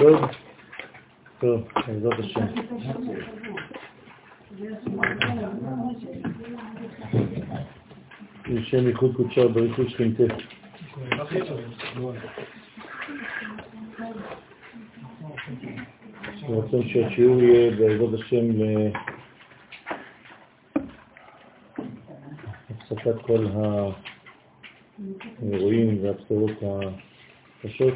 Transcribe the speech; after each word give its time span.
טוב? 0.00 0.20
טוב, 1.40 1.68
בעזרת 1.86 2.18
השם. 2.18 2.46
לשם 8.48 8.86
ייחוד 8.86 9.16
קודשה 9.16 9.46
ובריחוד 9.46 9.88
שכינתה. 9.88 10.24
אני 16.48 16.56
רוצה 16.56 16.76
שהשיעור 16.88 17.42
יהיה 17.42 17.70
בעזרת 17.76 18.14
השם 18.14 18.46
להפסקת 22.70 23.22
כל 23.22 23.46
האירועים 25.42 26.04
והבשורות 26.04 26.50
הקשות. 26.62 27.94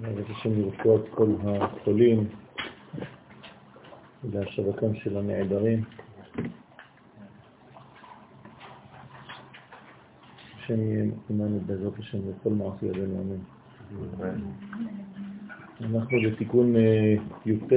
בעזרת 0.00 0.30
השם 0.30 0.60
לרפואת 0.60 1.08
כל 1.10 1.34
החולים 1.44 2.28
ולהשבתם 4.24 4.94
של 4.94 5.16
הנעדרים. 5.16 5.84
השם 10.58 10.80
יהיה 10.80 11.04
עמנו 11.30 11.60
בעזרת 11.66 11.98
השם 11.98 12.18
בכל 12.18 12.50
מעשי 12.50 12.86
ידינו, 12.86 13.20
אמן. 13.20 13.59
אנחנו 15.80 16.18
בתיקון 16.26 16.76
אה, 16.76 17.14
י"ט, 17.46 17.72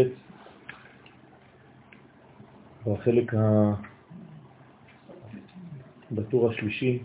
בחלק 2.88 3.34
ה... 3.34 3.74
בטור 6.12 6.52
השלישי. 6.52 7.00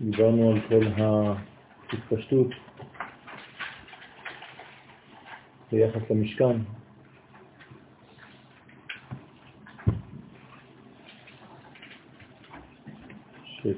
דיברנו 0.00 0.50
על 0.50 0.60
כל 0.68 1.02
ההתפשטות 1.92 2.48
ביחס 5.72 6.10
למשכן. 6.10 6.56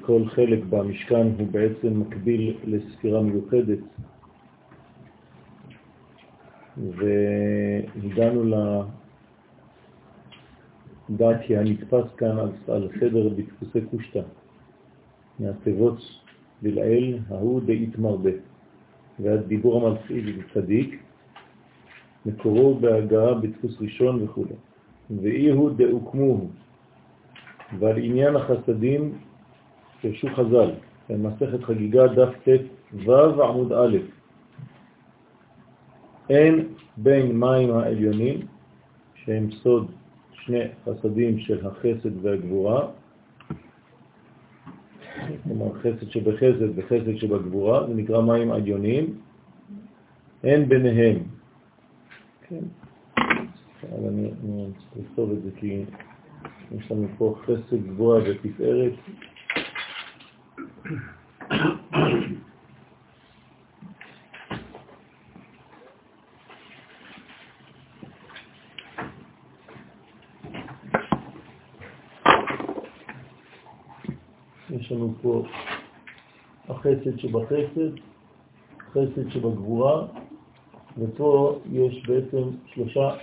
שכל 0.01 0.25
חלק 0.25 0.59
במשכן 0.69 1.27
הוא 1.37 1.47
בעצם 1.51 1.99
מקביל 1.99 2.57
לספירה 2.63 3.21
מיוחדת 3.21 3.79
והגענו 6.77 8.43
לדעת 11.09 11.41
כי 11.45 11.57
הנתפס 11.57 12.05
כאן 12.17 12.39
על, 12.39 12.49
על 12.67 12.89
סדר 12.99 13.29
בדפוסי 13.29 13.81
קושטה 13.91 14.19
מהתיבות 15.39 15.97
בלעיל 16.61 17.19
ההוא 17.29 17.61
דאית 17.65 17.99
מרבה 17.99 18.31
והדיבור 19.19 19.87
המלכי 19.87 20.21
בצדיק 20.21 21.03
מקורו 22.25 22.79
בהגעה 22.79 23.33
בדפוס 23.33 23.77
ראשון 23.81 24.23
וכו'. 24.23 24.45
ואי 25.21 25.49
הוא 25.49 25.71
דאוקמו 25.71 26.47
ועל 27.79 27.97
עניין 27.97 28.35
החסדים 28.35 29.13
פרשו 30.01 30.27
חז"ל, 30.35 30.71
במסכת 31.09 31.63
חגיגה 31.63 32.07
דף 32.07 32.33
ט' 32.43 32.61
ו' 33.05 33.43
עמוד 33.43 33.71
א', 33.73 33.97
אין 36.29 36.67
בין 36.97 37.39
מים 37.39 37.71
העליונים, 37.71 38.39
שהם 39.15 39.51
סוד 39.51 39.91
שני 40.31 40.63
חסדים 40.85 41.39
של 41.39 41.67
החסד 41.67 42.25
והגבורה, 42.25 42.87
כלומר 45.43 45.73
חסד 45.73 46.09
שבחסד 46.09 46.79
וחסד 46.79 47.15
שבגבורה, 47.17 47.87
זה 47.87 47.93
נקרא 47.93 48.21
מים 48.21 48.51
עליונים, 48.51 49.19
אין 50.43 50.69
ביניהם 50.69 51.23
כן. 52.47 52.65
אבל 53.81 54.07
אני 54.07 54.29
צריך 54.77 55.09
לכתוב 55.09 55.31
את 55.31 55.43
זה 55.43 55.49
כי 55.55 55.83
יש 56.77 56.91
לנו 56.91 57.07
פה 57.17 57.35
חסד 57.45 57.87
גבוה 57.87 58.19
ותפארת. 58.23 58.93
יש 74.69 74.91
לנו 74.91 75.13
פה 75.21 75.43
החסד 76.69 77.19
שבחסד, 77.19 77.97
חסד 78.91 79.29
שבגבורה 79.29 80.07
ופה 80.97 81.59
יש 81.71 82.05
בעצם 82.07 82.43
שלושה 82.65 83.15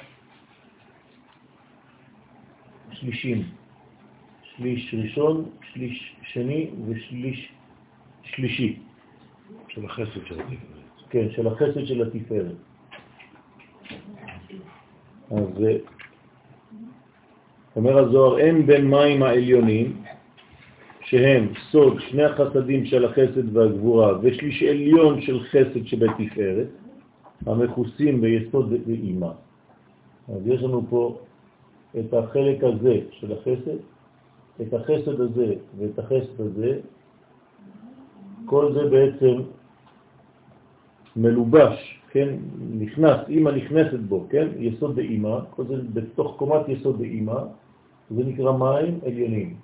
שלישים, 2.93 3.43
שליש 4.43 4.95
ראשון, 4.95 5.51
שליש 5.73 6.17
שני 6.23 6.71
ושליש 6.89 7.53
שלישי. 8.34 8.77
של 9.69 9.84
החסד 9.84 10.27
של 10.27 10.41
התפארת. 10.41 10.59
כן, 11.11 11.27
של 11.31 11.47
החסד 11.47 11.84
של 11.87 12.03
התפארת. 12.03 12.56
אז 15.31 15.65
אה, 15.65 15.77
אומר 17.77 17.99
הזוהר, 17.99 18.39
אין 18.39 18.66
בין 18.66 18.91
מים 18.91 19.22
העליונים, 19.22 20.03
שהם 21.00 21.53
סוד 21.71 22.00
שני 22.00 22.25
החסדים 22.25 22.87
של 22.87 23.05
החסד 23.05 23.56
והגבורה 23.56 24.19
ושליש 24.22 24.62
עליון 24.62 25.21
של 25.21 25.41
חסד 25.41 25.87
שבתפארת, 25.87 26.69
המכוסים 27.47 28.21
ביסוד 28.21 28.72
ואימה. 28.87 29.33
אז 30.28 30.47
יש 30.47 30.62
לנו 30.62 30.83
פה 30.91 31.19
את 31.99 32.15
החלק 32.15 32.65
הזה 32.65 33.00
של 33.10 33.33
החסד, 33.33 33.78
את 34.62 34.75
החסד 34.75 35.21
הזה 35.21 35.55
ואת 35.78 35.99
החסד 35.99 36.41
הזה, 36.41 36.78
כל 38.48 38.72
זה 38.72 38.91
בעצם 38.91 39.34
מלובש, 41.16 42.00
כן, 42.10 42.28
נכנס, 42.81 43.28
אימא 43.28 43.50
נכנסת 43.50 44.00
בו, 44.09 44.26
כן, 44.31 44.48
יסוד 44.56 44.97
באימא, 44.97 45.38
כל 45.50 45.64
זה 45.66 45.76
בתוך 45.92 46.36
קומת 46.36 46.69
יסוד 46.69 46.98
באימא, 46.98 47.41
זה 48.10 48.25
נקרא 48.25 48.53
מים 48.53 48.98
עליונים. 49.06 49.56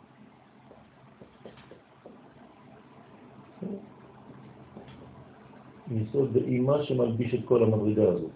יסוד 5.90 6.32
באימה 6.32 6.82
שמלביש 6.82 7.34
את 7.34 7.44
כל 7.44 7.62
המדרגה 7.64 8.08
הזאת. 8.08 8.34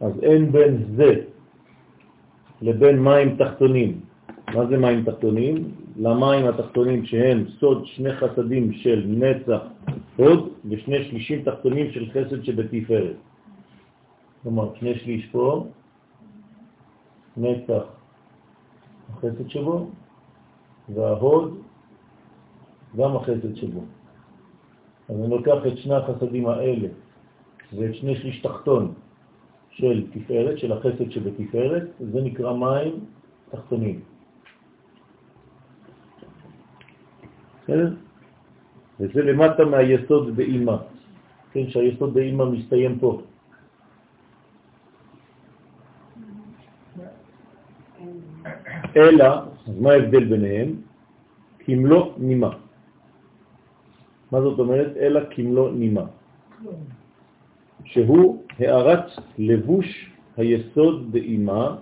אז 0.00 0.12
אין 0.22 0.52
בין 0.52 0.72
זה 0.96 1.12
לבין 2.62 2.96
מים 2.98 3.36
תחתונים. 3.36 4.00
מה 4.54 4.66
זה 4.66 4.76
מים 4.78 5.04
תחתונים? 5.04 5.83
למים 5.96 6.46
התחתונים 6.46 7.06
שהם 7.06 7.44
סוד 7.60 7.86
שני 7.86 8.12
חסדים 8.12 8.72
של 8.72 9.04
נצח 9.08 9.60
הוד 10.16 10.48
ושני 10.64 11.04
שלישים 11.04 11.42
תחתונים 11.42 11.90
של 11.90 12.10
חסד 12.10 12.44
שבתפארת. 12.44 13.16
כלומר, 14.42 14.74
שני 14.74 14.94
שליש 14.98 15.26
פה, 15.26 15.66
נצח 17.36 17.82
החסד 19.10 19.48
שבו, 19.48 19.90
וההוד 20.94 21.58
גם 22.96 23.16
החסד 23.16 23.54
שבו. 23.54 23.80
אז 25.08 25.16
אני 25.20 25.30
לוקח 25.30 25.66
את 25.66 25.78
שני 25.78 25.94
החסדים 25.94 26.46
האלה 26.46 26.88
ואת 27.72 27.94
שני 27.94 28.16
שליש 28.16 28.40
תחתון 28.40 28.94
של 29.70 30.06
תפארת, 30.12 30.58
של 30.58 30.72
החסד 30.72 31.10
שבתפארת, 31.10 31.82
זה 32.12 32.20
נקרא 32.22 32.52
מים 32.52 32.92
תחתונים. 33.50 34.00
בסדר? 37.64 37.92
וזה 39.00 39.22
למטה 39.22 39.64
מהיסוד 39.64 40.36
באימא, 40.36 40.76
כן, 41.52 41.70
שהיסוד 41.70 42.14
באימא 42.14 42.44
מסתיים 42.44 42.98
פה. 42.98 43.20
אלא, 48.96 49.28
אז 49.66 49.74
מה 49.80 49.90
ההבדל 49.92 50.24
ביניהם? 50.24 50.68
כמלוא 51.58 52.12
נימה. 52.18 52.50
מה 54.32 54.40
זאת 54.40 54.58
אומרת? 54.58 54.96
אלא 54.96 55.20
כמלוא 55.30 55.70
נימה. 55.72 56.04
שהוא 57.84 58.44
הערת 58.58 59.06
לבוש 59.38 60.10
היסוד 60.36 61.12
באימה 61.12 61.76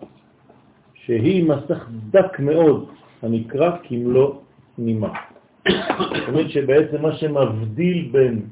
שהיא 0.95 1.49
מסך 1.49 1.89
דק 2.11 2.41
מאוד, 2.41 2.89
הנקרא 3.23 3.77
כמלוא 3.83 4.35
נימה. 4.79 5.32
זאת 5.69 6.29
אומרת 6.29 6.51
שבעצם 6.51 7.03
מה 7.03 7.13
שמבדיל 7.17 8.09
בין 8.13 8.47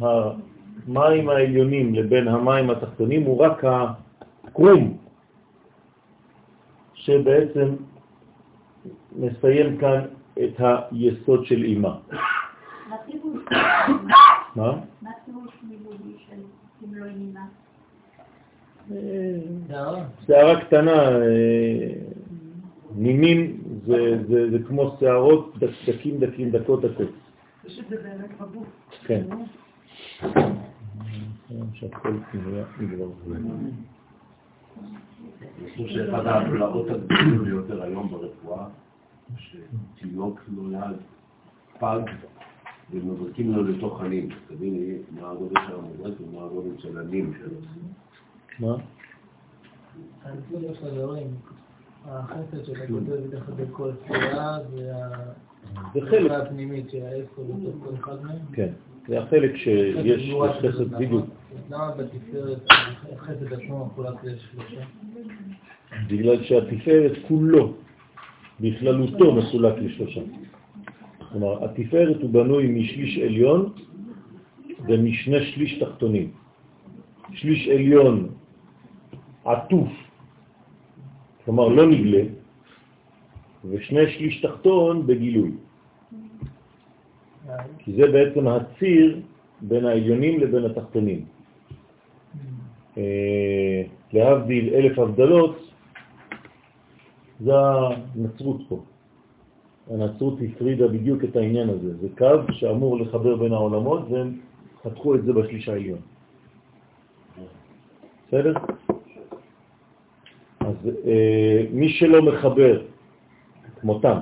המים 0.00 1.28
העליונים 1.28 1.94
לבין 1.94 2.28
המים 2.28 2.70
התחתונים 2.70 3.22
הוא 3.22 3.38
רק 3.38 3.64
הקרום, 3.64 4.96
שבעצם 6.94 7.68
מסיים 9.16 9.76
כאן 9.78 10.00
את 10.44 10.54
היסוד 10.58 11.44
של 11.44 11.62
אימה. 11.62 11.96
מה? 14.56 14.72
מה 15.02 15.10
פירוש 15.24 15.54
מילולי 15.62 16.16
של 16.28 16.42
כמלוא 16.80 17.06
נימה? 17.06 17.40
שערה 20.26 20.60
קטנה, 20.60 20.92
אה, 20.92 21.92
נימים 22.96 23.59
זה, 23.86 24.22
זה, 24.28 24.50
זה 24.50 24.58
כמו 24.68 24.96
שערות 25.00 25.54
דקים 25.58 26.18
דקים 26.18 26.50
דקות 26.50 26.80
דקות. 26.80 27.08
זה 27.64 27.82
באמת 27.90 28.30
בגוף. 28.40 28.68
כן. 29.06 29.24
אני 35.60 35.70
חושב 35.70 35.88
שאחד 35.88 36.26
ההפלאות 36.26 36.90
הגדולים 36.90 37.44
ביותר 37.44 37.82
היום 37.82 38.08
ברפואה, 38.08 38.66
שתינוק 39.36 40.40
נולד 40.48 40.96
פג 41.78 42.00
ומזריקים 42.90 43.52
לו 43.52 43.62
לתוך 43.64 44.00
הנים. 44.00 44.28
תביני 44.48 44.94
מה 45.10 45.30
הגודל 45.30 45.60
של 45.66 45.74
המזרק 45.74 46.20
ומה 46.20 46.44
הגודל 46.44 46.78
של 46.78 46.98
הנים 46.98 47.32
שלו. 47.38 47.56
מה? 48.60 48.76
החסד 52.04 52.64
של 52.64 52.82
הגודל 52.82 53.20
מתחת 53.26 53.52
לכל 53.58 53.90
צורה 54.08 54.58
והחלק 55.94 56.30
הפנימית 56.30 56.90
של 56.90 57.02
האפו 57.02 57.44
בתוך 57.44 57.84
כל 57.84 57.94
אחד 58.00 58.24
מהם? 58.24 58.38
כן, 58.52 58.68
זה 59.08 59.22
החלק 59.22 59.56
שיש 59.56 60.34
חסד 60.58 60.90
בדיוק. 60.90 61.26
למה 61.70 61.90
בתפארת 61.90 62.58
החסד 63.10 63.52
עצמו 63.52 63.86
מחולק 63.86 64.24
לשלושה? 64.24 64.80
בגלל 66.08 66.44
שהתפארת 66.44 67.12
כולו, 67.28 67.72
בכללותו, 68.60 69.34
מחולק 69.34 69.74
לשלושה. 69.78 70.20
כלומר, 71.32 71.64
התפארת 71.64 72.22
הוא 72.22 72.30
בנוי 72.30 72.66
משליש 72.66 73.18
עליון 73.18 73.72
ומשני 74.88 75.44
שליש 75.44 75.82
תחתונים. 75.82 76.30
שליש 77.32 77.68
עליון 77.68 78.28
עטוף, 79.44 79.88
כלומר 81.50 81.68
לא 81.68 81.86
נגלה, 81.86 82.22
ושני 83.70 84.10
שליש 84.10 84.40
תחתון 84.40 85.06
בגילוי. 85.06 85.50
כי 87.78 87.92
זה 87.92 88.06
בעצם 88.06 88.48
הציר 88.48 89.20
בין 89.60 89.84
העליונים 89.84 90.40
לבין 90.40 90.64
התחתונים. 90.64 91.24
אה, 92.98 93.82
להבדיל 94.12 94.74
אלף 94.74 94.98
הבדלות, 94.98 95.58
זה 97.40 97.52
הנצרות 97.54 98.60
פה. 98.68 98.78
הנצרות 99.90 100.38
הפרידה 100.38 100.88
בדיוק 100.88 101.24
את 101.24 101.36
העניין 101.36 101.68
הזה. 101.68 101.96
זה 101.96 102.08
קו 102.18 102.52
שאמור 102.62 103.00
לחבר 103.00 103.36
בין 103.36 103.52
העולמות 103.52 104.02
והם 104.10 104.38
חתכו 104.82 105.14
את 105.14 105.24
זה 105.24 105.32
בשליש 105.32 105.68
העליון. 105.68 105.98
בסדר? 108.28 108.54
אז 110.70 110.76
אה, 111.06 111.66
מי 111.72 111.88
שלא 111.88 112.22
מחבר 112.22 112.82
כמותם 113.80 114.18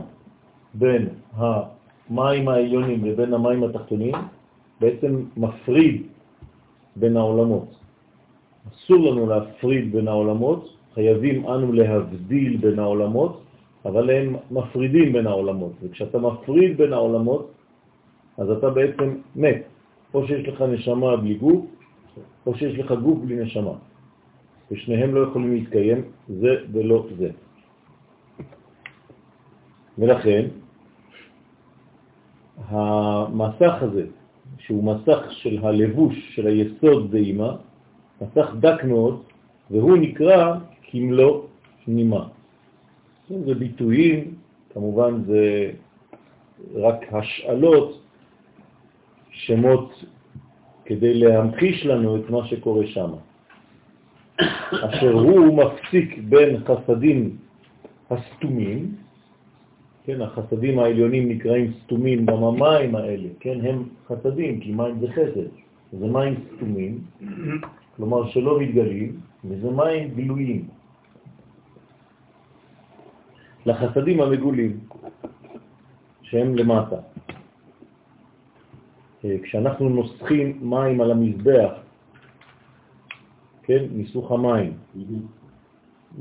בין 0.74 1.08
המים 1.36 2.48
העליונים 2.48 3.04
לבין 3.04 3.34
המים 3.34 3.64
התחתונים, 3.64 4.14
בעצם 4.80 5.24
מפריד 5.36 6.02
בין 6.96 7.16
העולמות. 7.16 7.68
אסור 8.68 9.10
לנו 9.10 9.26
להפריד 9.26 9.92
בין 9.92 10.08
העולמות, 10.08 10.76
חייבים 10.94 11.46
אנו 11.46 11.72
להבדיל 11.72 12.56
בין 12.56 12.78
העולמות, 12.78 13.42
אבל 13.84 14.10
הם 14.10 14.36
מפרידים 14.50 15.12
בין 15.12 15.26
העולמות. 15.26 15.72
וכשאתה 15.82 16.18
מפריד 16.18 16.76
בין 16.76 16.92
העולמות, 16.92 17.50
אז 18.38 18.50
אתה 18.50 18.70
בעצם 18.70 19.08
מת. 19.36 19.62
או 20.14 20.26
שיש 20.26 20.48
לך 20.48 20.62
נשמה 20.62 21.16
בלי 21.16 21.34
גוף, 21.34 21.64
או 22.46 22.54
שיש 22.54 22.78
לך 22.78 22.92
גוף 22.92 23.18
בלי 23.18 23.36
נשמה. 23.44 23.72
ושניהם 24.70 25.14
לא 25.14 25.20
יכולים 25.20 25.54
להתקיים 25.54 26.02
זה 26.28 26.48
ולא 26.72 27.06
זה. 27.18 27.30
ולכן, 29.98 30.46
המסך 32.68 33.74
הזה, 33.80 34.06
שהוא 34.58 34.84
מסך 34.84 35.18
של 35.30 35.58
הלבוש 35.62 36.34
של 36.34 36.46
היסוד 36.46 37.10
באימא, 37.10 37.50
מסך 38.20 38.54
דק 38.60 38.84
מאוד, 38.84 39.22
והוא 39.70 39.96
נקרא 39.96 40.54
כמלוא 40.82 41.42
נימה. 41.88 42.28
זה 43.28 43.54
ביטויים, 43.54 44.34
כמובן 44.74 45.22
זה 45.26 45.70
רק 46.74 47.12
השאלות, 47.12 48.00
שמות 49.30 50.04
כדי 50.84 51.14
להמחיש 51.14 51.86
לנו 51.86 52.16
את 52.16 52.30
מה 52.30 52.46
שקורה 52.46 52.86
שם. 52.86 53.10
אשר 54.70 55.12
הוא 55.12 55.64
מפסיק 55.64 56.18
בין 56.28 56.56
חסדים 56.64 57.36
הסתומים, 58.10 58.94
כן, 60.04 60.20
החסדים 60.22 60.78
העליונים 60.78 61.28
נקראים 61.28 61.72
סתומים 61.84 62.26
גם 62.26 62.44
המים 62.44 62.94
האלה, 62.94 63.28
כן, 63.40 63.58
הם 63.62 63.82
חסדים, 64.08 64.60
כי 64.60 64.72
מים 64.72 64.98
זה 65.00 65.06
חסד, 65.12 65.48
זה 65.92 66.06
מים 66.06 66.34
סתומים, 66.56 66.98
כלומר 67.96 68.28
שלא 68.28 68.60
מתגלים, 68.60 69.20
וזה 69.44 69.70
מים 69.70 70.14
גילויים. 70.14 70.64
לחסדים 73.66 74.20
המגולים, 74.20 74.80
שהם 76.22 76.54
למטה. 76.54 76.96
אה, 79.24 79.36
כשאנחנו 79.42 79.88
נוסחים 79.88 80.58
מים 80.62 81.00
על 81.00 81.10
המזבח 81.10 81.72
כן, 83.68 83.84
מיסוך 83.92 84.32
המים. 84.32 84.72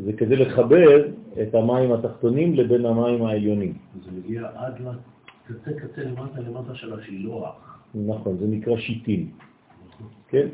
זה 0.03 0.13
כדי 0.13 0.35
לחבר 0.35 1.07
את 1.41 1.55
המים 1.55 1.91
התחתונים 1.91 2.53
לבין 2.53 2.85
המים 2.85 3.25
העליונים. 3.25 3.73
זה 4.05 4.11
מגיע 4.11 4.49
עד 4.55 4.73
לקצה 4.79 5.71
קצה 5.79 6.01
למטה 6.03 6.41
למטה 6.41 6.75
של 6.75 6.99
השילוח. 6.99 7.79
נכון, 7.95 8.37
זה 8.37 8.47
נקרא 8.47 8.77
שיטים. 8.77 9.29
כן? 10.27 10.47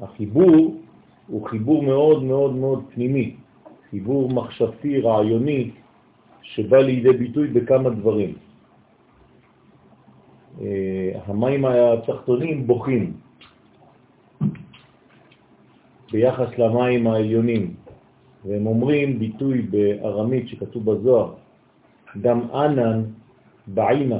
החיבור 0.00 0.76
הוא 1.26 1.48
חיבור 1.48 1.82
מאוד 1.82 2.22
מאוד 2.22 2.54
מאוד 2.54 2.84
פנימי, 2.94 3.36
חיבור 3.90 4.28
מחשבתי, 4.28 5.00
רעיוני, 5.00 5.70
שבא 6.42 6.78
לידי 6.78 7.12
ביטוי 7.12 7.48
בכמה 7.48 7.90
דברים. 7.90 8.34
אה, 10.60 11.10
המים 11.26 11.64
התחתונים 11.64 12.66
בוכים, 12.66 13.23
ביחס 16.14 16.58
למים 16.58 17.06
העליונים, 17.06 17.74
והם 18.44 18.66
אומרים 18.66 19.18
ביטוי 19.18 19.62
בארמית 19.62 20.48
שכתוב 20.48 20.90
בזוהר, 20.90 21.32
גם 22.20 22.50
ענן 22.54 23.02
בעינה 23.66 24.18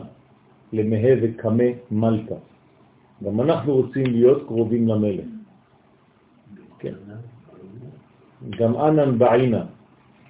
למהה 0.72 1.14
וקמה 1.22 1.70
מלכה. 1.90 2.34
גם 3.24 3.40
אנחנו 3.40 3.74
רוצים 3.74 4.06
להיות 4.06 4.46
קרובים 4.46 4.88
למלך. 4.88 5.24
כן. 6.78 6.94
גם 8.50 8.76
ענן 8.76 9.18
בעינה 9.18 9.64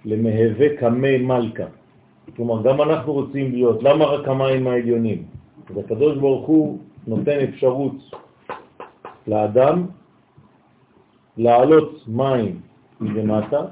למהווה 0.05 0.77
קמה 0.77 1.19
מלכה. 1.19 1.69
כלומר, 2.37 2.63
גם 2.63 2.83
אנחנו 2.83 3.13
רוצים 3.13 3.53
להיות. 3.53 3.83
למה 3.83 4.05
רק 4.05 4.29
המים 4.29 4.67
העליונים? 4.67 5.23
אז 5.71 5.77
הקדוש 5.79 6.19
ברוך 6.19 6.47
הוא 6.47 6.79
נותן 7.07 7.39
אפשרות 7.49 7.97
לאדם 9.27 9.87
לעלות 11.37 12.09
מים 12.09 12.61
מלמטה, 13.01 13.67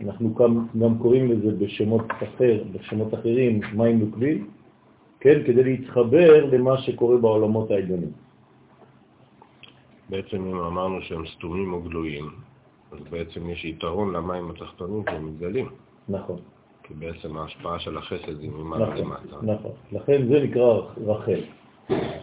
אנחנו 0.00 0.34
גם, 0.34 0.66
גם 0.80 0.98
קוראים 0.98 1.32
לזה 1.32 1.50
בשמות 1.58 2.02
אחר, 2.22 2.64
בשמות 2.72 3.14
אחרים, 3.14 3.60
מים 3.74 3.98
נוקבים, 3.98 4.50
כן, 5.20 5.42
כדי 5.46 5.64
להתחבר 5.64 6.44
למה 6.44 6.78
שקורה 6.78 7.16
בעולמות 7.16 7.70
העליונים. 7.70 8.12
בעצם 10.10 10.36
אם 10.36 10.58
אמרנו 10.58 11.02
שהם 11.02 11.26
סתומים 11.26 11.72
או 11.72 11.80
גלויים, 11.82 12.30
אז 12.92 12.98
בעצם 13.10 13.50
יש 13.50 13.64
יתרון 13.64 14.16
למים 14.16 14.50
התחתונים 14.50 15.02
שהם 15.10 15.26
מתגלים. 15.26 15.68
נכון. 16.08 16.36
כי 16.82 16.94
בעצם 16.94 17.36
ההשפעה 17.36 17.78
של 17.78 17.98
החסד 17.98 18.40
היא 18.40 18.50
ממעלה 18.50 18.86
נכון, 18.86 18.98
למטה. 18.98 19.36
נכון, 19.42 19.72
לכן 19.92 20.28
זה 20.28 20.40
נקרא 20.44 20.80
רחל. 21.06 21.40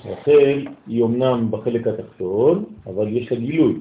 רחל 0.05 0.67
היא 0.87 1.03
אמנם 1.03 1.51
בחלק 1.51 1.87
התחתון, 1.87 2.65
אבל 2.85 3.17
יש 3.17 3.31
לה 3.31 3.37
גילוי. 3.37 3.79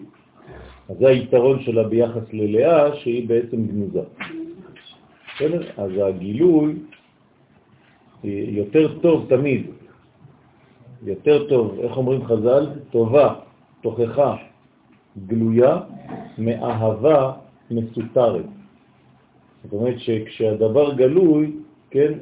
אז 0.88 0.96
זה 0.98 1.08
היתרון 1.08 1.60
שלה 1.60 1.88
ביחס 1.88 2.32
ללאה, 2.32 2.96
שהיא 2.96 3.28
בעצם 3.28 3.66
גנוזה. 3.66 4.02
בסדר? 5.36 5.62
אז 5.76 5.90
הגילוי 6.02 6.74
יותר 8.24 8.98
טוב 9.00 9.26
תמיד, 9.28 9.66
יותר 11.02 11.48
טוב, 11.48 11.78
איך 11.80 11.96
אומרים 11.96 12.24
חז"ל? 12.24 12.66
טובה, 12.90 13.34
תוכחה, 13.80 14.36
גלויה, 15.26 15.80
מאהבה 16.38 17.32
מסותרת. 17.70 18.44
זאת 19.64 19.72
אומרת 19.72 19.98
שכשהדבר 19.98 20.94
גלוי, 20.94 21.52
כן, 21.90 22.12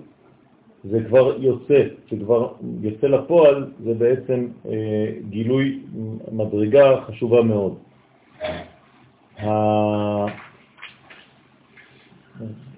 זה 0.85 1.05
כבר 1.09 1.37
יוצא, 1.43 1.83
שכבר 2.07 2.53
יוצא 2.81 3.07
לפועל, 3.07 3.73
זה 3.85 3.95
בעצם 3.95 4.49
אה, 4.67 5.13
גילוי 5.29 5.81
מדרגה 6.33 7.01
חשובה 7.07 7.43
מאוד. 7.43 7.75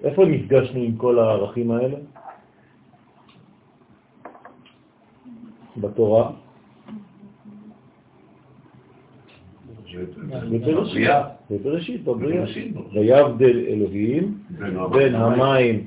איפה 0.03 0.25
נפגשנו 0.25 0.79
עם 0.79 0.95
כל 0.97 1.19
הערכים 1.19 1.71
האלה? 1.71 1.97
בתורה? 5.77 6.31
בבראשית, 11.51 12.03
בבריאה. 12.03 12.43
ויבדל 12.93 13.65
אלוהים 13.67 14.37
בין 14.91 15.15
המים 15.15 15.85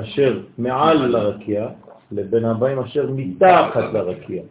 אשר 0.00 0.42
מעל 0.58 1.06
לרקיע 1.06 1.68
לבין 2.12 2.44
המים 2.44 2.78
אשר 2.78 3.10
מתחת 3.16 3.92
לרקיע. 3.92 4.42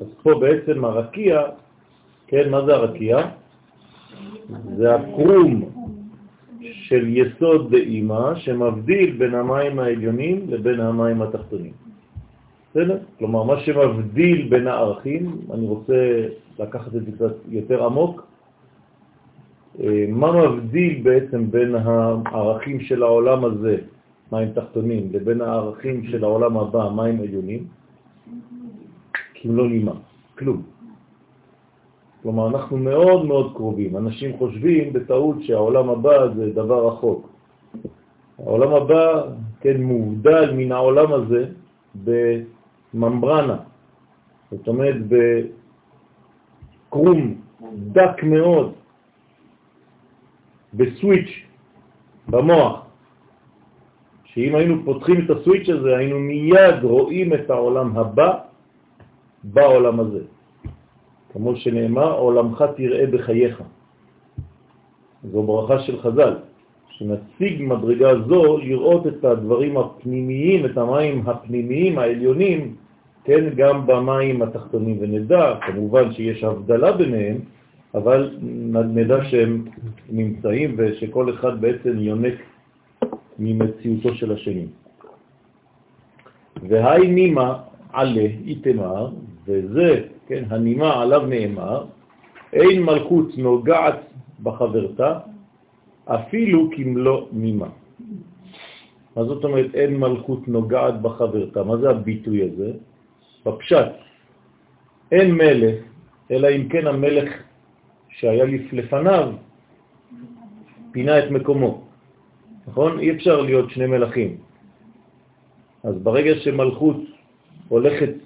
אז 0.00 0.06
פה 0.22 0.30
בעצם 0.40 0.84
הרקיע, 0.84 1.42
כן, 2.26 2.50
מה 2.50 2.64
זה 2.66 2.74
הרקיע? 2.74 3.18
זה 4.76 4.94
הקרום 4.94 5.62
של 6.60 7.08
יסוד 7.08 7.70
דאימא 7.70 8.34
שמבדיל 8.34 9.16
בין 9.18 9.34
המים 9.34 9.78
העליונים 9.78 10.40
לבין 10.48 10.80
המים 10.80 11.22
התחתונים. 11.22 11.72
בסדר? 12.70 12.98
כלומר, 13.18 13.42
מה 13.42 13.60
שמבדיל 13.60 14.48
בין 14.48 14.66
הערכים, 14.66 15.38
אני 15.54 15.66
רוצה 15.66 16.26
לקחת 16.58 16.86
את 16.86 17.04
זה 17.04 17.12
קצת 17.12 17.34
יותר 17.48 17.84
עמוק, 17.84 18.26
אה, 19.80 20.06
מה 20.08 20.32
מבדיל 20.32 21.02
בעצם 21.02 21.50
בין 21.50 21.74
הערכים 21.74 22.80
של 22.80 23.02
העולם 23.02 23.44
הזה, 23.44 23.76
מים 24.32 24.52
תחתונים, 24.52 25.08
לבין 25.12 25.40
הערכים 25.40 26.04
של 26.04 26.24
העולם 26.24 26.56
הבא, 26.56 26.90
מים 26.96 27.20
עליונים? 27.20 27.66
כמלוא 29.34 29.66
נימה, 29.66 29.92
כלום. 30.38 30.73
כלומר, 32.24 32.48
אנחנו 32.48 32.76
מאוד 32.76 33.24
מאוד 33.24 33.52
קרובים. 33.56 33.96
אנשים 33.96 34.36
חושבים 34.38 34.92
בטעות 34.92 35.36
שהעולם 35.42 35.90
הבא 35.90 36.28
זה 36.34 36.50
דבר 36.56 36.88
רחוק. 36.88 37.28
העולם 38.38 38.74
הבא, 38.74 39.22
כן, 39.60 39.82
מובדל 39.82 40.52
מן 40.56 40.72
העולם 40.72 41.12
הזה 41.12 41.46
בממברנה, 42.04 43.56
זאת 44.50 44.68
אומרת 44.68 44.96
בקרום 46.88 47.34
דק 47.92 48.22
מאוד, 48.22 48.72
בסוויץ' 50.74 51.32
במוח, 52.28 52.86
שאם 54.24 54.54
היינו 54.54 54.84
פותחים 54.84 55.24
את 55.24 55.30
הסוויץ' 55.30 55.68
הזה, 55.68 55.96
היינו 55.96 56.18
מיד 56.20 56.82
רואים 56.82 57.34
את 57.34 57.50
העולם 57.50 57.98
הבא 57.98 58.38
בעולם 59.44 60.00
הזה. 60.00 60.33
כמו 61.34 61.56
שנאמר, 61.56 62.18
עולמך 62.18 62.64
תראה 62.76 63.06
בחייך. 63.06 63.62
זו 65.32 65.42
ברכה 65.42 65.78
של 65.78 66.00
חז"ל, 66.00 66.34
שנציג 66.88 67.62
מדרגה 67.62 68.10
זו 68.28 68.58
לראות 68.58 69.06
את 69.06 69.24
הדברים 69.24 69.76
הפנימיים, 69.76 70.66
את 70.66 70.78
המים 70.78 71.22
הפנימיים, 71.26 71.98
העליונים, 71.98 72.74
כן, 73.24 73.44
גם 73.56 73.86
במים 73.86 74.42
התחתונים, 74.42 74.96
ונדע, 75.00 75.54
כמובן 75.66 76.12
שיש 76.12 76.44
הבדלה 76.44 76.92
ביניהם, 76.92 77.36
אבל 77.94 78.38
נדע 78.94 79.24
שהם 79.24 79.64
נמצאים 80.10 80.74
ושכל 80.78 81.34
אחד 81.34 81.60
בעצם 81.60 81.98
יונק 81.98 82.34
ממציאותו 83.38 84.14
של 84.14 84.32
השני. 84.32 84.66
והי 86.68 87.08
נימה 87.08 87.58
עלה 87.92 88.28
איתמר, 88.46 89.08
וזה 89.46 90.13
כן, 90.26 90.44
הנימה 90.50 91.02
עליו 91.02 91.26
נאמר, 91.26 91.84
אין 92.52 92.82
מלכות 92.82 93.38
נוגעת 93.38 93.98
בחברתה, 94.42 95.18
אפילו 96.04 96.70
כמלוא 96.76 97.28
נימה. 97.32 97.68
מה 99.16 99.24
זאת 99.24 99.44
אומרת 99.44 99.74
אין 99.74 99.96
מלכות 99.96 100.48
נוגעת 100.48 101.02
בחברתה? 101.02 101.62
מה 101.62 101.76
זה 101.76 101.90
הביטוי 101.90 102.42
הזה? 102.42 102.70
בפשט, 103.46 103.92
אין 105.12 105.34
מלך, 105.34 105.76
אלא 106.30 106.48
אם 106.56 106.68
כן 106.68 106.86
המלך 106.86 107.28
שהיה 108.08 108.44
לפניו 108.72 109.32
פינה 110.92 111.18
את 111.18 111.30
מקומו. 111.30 111.82
נכון? 112.66 112.98
אי 112.98 113.10
אפשר 113.10 113.40
להיות 113.40 113.70
שני 113.70 113.86
מלכים. 113.86 114.36
אז 115.84 115.94
ברגע 116.02 116.34
שמלכות 116.40 116.96
הולכת 117.68 118.23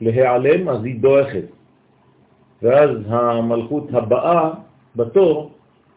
להיעלם, 0.00 0.68
אז 0.68 0.84
היא 0.84 1.00
דועכת. 1.00 1.44
ואז 2.62 2.90
המלכות 3.06 3.84
הבאה 3.92 4.50
בתור 4.96 5.52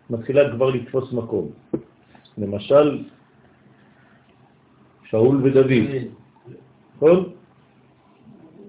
מתחילה 0.09 0.51
כבר 0.51 0.69
לתפוס 0.69 1.13
מקום. 1.13 1.47
למשל, 2.37 3.03
שאול 5.03 5.41
ודוד, 5.43 5.71
נכון? 6.95 7.29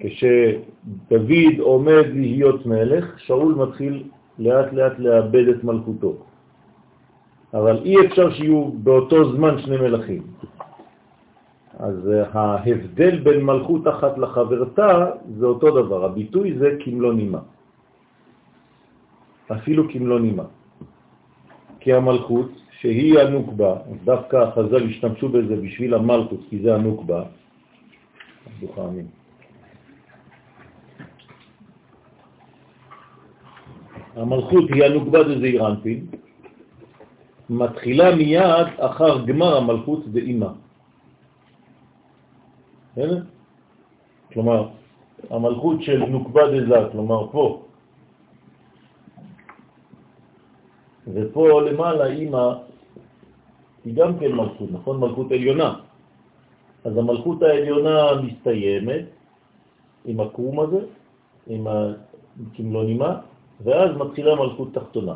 כשדוד 0.00 1.59
עומד 1.59 2.07
להיות 2.12 2.67
מלך, 2.67 3.19
שאול 3.19 3.55
מתחיל 3.55 4.03
לאט 4.38 4.73
לאט 4.73 4.99
לאבד 4.99 5.49
את 5.49 5.64
מלכותו. 5.64 6.17
אבל 7.55 7.76
אי 7.85 8.07
אפשר 8.07 8.33
שיהיו 8.35 8.71
באותו 8.83 9.33
זמן 9.37 9.62
שני 9.62 9.76
מלכים. 9.76 10.23
אז 11.78 12.11
ההבדל 12.33 13.19
בין 13.19 13.43
מלכות 13.43 13.88
אחת 13.88 14.19
לחברתה 14.19 15.11
זה 15.38 15.47
אותו 15.47 15.83
דבר, 15.83 16.04
הביטוי 16.04 16.59
זה 16.59 16.76
כמלוא 16.85 17.14
נימה. 17.14 17.38
אפילו 19.52 19.90
כמלוא 19.90 20.21
נימה. 20.21 20.45
כי 21.81 21.93
המלכות, 21.93 22.50
שהיא 22.81 23.19
הנוקבה, 23.19 23.75
דווקא 24.04 24.37
החז"ל 24.37 24.88
השתמשו 24.88 25.28
בזה 25.28 25.57
בשביל 25.57 25.95
המלכות, 25.95 26.40
כי 26.50 26.62
זה 26.62 26.75
הנוקבה, 26.75 27.23
דוכנים. 28.61 29.07
המלכות 34.16 34.64
היא 34.71 34.85
הנוקבה 34.85 35.23
דזעיר 35.23 35.66
אנפין, 35.66 36.07
מתחילה 37.50 38.16
מיד 38.16 38.69
אחר 38.78 39.25
גמר 39.26 39.57
המלכות 39.57 40.09
דאימה. 40.09 40.63
כלומר, 44.32 44.68
המלכות 45.30 45.82
של 45.82 46.04
נוקבה 46.04 46.42
דזה, 46.50 46.88
כלומר 46.92 47.30
פה, 47.30 47.62
ופה 51.14 51.60
למעלה 51.62 52.06
אימא 52.06 52.52
היא 53.84 53.94
גם 53.94 54.18
כן 54.18 54.32
מלכות, 54.32 54.68
נכון? 54.72 55.00
מלכות 55.00 55.32
עליונה. 55.32 55.74
אז 56.84 56.96
המלכות 56.96 57.42
העליונה 57.42 58.22
מסתיימת 58.22 59.04
עם 60.04 60.20
הקרום 60.20 60.60
הזה, 60.60 60.80
עם 61.46 61.66
הכמלונימה, 61.66 63.20
ואז 63.64 63.96
מתחילה 63.96 64.34
מלכות 64.34 64.74
תחתונה. 64.74 65.14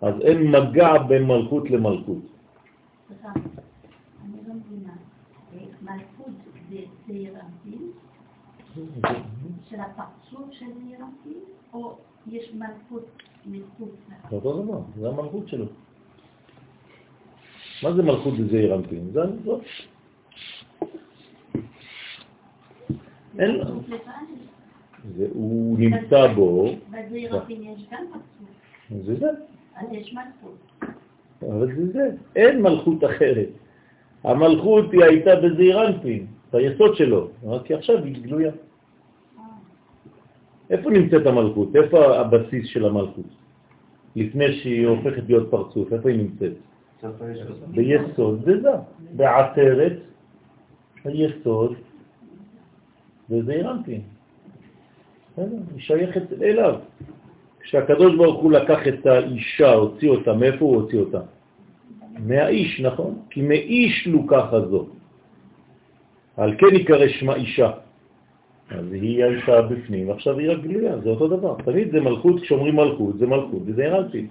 אז 0.00 0.14
אין 0.20 0.50
מגע 0.50 0.98
בין 1.08 1.24
מלכות 1.24 1.70
למלכות. 1.70 2.22
סליחה, 3.08 3.28
אני 4.24 4.38
לא 4.48 4.54
מבינה. 4.54 4.92
מלכות 5.82 6.51
זה 6.72 7.12
ירמפין? 7.14 7.90
של 9.68 9.80
הפרצוף 9.80 10.52
של 10.52 10.64
ירמפין? 10.64 11.40
או 11.72 11.96
יש 12.26 12.52
מלכות 12.54 13.06
מחוץ 13.46 13.90
זה 14.30 14.36
אותו 14.36 14.62
דבר, 14.62 14.80
זה 15.00 15.08
המלכות 15.08 15.48
שלו. 15.48 15.64
מה 17.82 17.92
זה 17.92 18.02
מלכות 18.02 18.34
בזעיר 18.38 18.74
אנפין? 18.74 19.10
זה. 19.12 19.20
אין 23.38 23.50
לו. 23.50 23.64
הוא 25.32 25.78
נמצא 25.78 26.32
בו. 26.34 26.74
בזעיר 26.90 27.36
אנפין 27.36 27.62
יש 27.62 27.86
גם 27.90 28.04
פרצוף. 28.12 29.06
זה 29.06 29.16
זה. 29.16 29.28
אז 29.76 29.86
יש 29.92 30.14
מלכות. 30.14 30.88
אבל 31.42 31.76
זה 31.76 31.92
זה. 31.92 32.16
אין 32.36 32.62
מלכות 32.62 33.04
אחרת. 33.04 33.48
המלכות 34.24 34.92
היא 34.92 35.04
הייתה 35.04 35.36
בזעיר 35.36 35.86
אנפין, 35.86 36.26
ביסוד 36.52 36.96
שלו, 36.96 37.28
רק 37.44 37.70
עכשיו 37.70 38.04
היא 38.04 38.22
גלויה. 38.22 38.52
איפה 40.70 40.90
נמצאת 40.90 41.26
המלכות? 41.26 41.76
איפה 41.76 42.16
הבסיס 42.16 42.66
של 42.66 42.84
המלכות? 42.84 43.26
לפני 44.16 44.52
שהיא 44.52 44.86
הופכת 44.86 45.22
להיות 45.28 45.50
פרצוף, 45.50 45.92
איפה 45.92 46.08
היא 46.08 46.18
נמצאת? 46.18 46.52
ביסוד 47.68 48.50
דזה, 48.50 48.70
בעטרת 49.16 49.92
היסוד 51.04 51.74
וזה 53.30 53.52
אירנטי. 53.52 54.00
היא 55.36 55.46
שייכת 55.78 56.32
אליו. 56.42 56.74
כשהקדוש 57.60 58.16
ברוך 58.16 58.42
הוא 58.42 58.52
לקח 58.52 58.88
את 58.88 59.06
האישה, 59.06 59.72
הוציא 59.72 60.10
אותה, 60.10 60.32
מאיפה 60.32 60.64
הוא 60.64 60.76
הוציא 60.76 60.98
אותה? 60.98 61.20
מהאיש, 62.18 62.80
נכון? 62.80 63.18
כי 63.30 63.42
מאיש 63.42 64.06
לוקח 64.06 64.52
הזו. 64.52 64.86
על 66.36 66.54
כן 66.58 66.74
יקרא 66.74 67.08
שמה 67.08 67.34
אישה. 67.34 67.70
אז 68.70 68.92
היא 68.92 69.24
האישה 69.24 69.62
בפנים, 69.62 70.10
עכשיו 70.10 70.38
היא 70.38 70.48
רגליה, 70.48 70.98
זה 70.98 71.08
אותו 71.08 71.28
דבר. 71.28 71.56
תמיד 71.64 71.92
זה 71.92 72.00
מלכות, 72.00 72.40
כשאומרים 72.42 72.76
מלכות, 72.76 73.18
זה 73.18 73.26
מלכות, 73.26 73.62
וזה 73.66 73.86
הרלתי. 73.86 74.26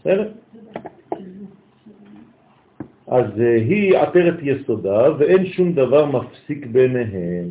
בסדר? 0.00 0.32
אז 3.06 3.40
אה, 3.40 3.54
היא 3.54 3.98
עטרת 3.98 4.38
יסודה, 4.42 5.16
ואין 5.18 5.46
שום 5.46 5.72
דבר 5.72 6.06
מפסיק 6.06 6.66
ביניהם. 6.66 7.48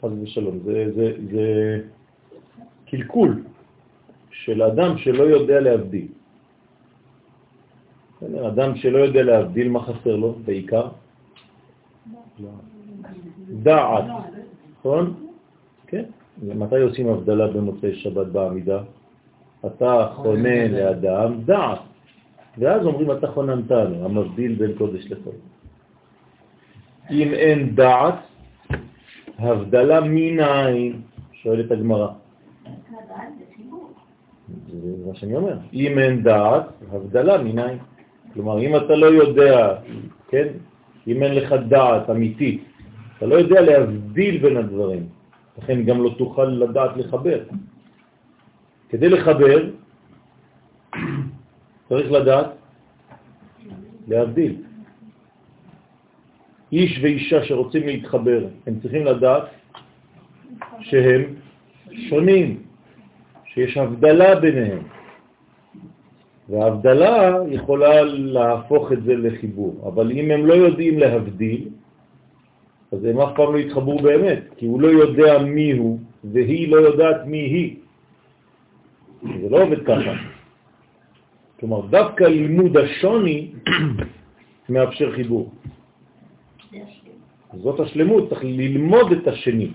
חס 0.00 0.10
ושלום, 0.22 0.58
זה 1.30 1.80
קלקול 2.86 3.42
של 4.44 4.62
אדם 4.62 4.98
שלא 4.98 5.22
יודע 5.22 5.60
להבדיל. 5.60 6.08
אדם 8.48 8.76
שלא 8.76 8.98
יודע 8.98 9.22
להבדיל 9.22 9.68
מה 9.68 9.80
חסר 9.84 10.16
לו 10.16 10.32
בעיקר? 10.44 10.88
דעת, 13.62 14.04
נכון? 14.78 15.04
כן. 15.86 16.04
מתי 16.42 16.80
עושים 16.80 17.08
הבדלה 17.08 17.46
במוצאי 17.48 17.94
שבת 17.94 18.26
בעמידה? 18.26 18.80
אתה 19.66 20.08
חונה 20.14 20.68
לאדם 20.68 21.44
דעת, 21.44 21.78
ואז 22.58 22.86
אומרים 22.86 23.12
אתה 23.12 23.26
חוננתנו, 23.26 24.04
המבדיל 24.04 24.54
בין 24.54 24.72
קודש 24.78 25.04
לחול. 25.10 25.38
אם 27.10 27.28
אין 27.32 27.74
דעת, 27.74 28.14
הבדלה 29.38 30.00
מנין, 30.00 31.02
שואלת 31.32 31.70
הגמרא. 31.70 32.08
זה 34.72 35.06
מה 35.06 35.14
שאני 35.14 35.34
אומר. 35.36 35.56
אם 35.72 35.98
אין 35.98 36.22
דעת, 36.22 36.66
הבדלה 36.92 37.42
מנין. 37.42 37.78
כלומר, 38.34 38.60
אם 38.60 38.76
אתה 38.76 38.94
לא 38.96 39.06
יודע, 39.06 39.74
כן, 40.28 40.46
אם 41.06 41.22
אין 41.22 41.34
לך 41.34 41.54
דעת 41.68 42.10
אמיתית, 42.10 42.64
אתה 43.18 43.26
לא 43.26 43.34
יודע 43.34 43.60
להבדיל 43.60 44.38
בין 44.42 44.56
הדברים, 44.56 45.06
לכן 45.58 45.84
גם 45.84 46.02
לא 46.02 46.14
תוכל 46.18 46.44
לדעת 46.44 46.96
לחבר. 46.96 47.40
כדי 48.88 49.08
לחבר, 49.08 49.70
צריך 51.88 52.12
לדעת 52.12 52.46
להבדיל. 54.08 54.54
איש 56.72 56.98
ואישה 57.02 57.44
שרוצים 57.44 57.86
להתחבר, 57.86 58.46
הם 58.66 58.80
צריכים 58.80 59.04
לדעת 59.04 59.42
שהם 60.80 61.22
שונים, 62.08 62.62
שיש 63.54 63.76
הבדלה 63.76 64.40
ביניהם. 64.40 64.82
וההבדלה 66.48 67.36
יכולה 67.50 68.02
להפוך 68.04 68.92
את 68.92 69.02
זה 69.02 69.16
לחיבור, 69.16 69.86
אבל 69.86 70.10
אם 70.10 70.30
הם 70.30 70.46
לא 70.46 70.54
יודעים 70.54 70.98
להבדיל, 70.98 71.68
אז 72.92 73.04
הם 73.04 73.20
אף 73.20 73.30
פעם 73.36 73.52
לא 73.54 73.58
יתחברו 73.58 73.98
באמת, 73.98 74.42
כי 74.56 74.66
הוא 74.66 74.80
לא 74.80 74.88
יודע 74.88 75.38
מי 75.38 75.72
הוא, 75.72 75.98
והיא 76.24 76.68
לא 76.68 76.76
יודעת 76.76 77.26
מי 77.26 77.38
היא. 77.38 77.76
זה 79.22 79.48
לא 79.50 79.62
עובד 79.62 79.86
ככה. 79.86 80.12
כלומר, 81.60 81.86
דווקא 81.86 82.24
לימוד 82.24 82.76
השוני 82.76 83.50
מאפשר 84.68 85.12
חיבור. 85.12 85.52
זאת 87.62 87.80
השלמות, 87.80 88.28
צריך 88.28 88.44
ללמוד 88.44 89.12
את 89.12 89.28
השני. 89.28 89.70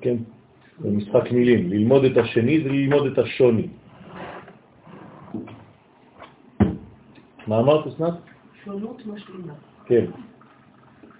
כן, 0.00 0.16
זה 0.80 0.90
משחק 0.90 1.32
מילים. 1.32 1.70
ללמוד 1.70 2.04
את 2.04 2.16
השני 2.16 2.60
זה 2.62 2.68
ללמוד 2.68 3.06
את 3.06 3.18
השוני. 3.18 3.66
מה 7.46 7.58
אמרת, 7.60 7.86
אסנת? 7.86 8.14
שונות 8.64 9.06
משלימה. 9.06 9.52
כן. 9.86 10.04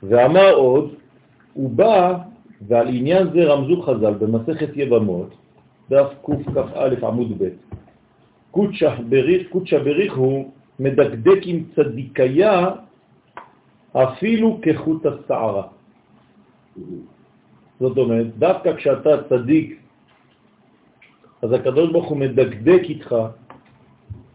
ואמר 0.03 0.55
עוד, 0.55 0.95
הוא 1.53 1.71
בא, 1.71 2.19
ועל 2.69 2.89
עניין 2.89 3.31
זה 3.33 3.45
רמזו 3.45 3.83
חז"ל 3.83 4.15
במסכת 4.15 4.71
יבמות, 4.77 5.35
דף 5.91 6.13
קכ"א 6.23 7.07
עמוד 7.07 7.43
ב', 7.43 7.49
קודשא 8.51 8.95
בריך, 9.09 9.49
קודשא 9.49 9.79
בריך 9.79 10.17
הוא 10.17 10.51
מדקדק 10.79 11.41
עם 11.43 11.65
צדיקיה 11.75 12.71
אפילו 13.93 14.61
כחוט 14.63 15.07
השערה. 15.07 15.67
זאת 17.81 17.99
אומרת, 17.99 18.39
דווקא 18.39 18.77
כשאתה 18.77 19.23
צדיק, 19.29 19.81
אז 21.43 21.53
הקדוש 21.53 21.93
ברוך 21.93 22.09
הוא 22.09 22.19
מדקדק 22.19 22.83
איתך 22.83 23.15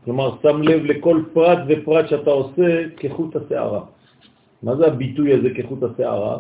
כלומר, 0.05 0.35
שם 0.41 0.61
לב 0.61 0.85
לכל 0.85 1.21
פרט 1.33 1.59
ופרט 1.67 2.07
שאתה 2.07 2.31
עושה 2.31 2.89
כחוט 2.97 3.35
השערה. 3.35 3.81
מה 4.63 4.75
זה 4.75 4.87
הביטוי 4.87 5.33
הזה 5.33 5.49
כחוט 5.55 5.83
השערה? 5.83 6.37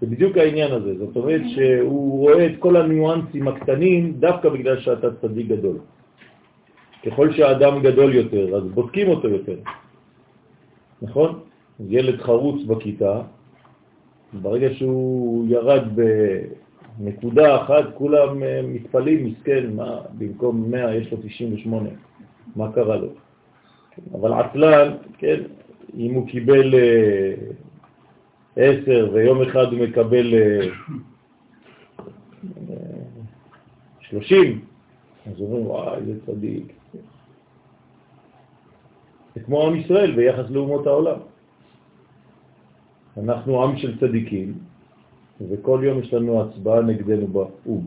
זה 0.00 0.06
בדיוק 0.06 0.36
העניין 0.36 0.72
הזה. 0.72 0.98
זאת 0.98 1.16
אומרת 1.16 1.42
שהוא 1.54 2.20
רואה 2.20 2.46
את 2.46 2.52
כל 2.58 2.76
הניואנסים 2.76 3.48
הקטנים 3.48 4.12
דווקא 4.18 4.48
בגלל 4.48 4.80
שאתה 4.80 5.14
צדיק 5.22 5.46
גדול. 5.46 5.78
ככל 7.06 7.32
שהאדם 7.32 7.82
גדול 7.82 8.14
יותר, 8.14 8.56
אז 8.56 8.64
בודקים 8.74 9.08
אותו 9.08 9.28
יותר. 9.28 9.58
נכון? 11.02 11.40
ילד 11.88 12.20
חרוץ 12.20 12.64
בכיתה, 12.66 13.20
ברגע 14.42 14.74
שהוא 14.74 15.46
ירד 15.48 15.82
בנקודה 16.98 17.62
אחת, 17.62 17.84
כולם 17.94 18.42
מתפלים, 18.64 19.24
מסכן, 19.24 19.72
מה, 19.72 20.00
במקום 20.18 20.70
100 20.70 20.94
יש 20.94 21.12
לו 21.12 21.18
98. 21.22 21.88
מה 22.56 22.72
קרה 22.72 22.96
לו. 22.96 23.08
אבל 24.12 24.32
עצלן, 24.32 24.92
כן, 25.18 25.40
אם 25.96 26.14
הוא 26.14 26.28
קיבל 26.28 26.74
אה, 26.74 27.34
עשר 28.56 29.10
ויום 29.12 29.42
אחד 29.42 29.72
הוא 29.72 29.80
מקבל 29.80 30.34
אה, 30.34 30.68
שלושים, 34.00 34.60
אז 35.26 35.40
אומרים, 35.40 35.66
וואי, 35.66 36.00
זה 36.04 36.12
צדיק. 36.26 36.72
זה 39.34 39.40
כמו 39.40 39.66
עם 39.66 39.76
ישראל 39.76 40.16
ביחס 40.16 40.50
לאומות 40.50 40.86
העולם. 40.86 41.18
אנחנו 43.18 43.64
עם 43.64 43.76
של 43.76 43.98
צדיקים, 44.00 44.54
וכל 45.48 45.80
יום 45.82 45.98
יש 45.98 46.14
לנו 46.14 46.42
הצבעה 46.42 46.82
נגדנו 46.82 47.26
באו"ם. 47.26 47.86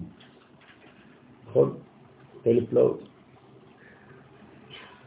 נכון? 1.49 1.73
אלף 2.47 2.69
פלאות. 2.69 3.03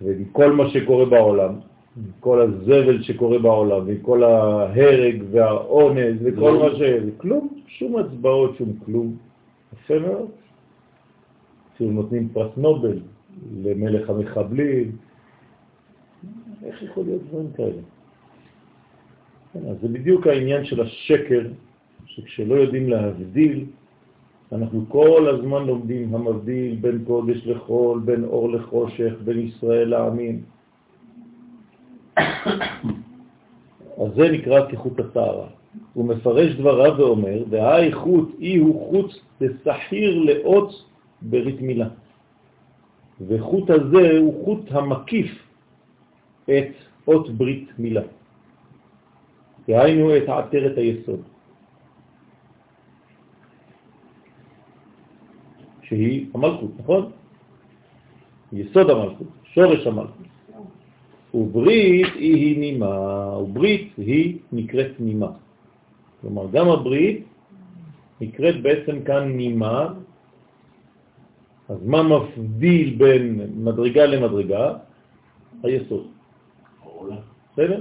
וכל 0.03 0.53
מה 0.53 0.69
שקורה 0.71 1.05
בעולם, 1.05 1.55
כל 2.21 2.41
הזבל 2.41 3.03
שקורה 3.03 3.39
בעולם, 3.39 3.83
וכל 3.87 4.25
ההרג 4.25 5.23
והאונז 5.31 6.17
וכל 6.23 6.53
מה 6.53 6.79
ש... 6.79 6.83
כלום, 7.17 7.49
שום 7.67 7.97
הצבעות, 7.97 8.57
שום 8.57 8.73
כלום. 8.85 9.17
יפה 9.73 9.99
מאוד. 9.99 10.31
אפילו 11.75 11.91
נותנים 11.91 12.29
פרס 12.29 12.57
נובל 12.57 12.99
למלך 13.63 14.11
המחבלים. 14.11 14.97
איך 16.65 16.83
יכול 16.83 17.05
להיות 17.05 17.23
דברים 17.23 17.53
כאלה? 17.57 17.83
כן, 19.53 19.61
אז 19.71 19.77
זה 19.83 19.89
בדיוק 19.89 20.27
העניין 20.27 20.65
של 20.65 20.81
השקר, 20.81 21.41
שכשלא 22.07 22.55
יודעים 22.55 22.91
להבדיל, 22.91 23.65
אנחנו 24.53 24.85
כל 24.89 25.29
הזמן 25.29 25.67
לומדים 25.67 26.15
המבדיל 26.15 26.77
בין 26.81 27.05
קודש 27.07 27.47
לחול, 27.47 28.01
בין 28.05 28.25
אור 28.25 28.53
לחושך, 28.53 29.13
בין 29.25 29.39
ישראל 29.39 29.89
לעמים. 29.89 30.43
אז 34.01 34.09
זה 34.17 34.29
נקרא 34.33 34.71
כחוט 34.71 35.01
הטהרה. 35.01 35.49
הוא 35.95 36.05
מפרש 36.05 36.55
דבריו 36.55 36.95
ואומר, 36.99 37.45
והאי 37.51 37.93
חוט 37.93 38.29
אי 38.41 38.57
הוא 38.57 38.89
חוט 38.91 39.11
בסחיר 39.41 40.19
לאות 40.19 40.85
ברית 41.23 41.61
מילה. 41.61 41.89
וחוט 43.29 43.71
הזה 43.71 44.19
הוא 44.19 44.45
חוט 44.45 44.65
המקיף 44.71 45.31
את 46.45 46.73
אות 47.09 47.31
ברית 47.31 47.69
מילה. 47.79 48.03
דהיינו 49.69 50.17
את 50.17 50.29
עטרת 50.29 50.79
היסוד. 50.79 51.21
שהיא 55.83 56.27
המלכות, 56.35 56.71
נכון? 56.79 57.11
יסוד 58.53 58.91
המלכות, 58.91 59.27
שורש 59.45 59.87
המלכות. 59.87 60.27
וברית 61.35 62.15
היא 62.15 62.61
נימה, 62.61 62.97
וברית 63.39 63.93
היא 63.97 64.39
נקראת 64.53 65.01
נימה. 65.01 65.31
כלומר, 66.21 66.47
גם 66.53 66.69
הברית 66.69 67.25
נקראת 68.21 68.63
בעצם 68.63 69.03
כאן 69.05 69.25
נימה, 69.33 69.89
אז 71.69 71.79
מה 71.85 72.03
מפדיל 72.03 72.95
בין 72.99 73.41
מדרגה 73.57 74.07
למדרגה? 74.07 74.65
היסוד. 75.63 76.07
בסדר? 77.53 77.81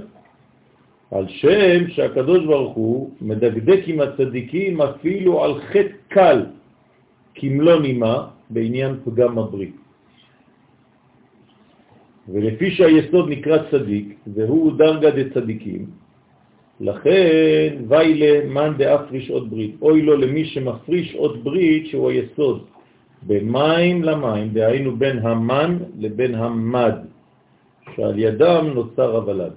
על 1.12 1.28
שם 1.28 1.88
שהקדוש 1.88 2.44
ברוך 2.44 2.74
הוא 2.74 3.10
מדקדק 3.20 3.80
עם 3.86 4.00
הצדיקים 4.00 4.80
אפילו 4.80 5.44
על 5.44 5.60
חטא 5.60 5.96
קל, 6.08 6.46
כמלוא 7.34 7.80
נימה, 7.80 8.26
בעניין 8.50 8.92
פגם 9.04 9.38
הברית. 9.38 9.76
ולפי 12.28 12.70
שהיסוד 12.70 13.28
נקרא 13.28 13.58
צדיק, 13.70 14.16
והוא 14.34 14.72
דרגה 14.78 15.10
דצדיקים, 15.10 15.86
לכן 16.80 17.76
ויילה 17.88 18.48
מאן 18.48 18.74
דאפריש 18.76 19.30
עוד 19.30 19.50
ברית, 19.50 19.74
אוי 19.82 20.02
לו 20.02 20.16
למי 20.16 20.44
שמפריש 20.44 21.14
עוד 21.14 21.44
ברית 21.44 21.86
שהוא 21.86 22.10
היסוד, 22.10 22.64
במים 23.26 24.04
למים, 24.04 24.48
דהיינו 24.48 24.96
בין 24.96 25.18
המן 25.18 25.78
לבין 25.98 26.34
המד, 26.34 26.94
שעל 27.96 28.18
ידם 28.18 28.64
נוצר 28.74 29.16
הוולד. 29.16 29.52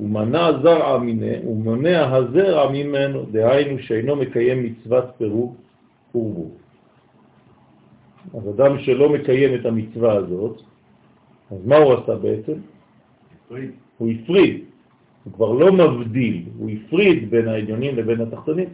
ומנע 0.00 0.52
זרע 0.62 0.98
מיני, 0.98 1.38
ומונע 1.46 2.14
הזרע 2.16 2.70
ממנו, 2.72 3.24
דהיינו 3.32 3.78
שאינו 3.78 4.16
מקיים 4.16 4.62
מצוות 4.62 5.04
פירוק 5.18 5.56
ורבו. 6.14 6.50
אז 8.34 8.48
אדם 8.48 8.78
שלא 8.78 9.08
מקיים 9.08 9.54
את 9.54 9.66
המצווה 9.66 10.12
הזאת, 10.12 10.62
אז 11.50 11.66
מה 11.66 11.76
הוא 11.76 11.92
עשה 11.92 12.14
בעצם? 12.14 12.52
הפריד. 13.46 13.70
הוא 13.98 14.10
הפריד. 14.10 14.64
הוא 15.24 15.32
כבר 15.32 15.52
לא 15.52 15.72
מבדיל, 15.72 16.44
הוא 16.58 16.70
הפריד 16.70 17.30
בין 17.30 17.48
העליונים 17.48 17.96
לבין 17.96 18.20
התחתונים. 18.20 18.68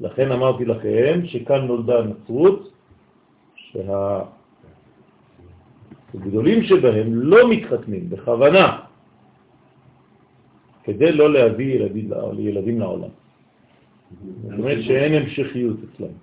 לכן 0.00 0.32
אמרתי 0.32 0.64
לכם 0.64 1.20
שכאן 1.24 1.66
נולדה 1.66 1.98
הנצרות, 1.98 2.72
שהגדולים 6.14 6.62
שבהם 6.62 7.14
לא 7.14 7.50
מתחתנים 7.50 8.10
בכוונה, 8.10 8.78
כדי 10.88 11.12
לא 11.12 11.32
להביא 11.32 11.74
ילדים, 11.74 12.10
ילדים 12.38 12.80
לעולם. 12.80 13.12
זאת 14.42 14.58
אומרת 14.58 14.78
שאין 14.82 15.22
המשכיות 15.22 15.76
אצלם. 15.84 16.14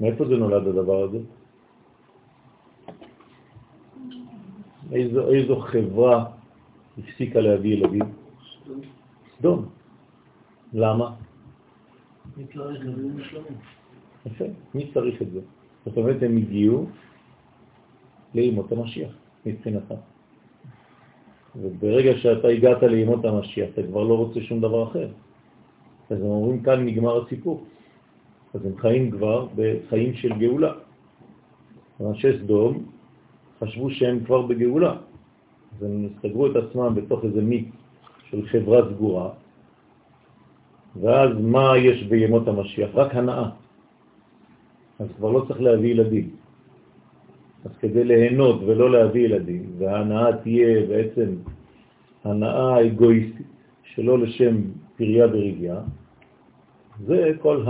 מאיפה 0.00 0.24
זה 0.26 0.36
נולד 0.36 0.66
הדבר 0.66 1.02
הזה? 1.02 1.18
איזו, 4.92 5.30
איזו 5.30 5.60
חברה 5.60 6.24
הפסיקה 6.98 7.40
להביא 7.40 7.72
ילדים? 7.72 8.02
סדום. 9.38 9.68
למה? 10.74 11.14
יפה, 14.26 14.44
מי 14.74 14.90
צריך 14.94 15.22
את 15.22 15.30
זה? 15.30 15.40
זאת 15.86 15.96
אומרת, 15.96 16.22
הם 16.22 16.36
הגיעו 16.36 16.86
לימות 18.34 18.72
המשיח, 18.72 19.12
מבחינתם. 19.46 20.13
וברגע 21.62 22.12
שאתה 22.16 22.48
הגעת 22.48 22.82
לימות 22.82 23.24
המשיח, 23.24 23.68
אתה 23.72 23.82
כבר 23.82 24.02
לא 24.02 24.14
רוצה 24.14 24.40
שום 24.40 24.60
דבר 24.60 24.82
אחר. 24.82 25.08
אז 26.10 26.20
הם 26.20 26.26
אומרים, 26.26 26.62
כאן 26.62 26.86
נגמר 26.86 27.24
הסיפור. 27.24 27.64
אז 28.54 28.66
הם 28.66 28.76
חיים 28.76 29.10
כבר 29.10 29.46
בחיים 29.56 30.14
של 30.14 30.32
גאולה. 30.38 30.72
אנשי 32.00 32.38
סדום 32.38 32.84
חשבו 33.60 33.90
שהם 33.90 34.24
כבר 34.24 34.42
בגאולה. 34.42 34.94
אז 35.72 35.82
הם 35.82 36.08
סגרו 36.22 36.46
את 36.46 36.56
עצמם 36.56 36.94
בתוך 36.94 37.24
איזה 37.24 37.42
מיץ 37.42 37.68
של 38.30 38.46
חברה 38.46 38.80
סגורה, 38.94 39.30
ואז 41.00 41.30
מה 41.40 41.78
יש 41.78 42.02
בימות 42.02 42.48
המשיח? 42.48 42.90
רק 42.94 43.14
הנאה. 43.14 43.48
אז 44.98 45.08
כבר 45.16 45.30
לא 45.30 45.44
צריך 45.48 45.60
להביא 45.60 45.90
ילדים. 45.90 46.30
אז 47.64 47.70
כדי 47.80 48.04
ליהנות 48.04 48.62
ולא 48.62 48.90
להביא 48.90 49.24
ילדים, 49.24 49.72
וההנאה 49.78 50.36
תהיה 50.36 50.86
בעצם 50.86 51.36
הנאה 52.24 52.86
אגואיסטית, 52.86 53.46
שלא 53.84 54.18
לשם 54.18 54.56
פריה 54.96 55.26
ורגיעה, 55.26 55.80
זה 57.06 57.32
כל 57.40 57.64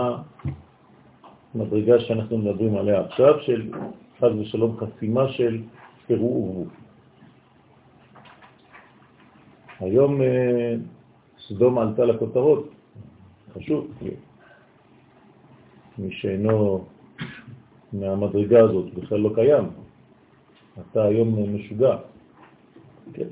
המדרגה 1.55 2.01
שאנחנו 2.01 2.39
מדברים 2.39 2.77
עליה 2.77 3.01
עכשיו, 3.01 3.41
של 3.41 3.71
חד 4.19 4.31
ושלום 4.39 4.77
חסימה 4.77 5.29
של 5.29 5.63
פירו 6.07 6.45
ורבו. 6.45 6.65
היום 9.81 10.23
אה, 10.23 10.75
סדום 11.49 11.79
עלתה 11.79 12.05
לכותרות, 12.05 12.71
חשוב, 13.55 13.91
מי 15.99 16.13
שאינו 16.13 16.85
מהמדרגה 17.93 18.61
הזאת 18.61 18.95
בכלל 18.95 19.19
לא 19.21 19.31
קיים, 19.35 19.84
אתה 20.81 21.05
היום 21.05 21.55
משוגע. 21.55 21.97
כן. 23.13 23.29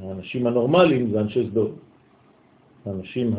האנשים 0.00 0.46
הנורמליים 0.46 1.10
זה 1.10 1.20
אנשי 1.20 1.48
סדום. 1.50 1.72
האנשים 2.86 3.34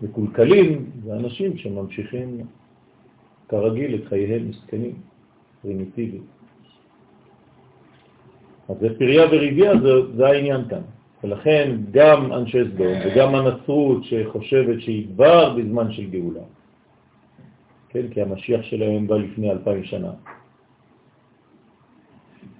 המקולקלים 0.00 0.90
זה 1.04 1.14
אנשים 1.14 1.58
שממשיכים 1.58 2.46
כרגיל 3.48 3.94
את 3.94 4.08
חייהם 4.08 4.48
מסכנים, 4.48 4.94
פרימיטיביים. 5.62 6.24
אז 8.68 8.76
זה 8.80 8.98
פריה 8.98 9.26
זה, 9.82 10.16
זה 10.16 10.26
העניין 10.26 10.68
כאן. 10.68 10.82
ולכן 11.24 11.76
גם 11.90 12.32
אנשי 12.32 12.64
סדום 12.74 12.94
וגם 13.04 13.34
הנצרות 13.34 14.04
שחושבת 14.04 14.80
שהיא 14.80 15.06
כבר 15.14 15.54
בזמן 15.56 15.92
של 15.92 16.10
גאולה, 16.10 16.40
כן, 17.92 18.08
כי 18.08 18.22
המשיח 18.22 18.62
שלהם 18.62 19.06
בא 19.06 19.16
לפני 19.16 19.50
אלפיים 19.50 19.84
שנה. 19.84 20.12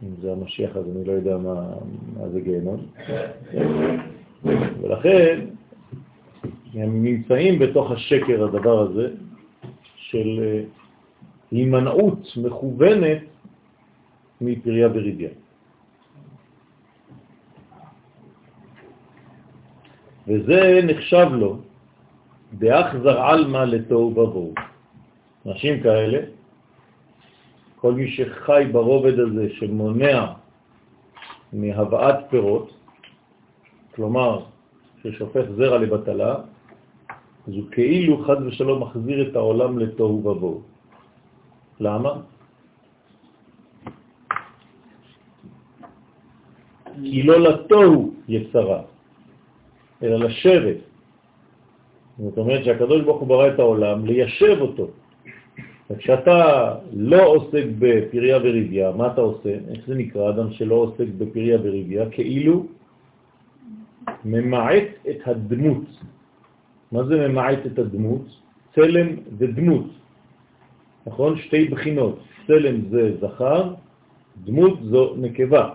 אם 0.02 0.14
זה 0.20 0.32
המשיח 0.32 0.76
אז 0.76 0.84
אני 0.96 1.04
לא 1.04 1.12
יודע 1.12 1.36
מה, 1.36 1.54
מה 2.16 2.28
זה 2.28 2.40
גיהנון. 2.40 2.86
ולכן 4.80 5.40
הם 6.74 7.02
נמצאים 7.02 7.58
בתוך 7.58 7.90
השקר 7.90 8.44
הדבר 8.44 8.80
הזה 8.80 9.08
של 9.96 10.40
אה, 10.42 10.62
הימנעות 11.50 12.28
מכוונת 12.36 13.22
מפריה 14.40 14.88
ורידיה. 14.88 15.30
וזה 20.28 20.80
נחשב 20.84 21.28
לו 21.32 21.58
באחזר 22.52 23.20
עלמא 23.20 23.58
לתוהו 23.58 24.10
ובוהו. 24.10 24.71
אנשים 25.46 25.82
כאלה, 25.82 26.18
כל 27.76 27.92
מי 27.92 28.10
שחי 28.10 28.64
ברובד 28.72 29.18
הזה 29.18 29.46
שמונע 29.58 30.32
מהבאת 31.52 32.18
פירות, 32.30 32.70
כלומר 33.94 34.44
ששופך 35.02 35.44
זרע 35.56 35.78
לבטלה, 35.78 36.34
אז 37.48 37.54
הוא 37.54 37.64
כאילו 37.70 38.24
חד 38.24 38.46
ושלום 38.46 38.82
מחזיר 38.82 39.28
את 39.28 39.36
העולם 39.36 39.78
לתוהו 39.78 40.18
ובוהו. 40.24 40.62
למה? 41.80 42.12
כי 47.02 47.22
לא 47.22 47.40
לתוהו 47.40 48.14
יצרה, 48.28 48.80
אלא 50.02 50.16
לשבת. 50.16 50.76
זאת 52.18 52.38
אומרת 52.38 52.64
שהקדוש 52.64 53.02
ברוך 53.02 53.20
הוא 53.20 53.28
ברא 53.28 53.46
את 53.48 53.58
העולם 53.58 54.06
ליישב 54.06 54.56
אותו. 54.60 55.01
וכשאתה 55.92 56.74
לא 56.92 57.26
עוסק 57.26 57.64
בפריה 57.78 58.36
וריביה, 58.36 58.92
מה 58.92 59.06
אתה 59.12 59.20
עושה? 59.20 59.50
איך 59.68 59.80
זה 59.86 59.94
נקרא 59.94 60.30
אדם 60.30 60.52
שלא 60.52 60.74
עוסק 60.74 61.06
בפריה 61.18 61.58
וריביה? 61.62 62.10
כאילו 62.10 62.66
ממעט 64.24 64.88
את 65.10 65.20
הדמות. 65.26 65.84
מה 66.92 67.04
זה 67.04 67.28
ממעט 67.28 67.66
את 67.66 67.78
הדמות? 67.78 68.24
צלם 68.74 69.08
ודמות. 69.38 69.86
נכון? 71.06 71.38
שתי 71.38 71.68
בחינות. 71.68 72.18
צלם 72.46 72.80
זה 72.90 73.12
זכר, 73.20 73.74
דמות 74.44 74.78
זו 74.82 75.14
נקבה. 75.16 75.68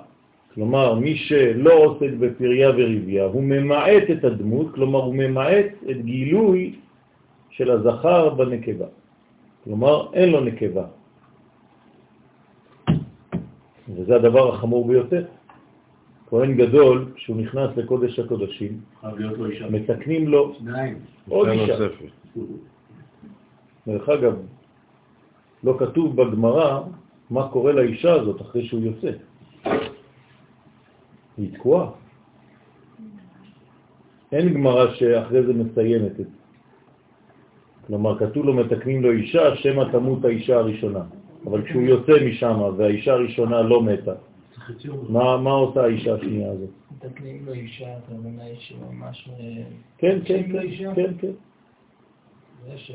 כלומר, 0.54 0.94
מי 0.94 1.16
שלא 1.16 1.74
עוסק 1.74 2.10
בפריה 2.20 2.70
וריביה, 2.70 3.24
הוא 3.26 3.44
ממעט 3.44 4.04
את 4.12 4.24
הדמות, 4.24 4.74
כלומר 4.74 5.00
הוא 5.04 5.16
ממעט 5.16 5.66
את 5.92 6.06
גילוי 6.06 6.76
של 7.50 7.72
הזכר 7.72 8.30
בנקבה. 8.30 8.86
כלומר, 9.68 10.14
אין 10.14 10.30
לו 10.30 10.40
נקבה. 10.42 10.86
וזה 13.90 14.16
הדבר 14.16 14.54
החמור 14.54 14.88
ביותר. 14.88 15.26
כהן 16.30 16.58
גדול, 16.58 17.12
כשהוא 17.16 17.38
נכנס 17.38 17.70
לקודש 17.78 18.20
הקודשים, 18.20 18.82
מתקנים 19.70 20.28
לו 20.28 20.56
עוד 21.30 21.48
אישה. 21.48 21.78
דרך 23.88 24.10
אגב, 24.10 24.36
לא 25.64 25.76
כתוב 25.80 26.16
בגמרא 26.16 26.82
מה 27.30 27.48
קורה 27.48 27.72
לאישה 27.72 28.14
הזאת 28.14 28.42
אחרי 28.42 28.66
שהוא 28.66 28.82
יוצא. 28.82 29.12
היא 31.38 31.54
תקועה. 31.54 31.90
אין 34.32 34.54
גמרא 34.54 34.94
שאחרי 34.96 35.44
זה 35.44 35.54
מסיימת 35.54 36.12
את 36.12 36.28
זה. 36.28 36.37
כלומר, 37.88 38.20
כתוב 38.20 38.46
לו 38.46 38.54
מתקנים 38.54 39.04
לו 39.04 39.12
אישה, 39.12 39.56
שמא 39.56 39.84
תמות 39.92 40.26
האישה 40.26 40.56
הראשונה. 40.58 41.04
אבל 41.46 41.66
כשהוא 41.66 41.82
יוצא 41.82 42.12
משם 42.26 42.60
והאישה 42.78 43.14
הראשונה 43.14 43.62
לא 43.62 43.82
מתה, 43.82 44.14
מה, 45.10 45.38
מה 45.38 45.52
עושה 45.52 45.84
האישה 45.84 46.16
השנייה 46.16 46.52
הזאת? 46.52 46.70
מתקנים 46.92 47.46
לו 47.46 47.54
אישה, 47.54 47.98
אתה 47.98 48.14
מבין 48.14 48.40
שהיא 48.60 48.78
ממש... 48.92 49.30
אה, 49.40 49.64
כן, 49.98 50.20
כן, 50.26 50.52
כן, 50.52 50.60
אישה? 50.60 50.96
כן, 50.96 51.14
כן. 51.20 51.32
זה 52.66 52.78
ש... 52.78 52.92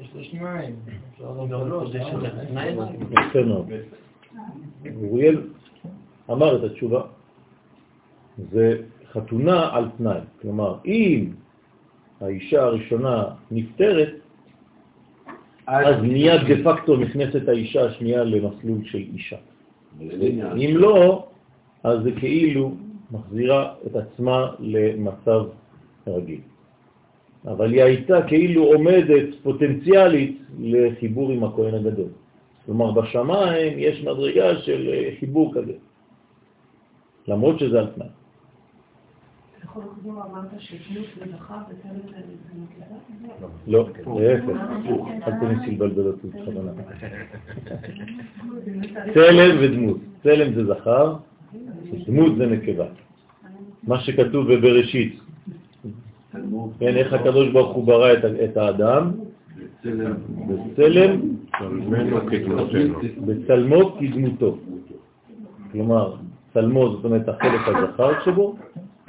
יש 0.00 0.14
לו 0.14 0.20
לא. 0.20 0.24
שניים. 0.24 0.76
יפה 3.10 3.42
מאוד. 3.46 3.70
אוריאל 5.02 5.42
אמר 6.30 6.56
את 6.56 6.70
התשובה. 6.70 7.02
זה 8.38 8.82
חתונה 9.12 9.68
על 9.72 9.88
תנאי. 9.98 10.20
כלומר, 10.40 10.76
אם 10.86 11.30
האישה 12.20 12.62
הראשונה 12.62 13.24
נפטרת, 13.50 14.12
אז 15.66 16.02
מיד 16.02 16.40
דה 16.48 16.54
פקטו 16.64 16.96
נכנסת 16.96 17.48
האישה 17.48 17.84
השנייה 17.86 18.24
למסלול 18.24 18.84
של 18.84 18.98
אישה. 18.98 19.36
אם 20.56 20.72
לא, 20.76 21.26
אז 21.82 22.02
זה 22.02 22.12
כאילו 22.12 22.74
מחזירה 23.10 23.74
את 23.86 23.96
עצמה 23.96 24.50
למצב 24.60 25.44
רגיל. 26.06 26.40
אבל 27.46 27.72
היא 27.72 27.82
הייתה 27.82 28.22
כאילו 28.22 28.64
עומדת 28.64 29.28
פוטנציאלית 29.42 30.38
לחיבור 30.60 31.30
עם 31.30 31.44
הכהן 31.44 31.74
הגדול. 31.74 32.08
כלומר, 32.66 32.90
בשמיים 32.92 33.78
יש 33.78 34.02
מדרגה 34.02 34.58
של 34.58 34.90
אה, 34.92 35.10
חיבור 35.20 35.54
כזה, 35.54 35.72
למרות 37.28 37.58
שזה 37.58 37.78
על 37.78 37.86
תנאי. 37.94 38.08
יכול 39.61 39.61
לחזור, 39.61 39.61
אמרת 39.61 39.61
שדמות 39.61 39.61
וזכר 39.61 39.61
וצלם 39.61 39.61
זה 39.61 39.61
נקבה? 39.61 39.61
לא, 43.66 43.88
להפך, 44.06 44.60
אל 45.26 45.32
תנסי 45.40 45.70
לבלבל 45.70 46.06
אותי 46.06 46.26
בכוונה. 46.26 46.72
צלם 49.14 49.56
ודמות. 49.60 49.98
צלם 50.22 50.54
זה 50.54 50.74
זכר, 50.74 51.16
דמות 52.06 52.36
זה 52.36 52.46
נקבה. 52.46 52.86
מה 53.82 54.00
שכתוב 54.00 54.54
בבראשית, 54.54 55.20
כן, 56.78 56.96
איך 56.96 57.12
הקדוש 57.12 57.52
ברוך 57.52 57.76
הוא 57.76 57.84
ברא 57.84 58.12
את 58.44 58.56
האדם, 58.56 59.10
בצלם, 60.48 61.20
בצלמו 63.26 63.96
כדמותו. 64.00 64.58
כלומר, 65.72 66.16
צלמו 66.54 66.90
זאת 66.90 67.04
אומרת 67.04 67.28
החלק 67.28 67.60
הזכר 67.66 68.24
שבו, 68.24 68.56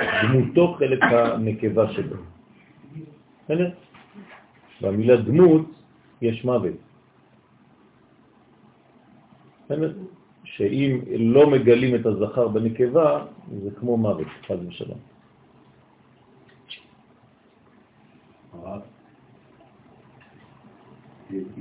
דמותו 0.01 0.73
חלק 0.79 1.03
הנקבה 1.03 1.93
שבו. 1.93 2.15
בסדר? 3.43 3.69
במילה 4.81 5.15
דמות 5.15 5.65
יש 6.21 6.45
מוות. 6.45 6.73
בסדר? 9.65 9.93
שאם 10.43 10.99
לא 11.19 11.49
מגלים 11.49 11.95
את 11.95 12.05
הזכר 12.05 12.47
בנקבה, 12.47 13.25
זה 13.63 13.69
כמו 13.79 13.97
מוות, 13.97 14.27
חד 14.47 14.65
ושלום. 14.67 14.99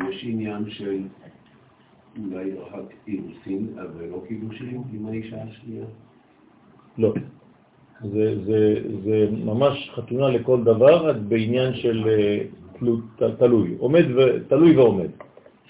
יש 0.08 0.24
עניין 0.24 0.70
של 0.70 1.02
אולי 2.18 2.54
רק 2.54 2.94
אירוסין, 3.08 3.78
אבל 3.78 4.04
לא 4.04 4.22
קידושים 4.28 4.82
עם 4.92 5.06
האישה 5.06 5.42
השנייה? 5.42 5.86
לא. 6.98 7.14
זה, 8.02 8.34
זה, 8.46 8.74
זה 9.04 9.28
ממש 9.44 9.90
חתונה 9.94 10.28
לכל 10.28 10.64
דבר, 10.64 11.06
רק 11.08 11.16
בעניין 11.28 11.74
של 11.74 12.08
אה, 12.08 12.38
תלו, 12.78 12.96
ת- 13.18 13.22
תלוי, 13.38 13.74
עומד 13.78 14.04
ו, 14.16 14.20
תלוי 14.48 14.76
ועומד. 14.76 15.08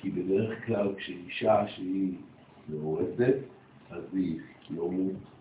כי 0.01 0.11
בדרך 0.11 0.67
כלל 0.67 0.89
כשאישה 0.97 1.63
שהיא 1.69 2.13
מאורסת, 2.69 3.35
אז 3.91 4.03
היא 4.13 4.39
לא, 4.77 4.91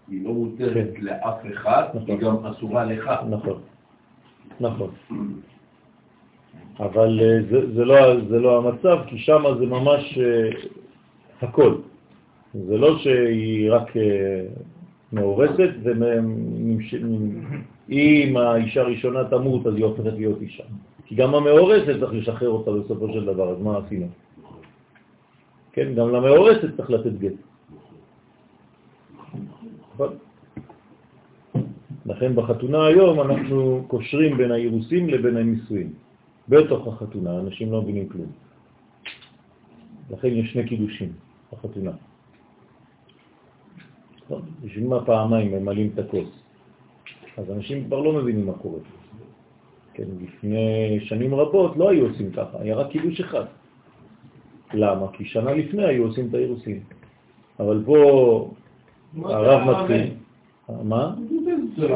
היא 0.10 0.25
לא 0.25 0.34
מותרת 0.34 0.93
כן. 0.95 1.01
לאף 1.01 1.38
אחד, 1.54 1.84
נכון. 1.93 2.10
היא 2.10 2.17
גם 2.17 2.45
אסורה 2.45 2.86
לך. 2.86 3.12
נכון, 3.30 3.62
נכון. 4.60 4.89
אבל 6.80 7.19
אה, 7.21 7.39
זה, 7.51 7.73
זה, 7.73 7.86
לא, 7.86 7.95
זה 8.30 8.39
לא 8.39 8.58
המצב, 8.58 8.97
כי 9.08 9.17
שם 9.17 9.43
זה 9.60 9.65
ממש 9.65 10.17
אה, 10.17 10.49
הכל. 11.41 11.75
זה 12.54 12.77
לא 12.77 12.97
שהיא 12.97 13.71
רק 13.71 13.91
מאורסת, 15.13 15.69
ואם 17.89 18.38
האישה 18.38 18.82
הראשונה 18.82 19.24
תמות, 19.30 19.67
אז 19.67 19.76
היא 19.76 19.86
הופכת 19.86 20.13
להיות 20.13 20.41
אישה. 20.41 20.63
כי 21.06 21.15
גם 21.15 21.36
המאורסת 21.36 22.00
צריך 22.00 22.13
לשחרר 22.13 22.50
אותה 22.50 22.71
בסופו 22.71 23.13
של 23.13 23.26
דבר, 23.26 23.50
אז 23.50 23.62
מה 23.62 23.78
עשינו? 23.78 24.08
כן, 25.74 25.93
גם 25.95 26.10
למאורסת 26.10 26.78
צריך 26.78 26.89
לתת 26.89 27.13
גט. 27.19 27.34
נכון? 29.93 30.13
לכן 32.06 32.36
בחתונה 32.36 32.86
היום 32.86 33.21
אנחנו 33.21 33.84
קושרים 33.88 34.38
בין 34.38 34.52
האירוסים 34.52 35.10
לבין 35.10 35.38
הנישואים. 35.38 35.93
בתוך 36.50 36.88
החתונה, 36.88 37.39
אנשים 37.39 37.71
לא 37.71 37.82
מבינים 37.82 38.10
כלום. 38.10 38.32
לכן 40.12 40.28
יש 40.28 40.52
שני 40.54 40.67
קידושים 40.67 41.12
בחתונה. 41.54 41.91
נכון? 44.32 44.41
בשביל 44.63 44.88
מה 44.88 45.06
פעמיים 45.06 45.52
ממלאים 45.52 45.89
את 45.94 46.00
הכוס? 46.00 46.30
אז 47.38 47.52
אנשים 47.52 47.86
כבר 47.86 48.00
לא 48.00 48.13
מבינים 48.13 48.46
מה 48.46 48.54
קורה. 48.54 48.80
כן, 49.94 50.04
לפני 50.22 51.00
שנים 51.02 51.36
רבות 51.36 51.78
לא 51.78 51.89
היו 51.89 52.08
עושים 52.08 52.32
ככה, 52.32 52.58
היה 52.60 52.76
רק 52.76 52.88
קידוש 52.91 53.20
אחד. 53.20 53.46
למה? 54.74 55.08
כי 55.13 55.26
שנה 55.26 55.54
לפני 55.54 55.86
היו 55.86 56.04
עושים 56.04 56.28
את 56.30 56.34
האירוסים. 56.34 56.80
אבל 57.60 57.84
פה 57.86 58.50
הרב 59.24 59.70
מתחיל... 59.70 60.02
מה? 60.84 61.15
זה? 61.76 61.88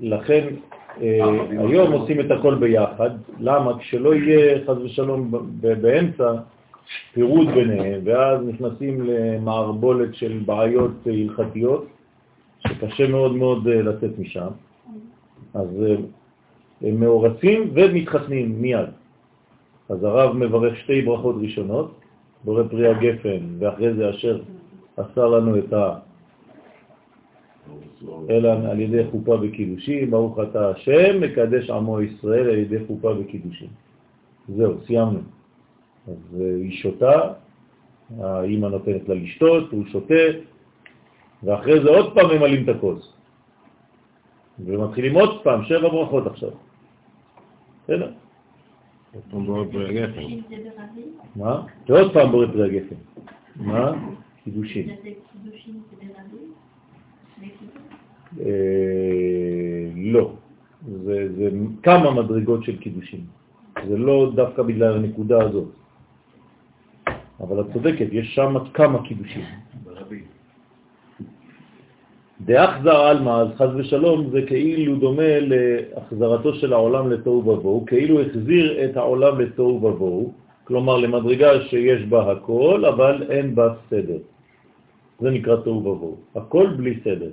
לכן, 0.00 0.46
היום 1.50 1.92
עושים 1.92 2.20
את 2.20 2.30
הכל 2.30 2.54
ביחד. 2.54 3.10
למה? 3.40 3.78
כשלא 3.78 4.14
יהיה 4.14 4.58
חז 4.66 4.78
ושלום 4.78 5.32
באמצע 5.60 6.32
פירוד 7.12 7.48
ביניהם, 7.48 8.00
ואז 8.04 8.40
נכנסים 8.46 9.02
למערבולת 9.02 10.14
של 10.14 10.42
בעיות 10.46 10.92
הלכתיות, 11.06 11.86
שקשה 12.66 13.08
מאוד 13.08 13.36
מאוד 13.36 13.68
אה, 13.68 13.82
לצאת 13.82 14.18
משם. 14.18 14.48
אז 15.54 15.68
אה, 15.82 15.96
הם 16.82 17.00
מאורסים 17.00 17.70
ומתחתנים 17.74 18.62
מיד. 18.62 18.88
אז 19.88 20.04
הרב 20.04 20.36
מברך 20.36 20.76
שתי 20.76 21.02
ברכות 21.02 21.36
ראשונות, 21.40 21.94
בורא 22.44 22.62
פרי 22.70 22.88
הגפן, 22.88 23.38
ואחרי 23.58 23.94
זה 23.94 24.10
אשר 24.10 24.40
עשה 24.96 25.26
לנו 25.26 25.58
את 25.58 25.72
ה... 25.72 25.98
אלא 28.30 28.52
על 28.70 28.80
ידי 28.80 29.04
חופה 29.10 29.36
וקידושים, 29.42 30.10
ברוך 30.10 30.38
אתה 30.50 30.70
השם, 30.70 31.20
מקדש 31.20 31.70
עמו 31.70 32.00
ישראל 32.02 32.48
על 32.50 32.58
ידי 32.58 32.76
חופה 32.86 33.12
וקידושים. 33.18 33.68
זהו, 34.48 34.74
סיימנו. 34.86 35.18
אז 36.06 36.40
אה, 36.40 36.46
היא 36.46 36.72
שותה, 36.72 37.32
האמא 38.18 38.66
נותנת 38.66 39.08
לה 39.08 39.14
לשתות, 39.14 39.72
הוא 39.72 39.84
שותה, 39.86 40.24
ואחרי 41.42 41.80
זה 41.80 41.88
עוד 41.88 42.14
פעם 42.14 42.26
ממלאים 42.30 42.64
את 42.64 42.76
הכוס. 42.76 43.12
ומתחילים 44.64 45.14
עוד 45.14 45.42
פעם, 45.42 45.64
שבע 45.64 45.88
ברכות 45.88 46.26
עכשיו. 46.26 46.50
בסדר? 47.84 48.10
מה? 51.36 51.66
ועוד 51.88 52.12
פעם 52.12 52.30
בורא 52.30 52.46
פרי 52.46 52.64
הגפן. 52.64 52.96
מה? 53.56 53.92
קידושים. 54.44 54.86
זה 54.86 55.10
קידושים 55.32 55.82
זה 55.90 55.96
ברבים? 55.96 56.52
שני 57.36 57.48
קידושים? 57.48 57.82
אה, 58.40 59.90
לא. 59.96 60.32
זה, 61.04 61.50
כמה 61.82 62.10
מדרגות 62.10 62.64
של 62.64 62.76
קידושים. 62.76 63.20
זה 63.88 63.98
לא 63.98 64.32
דווקא 64.34 64.62
בגלל 64.62 64.94
הנקודה 64.96 65.42
הזאת. 65.42 65.68
אבל 67.40 67.60
את 67.60 67.66
צודקת, 67.72 68.06
יש 68.12 68.34
שם 68.34 68.54
כמה 68.74 69.02
קידושים. 69.02 69.44
דאחזר 72.40 72.96
עלמא, 72.96 73.30
אז 73.30 73.48
חז 73.56 73.68
ושלום, 73.76 74.30
זה 74.30 74.42
כאילו 74.46 74.96
דומה 74.96 75.40
להחזרתו 75.40 76.54
של 76.54 76.72
העולם 76.72 77.10
לתוהו 77.10 77.48
ובוהו, 77.48 77.86
כאילו 77.86 78.20
החזיר 78.20 78.84
את 78.84 78.96
העולם 78.96 79.40
לתוהו 79.40 79.82
ובוהו, 79.82 80.32
כלומר 80.64 80.96
למדרגה 80.96 81.60
שיש 81.60 82.02
בה 82.02 82.32
הכל, 82.32 82.84
אבל 82.84 83.26
אין 83.30 83.54
בה 83.54 83.74
סדר. 83.90 84.18
זה 85.20 85.30
נקרא 85.30 85.56
תוהו 85.56 85.76
ובוהו. 85.76 86.16
הכל 86.34 86.66
בלי 86.76 86.94
סדר. 87.04 87.30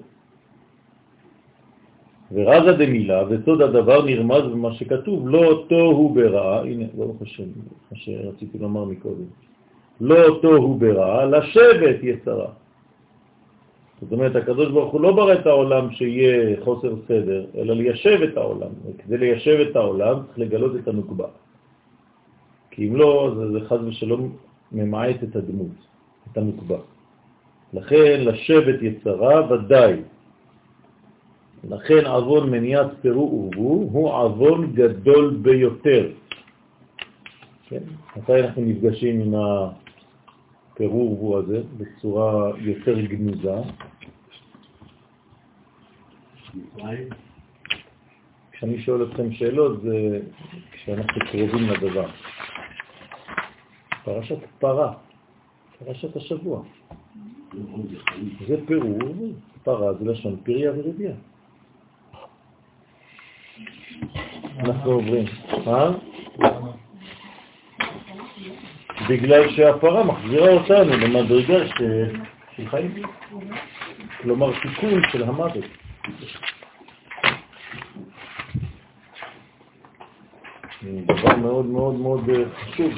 ורזה 2.31 2.71
דמילה, 2.71 3.23
וסוד 3.29 3.61
הדבר 3.61 4.05
נרמז 4.05 4.43
במה 4.43 4.73
שכתוב, 4.73 5.29
לא 5.29 5.65
תוהו 5.69 6.09
ברע, 6.09 6.61
הנה, 6.61 6.85
ברוך 6.95 7.21
השם, 7.21 7.43
מה 7.91 7.97
שרציתי 7.97 8.57
לומר 8.57 8.85
מקודם, 8.85 9.29
לא 10.03 10.39
תוהו 10.41 10.75
ברע, 10.75 11.25
לשבת 11.25 12.03
יצרה. 12.03 12.47
זאת 14.01 14.11
אומרת, 14.11 14.35
הקדוש 14.35 14.71
ברוך 14.71 14.91
הוא 14.93 15.01
לא 15.01 15.11
ברא 15.15 15.33
את 15.33 15.45
העולם 15.47 15.91
שיהיה 15.91 16.59
חוסר 16.63 16.93
סדר, 17.07 17.45
אלא 17.55 17.73
ליישב 17.73 18.19
את 18.21 18.37
העולם. 18.37 18.71
וכדי 18.85 19.17
ליישב 19.17 19.57
את 19.69 19.75
העולם 19.75 20.15
צריך 20.27 20.39
לגלות 20.39 20.75
את 20.75 20.87
הנוקבה. 20.87 21.27
כי 22.71 22.87
אם 22.87 22.95
לא, 22.95 23.31
זה, 23.35 23.51
זה 23.51 23.59
חז 23.67 23.79
ושלום 23.87 24.35
ממעט 24.71 25.23
את 25.23 25.35
הדמות, 25.35 25.77
את 26.31 26.37
הנוקבה. 26.37 26.77
לכן 27.73 28.21
לשבת 28.27 28.81
יצרה 28.81 29.51
ודאי. 29.51 29.95
לכן 31.69 32.05
עוון 32.05 32.49
מניעת 32.51 32.87
פירו 33.01 33.23
ורבו 33.31 33.87
הוא 33.91 34.11
עוון 34.11 34.71
גדול 34.73 35.39
ביותר. 35.41 36.11
כן? 37.69 37.83
מתי 38.17 38.39
אנחנו 38.39 38.61
נפגשים 38.61 39.21
עם 39.21 39.33
הפירו 40.73 41.11
ורבו 41.11 41.37
הזה 41.37 41.61
בצורה 41.77 42.51
יותר 42.57 43.01
גנוזה? 43.01 43.55
כשאני 48.51 48.81
שואל 48.81 49.03
אתכם 49.03 49.31
שאלות 49.31 49.81
זה 49.81 50.19
כשאנחנו 50.71 51.21
קרובים 51.31 51.69
לדבר. 51.69 52.09
פרשת 54.03 54.37
פרה, 54.59 54.93
פרשת 55.79 56.15
השבוע. 56.15 56.63
זה 58.47 58.57
פירור, 58.67 58.99
פרה 59.63 59.93
זה 59.93 60.11
לשון 60.11 60.37
פריה 60.43 60.71
ורבייה. 60.71 61.15
אנחנו 64.59 64.91
עוברים. 64.91 65.25
אה? 65.67 65.91
בגלל 69.09 69.49
שהפרה 69.55 70.03
מחזירה 70.03 70.49
אותנו 70.49 70.97
למדרגה 70.97 71.67
של 72.55 72.69
חיים. 72.69 72.91
כלומר, 74.21 74.51
תיקון 74.61 75.01
של 75.11 75.23
המוות. 75.23 75.65
דבר 80.83 81.35
מאוד 81.35 81.65
מאוד 81.65 81.95
מאוד 81.95 82.29
אה, 82.29 82.43
חשוב. 82.59 82.93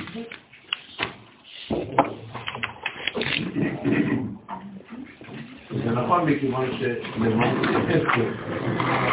זה 5.84 5.92
נכון 5.92 6.30
מכיוון 6.30 6.70
שלמעשה 6.80 7.98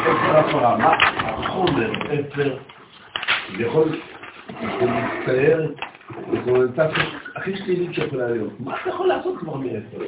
אפר 0.02 0.36
הפרה, 0.38 0.76
מה 0.78 0.92
החומר 1.16 1.92
אפר 1.92 2.58
יכול 3.58 4.00
להצטייר 6.10 6.42
בקונוטציה 6.42 7.04
הכי 7.36 7.56
שלילית 7.56 7.94
שיכולה 7.94 8.30
להיות. 8.30 8.52
מה 8.60 8.76
אתה 8.80 8.90
יכול 8.90 9.06
לעשות 9.08 9.38
כבר 9.38 9.56
מאפר? 9.56 10.04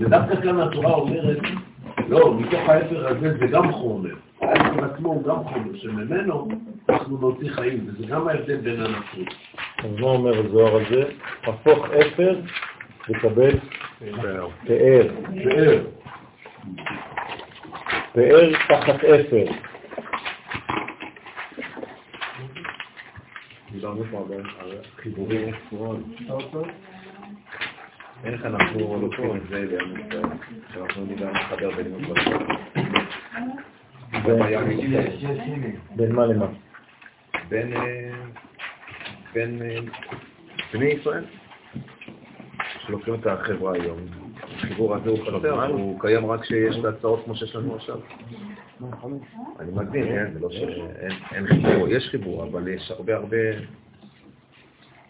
ודווקא 0.00 0.42
כאן 0.42 0.60
התורה 0.60 0.94
אומרת, 0.94 1.38
לא, 2.08 2.34
מתוך 2.34 2.68
האפר 2.68 3.08
הזה 3.08 3.38
זה 3.38 3.46
גם 3.46 3.72
חומר. 3.72 4.14
האפר 4.40 4.84
עצמו 4.84 5.08
הוא 5.08 5.24
גם 5.24 5.44
חומר, 5.44 5.76
שממנו 5.76 6.48
אנחנו 6.88 7.18
נוציא 7.18 7.50
חיים, 7.50 7.86
וזה 7.86 8.06
גם 8.06 8.28
ההבדל 8.28 8.56
בין 8.56 8.80
הנפשות. 8.80 9.34
אז 9.78 9.90
מה 10.00 10.06
אומר 10.06 10.46
הזוהר 10.46 10.76
הזה? 10.76 11.04
הפוך 11.42 11.86
אפר 11.86 12.34
לקבל 13.08 13.58
פאר. 13.98 14.48
פאר. 14.66 15.08
פאר 18.12 18.52
תחת 18.68 19.04
אפר. 19.04 19.52
דיברנו 23.76 24.04
פה 24.10 24.26
על 24.60 24.72
חיבורים 24.96 25.54
איך 28.24 28.44
אנחנו 28.44 29.00
לוקחים 29.00 29.36
את 29.36 29.42
זה 29.50 29.66
ישראל, 29.66 30.20
שאנחנו 30.72 31.04
נדע 31.04 31.30
לחבר 31.30 31.70
בין 31.70 31.94
בין 35.96 36.12
מה 36.12 36.26
למה? 36.26 36.46
בין 39.34 39.58
בני 40.72 40.86
ישראל, 40.86 41.24
שלוקחים 42.86 43.14
את 43.14 43.26
החברה 43.26 43.72
היום. 43.74 44.25
החיבור 44.56 44.94
הזה 44.94 45.10
הוא 45.10 45.18
חסר, 45.18 45.66
הוא 45.66 46.00
קיים 46.00 46.26
רק 46.26 46.42
כשיש 46.42 46.76
את 46.76 46.84
ההצעות 46.84 47.24
כמו 47.24 47.36
שיש 47.36 47.56
לנו 47.56 47.74
עכשיו. 47.74 47.98
אני 49.60 49.72
מגדיר, 49.72 50.06
כן, 50.06 50.32
זה 50.32 50.40
לא 50.40 50.50
שאין 50.50 51.46
חיבור, 51.46 51.88
יש 51.88 52.08
חיבור, 52.10 52.44
אבל 52.44 52.68
יש 52.68 52.90
הרבה 52.90 53.16
הרבה 53.16 53.36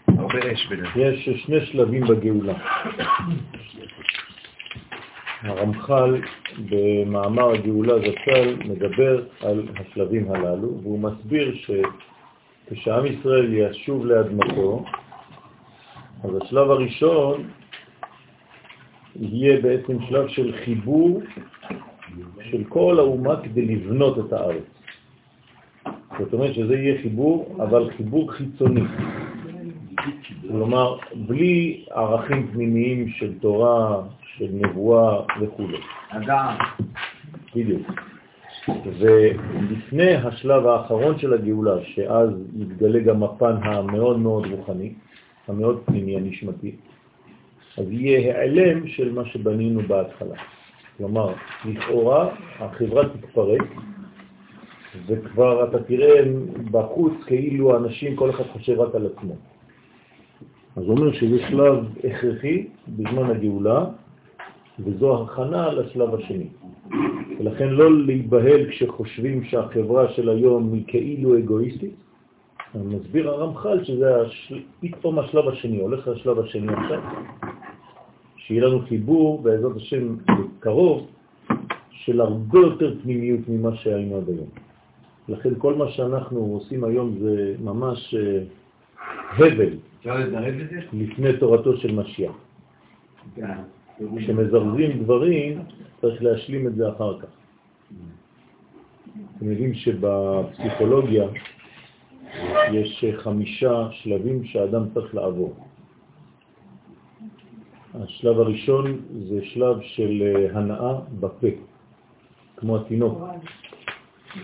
הרבה 0.08 0.52
אש 0.52 0.66
ביניהם. 0.66 0.92
יש 0.96 1.28
שני 1.44 1.66
שלבים 1.66 2.06
בגאולה. 2.06 2.54
הרמח"ל 5.42 6.20
במאמר 6.70 7.50
הגאולה 7.50 7.94
זצ"ל 7.98 8.56
מדבר 8.64 9.24
על 9.40 9.68
השלבים 9.76 10.32
הללו, 10.32 10.80
והוא 10.82 10.98
מסביר 10.98 11.54
שכשעם 11.54 13.06
ישראל 13.06 13.54
ישוב 13.54 14.06
לאדמתו, 14.06 14.84
אז 16.24 16.30
השלב 16.42 16.70
הראשון 16.70 17.50
יהיה 19.20 19.60
בעצם 19.60 19.96
שלב 20.08 20.28
של 20.28 20.52
חיבור 20.64 21.20
של 22.50 22.64
כל 22.68 22.98
האומה 22.98 23.42
כדי 23.42 23.66
לבנות 23.66 24.18
את 24.18 24.32
הארץ. 24.32 24.62
זאת 26.18 26.32
אומרת 26.32 26.54
שזה 26.54 26.74
יהיה 26.74 27.02
חיבור, 27.02 27.56
אבל 27.62 27.90
חיבור 27.96 28.32
חיצוני. 28.32 28.82
כלומר, 30.48 30.96
בלי 31.14 31.84
ערכים 31.90 32.48
פנימיים 32.52 33.08
של 33.08 33.38
תורה, 33.38 34.02
של 34.36 34.48
נבואה 34.52 35.20
וכו'. 35.40 35.66
אדם. 36.08 36.56
בדיוק. 37.56 37.92
ולפני 38.98 40.14
השלב 40.14 40.66
האחרון 40.66 41.18
של 41.18 41.34
הגאולה, 41.34 41.84
שאז 41.84 42.30
יתגלה 42.56 43.00
גם 43.00 43.22
הפן 43.22 43.56
המאוד 43.62 44.18
מאוד 44.18 44.46
רוחני, 44.46 44.92
המאוד 45.48 45.82
פנימי, 45.84 46.16
הנשמתי, 46.16 46.76
אז 47.78 47.84
יהיה 47.90 48.38
העלם 48.38 48.86
של 48.86 49.12
מה 49.12 49.24
שבנינו 49.24 49.80
בהתחלה. 49.80 50.36
כלומר, 50.96 51.32
לכאורה 51.64 52.28
החברה 52.58 53.08
תתפרק, 53.08 53.62
וכבר 55.06 55.68
אתה 55.68 55.82
תראה 55.82 56.22
בחוץ 56.70 57.12
כאילו 57.26 57.74
האנשים, 57.74 58.16
כל 58.16 58.30
אחד 58.30 58.44
חושב 58.52 58.80
רק 58.80 58.94
על 58.94 59.06
עצמו. 59.06 59.34
אז 60.76 60.82
הוא 60.82 60.98
אומר 60.98 61.12
שזה 61.12 61.38
שלב 61.48 61.84
הכרחי 62.04 62.66
בזמן 62.88 63.30
הגאולה, 63.30 63.84
וזו 64.80 65.22
הכנה 65.22 65.72
לשלב 65.72 66.14
השני. 66.14 66.48
ולכן 67.38 67.68
לא 67.68 67.98
להיבהל 67.98 68.70
כשחושבים 68.70 69.44
שהחברה 69.44 70.08
של 70.08 70.28
היום 70.28 70.72
היא 70.72 70.84
כאילו 70.86 71.38
אגואיסטית. 71.38 71.94
מסביר 72.74 73.30
הרמח"ל 73.30 73.84
שזה. 73.84 74.14
פתאום 74.80 75.18
השלב 75.18 75.48
השני, 75.48 75.80
הולך 75.80 76.08
לשלב 76.08 76.38
השני 76.38 76.72
עכשיו, 76.72 77.00
שיהיה 78.46 78.64
לנו 78.64 78.80
חיבור 78.88 79.42
בעזרת 79.42 79.76
השם 79.76 80.16
קרוב 80.60 81.06
של 81.90 82.20
הרבה 82.20 82.58
יותר 82.58 82.94
פנימיות 83.02 83.40
ממה 83.48 83.76
שהיינו 83.76 84.16
עד 84.16 84.28
היום. 84.28 84.48
לכן 85.28 85.50
כל 85.58 85.74
מה 85.74 85.90
שאנחנו 85.90 86.38
עושים 86.38 86.84
היום 86.84 87.18
זה 87.20 87.54
ממש 87.60 88.14
אה, 88.14 88.42
הבל 89.30 89.74
לפני 90.92 91.38
תורתו 91.38 91.76
של 91.76 91.94
משיח. 91.94 92.32
כשמזרזים 94.16 95.02
דברים, 95.02 95.58
צריך 96.00 96.22
להשלים 96.22 96.66
את 96.66 96.74
זה 96.74 96.88
אחר 96.88 97.20
כך. 97.20 97.28
אתם 99.36 99.50
יודעים 99.50 99.74
שבפסיכולוגיה 99.74 101.28
יש 102.72 103.04
חמישה 103.16 103.88
שלבים 103.90 104.44
שאדם 104.44 104.82
צריך 104.94 105.14
לעבור. 105.14 105.65
השלב 108.02 108.40
הראשון 108.40 109.00
זה 109.28 109.44
שלב 109.44 109.76
של 109.80 110.22
הנאה 110.54 110.94
בפה, 111.20 111.46
כמו 112.56 112.76
התינוק, 112.76 113.22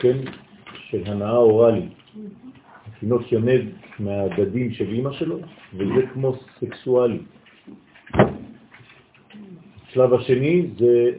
כן? 0.01 0.19
של 0.75 1.03
הנאה 1.07 1.37
אוראלית. 1.37 1.93
התינוק 2.87 3.33
יונד 3.33 3.63
מהדדים 3.99 4.73
של 4.73 4.89
אמא 4.89 5.13
שלו, 5.13 5.39
וזה 5.75 6.07
כמו 6.13 6.35
סקסואלי. 6.61 7.19
השלב 9.89 10.15
השני 10.15 10.67
זה 10.79 11.11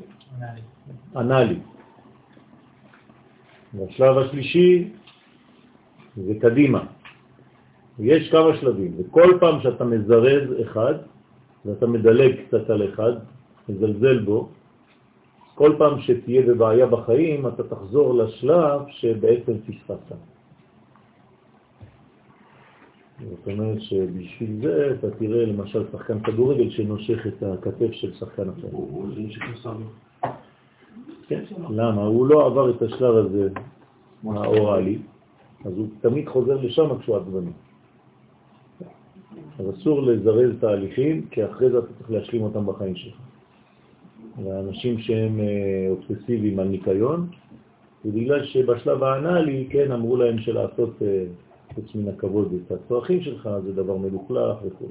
אנאלי. 1.16 1.60
והשלב 3.74 4.18
השלישי 4.18 4.90
זה 6.16 6.34
קדימה. 6.42 6.84
יש 8.00 8.32
כמה 8.32 8.58
שלבים, 8.62 8.92
וכל 8.98 9.38
פעם 9.40 9.62
שאתה 9.62 9.86
מזרז 9.86 10.62
אחד, 10.62 10.94
ואתה 11.66 11.88
מדלג 11.88 12.36
קצת 12.48 12.70
על 12.70 12.90
אחד, 12.90 13.12
מזלזל 13.70 14.20
בו, 14.20 14.50
כל 15.56 15.76
פעם 15.78 16.02
שתהיה 16.02 16.42
בבעיה 16.42 16.86
בחיים, 16.86 17.48
אתה 17.48 17.64
תחזור 17.64 18.14
לשלב 18.14 18.82
שבעצם 18.88 19.54
פספסת. 19.68 20.16
זאת 23.30 23.48
אומרת 23.48 23.82
שבשביל 23.82 24.62
זה 24.62 24.96
אתה 25.00 25.12
תראה 25.12 25.46
למשל 25.46 25.84
שחקן 25.92 26.20
כדורגל 26.20 26.70
שנושך 26.70 27.28
את 27.28 27.44
הכתף 27.44 27.92
של 27.92 28.14
שחקן 28.14 28.50
אחר. 28.50 28.68
כן, 31.28 31.44
למה? 31.70 32.02
הוא 32.02 32.28
לא 32.28 32.46
עבר 32.46 32.70
את 32.70 32.82
השלב 32.82 33.16
הזה 33.16 33.50
האוראלי, 34.26 34.98
אז 35.66 35.74
הוא 35.78 35.88
תמיד 36.02 36.28
חוזר 36.30 36.58
לשם 36.62 37.00
כשהוא 37.00 37.18
עצבני. 37.18 37.52
אז 39.60 39.66
אסור 39.70 40.02
לזרז 40.02 40.52
תהליכים, 40.60 41.26
כי 41.32 41.46
אחרי 41.46 41.70
זה 41.70 41.78
אתה 41.80 41.88
צריך 41.98 42.12
להשלים 42.12 42.42
אותם 42.42 42.66
בחיים 42.66 42.96
שלך. 42.96 43.16
ואנשים 44.44 45.00
שהם 45.00 45.40
אה, 45.40 45.90
אובססיביים 45.90 46.60
על 46.60 46.68
ניקיון, 46.68 47.28
זה 48.04 48.12
בגלל 48.12 48.46
שבשלב 48.46 49.04
האנאלי, 49.04 49.68
כן, 49.70 49.92
אמרו 49.92 50.18
להם 50.18 50.40
שלעשות 50.40 51.02
אה, 51.02 51.26
חוץ 51.76 51.96
מן 51.96 52.08
הכבוד 52.08 52.54
את 52.54 52.72
הצרכים 52.72 53.22
שלך 53.22 53.50
זה 53.64 53.74
דבר 53.74 53.98
מלוכלך 53.98 54.58
וכו'. 54.66 54.88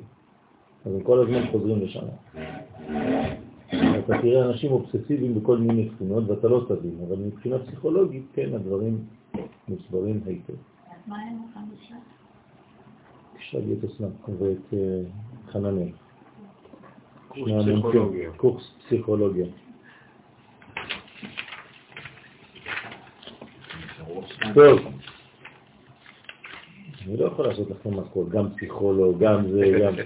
אז 0.84 0.94
הם 0.94 1.02
כל 1.02 1.18
הזמן 1.18 1.50
חוזרים 1.50 1.80
לשם. 1.82 2.06
אתה 3.68 4.18
תראה 4.22 4.44
אנשים 4.44 4.72
אובססיביים 4.72 5.34
בכל 5.34 5.58
מיני 5.58 5.88
תכונות 5.88 6.24
ואתה 6.28 6.48
לא 6.48 6.64
תבין, 6.68 6.94
אבל 7.08 7.16
מבחינה 7.16 7.58
פסיכולוגית, 7.58 8.22
כן, 8.32 8.54
הדברים 8.54 8.98
מוסברים 9.68 10.20
היטב. 10.26 10.52
אז 10.52 10.96
מה 11.06 11.18
היה 11.18 11.30
מוכן 11.30 11.60
בשלב? 11.74 12.21
תשאל 13.42 13.60
את 13.78 13.84
אסלאם 13.84 14.10
ואת 14.38 14.74
אה, 14.74 15.00
חננאל. 15.52 15.88
קורס. 17.28 17.50
פסיכולוגיה. 17.62 18.30
קורס 18.36 18.72
פסיכולוגיה. 18.86 19.46
טוב. 24.54 24.78
אני 27.06 27.16
לא 27.16 27.26
יכול 27.26 27.46
לעשות 27.46 27.70
לכם 27.70 27.98
הכל, 27.98 28.24
גם 28.28 28.50
פסיכולוג, 28.50 29.18
גם 29.18 29.50
זה, 29.50 29.78
גם... 29.82 29.94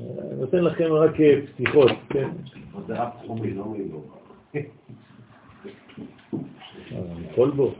אני 0.00 0.40
נותן 0.40 0.64
לכם 0.64 0.92
רק 0.92 1.20
אה, 1.20 1.40
פתיחות, 1.46 1.90
כן? 2.10 2.28
זה 2.86 3.02
רב 3.02 3.08
תחומי, 3.22 3.54
לא 3.54 3.64
מילו. 3.64 4.04
אה, 4.54 4.60
כל 7.34 7.50
בו. 7.50 7.74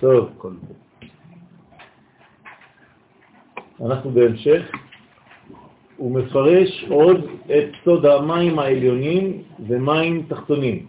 טוב, 0.00 0.30
אנחנו 3.84 4.10
בהמשך. 4.10 4.70
הוא 5.96 6.20
מפרש 6.20 6.84
עוד 6.88 7.26
את 7.46 7.68
סוד 7.84 8.06
המים 8.06 8.58
העליונים 8.58 9.42
ומים 9.66 10.22
תחתונים, 10.28 10.86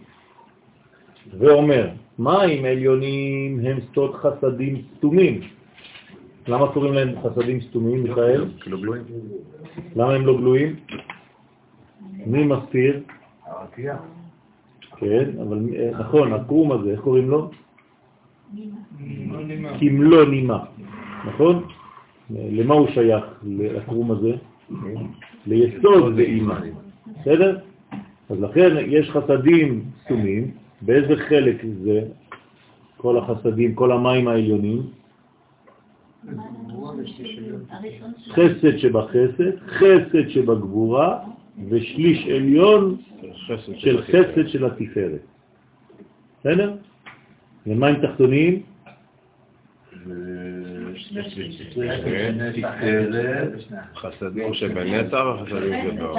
ואומר, 1.38 1.88
מים 2.18 2.64
עליונים 2.64 3.60
הם 3.66 3.78
סוד 3.94 4.14
חסדים 4.14 4.82
סתומים. 4.96 5.40
למה 6.48 6.72
קוראים 6.72 6.94
להם 6.94 7.14
חסדים 7.22 7.60
סתומים, 7.60 8.02
מיכאל? 8.02 8.44
גלויים. 8.66 9.04
למה 9.96 10.14
הם 10.14 10.26
לא 10.26 10.36
גלויים? 10.36 10.76
מי 12.26 12.44
מסתיר? 12.44 13.00
הרקיע. 13.46 13.96
כן, 14.96 15.30
אבל 15.42 15.58
אה, 15.76 15.90
נכון, 15.98 16.32
הקרום 16.32 16.72
הזה, 16.72 16.90
איך 16.90 17.00
קוראים 17.00 17.30
לו? 17.30 17.50
נימה. 19.46 19.78
כמלוא 19.78 20.24
נימה, 20.24 20.64
נכון? 21.26 21.64
למה 22.30 22.74
הוא 22.74 22.88
שייך, 22.90 23.24
לקרום 23.42 24.10
הזה? 24.10 24.32
ליסוד 25.46 26.12
ואימה, 26.16 26.60
בסדר? 27.20 27.58
אז 28.30 28.40
לכן 28.40 28.76
יש 28.86 29.10
חסדים 29.10 29.84
סתומים, 30.04 30.50
באיזה 30.82 31.16
חלק 31.16 31.56
זה 31.84 32.00
כל 32.96 33.18
החסדים, 33.18 33.74
כל 33.74 33.92
המים 33.92 34.28
העליונים? 34.28 34.82
חסד 38.28 38.76
שבחסד, 38.78 39.58
חסד 39.68 40.28
שבגבורה 40.28 41.18
ושליש 41.68 42.26
עליון 42.26 42.96
של 43.74 44.02
חסד 44.02 44.48
של 44.48 44.64
התפארת. 44.64 45.20
בסדר? 46.40 46.76
ומים 47.66 47.94
תחתונים? 48.02 48.62
חסדים 53.94 54.54
שבנצח 54.54 55.24
וחסדים 55.42 55.94
שבאור. 55.94 56.18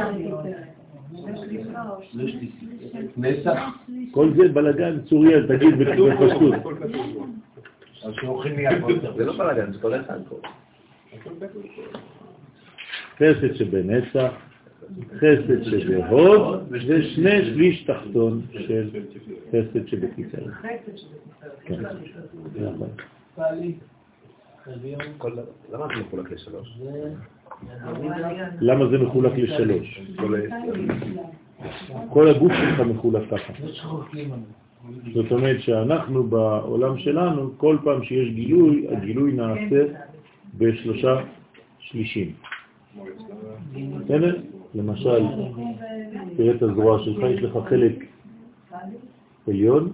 נצח, 3.17 3.61
כל 4.11 4.29
זה 4.35 4.47
בלגן, 4.47 5.01
צוריאל, 5.01 5.47
תגיד 5.47 5.77
בפשטות. 5.79 6.55
זה 9.17 9.25
לא 9.25 9.37
בלאגן, 9.37 9.71
זה 9.73 9.79
כל 9.79 9.95
אחד 9.95 10.19
פה. 10.29 10.39
חסד 13.15 13.55
שבנצח, 13.55 14.31
חסד 15.17 15.63
שבהוד, 15.63 16.67
ושני 16.69 17.45
שליש 17.45 17.83
תחתון 17.83 18.41
של 18.51 18.89
חסד 19.49 19.87
שבתפארת. 19.87 20.53
כן, 21.65 21.79
נכון. 22.55 22.89
למה 25.72 25.88
זה 25.88 26.01
מחולק 26.01 26.32
לשלוש? 26.32 26.80
למה 28.61 28.88
זה 28.89 28.97
מחולק 28.97 29.34
לשלוש? 29.38 30.01
כל 32.09 32.28
הגוף 32.28 32.51
שלך 32.51 32.80
מחולק 32.80 33.30
ככה. 33.32 33.53
זאת 35.13 35.32
אומרת 35.32 35.61
שאנחנו 35.61 36.24
בעולם 36.24 36.97
שלנו, 36.97 37.51
כל 37.57 37.78
פעם 37.84 38.03
שיש 38.03 38.30
גילוי, 38.30 38.88
הגילוי 38.91 39.34
נעשה 39.34 39.86
בשלושה 40.57 41.22
שלישים. 41.80 42.34
בסדר? 43.74 44.41
למשל, 44.76 45.24
תראה 46.38 46.55
את 46.55 46.61
הזרוע 46.61 46.99
שלך, 47.05 47.24
יש 47.24 47.43
לך 47.43 47.57
חלק 47.70 48.05
עליון, 49.47 49.91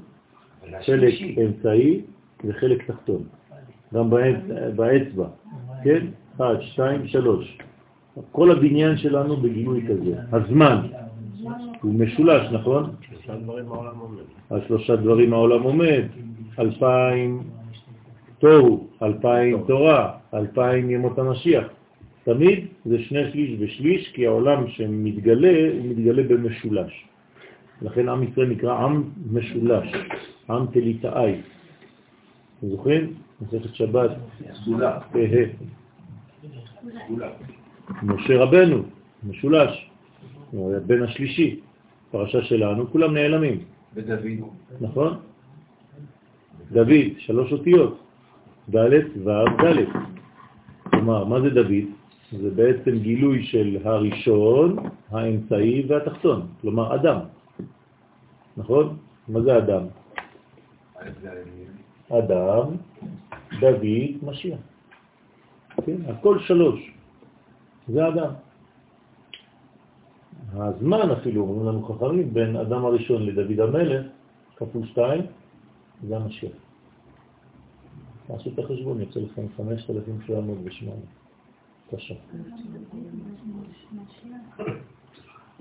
חלק 0.86 1.14
אמצעי 1.46 2.02
וחלק 2.46 2.92
תחתון. 2.92 3.24
גם 3.94 4.10
באצ- 4.10 4.76
באצבע, 4.76 5.28
כן? 5.84 6.06
אחד, 6.36 6.56
שתיים, 6.62 7.08
שלוש. 7.08 7.58
כל 8.32 8.52
הבניין 8.52 8.98
שלנו 8.98 9.38
בגילוי 9.38 9.86
כזה. 9.90 10.16
הזמן 10.32 10.78
הוא 11.82 11.94
משולש, 11.94 12.52
נכון? 12.52 12.84
על 14.50 14.62
שלושה 14.68 14.96
דברים 14.96 15.34
העולם 15.34 15.62
עומד, 15.64 16.04
אלפיים 16.60 17.44
תוהו, 18.40 18.88
אלפיים 19.04 19.64
תורה, 19.68 20.12
אלפיים 20.34 20.90
ימות 20.90 21.20
המשיח. 21.20 21.68
תמיד 22.24 22.66
זה 22.86 23.00
שני 23.00 23.32
שליש 23.32 23.52
ושליש, 23.60 24.12
כי 24.14 24.28
העולם 24.28 24.68
שמתגלה, 24.68 25.70
הוא 25.74 25.86
מתגלה 25.90 26.24
במשולש. 26.24 27.06
לכן 27.82 28.10
עם 28.10 28.24
ישראל 28.24 28.48
נקרא 28.48 28.78
עם 28.86 29.04
משולש, 29.32 29.88
עם 30.50 30.66
תליטאי. 30.74 31.36
זוכרים? 32.62 33.14
מסכת 33.42 33.76
שבת, 33.76 34.12
סגולה. 34.54 35.00
משה 38.04 38.44
רבנו, 38.44 38.84
משולש, 39.24 39.90
הוא 40.52 40.72
היה 40.72 40.80
בן 40.80 41.04
השלישי, 41.04 41.60
פרשה 42.12 42.44
שלנו, 42.44 42.92
כולם 42.92 43.14
נעלמים. 43.14 43.64
ודוד. 43.94 44.50
נכון? 44.82 45.20
דוד, 46.72 47.06
שלוש 47.18 47.52
אותיות, 47.52 48.00
ד' 48.76 48.94
ו' 49.24 49.30
ד'. 49.64 49.86
כלומר, 50.90 51.24
מה 51.24 51.42
זה 51.42 51.50
דוד? 51.50 51.86
זה 52.32 52.50
בעצם 52.50 53.00
גילוי 53.00 53.44
של 53.44 53.78
הראשון, 53.84 54.76
האמצעי 55.12 55.86
והתחתון, 55.88 56.48
כלומר 56.62 56.96
אדם. 56.96 57.20
נכון? 58.58 58.98
מה 59.28 59.42
זה 59.42 59.58
אדם? 59.58 59.84
אדם, 62.10 62.66
דוד, 63.60 64.24
משיח. 64.24 64.60
כן? 65.86 65.98
הכל 66.08 66.40
שלוש. 66.40 66.92
זה 67.88 68.08
אדם. 68.08 68.32
הזמן 70.54 71.12
אפילו, 71.12 71.42
אומרים 71.42 71.68
לנו 71.68 71.86
חכמים, 71.86 72.34
בין 72.34 72.56
אדם 72.56 72.86
הראשון 72.86 73.26
לדוד 73.26 73.60
המלך, 73.60 74.06
כפול 74.56 74.86
שתיים, 74.86 75.22
זה 76.08 76.18
המשיח. 76.18 76.52
תעשו 78.28 78.50
את 78.54 78.60
החשבון, 78.60 79.02
יוצא 79.02 79.20
לכם 79.20 79.46
5,708. 79.58 80.96
בבקשה. 81.92 82.16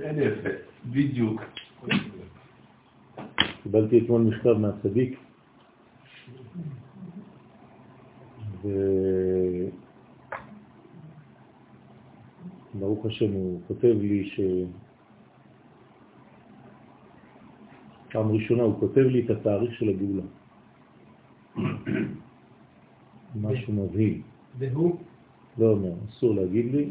אין 0.00 0.18
יפה, 0.18 0.48
בדיוק. 0.90 1.40
קיבלתי 3.62 3.98
אתמול 3.98 4.22
מכתב 4.22 4.52
מהצדיק, 4.58 5.18
וברוך 12.74 13.06
השם 13.06 13.32
הוא 13.32 13.60
כותב 13.68 13.94
לי 14.00 14.24
שהוא 14.24 14.66
פעם 18.12 18.32
ראשונה 18.32 18.62
הוא 18.62 18.80
כותב 18.80 19.00
לי 19.00 19.24
את 19.24 19.30
התאריך 19.30 19.74
של 19.74 19.88
הגאולה. 19.88 20.22
משהו 23.42 23.72
מבהיל. 23.72 24.20
והוא? 24.58 24.96
לא 25.58 25.66
אומר, 25.66 25.92
אסור 26.08 26.34
להגיד 26.34 26.74
לי. 26.74 26.90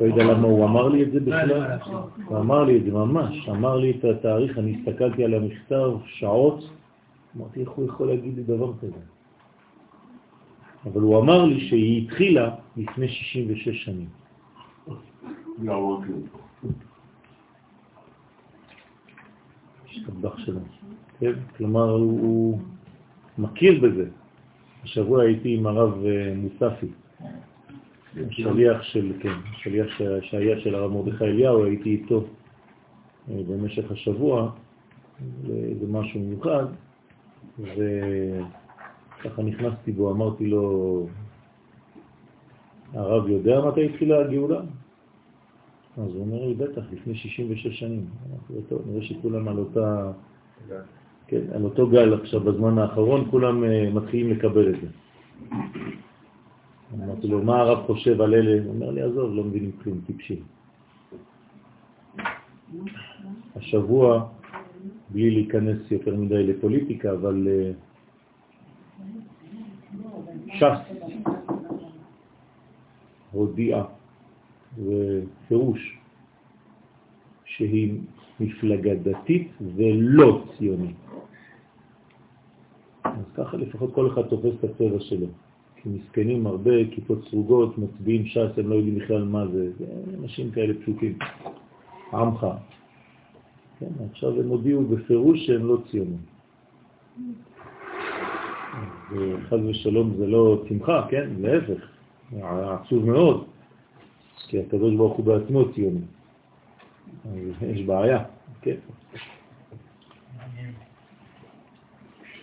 לא 0.00 0.06
יודע 0.06 0.24
למה 0.24 0.48
הוא 0.48 0.64
אמר 0.64 0.88
לי 0.88 1.02
את 1.02 1.12
זה 1.12 1.20
בכלל. 1.20 1.78
הוא 2.24 2.38
אמר 2.38 2.64
לי 2.64 2.78
את 2.78 2.84
זה 2.84 2.90
ממש, 2.90 3.48
אמר 3.48 3.76
לי 3.76 3.90
את 3.90 4.04
התאריך, 4.04 4.58
אני 4.58 4.76
הסתכלתי 4.76 5.24
על 5.24 5.34
המכתב 5.34 5.90
שעות, 6.04 6.64
אמרתי, 7.36 7.60
איך 7.60 7.70
הוא 7.70 7.84
יכול 7.84 8.06
להגיד 8.06 8.36
לי 8.36 8.42
דבר 8.42 8.72
כזה? 8.80 9.17
אבל 10.84 11.00
הוא 11.00 11.18
אמר 11.20 11.44
לי 11.44 11.68
שהיא 11.68 12.04
התחילה 12.04 12.54
לפני 12.76 13.08
66 13.08 13.84
שנים. 13.84 14.08
השתבח 19.86 20.38
שלו. 20.38 20.60
כן? 21.20 21.32
כלומר, 21.56 21.90
הוא, 21.90 22.20
הוא 22.20 22.60
מכיר 23.38 23.80
בזה. 23.80 24.08
השבוע 24.84 25.22
הייתי 25.22 25.54
עם 25.54 25.66
הרב 25.66 26.04
אה, 26.04 26.34
מוספי, 26.36 26.86
שליח 28.30 28.82
של, 28.82 29.12
כן, 29.20 29.34
שליח 29.52 29.86
שהיה 30.22 30.60
של 30.60 30.74
הרב 30.74 30.92
מרדכי 30.92 31.24
אליהו, 31.24 31.64
הייתי 31.64 31.90
איתו 31.90 32.24
אה, 33.30 33.36
במשך 33.48 33.90
השבוע, 33.90 34.50
זה 35.80 35.86
משהו 35.88 36.20
מיוחד, 36.20 36.64
וככה 39.20 39.42
נכנסתי 39.42 39.92
בו, 39.92 40.10
אמרתי 40.12 40.46
לו, 40.46 41.06
הרב 42.92 43.28
יודע 43.28 43.60
מתי 43.60 43.86
התחילה 43.86 44.20
הגאולה? 44.20 44.60
אז 45.96 46.14
הוא 46.14 46.20
אומר 46.20 46.46
לי, 46.46 46.54
בטח, 46.54 46.82
לפני 46.92 47.14
66 47.14 47.80
שנים. 47.80 48.06
אמרתי 48.30 48.52
לו, 48.54 48.60
טוב, 48.68 48.82
נראה 48.86 49.02
שכולם 49.02 49.48
על 49.48 49.58
אותה... 49.58 50.12
כן, 51.26 51.40
על 51.54 51.64
אותו 51.64 51.86
גל 51.86 52.14
עכשיו 52.14 52.40
בזמן 52.40 52.78
האחרון, 52.78 53.30
כולם 53.30 53.64
uh, 53.64 53.94
מתחילים 53.94 54.30
לקבל 54.30 54.74
את 54.74 54.80
זה. 54.80 54.86
אמרתי 56.94 57.28
לו, 57.28 57.42
מה 57.42 57.60
הרב 57.60 57.86
חושב 57.86 58.20
על 58.20 58.34
אלה? 58.34 58.62
הוא 58.64 58.74
אומר 58.74 58.90
לי, 58.90 59.02
עזוב, 59.02 59.34
לא 59.34 59.44
מבינים 59.44 59.72
כלום, 59.82 60.00
טיפשים. 60.06 60.42
השבוע, 63.56 64.28
בלי 65.10 65.30
להיכנס 65.30 65.90
יותר 65.90 66.16
מדי 66.16 66.46
לפוליטיקה, 66.46 67.12
אבל 67.12 67.48
uh, 67.48 67.87
ש"ס 70.58 70.78
הודיעה 73.32 73.84
ופירוש 74.78 75.98
שהיא 77.44 77.98
מפלגה 78.40 78.94
דתית 78.94 79.48
ולא 79.76 80.44
ציונית. 80.58 80.96
אז 83.04 83.24
ככה 83.36 83.56
לפחות 83.56 83.94
כל 83.94 84.12
אחד 84.12 84.22
תופס 84.22 84.54
את 84.58 84.64
הצבע 84.64 85.00
שלו. 85.00 85.26
כי 85.76 85.88
מסכנים 85.88 86.46
הרבה, 86.46 86.70
כיפות 86.90 87.18
סרוגות, 87.30 87.78
מצביעים 87.78 88.26
ש"ס, 88.26 88.58
הם 88.58 88.70
לא 88.70 88.74
יודעים 88.74 88.98
בכלל 88.98 89.24
מה 89.24 89.46
זה. 89.46 89.72
זה 89.78 89.84
אנשים 90.22 90.50
כאלה 90.50 90.74
פשוטים. 90.82 91.18
עמך. 92.12 92.46
כן, 93.78 93.86
עכשיו 94.10 94.40
הם 94.40 94.48
הודיעו 94.48 94.84
בפירוש 94.84 95.46
שהם 95.46 95.66
לא 95.66 95.78
ציונים. 95.90 96.18
וחז 99.10 99.58
ושלום 99.68 100.14
זה 100.18 100.26
לא 100.26 100.62
שמחה, 100.68 101.06
כן? 101.10 101.30
להפך, 101.40 101.88
עצוב 102.42 103.04
מאוד, 103.06 103.44
כי 104.48 104.60
הקדוש 104.60 104.94
ברוך 104.94 105.16
הוא 105.16 105.24
בעצמו 105.24 105.72
ציוני. 105.74 106.00
יש 107.62 107.82
בעיה, 107.82 108.24
כן. 108.62 108.76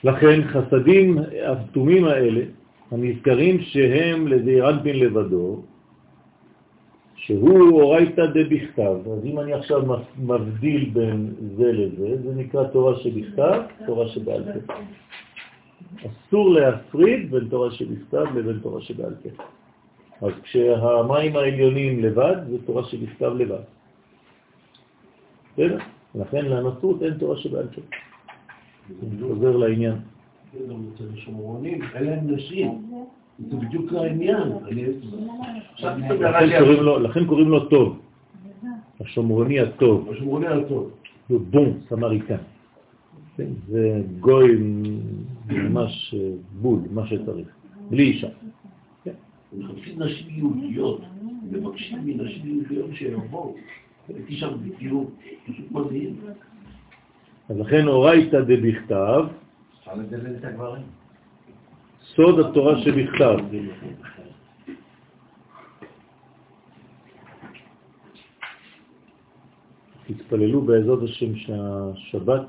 לכן 0.03 0.41
חסדים 0.47 1.17
הסתומים 1.47 2.05
האלה, 2.05 2.41
הנזכרים 2.91 3.61
שהם 3.61 4.27
לזעיר 4.27 4.69
אנפין 4.69 4.99
לבדו, 4.99 5.61
שהוא 7.15 7.81
אורייתא 7.81 8.25
דבכתב. 8.25 8.95
אז 9.11 9.25
אם 9.25 9.39
אני 9.39 9.53
עכשיו 9.53 9.81
מבדיל 10.19 10.89
בין 10.93 11.33
זה 11.57 11.71
לזה, 11.71 12.21
זה 12.23 12.35
נקרא 12.35 12.63
תורה 12.63 12.95
שבכתב, 12.95 13.61
תורה 13.85 14.07
שבעל 14.07 14.43
פה. 14.65 14.73
אסור 15.97 16.49
להפריד 16.49 17.31
בין 17.31 17.47
תורה 17.49 17.71
שבכתב 17.71 18.25
לבין 18.35 18.59
תורה 18.59 18.81
שבעל 18.81 19.13
פה. 19.23 19.43
אז 20.27 20.33
כשהמים 20.43 21.35
העליונים 21.35 22.03
לבד, 22.03 22.35
זה 22.49 22.57
תורה 22.65 22.83
שבכתב 22.83 23.31
לבד. 23.35 23.63
בסדר? 25.53 25.77
לכן 26.15 26.45
לנצרות 26.45 27.03
אין 27.03 27.13
תורה 27.13 27.37
שבעל 27.37 27.67
פה. 27.67 27.81
אני 28.89 29.21
חוזר 29.21 29.57
לעניין. 29.57 29.95
אין 31.95 32.03
להם 32.03 32.31
נשים. 32.31 32.85
זה 33.39 33.57
בדיוק 33.57 33.93
העניין. 33.93 34.51
לכן 37.01 37.25
קוראים 37.25 37.49
לו 37.49 37.65
טוב. 37.65 37.99
השומרוני 39.01 39.59
הטוב. 39.59 40.09
השומרוני 40.11 40.47
הטוב. 40.47 40.91
זה 41.29 41.35
בון, 41.39 41.79
סמריקן. 41.89 42.35
כן, 43.37 43.47
זה 43.67 44.01
גוי 44.19 44.57
ממש 45.47 46.15
בול, 46.61 46.79
מה 46.91 47.07
שצריך. 47.07 47.47
בלי 47.89 48.03
אישה. 48.03 48.27
כן. 49.03 49.11
מחפשים 49.53 50.01
נשים 50.01 50.27
יהודיות, 50.29 51.01
מבקשים 51.51 52.05
מנשים 52.05 52.47
יהודיות 52.47 52.89
שיבואו. 52.93 53.55
הייתי 54.07 54.35
שם 54.35 54.49
בטיול, 54.65 55.05
פשוט 55.47 55.71
מדהים. 55.71 56.15
אז 57.49 57.59
לכן 57.59 57.87
אורייתא 57.87 58.41
דבכתב, 58.41 59.25
סוד 62.15 62.39
התורה 62.39 62.81
שבכתב. 62.81 63.37
תתפללו 70.07 70.61
בעזרת 70.61 71.03
השם 71.03 71.35
שהשבת, 71.35 72.41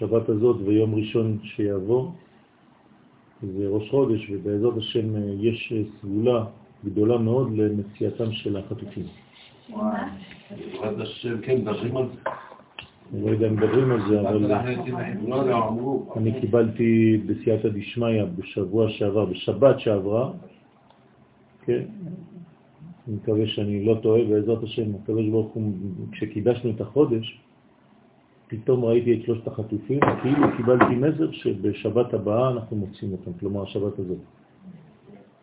שבת 0.00 0.28
הזאת 0.28 0.56
ויום 0.64 0.94
ראשון 0.94 1.38
שיעבור, 1.42 2.12
זה 3.42 3.68
ראש 3.68 3.90
חודש, 3.90 4.30
ובעזרת 4.30 4.76
השם 4.76 5.06
יש 5.40 5.72
סגולה 6.00 6.44
גדולה 6.84 7.18
מאוד 7.18 7.52
למציאתם 7.56 8.32
של 8.32 8.56
החטופים. 8.56 9.04
בעזרת 9.70 11.00
השם, 11.00 11.40
כן, 11.40 11.60
מדברים 11.60 11.96
על 11.96 12.06
זה. 12.06 12.30
אני 13.12 13.22
לא 13.22 13.30
יודע 13.30 13.48
אם 13.48 13.56
מדברים 13.56 13.92
על 13.92 14.00
זה, 14.08 14.20
אבל 14.20 14.54
אני 16.16 16.40
קיבלתי 16.40 17.20
בסייעתא 17.26 17.68
דשמיא 17.68 18.24
בשבוע 18.36 18.90
שעבר, 18.90 19.24
בשבת 19.24 19.80
שעברה, 19.80 20.30
כן, 21.64 21.82
אני 23.08 23.16
מקווה 23.16 23.46
שאני 23.46 23.84
לא 23.84 23.94
טועה, 24.02 24.24
בעזרת 24.24 24.62
השם, 24.62 24.94
הקדוש 25.02 25.28
ברוך 25.28 25.52
הוא, 25.52 25.72
כשקידשנו 26.12 26.70
את 26.70 26.80
החודש, 26.80 27.40
פתאום 28.50 28.84
ראיתי 28.84 29.14
את 29.14 29.22
שלושת 29.22 29.46
החטופים, 29.46 30.00
כאילו 30.22 30.46
קיבלתי 30.56 30.94
מסר 30.94 31.32
שבשבת 31.32 32.14
הבאה 32.14 32.50
אנחנו 32.50 32.76
מוצאים 32.76 33.12
אותם, 33.12 33.32
כלומר 33.40 33.62
השבת 33.62 33.98
הזאת. 33.98 34.18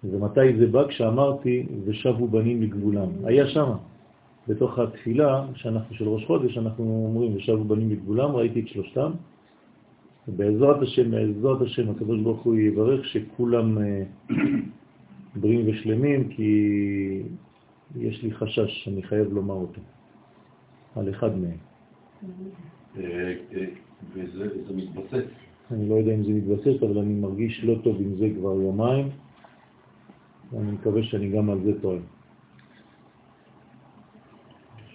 ומתי 0.03 0.57
זה 0.57 0.67
בא? 0.67 0.87
כשאמרתי, 0.87 1.65
ושבו 1.85 2.27
בנים 2.27 2.61
לגבולם. 2.61 3.09
היה 3.23 3.47
שם, 3.47 3.71
בתוך 4.47 4.79
התפילה 4.79 5.45
שאנחנו 5.55 5.95
של 5.95 6.07
ראש 6.07 6.25
חודש, 6.25 6.57
אנחנו 6.57 6.83
אומרים, 7.07 7.35
ושבו 7.35 7.63
בנים 7.63 7.89
לגבולם, 7.89 8.35
ראיתי 8.35 8.59
את 8.59 8.67
שלושתם. 8.67 9.11
ובעזרת 10.27 10.81
השם, 10.81 11.11
בעזרת 11.11 11.61
השם, 11.61 11.89
הקדוש 11.89 12.21
ברוך 12.21 12.41
הוא 12.41 12.55
יברך 12.55 13.05
שכולם 13.05 13.77
אה, 13.77 14.03
בריאים 15.41 15.65
ושלמים, 15.69 16.29
כי 16.29 17.23
יש 17.95 18.23
לי 18.23 18.31
חשש 18.31 18.83
שאני 18.83 19.03
חייב 19.03 19.33
לומר 19.33 19.53
אותו, 19.53 19.81
על 20.95 21.09
אחד 21.09 21.37
מהם. 21.37 21.57
אה, 23.03 23.33
אה, 23.53 23.65
וזה 24.13 24.73
מתבסס. 24.75 25.25
אני 25.71 25.89
לא 25.89 25.95
יודע 25.95 26.13
אם 26.13 26.23
זה 26.23 26.31
מתבסס, 26.31 26.83
אבל 26.83 26.97
אני 26.97 27.13
מרגיש 27.13 27.63
לא 27.63 27.75
טוב 27.83 27.97
עם 28.01 28.15
זה 28.15 28.29
כבר 28.37 28.61
יומיים. 28.61 29.09
ואני 30.51 30.71
מקווה 30.71 31.03
שאני 31.03 31.29
גם 31.29 31.49
על 31.49 31.59
זה 31.63 31.81
טועה. 31.81 31.97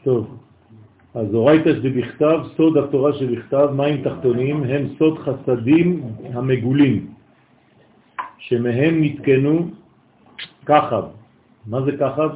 טוב, 0.02 0.38
אז 1.14 1.34
אורייתא 1.34 1.70
שבכתב, 1.82 2.38
סוד 2.56 2.76
התורה 2.76 3.12
שבכתב, 3.12 3.68
מים 3.76 4.04
תחתונים, 4.04 4.62
הם 4.62 4.88
סוד 4.98 5.18
חסדים 5.18 6.02
המגולים, 6.32 7.14
שמהם 8.38 9.02
נתקנו 9.02 9.70
כחב. 10.66 11.04
מה 11.66 11.82
זה 11.84 11.92
כחב? 11.96 12.30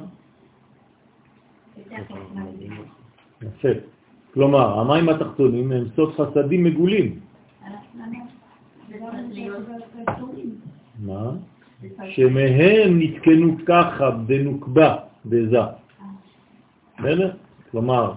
יפה. 3.42 3.95
כלומר, 4.37 4.80
המים 4.80 5.09
התחתונים 5.09 5.72
הם 5.72 5.84
סוד 5.97 6.14
חסדים 6.14 6.64
מגולים. 6.64 7.20
מה? 11.01 11.30
שמהם 12.09 12.99
נתקנו 13.01 13.57
ככה 13.66 14.11
בנוקבה, 14.11 14.97
בזה. 15.26 15.59
בסדר? 16.99 17.30
כלומר, 17.70 18.12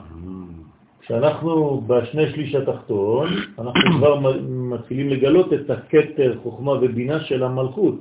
כשאנחנו 1.01 1.81
בשני 1.87 2.31
שליש 2.31 2.55
התחתון, 2.55 3.27
אנחנו 3.59 3.97
כבר 3.97 4.19
מתחילים 4.49 5.09
לגלות 5.09 5.53
את 5.53 5.69
הכתר, 5.69 6.37
חוכמה 6.43 6.71
ובינה 6.71 7.19
של 7.19 7.43
המלכות. 7.43 7.95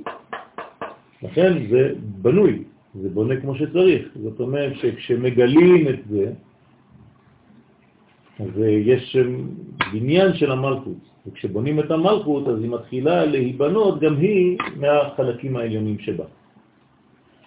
לכן 1.23 1.53
זה 1.69 1.93
בנוי, 2.21 2.63
זה 3.01 3.09
בונה 3.09 3.35
כמו 3.41 3.55
שצריך. 3.55 4.07
זאת 4.23 4.39
אומרת 4.39 4.75
שכשמגלים 4.75 5.87
את 5.87 5.99
זה, 6.09 6.31
אז 8.39 8.49
יש 8.85 9.17
בניין 9.91 10.33
של 10.33 10.51
המלכות. 10.51 10.97
וכשבונים 11.27 11.79
את 11.79 11.91
המלכות, 11.91 12.47
אז 12.47 12.59
היא 12.61 12.69
מתחילה 12.69 13.25
להיבנות 13.25 13.99
גם 13.99 14.17
היא 14.17 14.57
מהחלקים 14.79 15.55
העליונים 15.55 15.99
שבה. 15.99 16.25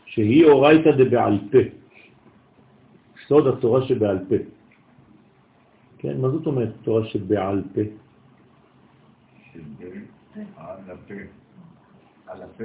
שהיא 0.07 0.45
אורייתא 0.45 0.91
דבעל 0.91 1.39
פה, 1.53 1.59
סוד 3.27 3.47
התורה 3.47 3.83
שבעל 3.89 4.19
פה. 4.29 4.37
כן, 5.99 6.21
מה 6.21 6.29
זאת 6.29 6.47
אומרת 6.47 6.73
תורה 6.83 7.05
שבעל 7.05 7.63
פה? 7.75 7.81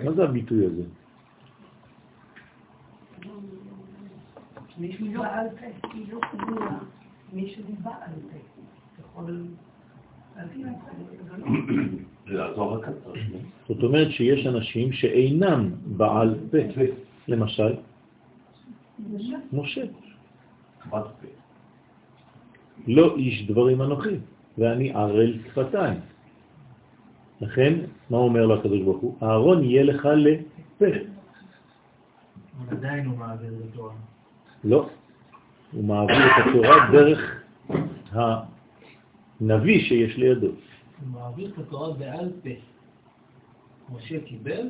מה 0.03 0.11
זה 0.11 0.23
הביטוי 0.23 0.65
הזה? 0.65 0.84
בעל 5.17 5.47
פה. 5.59 7.07
מישהו. 7.34 7.63
יכול 8.99 9.32
להבין 10.36 10.67
את 10.69 10.75
זה, 12.28 12.34
לא. 12.34 12.75
הקצר. 12.80 13.13
זאת 13.67 13.84
אומרת 13.84 14.11
שיש 14.11 14.47
אנשים 14.47 14.91
שאינם 14.91 15.71
בעל 15.97 16.36
פה. 16.51 16.84
למשל, 17.28 17.75
משה. 19.53 19.82
לא 22.88 23.15
איש 23.17 23.47
דברים 23.47 23.82
אנוכי, 23.82 24.15
ואני 24.57 24.93
ערל 24.93 25.34
שפתיים. 25.47 25.99
לכן, 27.41 27.73
מה 28.09 28.17
אומר 28.17 28.45
לו 28.45 28.59
הקדוש 28.59 28.82
ברוך 28.82 29.01
הוא? 29.01 29.15
אהרון 29.23 29.63
יהיה 29.63 29.84
לך 29.84 30.07
לפה. 30.15 30.86
עדיין 32.71 33.05
הוא 33.05 33.17
מעביר 33.17 33.53
התורה. 33.71 33.93
לא, 34.63 34.89
הוא 35.72 35.84
מעביר 35.84 36.18
את 36.26 36.47
התורה 36.47 36.89
דרך 36.91 37.43
הנביא 38.11 39.80
שיש 39.80 40.18
לידו. 40.18 40.47
הוא 40.47 40.55
מעביר 41.13 41.49
את 41.53 41.59
התורה 41.59 41.93
בעל 41.93 42.30
פה. 42.43 42.49
משה 43.95 44.20
קיבל, 44.20 44.70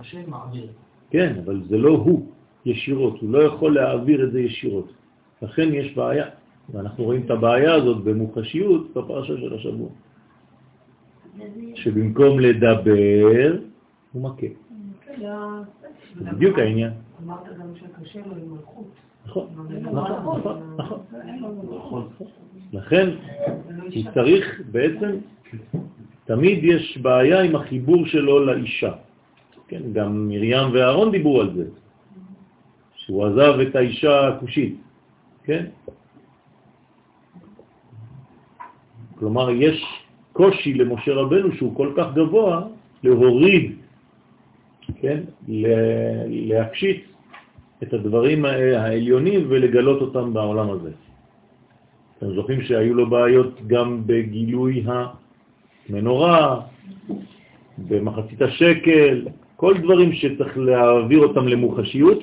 משה 0.00 0.18
מעביר. 0.26 0.66
כן, 1.10 1.36
אבל 1.44 1.62
זה 1.68 1.78
לא 1.78 1.90
הוא 1.90 2.26
ישירות, 2.64 3.20
הוא 3.20 3.30
לא 3.30 3.38
יכול 3.42 3.74
להעביר 3.74 4.24
את 4.24 4.32
זה 4.32 4.40
ישירות. 4.40 4.92
לכן 5.42 5.68
יש 5.74 5.94
בעיה, 5.94 6.26
ואנחנו 6.72 7.04
רואים 7.04 7.22
את 7.26 7.30
הבעיה 7.30 7.74
הזאת 7.74 8.04
במוחשיות 8.04 8.90
בפרשה 8.94 9.36
של 9.36 9.54
השבוע. 9.54 9.88
שבמקום 11.74 12.40
לדבר, 12.40 13.56
הוא 14.12 14.22
מכה. 14.22 14.46
היה- 15.06 15.60
זה 16.18 16.30
בדיוק 16.30 16.58
העניין. 16.58 16.92
אמרת 17.24 17.44
גם 17.58 17.66
שקשה 17.76 18.20
לו 18.26 18.32
עם 18.36 18.52
מלכות. 18.52 18.90
נכון, 19.26 19.46
נכון, 19.82 20.60
נכון, 20.76 20.98
נכון. 21.68 22.08
לכן 22.72 23.08
אישה. 23.92 24.10
צריך 24.14 24.60
בעצם, 24.72 25.10
תמיד 26.24 26.64
יש 26.64 26.98
בעיה 26.98 27.42
עם 27.42 27.56
החיבור 27.56 28.06
שלו 28.06 28.44
לאישה. 28.44 28.92
כן, 29.68 29.82
גם 29.92 30.28
מרים 30.28 30.72
ואהרון 30.72 31.10
דיברו 31.10 31.40
על 31.40 31.54
זה, 31.56 31.64
שהוא 32.96 33.26
עזב 33.26 33.60
את 33.60 33.76
האישה 33.76 34.28
הכושית, 34.28 34.76
כן? 35.44 35.66
כלומר, 39.18 39.50
יש 39.50 39.84
קושי 40.32 40.74
למשה 40.74 41.12
רבנו 41.14 41.52
שהוא 41.54 41.76
כל 41.76 41.92
כך 41.96 42.06
גבוה 42.14 42.66
להוריד, 43.02 43.72
כן, 45.00 45.20
ל- 45.48 46.48
להפשיט 46.48 47.04
את 47.82 47.92
הדברים 47.92 48.44
העליונים 48.44 49.46
ולגלות 49.48 50.00
אותם 50.00 50.34
בעולם 50.34 50.70
הזה. 50.70 50.90
אתם 52.18 52.34
זוכרים 52.34 52.62
שהיו 52.62 52.94
לו 52.94 53.10
בעיות 53.10 53.66
גם 53.66 54.02
בגילוי 54.06 54.84
המנורה, 54.86 56.60
במחצית 57.78 58.42
השקל, 58.42 59.26
כל 59.56 59.74
דברים 59.78 60.12
שצריך 60.12 60.58
להעביר 60.58 61.18
אותם 61.18 61.48
למוחשיות, 61.48 62.18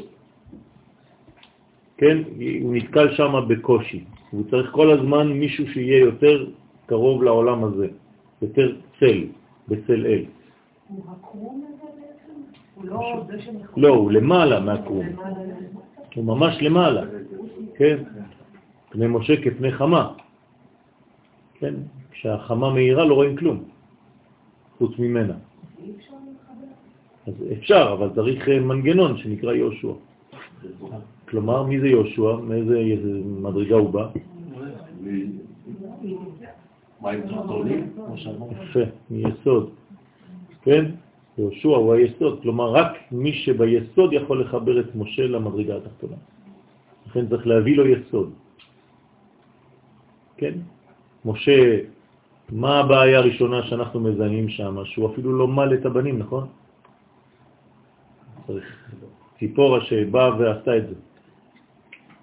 כן, 1.98 2.18
הוא 2.62 2.76
נתקל 2.76 3.16
שם 3.16 3.34
בקושי. 3.48 4.04
הוא 4.32 4.44
צריך 4.52 4.72
כל 4.72 4.92
הזמן 4.92 5.28
מישהו 5.28 5.68
שיהיה 5.74 6.00
יותר 6.00 6.46
קרוב 6.86 7.24
לעולם 7.24 7.64
הזה, 7.64 7.88
יותר 8.42 8.76
צל, 9.00 9.24
בצל 9.68 10.06
אל. 10.06 10.24
הוא 10.88 11.04
הקרום 11.12 11.69
לא? 12.84 13.24
לא, 13.78 13.88
הוא 13.88 14.12
למעלה 14.12 14.60
מהקרום, 14.60 15.06
הוא 16.16 16.26
ממש 16.26 16.58
למעלה, 16.62 17.02
כן? 17.76 17.98
פני 18.90 19.08
משה 19.08 19.42
כפני 19.44 19.72
חמה, 19.72 20.14
כן? 21.60 21.74
כשהחמה 22.12 22.74
מהירה 22.74 23.06
לא 23.06 23.14
רואים 23.14 23.36
כלום, 23.36 23.64
חוץ 24.78 25.00
ממנה. 25.00 25.34
אז 27.28 27.34
אפשר, 27.54 27.96
אבל 28.00 28.10
צריך 28.16 28.50
אה, 28.50 28.60
מנגנון 28.60 29.18
שנקרא 29.18 29.54
יהושע. 29.54 29.94
כלומר, 31.30 31.64
מי 31.64 31.80
זה 31.80 31.88
יהושע? 31.88 32.36
מאיזה 32.44 32.82
מדרגה 33.26 33.76
הוא 33.76 33.90
בא? 33.90 34.08
יפה, 38.52 38.80
מיסוד. 39.10 39.70
כן? 40.62 40.86
יהושע 41.40 41.70
הוא 41.70 41.94
היסוד, 41.94 42.40
כלומר 42.42 42.72
רק 42.72 42.92
מי 43.12 43.34
שביסוד 43.34 44.14
יכול 44.14 44.42
לחבר 44.42 44.80
את 44.80 44.96
משה 44.96 45.28
למדרגה 45.28 45.78
התחתונה. 45.78 46.16
לכן 47.08 47.28
צריך 47.28 47.48
להביא 47.48 47.76
לו 47.78 47.88
יסוד. 47.88 48.30
כן? 50.38 50.54
משה, 51.26 51.80
מה 52.52 52.80
הבעיה 52.80 53.18
הראשונה 53.20 53.64
שאנחנו 53.64 54.00
מזהים 54.00 54.50
שם? 54.50 54.76
שהוא 54.86 55.14
אפילו 55.14 55.38
לא 55.38 55.48
מל 55.48 55.74
את 55.74 55.86
הבנים, 55.86 56.20
נכון? 56.20 56.48
צריך 58.48 58.68
ציפורה 59.40 59.82
שבאה 59.82 60.30
ועשתה 60.40 60.78
את 60.78 60.88
זה. 60.88 60.96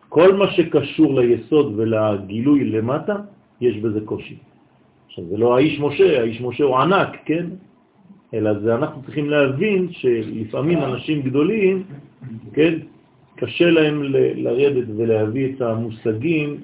כל 0.08 0.36
מה 0.36 0.52
שקשור 0.52 1.20
ליסוד 1.20 1.66
ולגילוי 1.76 2.64
למטה, 2.64 3.16
יש 3.60 3.76
בזה 3.76 4.00
קושי. 4.04 4.36
עכשיו, 5.06 5.24
זה 5.24 5.36
לא 5.36 5.56
האיש 5.56 5.80
משה, 5.80 6.20
האיש 6.20 6.40
משה 6.40 6.64
הוא 6.64 6.76
ענק, 6.76 7.16
כן? 7.24 7.46
אלא 8.36 8.60
זה 8.60 8.74
אנחנו 8.74 9.02
צריכים 9.02 9.30
להבין 9.30 9.92
שלפעמים 9.92 10.78
אנשים 10.78 11.22
גדולים, 11.22 11.82
כן, 12.52 12.74
קשה 13.36 13.70
להם 13.70 14.02
ל- 14.02 14.48
לרדת 14.48 14.86
ולהביא 14.96 15.54
את 15.54 15.60
המושגים 15.60 16.60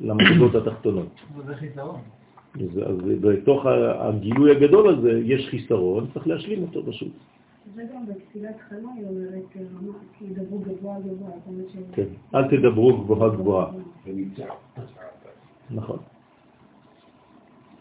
למדרגות 0.00 0.54
התחתונות. 0.54 1.12
וזה 1.36 1.54
חיסרון. 1.54 2.00
אז, 2.54 2.78
אז 2.86 2.96
בתוך 3.20 3.66
הגילוי 3.98 4.50
הגדול 4.56 4.88
הזה 4.94 5.20
יש 5.24 5.48
חיסרון, 5.48 6.06
צריך 6.14 6.26
להשלים 6.26 6.62
אותו 6.62 6.86
פשוט. 6.86 7.12
זה 7.74 7.82
גם 7.94 8.06
בתפילת 8.06 8.56
חמה 8.68 8.92
היא 8.96 9.06
אומרת 9.06 9.44
כי 10.18 10.24
ידברו 10.24 10.58
גבוה 10.58 10.96
גבוה, 11.00 11.30
זאת 11.30 11.46
אומרת 11.46 11.68
ש... 11.72 11.76
כן, 11.94 12.06
אל 12.34 12.44
תדברו 12.48 12.96
גבוהה 12.98 13.30
גבוהה. 13.30 13.66
נכון. 15.70 15.98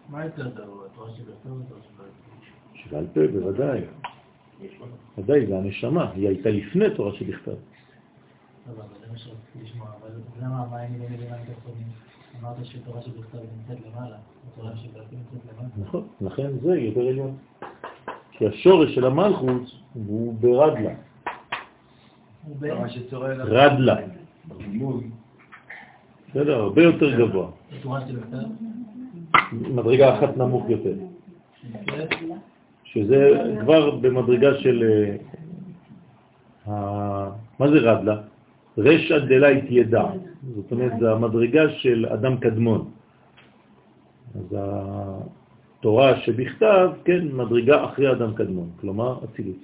מה 0.10 0.26
יותר 0.26 0.50
גרוע? 0.56 0.84
שבכתב 2.86 2.90
שבעל 2.90 3.08
פה? 3.14 3.40
בוודאי. 3.40 3.82
ודאי, 5.18 5.48
זה 5.48 5.58
הנשמה, 5.58 6.12
היא 6.12 6.28
הייתה 6.28 6.50
לפני 6.50 6.86
תורה 6.96 7.14
שבכתב. 7.14 7.52
לא, 7.52 7.56
אבל 8.68 8.84
זה 9.02 9.12
מה 9.12 9.18
שרציתי 9.18 9.64
לשמוע, 9.64 9.88
אבל 10.02 10.10
למה 10.42 10.66
מה 10.72 10.84
אני 10.86 11.00
לא 11.00 11.06
מבינה 11.06 11.36
את 11.36 11.50
התחומים? 11.50 11.88
אמרת 12.42 12.66
שתורה 12.66 13.02
שבכתב 13.02 13.38
נמצאת 13.38 13.86
למעלה, 13.86 14.16
ותורה 14.48 14.78
שבעל 14.78 15.04
פה 15.04 15.16
נמצאת 15.16 15.54
למעלה. 15.54 15.70
נכון, 15.78 16.08
לכן 16.22 16.60
זה 16.62 16.80
יותר 16.80 17.08
עליון. 17.08 17.38
כי 18.32 18.48
השורש 18.48 18.96
של 18.96 19.06
המלכות 19.06 19.62
הוא 19.94 20.34
ברדלה. 20.40 20.94
רדלה. 23.40 23.96
בסדר, 26.30 26.56
הרבה 26.56 26.84
יותר 26.84 27.20
גבוה. 27.20 27.48
שבכתב, 27.82 28.38
מדרגה 29.52 30.20
אחת 30.20 30.38
נמוך 30.38 30.70
יותר. 30.70 30.94
שזה 32.96 33.20
כבר 33.62 33.96
במדרגה 33.96 34.58
של... 34.58 34.84
אה, 36.68 37.30
מה 37.60 37.68
זה 37.68 37.78
רדלה? 37.78 38.18
רשע 38.78 39.20
דלית 39.20 39.66
ידע. 39.70 40.06
זאת 40.56 40.72
אומרת, 40.72 40.92
זה 41.00 41.12
המדרגה 41.12 41.70
של 41.70 42.06
אדם 42.06 42.38
קדמון. 42.38 42.90
אז 44.36 44.48
התורה 44.56 46.20
שבכתב, 46.24 46.90
כן, 47.04 47.28
מדרגה 47.32 47.86
אחרי 47.86 48.12
אדם 48.12 48.34
קדמון, 48.34 48.70
כלומר 48.80 49.20
אצילות. 49.24 49.64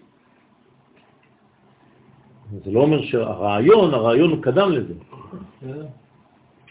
זה 2.66 2.72
לא 2.72 2.80
אומר 2.80 3.02
שהרעיון, 3.02 3.94
הרעיון 3.94 4.30
הוא 4.32 4.44
קדם 4.44 4.72
לזה. 4.72 4.94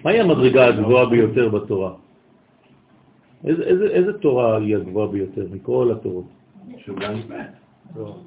מהי 0.04 0.20
המדרגה 0.20 0.66
הגבוהה 0.66 1.06
ביותר 1.06 1.48
בתורה? 1.48 1.92
איזה, 3.44 3.62
איזה, 3.62 3.84
איזה 3.84 4.12
תורה 4.18 4.56
היא 4.56 4.76
הגבוהה 4.76 5.08
ביותר 5.08 5.44
מכל 5.52 5.92
התורות? 5.92 6.39
לא. 7.96 8.18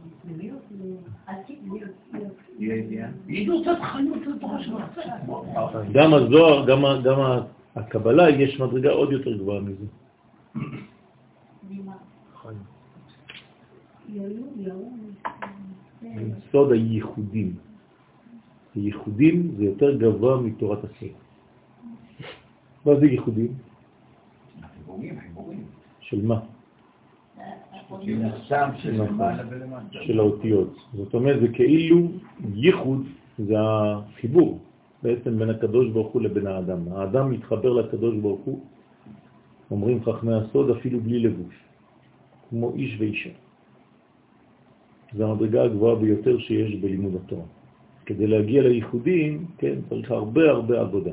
היא 3.28 3.50
גם 5.94 6.14
הזוהר, 6.14 6.66
גם, 6.68 6.84
הקבלה, 7.76 8.30
יש 8.30 8.60
מדרגה 8.60 8.90
עוד 8.90 9.12
יותר 9.12 9.38
גבוהה 9.38 9.62
מזה. 9.62 9.86
סוד 16.52 16.72
הייחודים. 16.72 17.56
הייחודים 18.76 19.52
זה 19.58 19.64
יותר 19.64 19.98
גבוה 19.98 20.42
מתורת 20.42 20.80
הסוד. 20.84 21.10
מה 22.86 22.96
זה 23.00 23.06
ייחודים? 23.06 23.54
של 26.02 26.26
מה? 26.26 26.40
ולמטה. 29.50 30.04
של 30.04 30.20
האותיות. 30.20 30.74
זאת 30.94 31.14
אומרת, 31.14 31.42
זה 31.42 31.48
כאילו 31.48 32.12
ייחוד, 32.54 33.02
זה 33.38 33.56
החיבור 33.60 34.60
בעצם 35.04 35.40
בין 35.40 35.50
הקדוש 35.50 35.90
ברוך 35.90 36.14
הוא 36.14 36.22
לבין 36.22 36.48
האדם. 36.48 36.80
האדם 36.92 37.32
מתחבר 37.32 37.74
לקדוש 37.74 38.16
ברוך 38.16 38.42
הוא, 38.42 38.60
אומרים 39.72 40.04
חכמי 40.04 40.34
הסוד, 40.34 40.70
אפילו 40.70 41.00
בלי 41.00 41.20
לבוש, 41.20 41.56
כמו 42.50 42.74
איש 42.76 42.96
ואישה. 43.00 43.30
זו 45.18 45.32
המדרגה 45.32 45.64
הגבוהה 45.64 45.96
ביותר 45.96 46.38
שיש 46.40 46.76
בלימוד 46.76 47.16
התורה. 47.16 47.46
כדי 48.06 48.28
להגיע 48.28 48.64
לייחודים, 48.64 49.46
כן, 49.58 49.76
צריך 49.90 50.12
הרבה 50.12 50.50
הרבה 50.50 50.82
עבודה. 50.82 51.12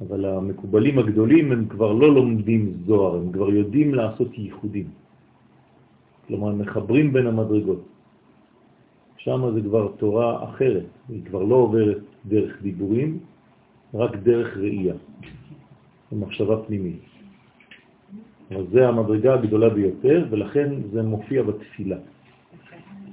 אבל 0.00 0.24
המקובלים 0.24 0.98
הגדולים 0.98 1.52
הם 1.52 1.66
כבר 1.68 1.92
לא 1.92 2.14
לומדים 2.14 2.72
זוהר, 2.86 3.16
הם 3.16 3.32
כבר 3.32 3.48
יודעים 3.50 3.94
לעשות 3.94 4.38
ייחודים. 4.38 4.88
כלומר, 6.30 6.54
מחברים 6.54 7.12
בין 7.12 7.26
המדרגות. 7.26 7.82
שם 9.18 9.50
זה 9.54 9.60
כבר 9.60 9.88
תורה 9.98 10.44
אחרת, 10.44 10.86
היא 11.08 11.22
כבר 11.26 11.42
לא 11.42 11.54
עוברת 11.54 12.02
דרך 12.26 12.62
דיבורים, 12.62 13.18
רק 13.94 14.16
דרך 14.16 14.56
ראייה, 14.56 14.94
ומחשבה 16.12 16.56
פנימית. 16.66 17.02
אבל 18.50 18.66
זה 18.72 18.88
המדרגה 18.88 19.34
הגדולה 19.34 19.68
ביותר, 19.68 20.26
ולכן 20.30 20.68
זה 20.92 21.02
מופיע 21.02 21.42
בתפילה, 21.42 21.98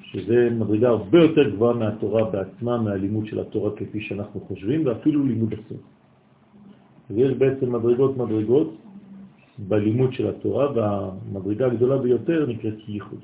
שזה 0.01 0.49
מדרגה 0.53 0.87
הרבה 0.89 1.19
יותר 1.19 1.49
גבוהה 1.49 1.73
מהתורה 1.73 2.23
בעצמה, 2.23 2.81
מהלימוד 2.81 3.25
של 3.25 3.39
התורה 3.39 3.71
כפי 3.75 4.01
שאנחנו 4.01 4.39
חושבים, 4.39 4.85
ואפילו 4.85 5.25
לימוד 5.25 5.53
הסוף. 5.53 5.81
ויש 7.09 7.31
בעצם 7.37 7.75
מדרגות 7.75 8.17
מדרגות 8.17 8.86
בלימוד 9.59 10.13
של 10.13 10.29
התורה, 10.29 10.71
והמדרגה 10.71 11.65
הגדולה 11.65 11.97
ביותר 11.97 12.45
נקראת 12.47 12.73
ייחוד. 12.87 13.19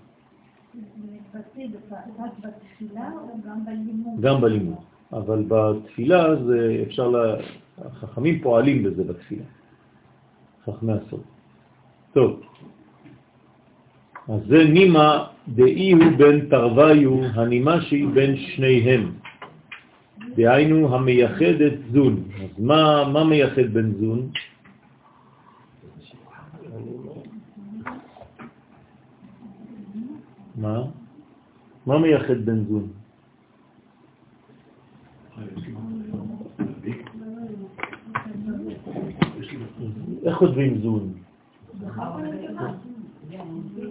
גם 4.19 4.41
בלימוד. 4.41 4.77
אבל 5.13 5.43
בתפילה 5.47 6.35
זה 6.35 6.83
אפשר, 6.87 7.07
לה... 7.07 7.35
החכמים 7.77 8.41
פועלים 8.41 8.83
בזה 8.83 9.03
בתפילה, 9.03 9.43
חכמי 10.65 10.93
הסוד. 10.93 11.21
טוב, 12.13 12.41
אז 14.29 14.41
זה 14.47 14.63
נימה 14.63 15.25
דאי 15.47 15.91
הוא 15.91 16.17
בין 16.17 16.49
תרוויו, 16.49 17.23
הנימה 17.23 17.81
שהיא 17.81 18.07
בין 18.13 18.37
שניהם. 18.37 19.11
דהיינו 20.35 20.95
המייחד 20.95 21.61
את 21.67 21.73
זון. 21.91 22.23
אז 22.43 22.59
מה, 22.59 23.09
מה 23.13 23.23
מייחד 23.23 23.67
בין 23.73 23.93
זון? 23.99 24.29
מה? 30.63 30.83
מה 31.85 31.99
מייחד 31.99 32.37
בין 32.45 32.65
זון? 32.69 32.87
איך 40.23 40.37
כותבים 40.37 40.81
זון? 40.81 41.13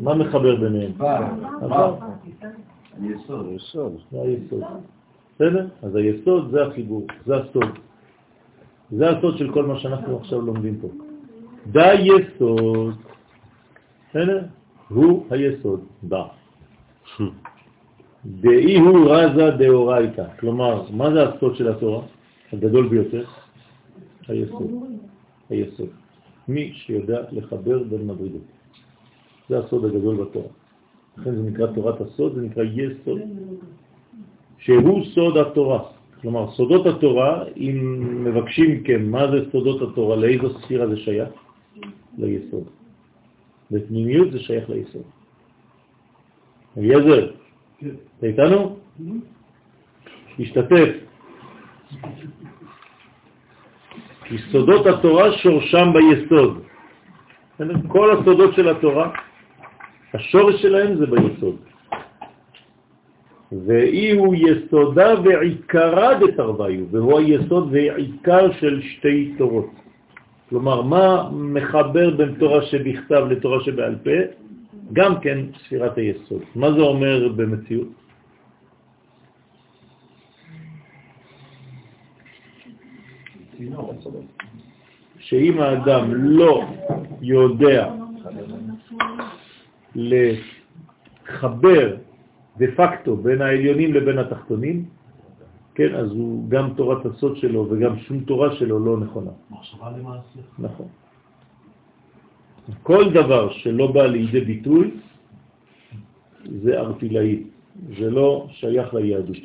מה 0.01 0.15
מחבר 0.15 0.57
ביניהם? 0.57 0.93
עבר. 1.63 1.97
יסוד. 3.03 3.47
יסוד. 3.53 3.93
זה 4.11 4.23
היסוד. 4.23 4.63
בסדר? 5.35 5.69
אז 5.83 5.95
היסוד 5.95 6.51
זה 6.51 6.67
החיבור, 6.67 7.07
זה 7.27 7.37
הסוד. 7.37 7.79
זה 8.91 9.11
הסוד 9.11 9.39
של 9.39 9.53
כל 9.53 9.67
מה 9.67 9.79
שאנחנו 9.81 10.17
עכשיו 10.17 10.41
לומדים 10.41 10.81
פה. 10.81 10.89
דה 11.67 11.95
יסוד, 11.95 12.95
בסדר? 14.11 14.45
הוא 14.89 15.27
היסוד, 15.31 15.81
דה. 16.05 16.42
דאי 18.27 18.79
הוא 18.79 19.11
רזה 19.11 19.51
דאורייתא. 19.51 20.25
כלומר, 20.41 20.83
מה 20.91 21.11
זה 21.13 21.29
הסוד 21.29 21.57
של 21.57 21.69
התורה? 21.69 22.03
הגדול 22.53 22.89
ביותר? 22.89 23.25
היסוד. 24.29 24.71
היסוד. 25.51 25.89
מי 26.49 26.73
שיודע 26.75 27.21
לחבר 27.33 27.83
בין 27.83 28.07
מדרגות. 28.07 28.47
זה 29.49 29.59
הסוד 29.59 29.85
הגדול 29.85 30.17
בתורה. 30.17 30.49
לכן 31.19 31.35
זה 31.35 31.43
נקרא 31.43 31.67
תורת 31.67 32.01
הסוד, 32.01 32.35
זה 32.35 32.41
נקרא 32.43 32.65
יסוד. 32.65 33.21
שהוא 34.59 35.05
סוד 35.15 35.37
התורה. 35.37 35.83
כלומר, 36.21 36.51
סודות 36.51 36.87
התורה, 36.87 37.45
אם 37.57 37.79
מבקשים 38.25 38.71
מכם 38.71 39.11
מה 39.11 39.31
זה 39.31 39.51
סודות 39.53 39.83
התורה, 39.83 40.17
לאיזו 40.17 40.59
ספירה 40.61 40.87
זה 40.87 40.97
שייך? 40.97 41.29
ליסוד. 42.19 42.65
בפנימיות 43.71 44.33
זה 44.33 44.39
שייך 44.39 44.71
ליסוד. 44.71 45.03
אליעזר, 46.79 47.31
אתה 48.19 48.27
איתנו? 48.27 48.77
תשתתף. 50.37 50.89
כי 54.25 54.39
סודות 54.39 54.87
התורה 54.87 55.33
שורשם 55.33 55.93
ביסוד. 55.93 56.63
כל 57.89 58.11
הסודות 58.11 58.55
של 58.55 58.69
התורה, 58.69 59.11
השורש 60.15 60.63
שלהם 60.63 60.97
זה 60.97 61.07
ביסוד. 61.07 61.57
ואי 63.67 64.13
הוא 64.13 64.35
יסודה 64.35 65.21
ועיקרה 65.25 66.15
דתרוויו, 66.15 66.85
והוא 66.91 67.19
היסוד 67.19 67.69
ועיקר 67.73 68.53
של 68.53 68.83
שתי 68.83 69.35
תורות. 69.39 69.71
כלומר, 70.49 70.83
מה 70.83 71.31
מחבר 71.33 72.11
בין 72.17 72.35
תורה 72.39 72.63
שבכתב 72.63 73.27
לתורה 73.31 73.65
שבעל 73.65 73.97
פה? 74.05 74.19
גם 74.93 75.21
כן 75.21 75.39
ספירת 75.65 75.99
היסוד. 75.99 76.43
מה 76.55 76.73
זה 76.73 76.81
אומר 76.81 77.33
במציאות? 77.37 77.89
שאם 85.19 85.61
האדם 85.61 86.15
לא 86.15 86.65
יודע 87.23 87.95
לחבר 89.95 91.97
דה 92.57 92.67
פקטו 92.77 93.17
בין 93.17 93.43
העליונים 93.43 93.95
לבין 93.95 94.19
התחתונים, 94.19 94.85
כן, 95.75 95.95
אז 95.95 96.11
הוא 96.11 96.51
גם 96.51 96.75
תורת 96.77 97.07
הסוד 97.07 97.37
שלו 97.37 97.67
וגם 97.71 97.99
שום 97.99 98.21
תורה 98.21 98.57
שלו 98.57 98.79
לא 98.79 99.01
נכונה. 99.01 99.31
מחשבה 99.51 99.91
למעשה. 99.91 100.41
נכון. 100.59 100.89
כל 102.83 103.13
דבר 103.13 103.53
שלא 103.53 103.87
בא 103.93 104.07
לידי 104.07 104.41
ביטוי 104.41 104.91
זה 106.63 106.81
ארטילאי, 106.81 107.43
זה 107.99 108.11
לא 108.11 108.47
שייך 108.51 108.95
ליהדות. 108.95 109.37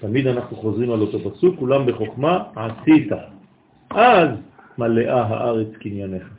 תמיד 0.00 0.26
אנחנו 0.26 0.56
חוזרים 0.56 0.90
על 0.92 1.00
אותו 1.00 1.30
פסוק, 1.30 1.58
כולם 1.58 1.86
בחוכמה 1.86 2.44
עשית, 2.56 3.08
אז 3.90 4.28
מלאה 4.78 5.22
הארץ 5.22 5.68
קנייניך. 5.80 6.30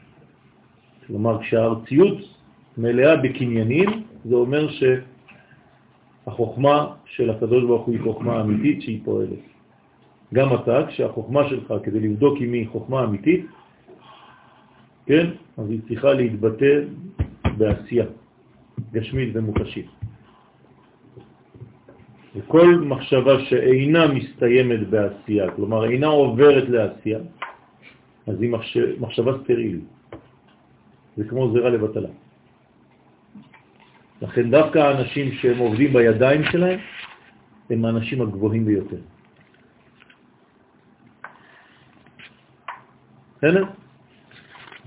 כלומר, 1.07 1.41
כשהארציות 1.41 2.18
מלאה 2.78 3.15
בקניינים, 3.15 3.89
זה 4.26 4.36
אומר 4.36 4.68
שהחוכמה 6.26 6.88
של 7.05 7.30
הקדוש 7.30 7.63
ברוך 7.63 7.86
הוא 7.86 7.93
היא 7.93 8.03
חוכמה 8.03 8.41
אמיתית 8.41 8.82
שהיא 8.82 9.01
פועלת. 9.05 9.39
גם 10.34 10.53
אתה, 10.53 10.88
כשהחוכמה 10.88 11.49
שלך, 11.49 11.74
כדי 11.84 11.99
לבדוק 11.99 12.38
אם 12.41 12.53
היא 12.53 12.68
חוכמה 12.70 13.03
אמיתית, 13.03 13.45
כן, 15.08 15.28
אז 15.58 15.70
היא 15.70 15.80
צריכה 15.88 16.14
להתבטא 16.14 16.74
בעשייה, 17.58 18.05
גשמית 18.91 19.30
ומוחשית. 19.34 19.88
וכל 22.36 22.68
מחשבה 22.86 23.39
שאינה 23.49 24.08
מסתיימת 24.08 24.89
בעשייה, 24.89 25.51
כלומר 25.51 25.89
אינה 25.89 26.08
עוברת 26.08 26.70
לעשייה, 26.70 27.20
אז 28.28 28.41
היא 28.41 28.49
מחשב, 28.49 29.01
מחשבה 29.01 29.32
סטרילית. 29.43 29.84
זה 31.18 31.24
כמו 31.24 31.51
זרע 31.53 31.70
לבטלה. 31.70 32.10
לכן 34.22 34.51
דווקא 34.51 34.80
האנשים 34.80 35.32
שהם 35.32 35.58
עובדים 35.58 35.93
בידיים 35.93 36.43
שלהם, 36.51 36.80
הם 37.70 37.86
האנשים 37.86 38.22
הגבוהים 38.22 38.66
ביותר. 38.66 39.01
בסדר? 43.38 43.86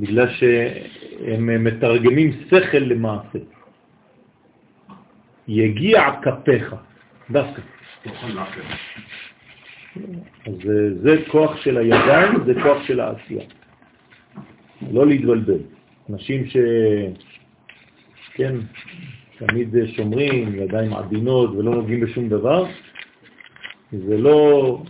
בגלל 0.00 0.28
שהם 0.28 1.64
מתרגמים 1.64 2.32
שכל 2.48 2.78
למעשה. 2.78 3.38
יגיע 5.48 6.02
כפיך, 6.22 6.74
דווקא. 7.30 7.62
אז 10.46 10.54
זה 11.02 11.16
כוח 11.28 11.56
של 11.56 11.76
הידיים, 11.78 12.44
זה 12.46 12.54
כוח 12.62 12.82
של 12.86 13.00
העשייה. 13.00 13.44
לא 14.92 15.06
להתבלבל. 15.06 15.58
אנשים 16.10 16.46
ש... 16.46 16.56
כן, 18.34 18.54
תמיד 19.38 19.74
שומרים, 19.96 20.54
ידיים 20.54 20.94
עדינות 20.94 21.50
ולא 21.50 21.74
נוגעים 21.74 22.00
בשום 22.00 22.28
דבר, 22.28 22.66
זה 23.92 24.18
לא 24.18 24.82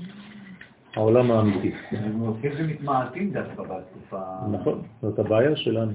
העולם 0.96 1.30
האמיתי. 1.30 1.72
הם 1.90 2.18
הולכים 2.18 2.50
ומתמעטים 2.56 3.30
דווקא 3.30 3.62
בתקופה... 3.62 4.20
נכון, 4.52 4.82
זאת 5.02 5.18
הבעיה 5.18 5.56
שלנו. 5.56 5.92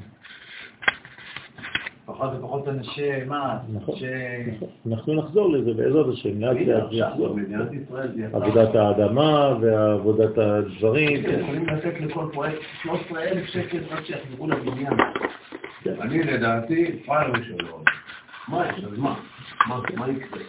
פחות 2.05 2.29
ופחות 2.37 2.67
אנשי 2.67 3.09
מעש. 3.27 3.59
נכון, 3.73 3.95
נכון. 4.55 4.67
אנחנו 4.93 5.13
נחזור 5.13 5.51
לזה 5.51 5.73
בעזרת 5.73 6.05
השם, 6.13 6.41
לאט 6.41 6.57
לאט 6.67 7.11
נחזור. 7.11 7.37
עבודת 8.33 8.75
האדמה 8.75 9.57
ועבודת 9.61 10.37
הדברים. 10.37 11.23
כן, 11.23 11.39
יכולים 11.39 11.65
לתת 11.69 12.01
לכל 12.01 12.29
פרויקט 12.33 12.57
13,000 12.83 13.45
שקל 13.45 13.79
רק 13.89 14.05
שיחזרו 14.05 14.47
לבניין. 14.47 14.93
אני 16.01 16.23
לדעתי, 16.23 16.99
פרייר 17.05 17.33
שלו. 17.43 17.83
מה 18.47 18.69
יש? 18.69 18.83
אז 18.83 18.97
מה? 18.97 19.15
מה 19.67 20.09
יקרה? 20.09 20.39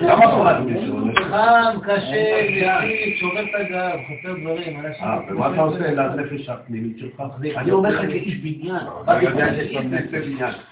למה 0.00 0.30
תורת 0.30 0.60
מישהו? 0.60 0.98
חם, 1.30 1.78
קשה, 1.82 2.48
מציק, 2.50 3.16
שובר 3.16 3.42
את 3.42 3.48
הגב, 3.54 3.98
חסר 4.06 4.34
דברים. 4.40 4.80
ומה 5.28 5.52
אתה 5.52 5.60
עושה 5.60 5.90
לנפש 5.90 6.48
הפנימית 6.48 6.98
שלך? 6.98 7.22
אני 7.56 7.70
אומר 7.70 7.90
לך 7.90 8.00
כאיש 8.00 8.36
בניין. 8.36 8.86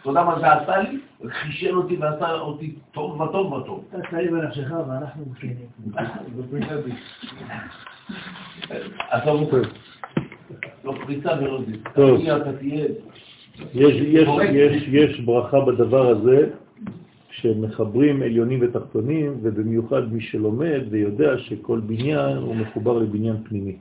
אתה 0.00 0.08
יודע 0.08 0.24
מה 0.24 0.38
זה 0.40 0.52
עשה 0.52 0.78
לי? 0.78 0.98
חישל 1.28 1.76
אותי 1.76 1.96
ועשה 1.96 2.32
אותי 2.32 2.74
טוב 2.92 3.20
וטוב 3.20 3.52
וטוב. 3.52 3.84
אתה 3.88 3.98
צעיר 4.10 4.30
בנפשך 4.32 4.70
ואנחנו 4.88 5.24
מוכנים. 5.26 5.56
עזוב 9.10 9.40
אותו. 9.40 9.56
לא 10.84 10.94
פריצה 11.06 11.32
ולא 11.40 11.60
זה. 11.66 11.72
טוב. 11.94 12.20
אתה 12.26 12.52
תהיה... 12.58 12.84
יש, 13.58 13.94
יש, 13.94 14.28
יש, 14.52 14.88
יש 14.88 15.20
ברכה 15.20 15.60
בדבר 15.60 16.08
הזה 16.08 16.50
כשמחברים 17.28 18.22
עליונים 18.22 18.58
ותחתונים, 18.62 19.38
ובמיוחד 19.42 20.12
מי 20.12 20.20
שלומד 20.20 20.80
ויודע 20.90 21.38
שכל 21.38 21.80
בניין 21.80 22.36
הוא 22.36 22.56
מחובר 22.56 22.98
לבניין 22.98 23.36
פנימי. 23.48 23.76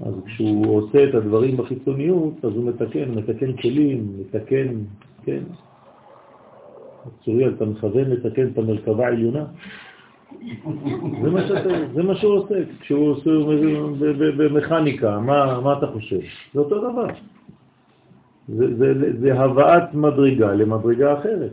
אז 0.00 0.14
כשהוא 0.26 0.76
עושה 0.76 1.04
את 1.04 1.14
הדברים 1.14 1.56
בחיצוניות, 1.56 2.44
אז 2.44 2.52
הוא 2.52 2.68
מתקן, 2.68 3.10
מתקן 3.14 3.52
כלים, 3.52 4.12
מתקן, 4.20 4.68
כן. 5.24 5.42
צוריאל, 7.24 7.54
אתה 7.56 7.64
מכוון 7.64 8.10
לתקן 8.10 8.46
את 8.46 8.58
המרכבה 8.58 9.06
העליונה? 9.06 9.44
זה 11.22 11.30
מה, 11.30 11.40
שאתה, 11.48 11.68
זה 11.94 12.02
מה 12.02 12.16
שהוא 12.16 12.34
עושה, 12.34 12.54
כשהוא 12.80 13.08
עושה 13.10 13.30
במכניקה, 14.36 15.20
מה, 15.20 15.60
מה 15.60 15.78
אתה 15.78 15.86
חושב? 15.86 16.20
זה 16.54 16.60
אותו 16.60 16.90
דבר. 16.90 17.06
זה, 18.56 18.76
זה, 18.76 19.20
זה 19.20 19.40
הבאת 19.40 19.94
מדרגה 19.94 20.52
למדרגה 20.52 21.18
אחרת. 21.18 21.52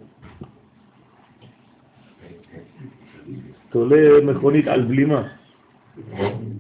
תולה 3.70 4.22
מכונית 4.24 4.68
על 4.68 4.82
בלימה. 4.82 5.28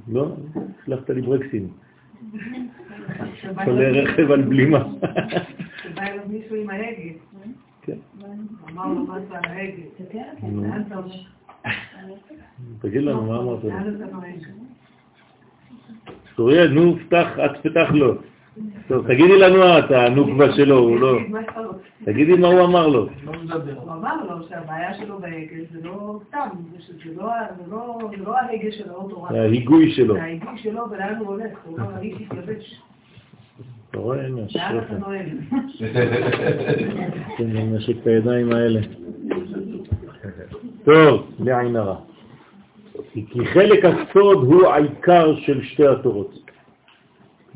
לא? 0.07 0.35
הצלחת 0.83 1.09
לי 1.09 1.21
ברקסים. 1.21 1.67
תולה 3.65 3.89
רכב 3.89 4.31
על 4.31 4.41
בלימה. 4.41 4.83
שבא 5.83 6.01
אליו 6.01 6.23
מישהו 6.27 6.55
עם 6.55 6.69
ההגה. 6.69 7.11
כן. 7.81 7.97
אמר 8.71 8.87
לו 8.87 9.05
מה 9.05 9.19
זה 9.29 9.37
ההגה. 9.37 9.83
אתה 9.97 10.17
אומר? 10.43 10.69
תגיד 12.79 13.01
לנו 13.01 13.21
מה 13.21 13.37
אמרת. 13.37 13.63
נוהג? 13.63 14.43
סוריה, 16.35 16.67
נו, 16.67 16.95
פתח, 16.99 17.27
את 17.45 17.67
פתח 17.67 17.89
לו. 17.93 18.13
טוב, 18.87 19.07
תגידי 19.07 19.39
לנו 19.39 19.79
את 19.79 19.91
הנוקבה 19.91 20.53
שלו, 20.55 20.77
הוא 20.77 20.99
לא... 20.99 21.17
תגידי 22.05 22.33
מה 22.33 22.47
הוא 22.47 22.63
אמר 22.65 22.87
לו. 22.87 23.07
הוא 23.25 23.93
אמר 23.93 24.15
לו 24.29 24.47
שהבעיה 24.49 24.93
שלו 24.93 25.19
בהגה 25.19 25.55
זה 25.71 25.79
לא 25.83 26.19
סתם, 26.27 26.47
זה 27.05 27.11
לא- 27.17 27.27
לא 27.71 27.99
זה 28.17 28.23
לא 28.23 28.37
ההגה 28.37 28.71
של 28.71 28.89
האוטו, 28.89 29.27
זה 29.31 29.41
ההיגוי 29.41 29.91
שלו. 29.91 30.13
זה 30.13 30.23
ההיגוי 30.23 30.57
שלו 30.57 30.83
ולאן 30.91 31.15
הוא 31.19 31.27
הולך, 31.27 31.51
הוא 31.65 31.79
אומר, 31.79 31.95
אני 31.99 32.13
תתלבש, 32.13 32.81
אתה 33.89 33.97
רואה, 33.99 34.25
הנה, 34.25 34.41
אשריך. 34.45 34.93
כן, 37.37 37.45
אני 37.51 37.63
מנשק 37.63 37.97
את 38.01 38.07
הידיים 38.07 38.51
האלה. 38.51 38.79
טוב, 40.83 41.31
לעין 41.39 41.75
הרע. 41.75 41.95
כי 43.13 43.45
חלק 43.45 43.85
הסוד 43.85 44.37
הוא 44.37 44.67
העיקר 44.67 45.35
של 45.35 45.63
שתי 45.63 45.87
התורות. 45.87 46.46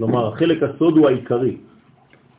כלומר, 0.01 0.27
החלק 0.27 0.63
הסוד 0.63 0.97
הוא 0.97 1.07
העיקרי. 1.07 1.57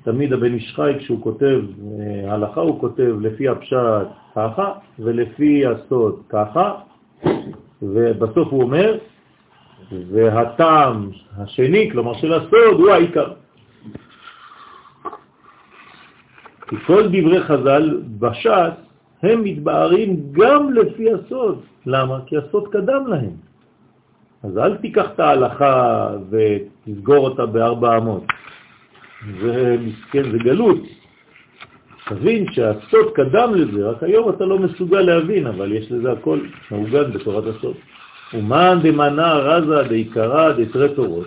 תמיד 0.02 0.32
הבן 0.32 0.54
איש 0.54 0.72
חי, 0.76 0.92
כשהוא 0.98 1.22
כותב 1.22 1.60
אה, 2.00 2.34
הלכה, 2.34 2.60
הוא 2.60 2.80
כותב 2.80 3.16
לפי 3.20 3.48
הפשט 3.48 4.06
ככה, 4.34 4.72
ולפי 4.98 5.66
הסוד 5.66 6.22
ככה, 6.28 6.74
ובסוף 7.82 8.48
הוא 8.48 8.62
אומר, 8.62 8.98
והטעם 9.92 11.10
השני, 11.38 11.90
כלומר 11.92 12.14
של 12.14 12.32
הסוד, 12.32 12.80
הוא 12.80 12.90
העיקר. 12.90 13.32
כי 16.68 16.76
כל 16.86 17.08
דברי 17.08 17.42
חז"ל 17.42 18.02
בש"ס 18.18 18.74
הם 19.22 19.44
מתבארים 19.44 20.16
גם 20.32 20.72
לפי 20.72 21.12
הסוד. 21.12 21.60
למה? 21.86 22.18
כי 22.26 22.36
הסוד 22.36 22.68
קדם 22.68 23.06
להם. 23.06 23.51
אז 24.42 24.58
אל 24.58 24.76
תיקח 24.76 25.06
את 25.14 25.20
ההלכה 25.20 26.08
ותסגור 26.30 27.28
אותה 27.28 27.46
בארבע 27.46 27.96
אמות. 27.96 28.24
זה 29.40 29.76
מסכן, 29.80 30.30
זה 30.32 30.38
גלות. 30.38 30.78
תבין 32.08 32.52
שהסוד 32.52 33.12
קדם 33.14 33.54
לזה, 33.54 33.88
רק 33.88 34.02
היום 34.02 34.30
אתה 34.30 34.44
לא 34.44 34.58
מסוגל 34.58 35.00
להבין, 35.00 35.46
אבל 35.46 35.72
יש 35.72 35.92
לזה 35.92 36.12
הכל 36.12 36.40
מעוגן 36.70 37.12
בתורת 37.12 37.44
הסוד. 37.56 37.76
ומאן 38.34 38.78
דמנה 38.82 39.32
רזה 39.34 39.88
דעיקרא 39.88 40.52
דתרי 40.52 40.94
תורות, 40.94 41.26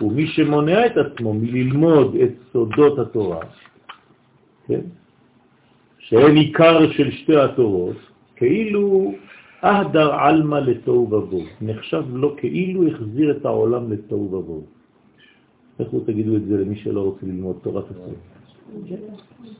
ומי 0.00 0.26
שמונע 0.26 0.86
את 0.86 0.96
עצמו 0.96 1.34
מללמוד 1.34 2.16
את 2.22 2.30
סודות 2.52 2.98
התורה, 2.98 3.40
כן? 4.68 4.80
שהם 5.98 6.36
עיקר 6.36 6.92
של 6.92 7.10
שתי 7.10 7.36
התורות, 7.36 7.96
כאילו 8.36 9.14
אהדר 9.64 10.12
עלמא 10.12 10.56
לתוהו 10.56 11.06
ובוהו, 11.10 11.42
נחשב 11.60 12.04
לו 12.12 12.36
כאילו 12.36 12.86
החזיר 12.86 13.30
את 13.30 13.44
העולם 13.44 13.92
לתוהו 13.92 14.32
ובוהו. 14.32 14.64
הוא 15.90 16.00
תגידו 16.06 16.36
את 16.36 16.44
זה 16.46 16.56
למי 16.56 16.76
שלא 16.76 17.00
רוצה 17.00 17.26
ללמוד 17.26 17.56
תורת 17.62 17.84
הסוד? 17.90 18.14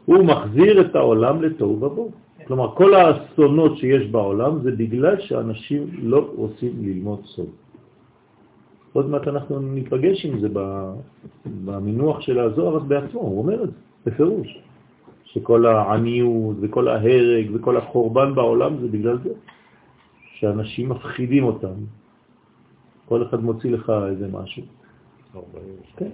הוא 0.04 0.24
מחזיר 0.24 0.80
את 0.80 0.96
העולם 0.96 1.42
לתוהו 1.42 1.82
ובוהו. 1.82 2.10
כלומר, 2.46 2.74
כל 2.74 2.94
האסונות 2.94 3.78
שיש 3.78 4.06
בעולם 4.10 4.62
זה 4.62 4.70
בגלל 4.70 5.20
שאנשים 5.20 5.90
לא 6.02 6.30
רוצים 6.36 6.72
ללמוד 6.82 7.20
סוד. 7.24 7.50
עוד 8.92 9.10
מעט 9.10 9.28
אנחנו 9.28 9.60
ניפגש 9.60 10.26
עם 10.26 10.40
זה 10.40 10.48
במינוח 11.64 12.20
של 12.20 12.38
הזוהר 12.38 12.78
בעצמו, 12.78 13.20
הוא 13.20 13.38
אומר 13.38 13.64
את 13.64 13.68
זה, 13.68 13.76
בפירוש. 14.06 14.58
שכל 15.24 15.66
העניות 15.66 16.56
וכל 16.60 16.88
ההרג 16.88 17.46
וכל 17.54 17.76
החורבן 17.76 18.34
בעולם 18.34 18.72
זה 18.80 18.88
בגלל 18.88 19.18
זה, 19.24 19.30
שאנשים 20.46 20.88
מפחידים 20.88 21.44
אותם. 21.44 21.74
כל 23.08 23.22
אחד 23.22 23.40
מוציא 23.44 23.70
לך 23.70 23.92
איזה 24.08 24.28
משהו. 24.32 24.62
כן. 25.96 26.08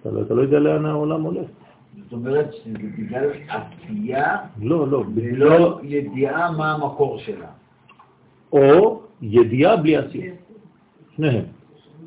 אתה 0.00 0.10
לא, 0.10 0.22
אתה 0.22 0.34
לא 0.34 0.42
יודע 0.42 0.58
לאן 0.58 0.84
העולם 0.86 1.22
הולך. 1.22 1.46
זאת 2.02 2.12
אומרת 2.12 2.54
שזה 2.54 2.78
בגלל 2.98 3.30
עשייה 3.48 4.36
לא, 4.62 4.88
לא. 4.88 5.04
ולא 5.14 5.80
ידיעה 5.82 6.52
מה 6.52 6.72
המקור 6.72 7.18
שלה. 7.18 7.46
או 8.52 9.00
ידיעה 9.22 9.76
בלי 9.76 9.96
עשייה. 9.96 10.34
שניהם. 11.16 11.44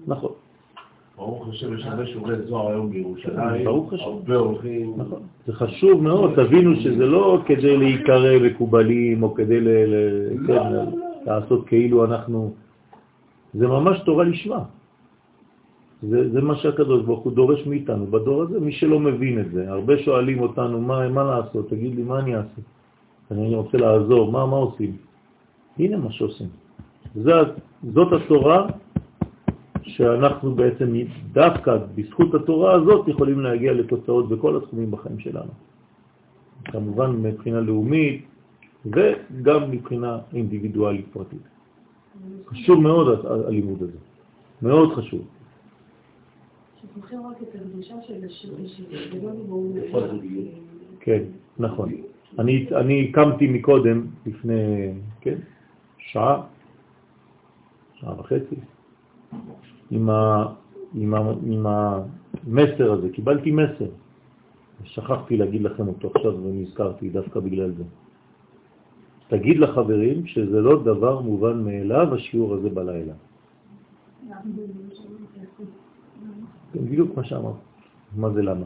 נכון. 0.08 0.32
ברוך 1.16 1.48
השם, 1.50 1.74
יש 1.78 1.86
הרבה 1.86 2.06
שיעורי 2.06 2.36
זוהר 2.48 2.68
היום 2.68 2.90
בירושלים. 2.90 3.68
הרבה 3.68 4.36
הולכים. 4.36 4.94
נכון. 4.98 5.22
זה 5.48 5.54
חשוב 5.54 6.04
מאוד, 6.04 6.32
תבינו 6.36 6.76
שזה 6.76 7.06
לא 7.06 7.42
כדי 7.46 7.78
להיקרא 7.78 8.40
מקובלים 8.40 9.24
או 9.24 9.34
כדי 9.34 9.60
ל- 9.60 9.68
ל- 9.70 10.48
כן, 10.48 11.09
לעשות 11.30 11.68
כאילו 11.68 12.06
אנחנו... 12.06 12.54
זה 13.54 13.68
ממש 13.68 14.00
תורה 14.06 14.24
לשמה. 14.24 14.64
זה, 16.02 16.32
זה 16.32 16.42
מה 16.42 16.56
שהקדוש 16.56 17.02
ברוך 17.06 17.24
הוא 17.24 17.34
דורש 17.34 17.66
מאיתנו 17.68 18.08
בדור 18.08 18.42
הזה, 18.42 18.60
מי 18.60 18.72
שלא 18.72 19.00
מבין 19.00 19.40
את 19.40 19.52
זה. 19.52 19.62
הרבה 19.70 19.98
שואלים 19.98 20.40
אותנו, 20.40 20.82
מה, 20.82 21.10
מה 21.10 21.24
לעשות? 21.24 21.70
תגיד 21.70 21.96
לי, 21.96 22.04
מה 22.04 22.20
אני 22.20 22.36
אעשה? 22.36 22.62
אני 23.32 23.56
רוצה 23.56 23.78
לעזור, 23.78 24.32
מה, 24.32 24.46
מה 24.46 24.58
עושים? 24.58 24.98
הנה 25.80 25.98
מה 25.98 26.12
שעושים. 26.12 26.48
זה, 27.16 27.32
זאת 27.94 28.10
התורה 28.14 28.68
שאנחנו 29.84 30.56
בעצם 30.56 30.88
דווקא 31.32 31.78
בזכות 31.96 32.36
התורה 32.36 32.72
הזאת 32.74 33.08
יכולים 33.08 33.40
להגיע 33.40 33.74
לתוצאות 33.74 34.30
בכל 34.30 34.58
התחומים 34.58 34.92
בחיים 34.92 35.20
שלנו. 35.20 35.52
כמובן 36.66 37.12
מבחינה 37.12 37.60
לאומית 37.60 38.26
וגם 38.86 39.72
מבחינה 39.72 40.20
אינדיבידואלית 40.34 41.06
פרטית. 41.12 41.42
חשוב 42.48 42.80
מאוד 42.80 43.26
הלימוד 43.26 43.84
הזה, 43.84 43.98
מאוד 44.62 44.94
חשוב. 44.94 45.28
ולא 49.94 50.18
דיבור... 50.22 50.44
כן, 51.00 51.24
נכון. 51.60 51.92
אני, 52.40 52.68
אני 52.76 53.12
קמתי 53.12 53.48
מקודם, 53.48 54.08
לפני, 54.26 54.92
כן, 55.22 55.38
שעה, 55.98 56.42
שעה 57.94 58.20
וחצי, 58.20 58.56
עם, 59.92 60.10
ה, 60.10 60.46
עם, 60.96 61.14
ה, 61.14 61.34
עם 61.46 61.66
המסר 61.68 62.92
הזה, 62.92 63.10
קיבלתי 63.10 63.52
מסר. 63.52 63.90
שכחתי 64.84 65.38
להגיד 65.38 65.62
לכם 65.62 65.88
אותו 65.88 66.12
עכשיו 66.16 66.44
ונזכרתי 66.44 67.10
דווקא 67.10 67.40
בגלל 67.40 67.72
זה. 67.72 67.84
תגיד 69.30 69.58
לחברים 69.60 70.26
שזה 70.26 70.62
לא 70.62 70.84
דבר 70.84 71.22
מובן 71.22 71.64
מאליו 71.64 72.14
השיעור 72.14 72.54
הזה 72.54 72.70
בלילה. 72.70 73.14
כן, 76.74 76.86
בדיוק 76.86 77.18
מה 77.18 77.24
שאמרת. 77.24 77.62
מה 78.18 78.30
זה 78.30 78.42
למה? 78.42 78.66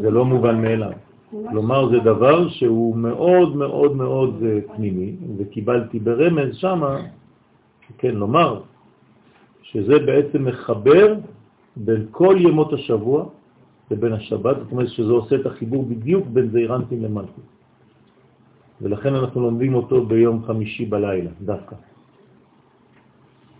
זה 0.00 0.10
לא 0.10 0.24
מובן 0.24 0.62
מאליו. 0.62 0.92
כלומר, 1.30 1.88
זה 1.90 1.98
דבר 2.04 2.48
שהוא 2.48 2.96
מאוד 2.96 3.56
מאוד 3.56 3.96
מאוד 3.96 4.42
אה, 4.42 4.58
פנימי, 4.76 5.16
וקיבלתי 5.36 5.98
ברמז 5.98 6.56
שמה, 6.56 7.00
כן, 7.98 8.14
לומר, 8.14 8.60
שזה 9.62 9.98
בעצם 10.06 10.44
מחבר 10.44 11.14
בין 11.76 12.06
כל 12.10 12.36
ימות 12.38 12.72
השבוע 12.72 13.24
לבין 13.90 14.12
השבת, 14.12 14.56
זאת 14.56 14.72
אומרת 14.72 14.88
שזה 14.88 15.12
עושה 15.12 15.34
את 15.36 15.46
החיבור 15.46 15.82
בדיוק 15.82 16.26
בין 16.26 16.50
זעירנטים 16.50 17.02
למלכות. 17.02 17.53
ולכן 18.82 19.14
אנחנו 19.14 19.40
לומדים 19.40 19.74
אותו 19.74 20.06
ביום 20.06 20.44
חמישי 20.46 20.84
בלילה, 20.86 21.30
דווקא. 21.40 21.76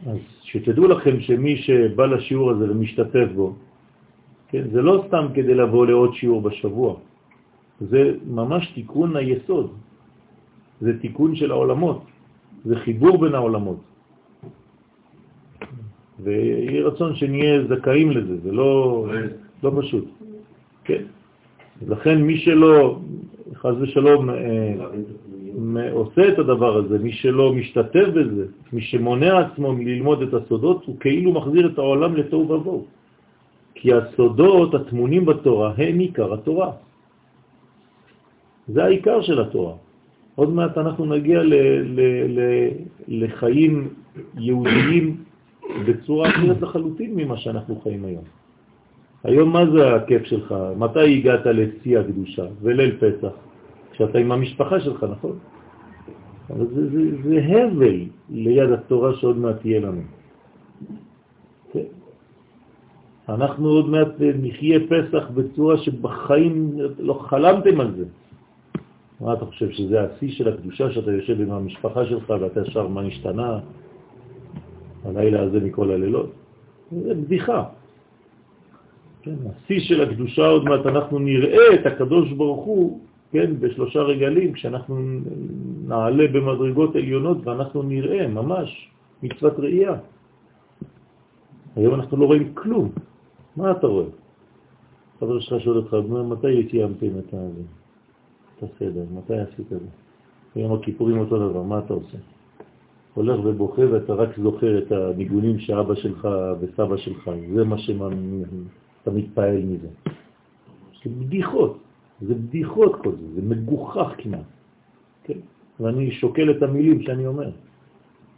אז 0.06 0.18
שתדעו 0.42 0.88
לכם 0.88 1.20
שמי 1.20 1.56
שבא 1.56 2.06
לשיעור 2.06 2.50
הזה 2.50 2.70
ומשתתף 2.70 3.28
בו, 3.34 3.54
כן, 4.48 4.64
זה 4.72 4.82
לא 4.82 5.04
סתם 5.08 5.26
כדי 5.34 5.54
לבוא 5.54 5.86
לעוד 5.86 6.14
שיעור 6.14 6.40
בשבוע, 6.42 6.96
זה 7.80 8.14
ממש 8.26 8.70
תיקון 8.74 9.16
היסוד, 9.16 9.72
זה 10.80 10.98
תיקון 11.00 11.36
של 11.36 11.50
העולמות, 11.50 12.02
זה 12.64 12.76
חיבור 12.76 13.18
בין 13.18 13.34
העולמות. 13.34 13.80
ויהי 16.20 16.82
רצון 16.82 17.14
שנהיה 17.14 17.64
זכאים 17.64 18.10
לזה, 18.10 18.40
זה 18.40 18.52
לא, 18.52 19.06
לא 19.62 19.70
פשוט. 19.80 20.04
כן. 20.84 21.02
לכן 21.88 22.22
מי 22.22 22.38
שלא, 22.38 22.98
חז 23.66 23.74
ושלום, 23.80 24.30
אה, 24.30 25.92
עושה 25.92 26.28
את 26.28 26.38
הדבר 26.38 26.76
הזה, 26.76 26.98
מי 26.98 27.12
שלא 27.12 27.52
משתתף 27.52 28.06
בזה, 28.14 28.46
מי 28.72 28.80
שמונע 28.80 29.40
עצמו 29.40 29.72
ללמוד 29.72 30.22
את 30.22 30.34
הסודות, 30.34 30.84
הוא 30.84 30.96
כאילו 31.00 31.32
מחזיר 31.32 31.66
את 31.72 31.78
העולם 31.78 32.16
לתוהו 32.16 32.50
ובוהו. 32.50 32.84
כי 33.74 33.92
הסודות 33.92 34.74
הטמונים 34.74 35.24
בתורה 35.24 35.72
הם 35.76 35.98
עיקר 35.98 36.34
התורה. 36.34 36.70
זה 38.68 38.84
העיקר 38.84 39.22
של 39.22 39.40
התורה. 39.40 39.74
עוד 40.34 40.50
מעט 40.50 40.78
אנחנו 40.78 41.04
נגיע 41.04 41.42
ל, 41.42 41.54
ל, 41.84 42.00
ל, 42.28 42.40
לחיים 43.08 43.88
יהודיים 44.38 45.16
בצורה 45.86 46.28
אחרת 46.28 46.62
לחלוטין 46.62 47.16
ממה 47.16 47.36
שאנחנו 47.36 47.80
חיים 47.80 48.04
היום. 48.04 48.24
היום 49.24 49.52
מה 49.52 49.70
זה 49.70 49.94
הכיף 49.94 50.24
שלך? 50.24 50.54
מתי 50.76 51.18
הגעת 51.18 51.46
לשיא 51.46 51.98
הקדושה 51.98 52.46
וליל 52.62 52.96
פסח? 53.00 53.34
כשאתה 53.94 54.18
עם 54.18 54.32
המשפחה 54.32 54.80
שלך, 54.80 55.06
נכון? 55.10 55.38
אבל 56.50 56.66
זה, 56.66 56.90
זה, 56.90 57.02
זה 57.22 57.36
הבל 57.38 57.98
ליד 58.30 58.70
התורה 58.70 59.14
שעוד 59.14 59.36
מעט 59.38 59.60
תהיה 59.60 59.80
לנו. 59.80 60.02
כן. 61.72 61.88
אנחנו 63.28 63.68
עוד 63.68 63.88
מעט 63.88 64.12
נחיה 64.20 64.78
פסח 64.90 65.24
בצורה 65.34 65.78
שבחיים 65.78 66.76
לא 66.98 67.14
חלמתם 67.14 67.80
על 67.80 67.94
זה. 67.96 68.04
מה 69.20 69.32
אתה 69.32 69.44
חושב, 69.46 69.70
שזה 69.70 70.02
השיא 70.02 70.30
של 70.32 70.48
הקדושה 70.48 70.90
שאתה 70.90 71.12
יושב 71.12 71.40
עם 71.40 71.50
המשפחה 71.50 72.06
שלך 72.06 72.30
ואתה 72.40 72.64
שר 72.64 72.88
מה 72.88 73.02
נשתנה 73.02 73.58
הלילה 75.04 75.42
הזה 75.42 75.60
מכל 75.60 75.90
הלילות? 75.90 76.30
זה 76.92 77.14
בדיחה. 77.14 77.64
כן, 79.22 79.34
השיא 79.48 79.80
של 79.80 80.02
הקדושה 80.02 80.46
עוד 80.46 80.64
מעט 80.64 80.86
אנחנו 80.86 81.18
נראה 81.18 81.74
את 81.74 81.86
הקדוש 81.86 82.32
ברוך 82.32 82.64
הוא, 82.64 83.00
כן, 83.34 83.60
בשלושה 83.60 83.98
רגלים, 83.98 84.52
כשאנחנו 84.52 84.94
נעלה 85.90 86.24
במדרגות 86.32 86.96
עליונות 86.96 87.46
ואנחנו 87.46 87.82
נראה 87.82 88.28
ממש 88.28 88.90
מצוות 89.22 89.58
ראייה. 89.58 89.94
היום 91.76 91.94
אנחנו 91.94 92.16
לא 92.16 92.26
רואים 92.26 92.54
כלום. 92.54 92.92
מה 93.56 93.70
אתה 93.70 93.86
רואה? 93.86 94.06
חבר 95.20 95.40
שלך 95.40 95.60
שואל 95.62 95.76
אותך, 95.76 95.94
מתי 96.30 96.68
סיימתם 96.70 97.18
את 97.18 97.34
הסדר, 98.62 99.04
מתי 99.14 99.34
עשית 99.34 99.72
את 99.72 99.80
זה? 99.82 99.90
ביום 100.56 100.72
הכיפורים 100.72 101.18
אותו 101.18 101.50
דבר, 101.50 101.62
מה 101.62 101.78
אתה 101.78 101.94
עושה? 101.94 102.18
הולך 103.14 103.40
ובוכה 103.44 103.82
ואתה 103.92 104.12
רק 104.14 104.38
זוכר 104.38 104.78
את 104.78 104.92
הניגונים 104.92 105.58
שאבא 105.58 105.94
שלך 105.94 106.28
וסבא 106.60 106.96
שלך, 106.96 107.30
זה 107.54 107.64
מה 107.64 107.78
שאתה 107.78 109.10
מתפעל 109.10 109.62
מזה. 109.62 109.88
זה 111.04 111.10
בדיחות, 111.10 111.83
זה 112.20 112.34
בדיחות 112.34 113.02
כל 113.02 113.10
זה, 113.10 113.34
זה 113.34 113.42
מגוחך 113.54 114.08
כמעט, 114.18 114.40
כן? 115.24 115.38
ואני 115.80 116.10
שוקל 116.10 116.50
את 116.50 116.62
המילים 116.62 117.02
שאני 117.02 117.26
אומר. 117.26 117.50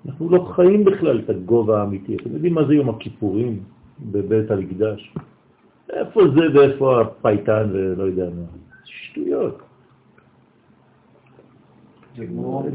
אנחנו 0.07 0.31
לא 0.31 0.53
חיים 0.55 0.85
בכלל 0.85 1.19
את 1.19 1.31
הגובה 1.31 1.81
האמיתי. 1.81 2.17
אתם 2.17 2.33
יודעים 2.33 2.55
מה 2.55 2.65
זה 2.65 2.75
יום 2.75 2.89
הכיפורים 2.89 3.61
בבית 4.01 4.51
המקדש? 4.51 5.15
איפה 5.93 6.21
זה 6.35 6.45
ואיפה 6.55 7.01
הפייטן 7.01 7.69
ולא 7.73 8.05
יודע 8.05 8.25
מה? 8.25 8.45
שטויות. 8.85 9.63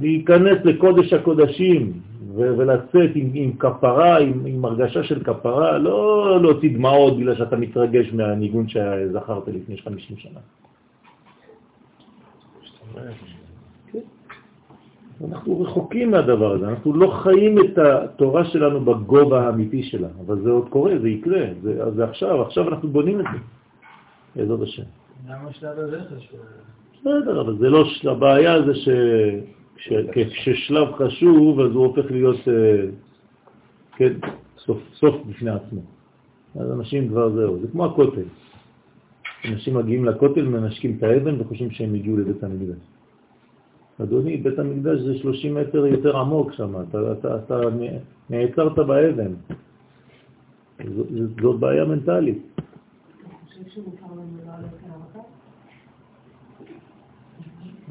להיכנס 0.02 0.58
לקודש 0.66 1.14
הקודשים 1.14 1.94
ולצאת 2.36 3.12
עם, 3.16 3.30
עם 3.34 3.52
כפרה, 3.58 4.20
עם, 4.20 4.46
עם 4.46 4.66
הרגשה 4.66 5.04
של 5.04 5.24
כפרה, 5.24 5.78
לא 5.78 6.42
להוציא 6.42 6.78
דמעות 6.78 7.18
בגלל 7.18 7.36
שאתה 7.36 7.56
מתרגש 7.56 8.14
מהניגון 8.14 8.68
שזכרת 8.68 9.48
לפני 9.48 9.78
50 9.78 10.18
שנה. 10.18 10.40
כן. 13.92 14.00
אנחנו 15.30 15.62
רחוקים 15.62 16.12
מהדבר 16.12 16.52
הזה, 16.52 16.68
אנחנו 16.68 16.94
לא 16.94 17.08
חיים 17.24 17.56
את 17.60 17.78
התורה 17.78 18.46
שלנו 18.46 18.86
בגובה 18.86 19.46
האמיתי 19.46 19.84
שלה, 19.84 20.08
אבל 20.26 20.42
זה 20.42 20.50
עוד 20.50 20.70
קורה, 20.70 21.00
זה 21.02 21.10
יקרה, 21.10 21.46
זה, 21.62 21.92
זה 21.96 22.04
עכשיו, 22.04 22.42
עכשיו 22.42 22.70
אנחנו 22.70 22.90
בונים 22.90 23.20
את 23.20 23.26
זה, 23.34 23.40
בעזרת 24.36 24.62
השם. 24.62 24.84
למה 25.28 25.54
שלב 25.54 25.80
הזה 25.80 26.00
חשוב? 26.04 26.40
בסדר, 27.00 27.42
אבל 27.42 27.58
זה 27.58 27.70
לא, 27.70 27.86
הבעיה 28.12 28.62
זה 28.62 28.76
ש... 28.76 28.90
כששלב 30.12 30.96
חשוב, 30.96 31.60
אז 31.60 31.72
הוא 31.72 31.86
הופך 31.86 32.12
להיות, 32.12 32.48
אה, 32.48 32.86
כן, 33.96 34.14
סוף, 34.58 34.78
סוף 34.94 35.16
בפני 35.30 35.52
עצמו. 35.52 35.82
אז 36.60 36.72
אנשים 36.72 37.10
כבר 37.10 37.30
זהו, 37.30 37.60
זה 37.62 37.68
כמו 37.72 37.86
הכותל. 37.86 38.22
אנשים 39.46 39.78
מגיעים 39.78 40.06
לכותל, 40.06 40.46
מנשקים 40.46 40.96
את 40.98 41.04
האבן 41.04 41.42
וחושבים 41.42 41.72
שהם 41.72 41.96
הגיעו 41.96 42.18
לבית 42.18 42.44
המקדש. 42.44 42.78
אדוני, 44.04 44.38
בית 44.38 44.60
המקדש 44.60 45.00
זה 45.00 45.18
30 45.18 45.56
מטר 45.56 45.86
יותר 45.86 46.18
עמוק 46.18 46.52
שם, 46.54 46.74
אתה, 46.90 47.12
אתה, 47.12 47.36
אתה 47.36 47.62
נעצרת 48.30 48.76
באבן. 48.76 49.34
זאת 51.42 51.60
בעיה 51.60 51.86
מנטלית. 51.86 52.42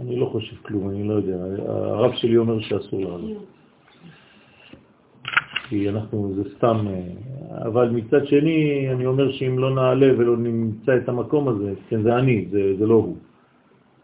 אני 0.00 0.16
לא 0.16 0.26
חושב 0.26 0.56
כלום, 0.56 0.90
אני 0.90 1.08
לא 1.08 1.14
יודע. 1.14 1.36
הרב 1.68 2.12
שלי 2.14 2.36
אומר 2.36 2.60
שאסור 2.60 3.00
לעלות. 3.00 3.44
כי 5.68 5.88
אנחנו, 5.88 6.32
זה 6.34 6.42
סתם, 6.56 6.86
אבל 7.50 7.90
מצד 7.90 8.26
שני, 8.26 8.88
אני 8.90 9.06
אומר 9.06 9.32
שאם 9.32 9.58
לא 9.58 9.74
נעלה 9.74 10.06
ולא 10.18 10.36
נמצא 10.36 10.96
את 10.96 11.08
המקום 11.08 11.48
הזה, 11.48 11.72
כן, 11.88 12.02
זה 12.02 12.16
אני, 12.16 12.46
זה, 12.50 12.76
זה 12.78 12.86
לא 12.86 12.94
הוא. 12.94 13.16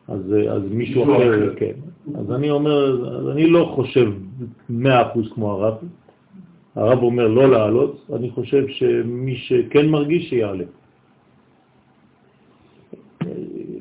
אז, 0.08 0.34
אז 0.50 0.62
מישהו 0.70 1.04
אחר, 1.04 1.54
כן. 1.56 1.72
אז 2.18 2.32
אני 2.32 2.50
אומר, 2.50 3.06
אז 3.18 3.28
אני 3.28 3.50
לא 3.50 3.72
חושב 3.74 4.12
מאה 4.70 5.02
אחוז 5.02 5.32
כמו 5.34 5.50
הרב. 5.52 5.74
הרב 6.74 7.02
אומר 7.02 7.28
לא 7.28 7.50
לעלות, 7.50 8.06
אני 8.16 8.30
חושב 8.30 8.68
שמי 8.68 9.36
שכן 9.36 9.88
מרגיש 9.88 10.28
שיעלה. 10.28 10.64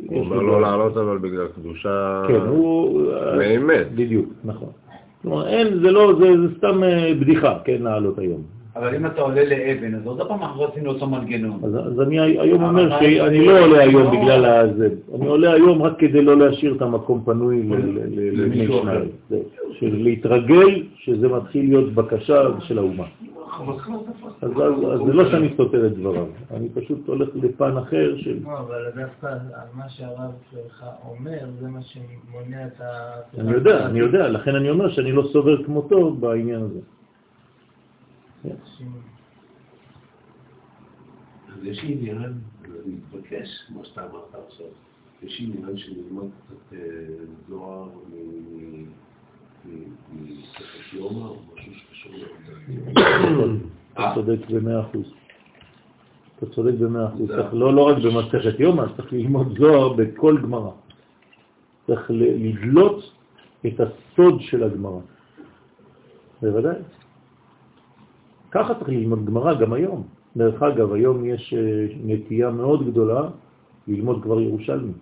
הוא 0.08 0.20
אומר 0.20 0.42
לא 0.42 0.62
לעלות 0.62 0.98
אבל 0.98 1.18
בגלל 1.18 1.48
קדושה 1.48 2.24
כן, 2.28 2.42
הוא... 2.42 3.02
באמת. 3.38 3.92
בדיוק, 3.92 4.30
נכון. 4.44 4.70
כלומר, 5.22 5.48
אין, 5.48 5.80
זה 5.80 5.92
לא, 5.92 6.14
זה, 6.20 6.42
זה 6.42 6.56
סתם 6.58 6.84
אה, 6.84 7.14
בדיחה, 7.20 7.60
כן, 7.66 7.82
לעלות 7.82 8.20
היום. 8.20 8.55
אבל 8.76 8.96
אם 8.96 9.06
אתה 9.06 9.22
עולה 9.22 9.44
לאבן, 9.50 9.96
אז 9.96 10.06
עוד 10.06 10.28
פעם 10.28 10.42
אנחנו 10.44 10.62
רצינו 10.62 10.90
אותו 10.92 11.08
מנגנון. 11.08 11.60
אז, 11.64 11.76
אז 11.88 12.02
אני 12.02 12.20
היום 12.20 12.64
אומר 12.64 13.00
שאני 13.00 13.46
לא 13.46 13.60
עולה 13.60 13.80
היום. 13.82 14.22
בגלל 14.22 14.46
הזה. 14.46 14.90
אני 15.16 15.28
עולה 15.28 15.54
היום 15.54 15.82
רק 15.82 16.00
כדי 16.00 16.22
לא 16.22 16.38
להשאיר 16.38 16.76
את 16.76 16.82
המקום 16.82 17.22
פנוי 17.26 17.64
ל- 17.64 17.74
ל- 17.76 17.78
ל- 17.78 18.42
לבני 18.42 18.56
למישהו 18.56 18.84
אחר. 18.84 19.04
להתרגל 19.82 20.84
שזה 20.96 21.28
מתחיל 21.28 21.66
להיות 21.70 21.94
בקשה 21.94 22.42
של 22.60 22.78
האומה. 22.78 23.04
אז 24.42 24.52
זה 25.06 25.14
לא 25.14 25.32
שאני 25.32 25.50
סותר 25.58 25.88
את 25.88 25.94
דבריו, 25.98 26.26
אני 26.54 26.70
פשוט 26.70 27.08
הולך 27.08 27.30
לפן 27.36 27.78
אחר 27.78 28.14
של... 28.18 28.38
לא, 28.46 28.60
אבל 28.60 28.86
דווקא 28.96 29.28
על 29.28 29.68
מה 29.74 29.90
שהרב 29.90 30.32
שלך 30.52 30.86
אומר, 31.10 31.38
זה 31.60 31.68
מה 31.68 31.80
שמונע 31.82 32.68
את 32.68 32.82
ה... 32.82 32.86
אני 33.42 33.52
יודע, 33.52 33.86
אני 33.86 34.00
יודע, 34.00 34.30
לכן 34.30 34.56
אני 34.56 34.70
אומר 34.70 34.90
שאני 34.90 35.12
לא 35.12 35.24
סובר 35.34 35.64
כמותו 35.64 36.12
בעניין 36.12 36.62
הזה. 36.62 36.80
אז 41.50 41.64
יש 41.66 41.80
עניין, 41.84 42.18
אני 42.18 42.34
מתבקש, 42.88 43.48
כמו 43.68 43.86
שאתה 43.86 44.02
אמרת 44.02 44.36
עכשיו, 44.48 44.66
יש 45.24 45.42
עניין 45.42 45.78
שנלמד 45.78 46.24
קצת 46.48 46.74
אה, 46.74 46.80
זוהר 47.50 47.86
מ- 47.86 48.84
מ- 49.66 49.94
מסכת 50.12 50.94
יומא, 50.94 51.28
או 51.28 51.38
משהו 51.56 51.74
שקשור 51.74 52.12
לעבודה. 52.16 53.54
אתה 53.94 54.12
צודק 54.16 54.50
במאה 54.50 54.82
אחוז. 54.82 55.06
אתה 56.38 56.46
צודק 56.50 56.74
במאה 56.80 57.08
אחוז. 57.08 57.30
לא 57.54 57.74
לא 57.74 57.82
רק 57.82 57.98
במסכת 57.98 58.60
יומא, 58.60 58.84
צריך 58.98 59.14
ללמוד 59.14 59.58
זוהר 59.60 59.94
בכל 59.94 60.38
גמרא. 60.42 60.72
צריך 61.88 62.12
לדלות 62.12 63.12
את 63.68 63.80
הסוד 63.80 64.42
של 64.42 64.64
הגמרא. 64.64 65.00
בוודאי. 66.42 66.76
ככה 68.56 68.74
צריך 68.76 68.90
ללמוד 68.90 69.26
גמרא 69.26 69.54
גם 69.54 69.74
היום. 69.74 70.04
דרך 70.38 70.64
אגב, 70.64 70.94
היום 70.94 71.26
יש 71.26 71.54
אה, 71.54 71.88
נטייה 72.06 72.50
מאוד 72.52 72.88
גדולה 72.88 73.22
ללמוד 73.88 74.24
כבר 74.24 74.40
ירושלמי. 74.42 74.94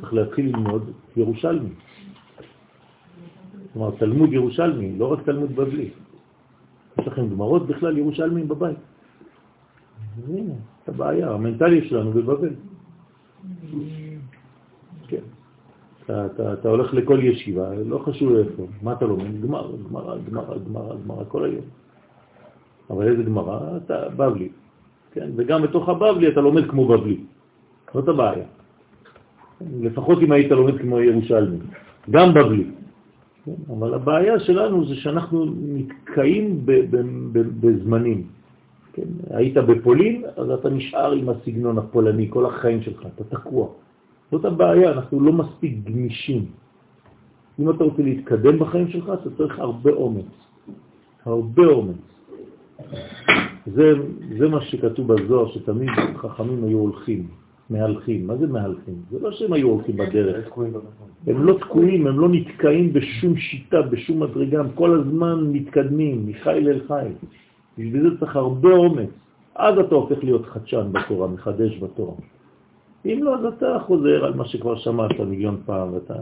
צריך 0.00 0.14
להתחיל 0.14 0.46
ללמוד 0.46 0.90
ירושלמי. 1.16 1.72
כלומר, 3.72 3.90
תלמוד 3.98 4.32
ירושלמי, 4.32 4.98
לא 4.98 5.12
רק 5.12 5.22
תלמוד 5.24 5.52
בבלי. 5.52 5.90
יש 6.98 7.06
לכם 7.06 7.28
גמרות 7.28 7.66
בכלל 7.66 7.98
ירושלמים 7.98 8.48
בבית. 8.48 8.78
הנה, 10.28 10.54
את 10.84 10.88
הבעיה, 10.88 11.30
המנטליות 11.30 11.84
שלנו 11.84 12.10
בבבל. 12.12 12.54
כן. 15.08 15.24
אתה, 16.04 16.26
אתה, 16.26 16.52
אתה 16.52 16.68
הולך 16.68 16.94
לכל 16.94 17.18
ישיבה, 17.22 17.74
לא 17.86 17.98
חשוב 17.98 18.32
איפה, 18.36 18.66
מה 18.82 18.92
אתה 18.92 19.06
לומד? 19.06 19.42
גמרא, 19.42 19.68
גמרא, 19.88 20.16
גמרא, 20.30 20.58
גמרא, 20.68 20.94
גמרא, 21.04 21.24
כל 21.28 21.44
היום. 21.44 21.64
אבל 22.90 23.08
איזה 23.08 23.22
גמרא? 23.22 23.76
אתה 23.76 24.08
בבלי. 24.16 24.48
כן, 25.12 25.30
וגם 25.36 25.62
בתוך 25.62 25.88
הבבלי 25.88 26.28
אתה 26.28 26.40
לומד 26.40 26.70
כמו 26.70 26.88
בבלי. 26.88 27.16
זאת 27.94 28.08
הבעיה. 28.08 28.44
לפחות 29.80 30.18
אם 30.22 30.32
היית 30.32 30.50
לומד 30.50 30.78
כמו 30.80 31.00
ירושלמי. 31.00 31.58
גם 32.10 32.34
בבלי. 32.34 32.64
כן, 33.44 33.58
אבל 33.70 33.94
הבעיה 33.94 34.40
שלנו 34.40 34.86
זה 34.86 34.94
שאנחנו 34.94 35.46
נתקעים 35.58 36.66
בזמנים. 37.60 38.26
כן, 38.92 39.08
היית 39.30 39.56
בפולין, 39.56 40.24
אז 40.36 40.50
אתה 40.50 40.70
נשאר 40.70 41.12
עם 41.12 41.28
הסגנון 41.28 41.78
הפולני 41.78 42.26
כל 42.30 42.46
החיים 42.46 42.82
שלך, 42.82 43.06
אתה 43.14 43.24
תקוע. 43.24 43.68
זאת 44.32 44.44
הבעיה, 44.44 44.92
אנחנו 44.92 45.20
לא 45.20 45.32
מספיק 45.32 45.84
גמישים. 45.84 46.44
אם 47.60 47.70
אתה 47.70 47.84
רוצה 47.84 48.02
להתקדם 48.02 48.58
בחיים 48.58 48.88
שלך, 48.88 49.12
אתה 49.22 49.30
צריך 49.36 49.58
הרבה 49.58 49.90
אומץ. 49.90 50.32
הרבה 51.24 51.66
אומץ. 51.66 52.04
זה, 53.66 53.92
זה 54.38 54.48
מה 54.48 54.60
שכתוב 54.60 55.12
בזוהר, 55.12 55.52
שתמיד 55.52 55.90
חכמים 56.16 56.64
היו 56.64 56.78
הולכים, 56.78 57.28
מהלכים. 57.70 58.26
מה 58.26 58.36
זה 58.36 58.46
מהלכים? 58.46 58.94
זה 59.10 59.18
לא 59.20 59.32
שהם 59.32 59.52
היו 59.52 59.68
הולכים 59.68 59.96
בדרך. 59.96 60.58
הם 61.26 61.44
לא 61.44 61.58
תקועים, 61.60 62.06
הם 62.06 62.20
לא 62.20 62.28
נתקעים 62.28 62.92
בשום 62.92 63.36
שיטה, 63.36 63.82
בשום 63.82 64.22
מדרגה, 64.22 64.60
הם 64.60 64.68
כל 64.74 65.00
הזמן 65.00 65.44
מתקדמים, 65.52 66.26
מחיל 66.26 66.68
אל 66.68 66.80
חיל. 66.88 67.14
בשביל 67.78 68.02
זה 68.02 68.18
צריך 68.20 68.36
הרבה 68.36 68.72
אומץ. 68.72 69.10
אז 69.54 69.78
אתה 69.78 69.94
הופך 69.94 70.24
להיות 70.24 70.46
חדשן 70.46 70.88
בתורה, 70.92 71.28
מחדש 71.28 71.78
בתורה. 71.78 72.14
אם 73.06 73.20
לא, 73.22 73.38
אז 73.38 73.44
אתה 73.44 73.78
חוזר 73.86 74.24
על 74.24 74.34
מה 74.34 74.44
שכבר 74.44 74.76
שמעת 74.78 75.20
מיליון 75.20 75.62
פעם, 75.66 75.92
ואתה... 75.92 76.14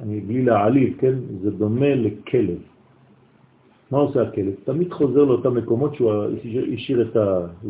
אני 0.00 0.20
בלי 0.20 0.44
להעליב, 0.44 0.96
כן? 0.98 1.14
זה 1.42 1.50
דומה 1.50 1.94
לכלב. 1.94 2.58
מה 3.90 3.98
עושה 3.98 4.22
הכלב? 4.22 4.54
תמיד 4.64 4.92
חוזר 4.92 5.24
לאותם 5.24 5.54
מקומות 5.54 5.94
שהוא 5.94 6.12
השאיר 6.74 7.02
את 7.02 7.16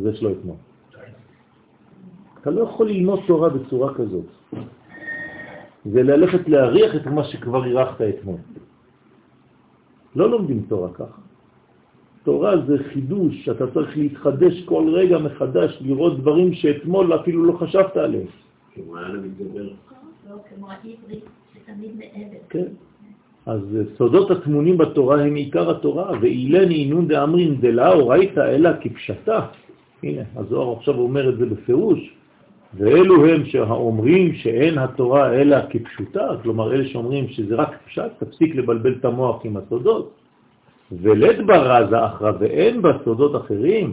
זה 0.02 0.16
שלו 0.16 0.30
אתמול. 0.32 0.56
אתה 2.40 2.50
לא 2.50 2.60
יכול 2.60 2.88
ללמוד 2.88 3.20
תורה 3.26 3.48
בצורה 3.48 3.94
כזאת. 3.94 4.24
זה 5.84 6.02
ללכת 6.02 6.48
להריח 6.48 6.96
את 6.96 7.06
מה 7.06 7.24
שכבר 7.24 7.64
אירחת 7.64 8.00
אתמול. 8.00 8.38
לא 10.16 10.30
לומדים 10.30 10.62
תורה 10.68 10.92
ככה. 10.92 11.29
תורה 12.24 12.56
זה 12.66 12.76
חידוש, 12.92 13.48
אתה 13.48 13.66
צריך 13.66 13.96
להתחדש 13.98 14.62
כל 14.64 14.88
רגע 14.92 15.18
מחדש, 15.18 15.78
לראות 15.80 16.20
דברים 16.20 16.54
שאתמול 16.54 17.14
אפילו 17.14 17.44
לא 17.44 17.52
חשבת 17.52 17.96
עליהם. 17.96 18.26
כמו 18.74 18.96
היה 18.96 19.08
למתגבר. 19.08 19.68
לא 20.30 20.36
כמו 20.48 20.66
העברית, 20.70 21.24
שתמיד 21.54 21.90
מעבר. 21.96 22.36
כן. 22.48 22.66
אז 23.46 23.60
סודות 23.96 24.30
הטמונים 24.30 24.78
בתורה 24.78 25.22
הם 25.22 25.34
עיקר 25.34 25.70
התורה, 25.70 26.12
ואילן 26.20 26.70
עינון 26.70 27.08
דאמרין 27.08 27.60
דלאו 27.60 28.08
ראית 28.08 28.38
אלא 28.38 28.70
כפשטה. 28.80 29.46
הנה, 30.02 30.22
הזוהר 30.36 30.76
עכשיו 30.76 30.94
אומר 30.98 31.28
את 31.28 31.38
זה 31.38 31.46
בפירוש. 31.46 32.14
ואלו 32.74 33.26
הם 33.26 33.44
שהאומרים 33.44 34.34
שאין 34.34 34.78
התורה 34.78 35.34
אלא 35.34 35.56
כפשוטה, 35.70 36.28
כלומר 36.42 36.74
אלה 36.74 36.88
שאומרים 36.88 37.28
שזה 37.28 37.54
רק 37.54 37.78
פשט, 37.86 38.10
תפסיק 38.18 38.54
לבלבל 38.54 38.94
את 39.00 39.04
המוח 39.04 39.44
עם 39.44 39.56
הסודות. 39.56 40.19
ולית 40.92 41.46
ברזה 41.46 42.06
אחרא 42.06 42.32
ואין 42.40 42.82
בה 42.82 42.90
סודות 43.04 43.44
אחרים, 43.44 43.92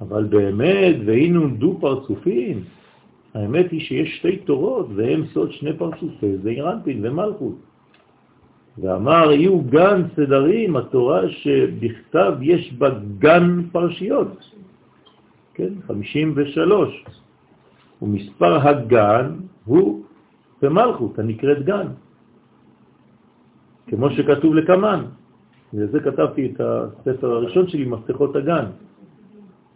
אבל 0.00 0.24
באמת, 0.24 0.96
והיינו 1.06 1.48
דו 1.48 1.76
פרצופים, 1.80 2.64
האמת 3.34 3.70
היא 3.70 3.80
שיש 3.80 4.16
שתי 4.16 4.36
תורות, 4.36 4.86
והם 4.94 5.26
סוד 5.26 5.52
שני 5.52 5.72
פרצופי, 5.76 6.36
אירנפין 6.46 7.06
ומלכות. 7.06 7.56
ואמר, 8.78 9.32
יהיו 9.32 9.60
גן 9.60 10.02
סדרים, 10.16 10.76
התורה 10.76 11.28
שבכתב 11.28 12.32
יש 12.40 12.72
בה 12.72 12.88
גן 13.18 13.62
פרשיות. 13.72 14.50
כן, 15.54 15.72
53. 15.86 17.04
ומספר 18.02 18.68
הגן 18.68 19.26
הוא 19.64 20.04
במלכות, 20.62 21.18
הנקראת 21.18 21.64
גן. 21.64 21.86
כמו 23.86 24.10
שכתוב 24.10 24.54
לקמן. 24.54 25.17
וזה 25.74 26.00
כתבתי 26.00 26.52
את 26.52 26.60
הספר 26.60 27.30
הראשון 27.30 27.68
שלי, 27.68 27.84
מפתחות 27.84 28.36
הגן. 28.36 28.64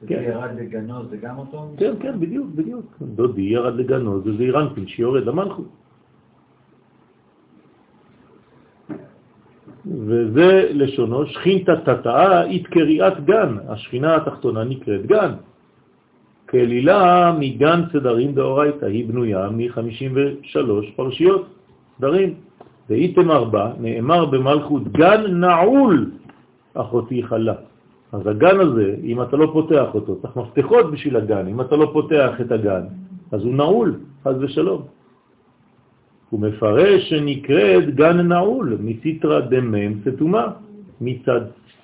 כן. 0.07 0.23
ירד 0.27 0.51
לגנו, 0.59 1.07
זה 1.11 1.17
גם 1.17 1.39
אותו? 1.39 1.75
כן, 1.77 1.95
כן, 2.01 2.21
בדיוק, 2.21 2.47
בדיוק. 2.55 2.87
דודי 3.01 3.43
ירד 3.43 3.75
לגנו, 3.75 4.21
זה 4.21 4.37
זה 4.37 4.43
אירנפין 4.43 4.87
שיורד 4.87 5.25
למלכות. 5.25 5.69
וזה 9.87 10.69
לשונו, 10.71 11.27
שכינתא 11.27 11.75
תתאה 11.85 12.45
אית 12.45 12.67
קריאת 12.67 13.25
גן, 13.25 13.57
השכינה 13.69 14.17
התחתונה 14.17 14.65
נקראת 14.65 15.07
גן. 15.07 15.33
כלילה 16.49 17.33
מגן 17.39 17.81
סדרים 17.93 18.35
דאורייתא, 18.35 18.85
היא 18.85 19.09
בנויה 19.09 19.49
מ-53 19.51 20.57
פרשיות 20.97 21.49
סדרים. 21.99 22.35
ואיתם 22.91 23.31
ארבע, 23.31 23.73
נאמר 23.81 24.25
במלכות 24.25 24.89
גן 24.93 25.23
נעול 25.27 26.11
אחותי 26.75 27.23
חלה. 27.23 27.55
אז 28.13 28.27
הגן 28.27 28.61
הזה, 28.61 28.97
אם 29.05 29.23
אתה 29.23 29.37
לא 29.37 29.51
פותח 29.53 29.95
אותו, 29.95 30.17
צריך 30.23 30.37
מפתחות 30.37 30.91
בשביל 30.91 31.17
הגן, 31.17 31.47
אם 31.47 31.61
אתה 31.61 31.77
לא 31.77 31.91
פותח 31.93 32.41
את 32.41 32.53
הגן, 32.53 32.85
אז 33.33 33.41
הוא 33.45 33.55
נעול, 33.55 33.91
חז 34.25 34.37
ושלום. 34.41 34.83
הוא 36.31 36.41
מפרש 36.41 37.09
שנקראת 37.11 37.95
גן 37.95 38.21
נעול, 38.21 38.77
מסיטרא 38.81 39.41
דמם 39.41 39.93
סתומה, 40.01 40.47
מצד 41.01 41.41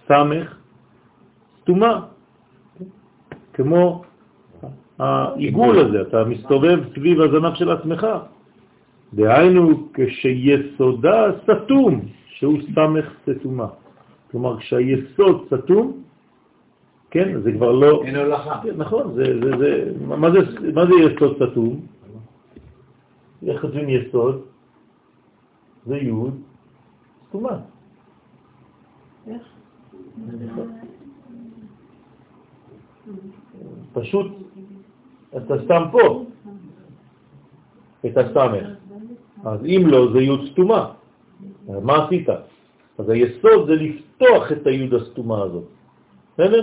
סמך 0.09 0.57
סתומה. 1.61 2.01
כמו 3.53 4.03
העיגול 4.99 5.79
הזה, 5.79 6.03
אתה 6.03 6.25
מסתובב 6.25 6.79
סביב 6.95 7.20
הזנב 7.20 7.55
של 7.55 7.70
עצמך. 7.70 8.07
דהיינו 9.14 9.89
כשיסודה 9.94 11.32
סתום, 11.43 12.01
שהוא 12.26 12.59
סמך 12.74 13.06
סתומה. 13.22 13.68
כלומר, 14.30 14.59
כשהיסוד 14.59 15.47
סתום, 15.47 16.02
כן, 17.10 17.40
זה 17.40 17.52
כבר 17.52 17.72
לא... 17.72 18.02
אין 18.05 18.16
הולכה. 18.16 18.60
כן, 18.62 18.76
נכון, 18.76 19.14
זה, 19.14 19.24
זה, 19.24 19.51
זה, 19.59 19.70
מה, 20.06 20.30
זה, 20.30 20.39
מה 20.72 20.86
זה 20.86 20.94
יסוד 20.94 21.36
סתום? 21.36 21.80
איך 23.47 23.60
כותבים 23.60 23.89
יסוד? 23.89 24.43
זה 25.86 25.97
י' 25.97 26.12
סתומה. 27.28 27.56
איך? 29.26 29.43
פשוט 33.93 34.26
אתה 35.36 35.55
סתם 35.64 35.82
פה 35.93 36.24
את 38.06 38.16
הסמך. 38.16 38.88
אז 39.44 39.65
אם 39.65 39.82
לא, 39.86 40.12
זה 40.12 40.20
י' 40.20 40.51
סתומה. 40.51 40.93
מה 41.82 42.05
עשית? 42.05 42.28
אז 42.98 43.09
היסוד 43.09 43.66
זה 43.66 43.74
לפתוח 43.74 44.52
את 44.52 44.66
הי' 44.66 44.89
הסתומה 44.97 45.43
הזאת. 45.43 45.65
בסדר? 46.35 46.62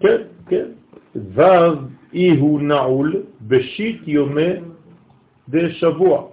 כן, 0.00 0.22
כן. 0.48 0.68
ו' 1.16 1.42
אי 2.12 2.36
הוא 2.36 2.60
נעול 2.60 3.22
בשיט 3.48 4.08
יומי 4.08 4.52
דשבוע. 5.48 6.28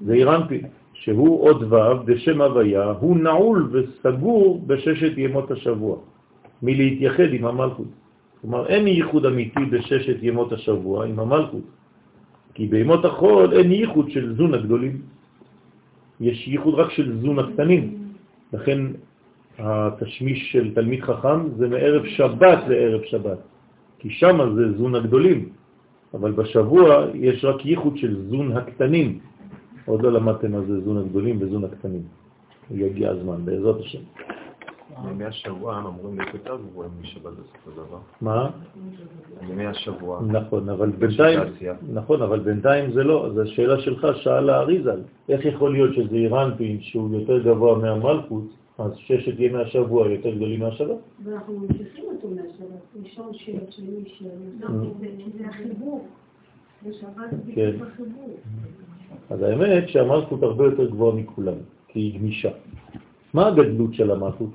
זה 0.00 0.12
אירנפין, 0.14 0.62
שהוא 0.92 1.42
עוד 1.42 1.72
ו' 1.72 2.04
בשם 2.04 2.40
הוויה, 2.40 2.84
הוא 3.00 3.16
נעול 3.16 3.70
וסגור 3.72 4.62
בששת 4.66 5.12
ימות 5.16 5.50
השבוע, 5.50 5.96
מלהתייחד 6.62 7.30
עם 7.32 7.44
המלכות. 7.46 7.99
כלומר, 8.40 8.66
אין 8.66 8.86
ייחוד 8.86 9.26
אמיתי 9.26 9.64
בששת 9.70 10.16
ימות 10.22 10.52
השבוע 10.52 11.06
עם 11.06 11.18
המלכות, 11.18 11.64
כי 12.54 12.66
בימות 12.66 13.04
החול 13.04 13.52
אין 13.52 13.72
ייחוד 13.72 14.10
של 14.10 14.36
זון 14.36 14.54
הגדולים. 14.54 15.02
יש 16.20 16.48
ייחוד 16.48 16.74
רק 16.74 16.90
של 16.90 17.20
זון 17.20 17.38
הקטנים. 17.38 18.12
לכן 18.52 18.80
התשמיש 19.58 20.52
של 20.52 20.74
תלמיד 20.74 21.00
חכם 21.00 21.38
זה 21.56 21.68
מערב 21.68 22.06
שבת 22.06 22.58
לערב 22.68 23.02
שבת, 23.04 23.38
כי 23.98 24.10
שם 24.10 24.54
זה 24.56 24.78
זון 24.78 24.94
הגדולים, 24.94 25.48
אבל 26.14 26.32
בשבוע 26.32 27.06
יש 27.14 27.44
רק 27.44 27.66
ייחוד 27.66 27.96
של 27.96 28.16
זון 28.28 28.56
הקטנים. 28.56 29.18
עוד 29.86 30.02
לא 30.02 30.12
למדתם 30.12 30.52
מה 30.52 30.60
זה 30.60 30.80
זון 30.80 30.96
הגדולים 30.96 31.36
וזון 31.40 31.64
הקטנים. 31.64 32.02
יגיע 32.70 33.10
הזמן, 33.10 33.44
בעזרת 33.44 33.80
השם. 33.80 33.98
ימי 35.10 35.24
השבוע 35.24 35.76
הם 35.76 35.86
אמורים 35.86 36.18
להיות 36.18 36.34
יותר 36.34 36.56
גבוהים 36.56 36.90
משבת 37.00 37.32
בסופו 37.32 37.70
של 37.70 37.76
דבר. 37.76 37.98
מה? 38.20 38.50
ימי 39.48 39.66
השבוע. 39.66 40.20
נכון, 40.26 40.68
אבל 40.68 40.90
בינתיים. 40.90 41.40
נכון, 41.92 42.22
אבל 42.22 42.40
בינתיים 42.40 42.92
זה 42.92 43.04
לא, 43.04 43.30
זו 43.34 43.46
שאלה 43.46 43.80
שלך, 43.80 44.06
שאל 44.16 44.50
האריזל. 44.50 45.00
איך 45.28 45.44
יכול 45.44 45.72
להיות 45.72 45.94
שזה 45.94 46.16
אירנפין 46.16 46.80
שהוא 46.80 47.14
יותר 47.14 47.42
גבוה 47.42 47.78
מהמלכות, 47.78 48.44
אז 48.78 48.92
ששת 48.96 49.34
ימי 49.38 49.58
השבוע 49.58 50.08
יותר 50.08 50.34
גדולים 50.34 50.60
מהשבת? 50.60 50.96
ואנחנו 51.24 51.58
ממשיכים 51.58 52.04
אותו 52.14 52.28
מהשבת, 52.28 53.04
ראשון 53.04 53.34
שיר, 53.34 53.60
שני 53.70 54.04
שיר, 54.06 54.28
זה 55.38 55.46
החיבור. 55.48 56.06
בשבת 56.86 57.30
זה 57.46 57.52
כן. 57.54 57.70
החיבור. 57.82 58.36
אז 59.30 59.42
האמת 59.42 59.88
שהמלכות 59.88 60.42
הרבה 60.42 60.64
יותר 60.64 60.90
גבוהה 60.90 61.16
מכולם, 61.16 61.54
כי 61.88 62.00
היא 62.00 62.18
גמישה. 62.18 62.50
מה 63.34 63.46
הגדלות 63.46 63.94
של 63.94 64.10
המלכות? 64.10 64.50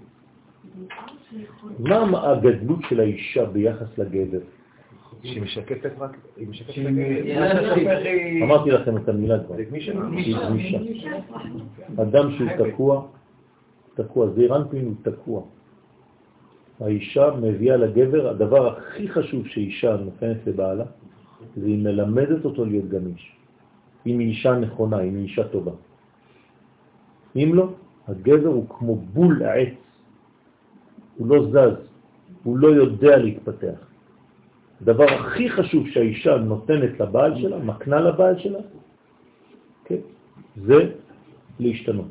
מה 1.80 2.32
הגדלות 2.32 2.80
של 2.90 3.00
האישה 3.00 3.46
ביחס 3.46 3.98
לגבר? 3.98 4.40
שהיא 5.24 5.42
משקפת 5.42 5.92
רק, 6.00 6.18
היא 6.38 6.48
משקפת 6.48 6.78
רק... 6.78 8.06
אמרתי 8.44 8.72
לכם 8.72 8.98
את 8.98 9.10
המילה 9.10 9.44
כבר. 9.44 9.56
היא 9.56 9.66
גמישה. 10.50 10.80
אדם 12.02 12.32
שהוא 12.32 12.50
תקוע, 12.58 13.08
תקוע, 13.96 14.30
זעירנפין 14.30 14.86
הוא 14.86 14.94
תקוע. 15.02 15.42
האישה 16.80 17.30
מביאה 17.42 17.78
לגבר, 17.78 18.30
הדבר 18.30 18.68
הכי 18.68 19.08
חשוב 19.10 19.48
שאישה 19.48 19.98
נותנת 19.98 20.38
לבעלה, 20.48 20.86
זה 21.56 21.66
היא 21.66 21.84
מלמדת 21.84 22.46
אותו 22.46 22.66
להיות 22.66 22.90
גמיש. 22.90 23.36
אם 24.06 24.20
היא 24.20 24.28
אישה 24.28 24.56
נכונה, 24.56 25.02
אם 25.02 25.16
היא 25.16 25.24
אישה 25.24 25.48
טובה. 25.48 25.72
אם 27.36 27.52
לא, 27.54 27.70
הגבר 28.08 28.48
הוא 28.48 28.70
כמו 28.70 28.96
בול 28.96 29.44
העץ. 29.44 29.85
הוא 31.18 31.28
לא 31.28 31.48
זז, 31.52 31.88
הוא 32.44 32.58
לא 32.58 32.68
יודע 32.68 33.18
להתפתח. 33.18 33.80
הדבר 34.82 35.04
הכי 35.04 35.50
חשוב 35.50 35.88
שהאישה 35.88 36.38
נותנת 36.38 37.00
לבעל 37.00 37.42
שלה, 37.42 37.60
מקנה 37.60 38.00
לבעל 38.00 38.40
שלה, 38.40 38.60
כן, 39.86 40.00
זה 40.56 40.92
להשתנות, 41.60 42.08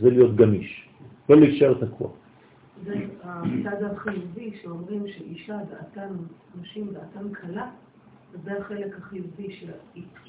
זה 0.00 0.10
להיות 0.10 0.36
גמיש, 0.36 0.88
לא 1.28 1.36
להישאר 1.36 1.74
תקוע. 1.74 2.08
זה 2.84 2.94
הצד 3.22 3.82
החיובי 3.82 4.50
שאומרים 4.62 5.02
שאישה 5.08 5.58
דעתן, 5.70 6.12
נשים 6.60 6.86
דעתן 6.92 7.32
קלה, 7.32 7.70
זה 8.44 8.58
החלק 8.58 8.98
החיובי 8.98 9.60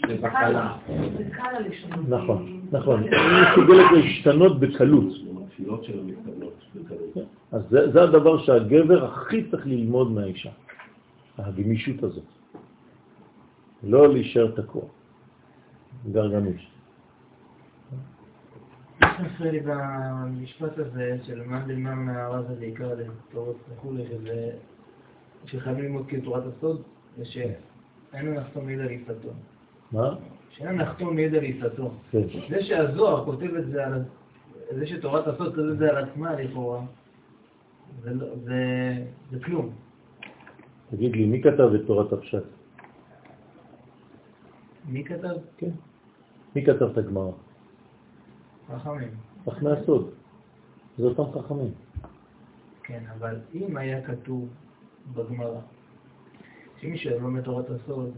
קלה, 0.01 0.29
קלה. 0.29 0.77
זה 1.17 1.23
קל 1.31 1.59
לשנות. 1.69 2.09
נכון, 2.09 2.61
נכון. 2.71 3.03
היא 3.03 3.11
מסוגלת 3.51 3.91
להשתנות 3.91 4.59
בקלות. 4.59 5.13
התפילות 5.61 5.83
שלה 5.83 6.03
מתקבלות 6.03 6.53
בקלות. 6.75 7.27
אז 7.51 7.61
זה, 7.69 7.91
זה 7.91 8.03
הדבר 8.03 8.37
שהגבר 8.37 9.05
הכי 9.05 9.49
צריך 9.51 9.67
ללמוד 9.67 10.11
מהאישה, 10.11 10.51
הגמישות 11.37 12.03
הזאת. 12.03 12.23
לא 13.83 14.13
להישאר 14.13 14.51
תקוע, 14.61 14.81
גר 16.11 16.27
גמיש. 16.27 16.71
מה 19.01 19.17
שמפריע 19.17 19.51
לי 19.51 19.59
במשפט 19.59 20.77
הזה 20.77 21.17
של 21.23 21.41
מאן 21.43 21.67
דלמר 21.67 21.93
מהרב 21.95 22.45
הזה 22.51 22.65
עיקר 22.65 22.95
לתורות 22.95 23.57
וכולי, 23.69 24.03
שזה 24.07 24.51
שחייבים 25.45 25.83
ללמוד 25.83 26.05
כאילו 26.07 26.23
תורת 26.23 26.43
הסוד, 26.57 26.81
זה 27.17 27.25
שאין 28.11 28.33
לחתום 28.33 28.65
מעיד 28.65 28.79
על 28.79 28.87
עיסתו. 28.87 29.29
מה? 29.91 30.15
שאין 30.49 30.77
לחתום 30.77 31.15
מעיד 31.15 31.35
על 31.35 31.43
עיסתו. 31.43 31.91
כן. 32.11 32.19
זה 32.49 32.63
שהזוהר 32.63 33.25
כותב 33.25 33.55
את 33.55 33.67
זה 33.67 33.85
על... 33.87 34.03
זה 34.75 34.87
שתורת 34.87 35.27
הסוד 35.27 35.55
כותב 35.55 35.67
את 35.71 35.77
זה 35.77 35.89
על 35.89 36.03
עצמה 36.09 36.33
לכאורה, 36.35 36.81
זה, 38.03 38.13
לא- 38.13 38.35
זה, 38.43 38.55
זה 39.31 39.39
כלום. 39.43 39.69
תגיד 40.91 41.15
לי, 41.15 41.25
מי 41.25 41.41
כתב 41.41 41.69
את 41.75 41.81
תורת 41.87 42.13
הפשט? 42.13 42.43
מי 44.85 45.03
כתב? 45.03 45.35
כן. 45.57 45.69
מי 46.55 46.65
כתב 46.65 46.83
את 46.83 46.97
הגמרא? 46.97 47.31
חכמים. 48.67 49.09
חכמי 49.45 49.71
הסוד. 49.71 50.09
זה 50.97 51.03
אותם 51.05 51.39
חכמים. 51.39 51.71
כן, 52.83 53.03
אבל 53.19 53.35
אם 53.55 53.77
היה 53.77 54.01
כתוב 54.01 54.49
בגמרא, 55.13 55.59
שמי 56.81 56.97
שלומד 56.97 57.41
תורת 57.41 57.65
הסוד, 57.69 58.09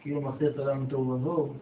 כאילו 0.00 0.20
מחזיר 0.20 0.50
את 0.50 0.58
העולם 0.58 0.82
לתוהו 0.84 1.08
ובוהו, 1.10 1.52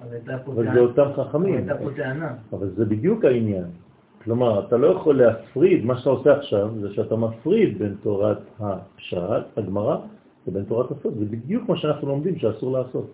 אז 0.00 0.12
הייתה 0.12 0.38
פה 0.44 0.52
אבל 0.52 0.62
טענה- 0.64 0.74
זה 0.74 0.80
אותם 0.80 1.00
אבל 1.02 1.24
חכמים. 1.24 1.54
הייתה 1.54 1.74
פה 1.78 1.90
טענה. 1.96 2.32
אבל 2.52 2.70
זה 2.76 2.84
בדיוק 2.84 3.24
העניין. 3.24 3.64
כלומר, 4.24 4.66
אתה 4.66 4.76
לא 4.76 4.86
יכול 4.86 5.18
להפריד, 5.18 5.84
מה 5.84 5.98
שאתה 5.98 6.10
עושה 6.10 6.32
עכשיו 6.36 6.70
זה 6.80 6.94
שאתה 6.94 7.16
מפריד 7.16 7.78
בין 7.78 7.94
תורת 8.02 8.38
הפשט, 8.60 9.18
הגמרא, 9.58 9.96
לבין 10.46 10.64
תורת 10.64 10.90
הסוד. 10.90 11.14
זה 11.18 11.24
בדיוק 11.24 11.68
מה 11.68 11.76
שאנחנו 11.76 12.08
לומדים 12.08 12.38
שאסור 12.38 12.78
לעשות. 12.78 13.10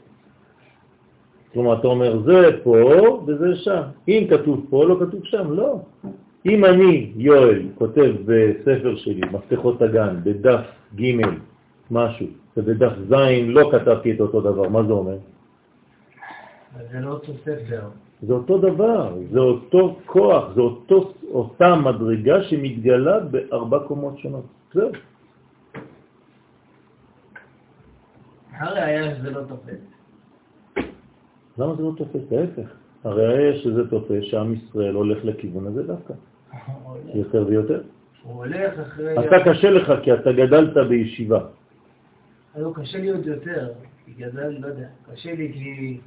כלומר, 1.52 1.80
אתה 1.80 1.86
אומר, 1.88 2.22
זה 2.22 2.50
פה 2.62 2.76
וזה 3.26 3.56
שם. 3.56 3.82
אם 4.08 4.26
כתוב 4.30 4.66
פה, 4.70 4.84
לא 4.84 4.96
כתוב 5.00 5.20
שם, 5.24 5.52
לא. 5.52 5.80
אם 6.46 6.64
אני, 6.64 7.12
יואל, 7.16 7.62
כותב 7.74 8.14
בספר 8.24 8.96
שלי, 8.96 9.20
מפתחות 9.32 9.82
הגן, 9.82 10.16
בדף 10.24 10.60
ג' 10.94 11.20
משהו, 11.90 12.26
ובדף 12.56 12.92
ז' 13.08 13.14
לא 13.46 13.70
כתבתי 13.72 14.12
את 14.12 14.20
אותו 14.20 14.40
דבר, 14.40 14.68
מה 14.68 14.82
זה 14.82 14.92
אומר? 14.92 15.16
זה 16.92 17.00
לא 17.00 17.10
אותו 17.10 17.32
ספר. 17.34 17.88
זה 18.22 18.32
אותו 18.32 18.58
דבר, 18.58 19.14
זה 19.32 19.38
אותו 19.38 19.98
כוח, 20.06 20.54
זה 20.54 20.60
אותו, 20.60 21.12
אותה 21.30 21.74
מדרגה 21.74 22.42
שמתגלה 22.42 23.20
בארבע 23.20 23.78
קומות 23.78 24.18
שונות. 24.18 24.44
זהו. 24.74 24.90
הראיה 28.58 29.16
שזה 29.16 29.30
לא 29.30 29.40
תופס. 29.48 29.82
למה 31.58 31.74
זה 31.74 31.82
לא 31.82 31.92
תופס? 31.96 32.22
להפך. 32.30 32.68
הרי 33.04 33.58
שזה 33.62 33.90
תופס 33.90 34.22
שעם 34.22 34.54
ישראל 34.54 34.94
הולך 34.94 35.24
לכיוון 35.24 35.66
הזה 35.66 35.82
דווקא, 35.82 36.14
יותר 37.14 37.44
ויותר. 37.46 37.82
הוא 38.22 38.34
הולך 38.34 38.78
אחרי... 38.78 39.26
אתה 39.26 39.36
קשה 39.44 39.70
לך 39.70 39.92
כי 40.02 40.14
אתה 40.14 40.32
גדלת 40.32 40.76
בישיבה. 40.88 41.40
לא, 42.56 42.72
קשה 42.74 42.98
לי 42.98 43.08
עוד 43.10 43.26
יותר, 43.26 43.72
כי 44.04 44.12
גדל, 44.12 44.48
לא 44.48 44.66
יודע, 44.66 44.86
קשה 45.12 45.34
לי 45.34 45.52
כי... 45.52 46.00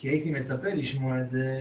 כי 0.00 0.08
הייתי 0.08 0.30
מצפה 0.30 0.68
לשמוע 0.68 1.20
את 1.20 1.30
זה 1.30 1.58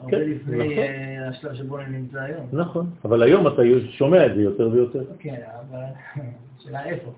הרבה 0.00 0.10
כן, 0.10 0.30
לפני 0.30 0.58
נכון. 0.58 0.78
אה, 0.78 1.28
השלב 1.28 1.54
שבו 1.54 1.78
אני 1.78 1.98
נמצא 1.98 2.20
היום. 2.20 2.46
נכון, 2.52 2.90
אבל 3.04 3.22
היום 3.22 3.46
אתה 3.46 3.62
שומע 3.90 4.26
את 4.26 4.34
זה 4.34 4.42
יותר 4.42 4.68
ויותר. 4.72 5.04
כן, 5.18 5.40
אבל 5.60 5.84
שאלה 6.58 6.84
איפה. 6.84 7.10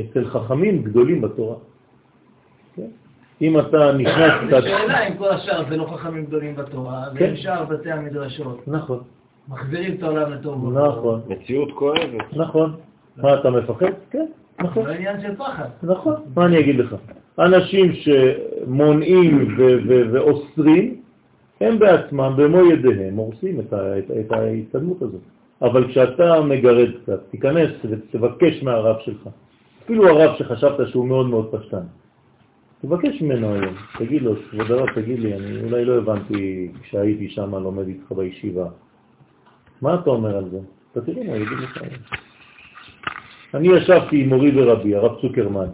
אצל 0.00 0.24
חכמים 0.24 0.82
גדולים 0.82 1.20
בתורה. 1.20 1.56
כן? 2.74 2.88
אם 3.42 3.60
אתה 3.60 3.92
נכנס 3.92 4.32
זו 4.40 4.46
קצת... 4.48 4.62
שאלה 4.62 5.08
אם 5.08 5.16
כל 5.16 5.30
השאר 5.30 5.68
זה 5.68 5.76
לא 5.76 5.84
חכמים 5.84 6.26
גדולים 6.26 6.56
בתורה, 6.56 7.04
כן. 7.18 7.24
ואם 7.24 7.36
שאר 7.36 7.64
בתי 7.64 7.90
המדרשות 7.90 8.68
נכון, 8.68 9.02
מחזירים 9.48 9.94
את 9.94 10.02
העולם 10.02 10.32
לטוב. 10.32 10.78
נכון, 10.78 11.20
מציאות 11.28 11.72
כואבת. 11.72 12.36
נכון. 12.36 12.76
מה, 13.16 13.40
אתה 13.40 13.50
מפחד? 13.50 13.92
כן. 14.10 14.26
נכון. 14.60 14.84
זה 14.84 14.92
עניין 14.92 15.20
של 15.20 15.36
פחד. 15.36 15.68
נכון, 15.82 16.14
מה 16.36 16.46
אני 16.46 16.60
אגיד 16.60 16.76
לך? 16.76 16.96
אנשים 17.38 17.92
שמונעים 17.92 19.56
ואוסרים, 19.88 21.00
הם 21.60 21.78
בעצמם, 21.78 22.34
במו 22.36 22.64
ידיהם, 22.64 23.16
הורסים 23.16 23.60
את, 23.60 23.72
את, 23.72 24.10
את 24.20 24.32
ההתקדמות 24.32 25.02
הזאת. 25.02 25.20
אבל 25.62 25.88
כשאתה 25.88 26.40
מגרד 26.40 26.88
קצת, 27.02 27.20
תיכנס 27.30 27.70
ותבקש 27.90 28.62
מהרב 28.62 28.96
שלך, 29.04 29.28
אפילו 29.84 30.08
הרב 30.08 30.36
שחשבת 30.38 30.88
שהוא 30.88 31.06
מאוד 31.06 31.26
מאוד 31.26 31.48
פשטן, 31.52 31.82
תבקש 32.82 33.22
ממנו 33.22 33.54
היום, 33.54 33.74
תגיד 33.98 34.22
לו, 34.22 34.34
כבוד 34.50 34.70
הרב, 34.70 34.86
תגיד 34.94 35.18
לי, 35.18 35.34
אני 35.34 35.62
אולי 35.62 35.84
לא 35.84 35.98
הבנתי 35.98 36.72
כשהייתי 36.82 37.28
שם 37.28 37.54
לומד 37.54 37.88
איתך 37.88 38.12
בישיבה. 38.12 38.66
מה 39.82 39.94
אתה 39.94 40.10
אומר 40.10 40.36
על 40.36 40.48
זה? 40.50 40.58
אתה 40.92 41.00
תראה 41.00 41.24
מה 41.24 41.36
יגיד 41.36 41.58
לך. 41.58 41.78
אני 43.54 43.68
ישבתי 43.68 44.22
עם 44.22 44.28
מורי 44.28 44.50
ורבי, 44.54 44.94
הרב 44.94 45.20
צוקרמן, 45.20 45.68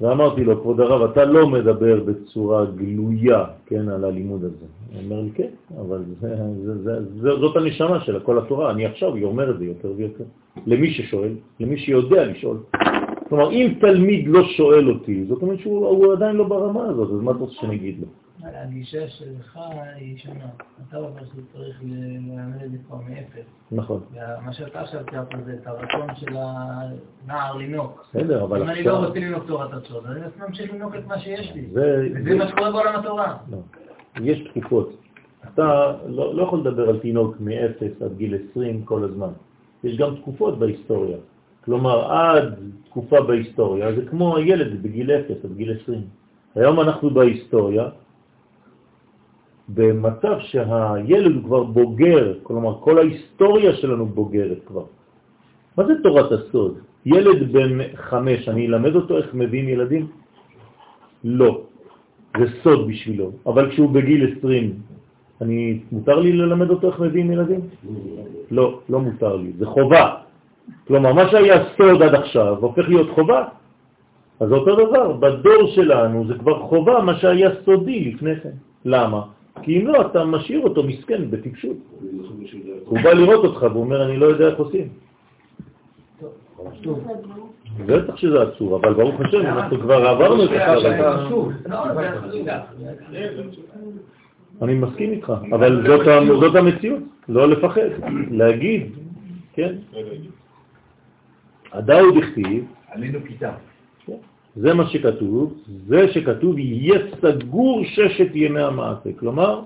ואמרתי 0.00 0.44
לו, 0.44 0.60
כבוד 0.60 0.80
הרב, 0.80 1.10
אתה 1.10 1.24
לא 1.24 1.48
מדבר 1.48 2.04
בצורה 2.04 2.64
גלויה, 2.64 3.44
כן, 3.66 3.88
על 3.88 4.04
הלימוד 4.04 4.44
הזה. 4.44 4.66
הוא 4.92 5.02
אומר 5.04 5.20
לי, 5.20 5.30
כן, 5.34 5.48
אבל 5.80 6.02
זה, 6.20 6.36
זה, 6.64 6.82
זה, 6.82 7.00
זה, 7.20 7.30
זאת 7.40 7.56
הנשמה 7.56 8.00
של 8.00 8.20
כל 8.20 8.38
התורה, 8.38 8.70
אני 8.70 8.86
עכשיו 8.86 9.22
אומר 9.22 9.50
את 9.50 9.58
זה 9.58 9.64
יותר 9.64 9.92
ויותר. 9.96 10.24
למי 10.66 10.90
ששואל, 10.92 11.32
למי 11.60 11.78
שיודע 11.78 12.24
לשאול. 12.24 12.56
כלומר, 13.28 13.50
אם 13.50 13.74
תלמיד 13.80 14.28
לא 14.28 14.44
שואל 14.44 14.88
אותי, 14.90 15.24
זאת 15.24 15.42
אומרת 15.42 15.58
שהוא 15.60 15.86
הוא 15.86 16.12
עדיין 16.12 16.36
לא 16.36 16.44
ברמה 16.44 16.84
הזאת, 16.84 17.10
אז 17.10 17.20
מה 17.20 17.30
אתה 17.30 17.38
רוצה 17.38 17.54
שאני 17.54 17.76
אגיד 17.76 17.96
לו? 18.00 18.06
הגישה 18.54 19.08
שלך 19.08 19.58
היא 19.96 20.18
שונה. 20.18 20.44
אתה 20.88 20.96
אומר 20.96 21.20
שצריך 21.24 21.80
ללמד 21.82 22.62
את 22.64 22.70
זה 22.70 22.76
כבר 22.86 22.96
מאפס. 22.96 23.46
נכון. 23.72 24.00
ומה 24.12 24.52
שאתה 24.52 24.80
עכשיו 24.80 25.00
תיארת 25.10 25.26
זה 25.44 25.54
את 25.62 25.66
הרצון 25.66 26.14
של 26.16 26.36
הנער 26.36 27.56
לנוק. 27.56 28.06
בסדר, 28.10 28.44
אבל 28.44 28.62
אם 28.62 28.68
אני 28.68 28.82
לא 28.82 28.92
עכשיו... 28.96 29.08
רוצה 29.08 29.20
לנוק 29.20 29.44
תורת 29.46 29.72
הצוד, 29.72 30.06
אני 30.06 30.20
ממשיך 30.48 30.74
לנוק 30.74 30.94
את 30.94 31.06
מה 31.06 31.18
שיש 31.18 31.52
לי. 31.54 31.66
זה- 31.72 32.08
מה 32.38 32.48
שקורה 32.48 32.72
בעולם 32.72 33.00
התורה. 33.00 33.36
לא. 33.50 33.58
יש 34.22 34.48
תקופות. 34.54 34.96
אתה 35.54 35.92
לא, 36.06 36.34
לא 36.34 36.42
יכול 36.42 36.60
לדבר 36.60 36.88
על 36.88 36.98
תינוק 36.98 37.36
מ-0 37.40 38.04
עד 38.04 38.16
גיל 38.16 38.38
20 38.50 38.84
כל 38.84 39.04
הזמן. 39.04 39.28
יש 39.84 39.96
גם 39.98 40.14
תקופות 40.16 40.58
בהיסטוריה. 40.58 41.16
כלומר, 41.64 42.12
עד 42.12 42.54
תקופה 42.84 43.20
בהיסטוריה 43.20 43.92
זה 43.94 44.02
כמו 44.10 44.36
הילד 44.36 44.82
בגיל 44.82 45.10
0 45.10 45.44
עד 45.44 45.52
גיל 45.56 45.76
20. 45.82 46.00
היום 46.54 46.80
אנחנו 46.80 47.10
בהיסטוריה 47.10 47.88
במצב 49.68 50.36
שהילד 50.40 51.34
הוא 51.34 51.44
כבר 51.44 51.62
בוגר, 51.62 52.34
כלומר 52.42 52.78
כל 52.80 52.98
ההיסטוריה 52.98 53.74
שלנו 53.74 54.06
בוגרת 54.06 54.58
כבר. 54.66 54.84
מה 55.76 55.86
זה 55.86 55.92
תורת 56.02 56.32
הסוד? 56.32 56.78
ילד 57.06 57.52
בן 57.52 57.78
חמש, 57.94 58.48
אני 58.48 58.66
אלמד 58.66 58.94
אותו 58.94 59.18
איך 59.18 59.34
מביאים 59.34 59.68
ילדים? 59.68 60.06
לא. 61.24 61.60
זה 62.38 62.46
סוד 62.62 62.88
בשבילו. 62.88 63.30
אבל 63.46 63.70
כשהוא 63.70 63.90
בגיל 63.90 64.34
20, 64.38 64.72
אני, 65.40 65.80
מותר 65.92 66.18
לי 66.18 66.32
ללמד 66.32 66.70
אותו 66.70 66.86
איך 66.86 67.00
מביאים 67.00 67.32
ילדים? 67.32 67.60
לא, 68.50 68.80
לא 68.88 69.00
מותר 69.00 69.36
לי. 69.36 69.52
זה 69.58 69.66
חובה. 69.66 70.14
כלומר, 70.86 71.12
מה 71.12 71.28
שהיה 71.30 71.64
סוד 71.76 72.02
עד 72.02 72.14
עכשיו 72.14 72.56
הופך 72.60 72.88
להיות 72.88 73.10
חובה. 73.10 73.44
אז 74.40 74.52
אותו 74.52 74.72
דבר, 74.86 75.12
בדור 75.12 75.66
שלנו 75.74 76.26
זה 76.26 76.34
כבר 76.34 76.62
חובה 76.62 77.02
מה 77.02 77.14
שהיה 77.18 77.50
סודי 77.64 78.04
לפני 78.04 78.40
כן. 78.40 78.56
למה? 78.84 79.35
כי 79.62 79.80
אם 79.80 79.86
לא, 79.86 80.00
אתה 80.00 80.24
משאיר 80.24 80.60
אותו 80.60 80.82
מסכן 80.82 81.30
בטיפשות. 81.30 81.76
הוא 82.84 82.98
בא 83.04 83.12
לראות 83.12 83.44
אותך 83.44 83.62
והוא 83.62 83.82
אומר, 83.82 84.06
אני 84.06 84.16
לא 84.16 84.26
יודע 84.26 84.48
איך 84.48 84.58
עושים. 84.58 84.88
בטח 87.86 88.16
שזה 88.16 88.42
עצוב, 88.42 88.74
אבל 88.74 88.94
ברוך 88.94 89.20
השם, 89.20 89.40
אנחנו 89.40 89.80
כבר 89.80 90.08
עברנו 90.08 90.44
את 90.44 90.50
השלב 90.50 91.00
הזה. 91.00 91.34
לא, 91.66 91.84
זה. 92.32 92.52
אני 94.62 94.74
מסכים 94.74 95.12
איתך, 95.12 95.32
אבל 95.52 95.86
זאת 96.40 96.54
המציאות, 96.56 97.02
לא 97.28 97.48
לפחד, 97.48 97.88
להגיד, 98.30 98.92
כן? 99.52 99.74
הדאו 101.72 102.20
דכתיב, 102.20 102.64
עלינו 102.88 103.18
כיתה. 103.26 103.52
זה 104.56 104.74
מה 104.74 104.86
שכתוב, 104.86 105.54
זה 105.86 106.12
שכתוב 106.12 106.58
יהיה 106.58 106.98
סגור 107.20 107.84
ששת 107.84 108.30
ימי 108.34 108.62
המעשה, 108.62 109.10
כלומר, 109.18 109.60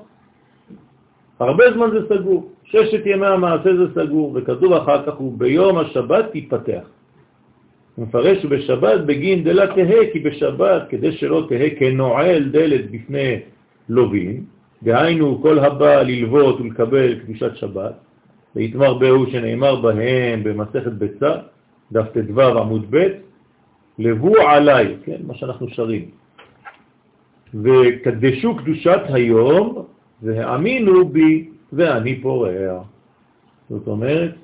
הרבה 1.41 1.65
זמן 1.75 1.87
זה 1.91 2.15
סגור, 2.15 2.51
ששת 2.65 3.07
ימי 3.07 3.27
המעשה 3.27 3.71
זה 3.77 3.87
סגור, 3.95 4.33
וכתוב 4.35 4.73
אחר 4.73 5.07
כך, 5.07 5.21
וביום 5.21 5.79
השבת 5.79 6.33
תיפתח. 6.33 6.85
הוא 7.95 8.07
מפרש 8.07 8.45
בשבת 8.45 9.01
בגין 9.01 9.45
דלה 9.45 9.67
תהה, 9.67 10.01
כי 10.13 10.19
בשבת, 10.21 10.83
כדי 10.89 11.13
שלא 11.13 11.47
תהה 11.49 11.71
כנועל 11.79 12.45
דלת 12.45 12.91
בפני 12.91 13.35
לווים, 13.89 14.45
דהיינו 14.83 15.39
כל 15.43 15.59
הבא 15.59 16.03
ללוות 16.03 16.61
ולקבל 16.61 17.15
קדושת 17.15 17.57
שבת, 17.57 17.95
ויתמר 18.57 18.95
בהו 18.95 19.27
שנאמר 19.31 19.81
בהם 19.81 20.45
במסכת 20.45 20.93
ביצה, 20.93 21.33
דף 21.93 22.07
ט"ו 22.13 22.41
עמוד 22.43 22.87
ב', 22.91 23.30
לבו 24.01 24.37
עליי, 24.37 24.97
כן, 25.05 25.21
מה 25.27 25.35
שאנחנו 25.35 25.69
שרים. 25.69 26.11
וקדשו 27.55 28.57
קדושת 28.57 29.01
היום 29.09 29.85
והאמינו 30.23 31.09
בי 31.09 31.49
ואני 31.73 32.21
פורע. 32.23 32.83
זאת 33.71 33.87
אומרת, 33.87 34.35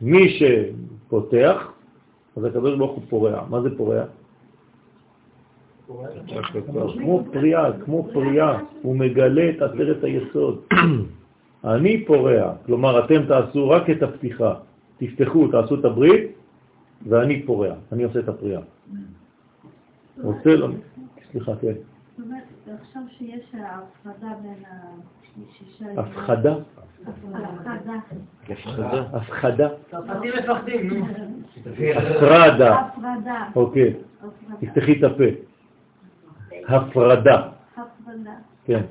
מי 0.00 0.24
שפותח, 0.28 1.72
אז 2.36 2.44
הקדוש 2.44 2.78
ברוך 2.78 2.92
הוא 2.92 3.02
פורע. 3.08 3.44
מה 3.50 3.60
זה 3.60 3.76
פורע? 3.76 4.04
כמו 6.98 7.24
פריאה, 7.32 7.72
כמו 7.84 8.08
פריאה, 8.12 8.58
הוא 8.82 8.96
מגלה 8.96 9.50
את 9.50 9.62
עשרת 9.62 10.04
היסוד. 10.04 10.60
אני 11.64 12.04
פורע, 12.04 12.52
כלומר 12.66 13.04
אתם 13.04 13.26
תעשו 13.26 13.70
רק 13.70 13.90
את 13.90 14.02
הפתיחה, 14.02 14.54
תפתחו, 14.98 15.48
תעשו 15.48 15.74
את 15.74 15.84
הברית, 15.84 16.41
ואני 17.08 17.42
פורע, 17.46 17.74
אני 17.92 18.02
עושה 18.02 18.18
את 18.18 18.28
הפריאה. 18.28 18.60
רוצה 20.22 20.56
לו, 20.56 20.68
סליחה, 21.30 21.52
כן. 21.56 21.72
זאת 22.16 22.26
אומרת, 22.26 22.42
עכשיו 22.80 23.02
שיש 23.18 23.54
הפרדה 23.54 24.34
בין 24.42 24.64
השישה... 25.48 26.00
הפחדה? 26.00 26.54
הפרדה. 27.06 27.98
הפחדה? 29.12 29.68
צרפתים 29.90 30.32
מפחדים, 30.38 30.88
נו. 30.88 31.06
הפרדה, 31.96 32.80
הפרדה. 32.80 33.48
אוקיי, 33.56 33.94
הפרדה. 34.18 34.56
תפתחי 34.60 34.92
את 34.98 35.04
הפה. 35.04 35.24
הפרדה, 36.68 37.48
הפרדה. 37.76 38.34
כן. 38.64 38.82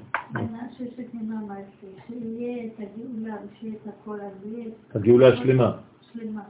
הגאולה 4.95 5.27
השלמה, 5.27 5.77
שלמה. 6.13 6.41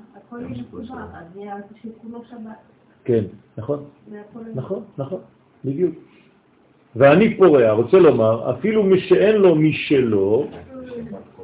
כן, 3.05 3.23
נכון? 3.57 3.83
נכון, 4.55 4.83
נכון, 4.97 5.19
בדיוק. 5.65 5.95
ואני 6.95 7.37
פורע, 7.37 7.71
רוצה 7.71 7.99
לומר, 7.99 8.51
אפילו 8.51 8.83
מי 8.83 8.99
שאין 8.99 9.35
לו 9.35 9.55
משלו, 9.55 10.47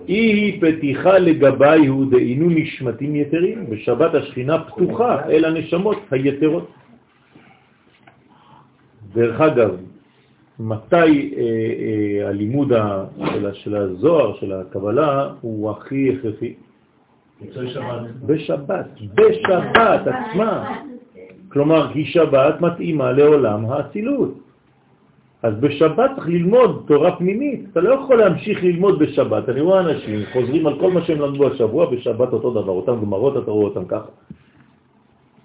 היא 0.08 0.62
פתיחה 0.62 1.18
לגבי 1.20 1.88
הוא 1.88 2.12
דהינו 2.12 2.50
נשמתים 2.50 3.16
יתרים, 3.16 3.70
בשבת 3.70 4.16
השכינה 4.16 4.64
פתוחה 4.64 5.30
אל 5.30 5.46
הנשמות 5.46 5.98
היתרות. 6.12 6.72
דרך 9.14 9.42
אגב, 9.42 9.78
מתי 10.60 10.96
אה, 10.96 11.42
אה, 11.42 12.30
הלימוד 12.30 12.72
של 13.54 13.76
הזוהר, 13.76 14.36
של 14.40 14.54
הקבלה, 14.54 15.34
הוא 15.42 15.72
הכי 15.72 16.16
הכרחי? 16.16 16.54
בשבת, 18.26 18.86
בשבת 19.16 20.02
עצמה. 20.08 20.76
כלומר, 21.50 21.94
כי 21.94 22.06
שבת 22.06 22.62
מתאימה 22.62 23.12
לעולם 23.12 23.66
האצילות. 23.66 24.34
אז 25.44 25.54
בשבת 25.60 26.12
צריך 26.16 26.28
ללמוד 26.28 26.84
תורה 26.88 27.16
פנימית. 27.18 27.60
אתה 27.72 27.80
לא 27.82 27.94
יכול 27.94 28.16
להמשיך 28.16 28.64
ללמוד 28.64 29.00
בשבת. 29.00 29.50
אני 29.50 29.62
רואה 29.62 29.80
אנשים 29.80 30.26
חוזרים 30.34 30.68
על 30.68 30.80
כל 30.80 30.92
מה 30.92 31.02
שהם 31.02 31.22
למדו 31.22 31.48
השבוע, 31.48 31.86
בשבת 31.86 32.34
אותו 32.34 32.50
דבר, 32.52 32.74
אותם 32.74 32.96
גמרות, 33.02 33.38
אתה 33.38 33.52
רואה 33.52 33.66
אותם 33.66 33.86
ככה. 33.86 34.10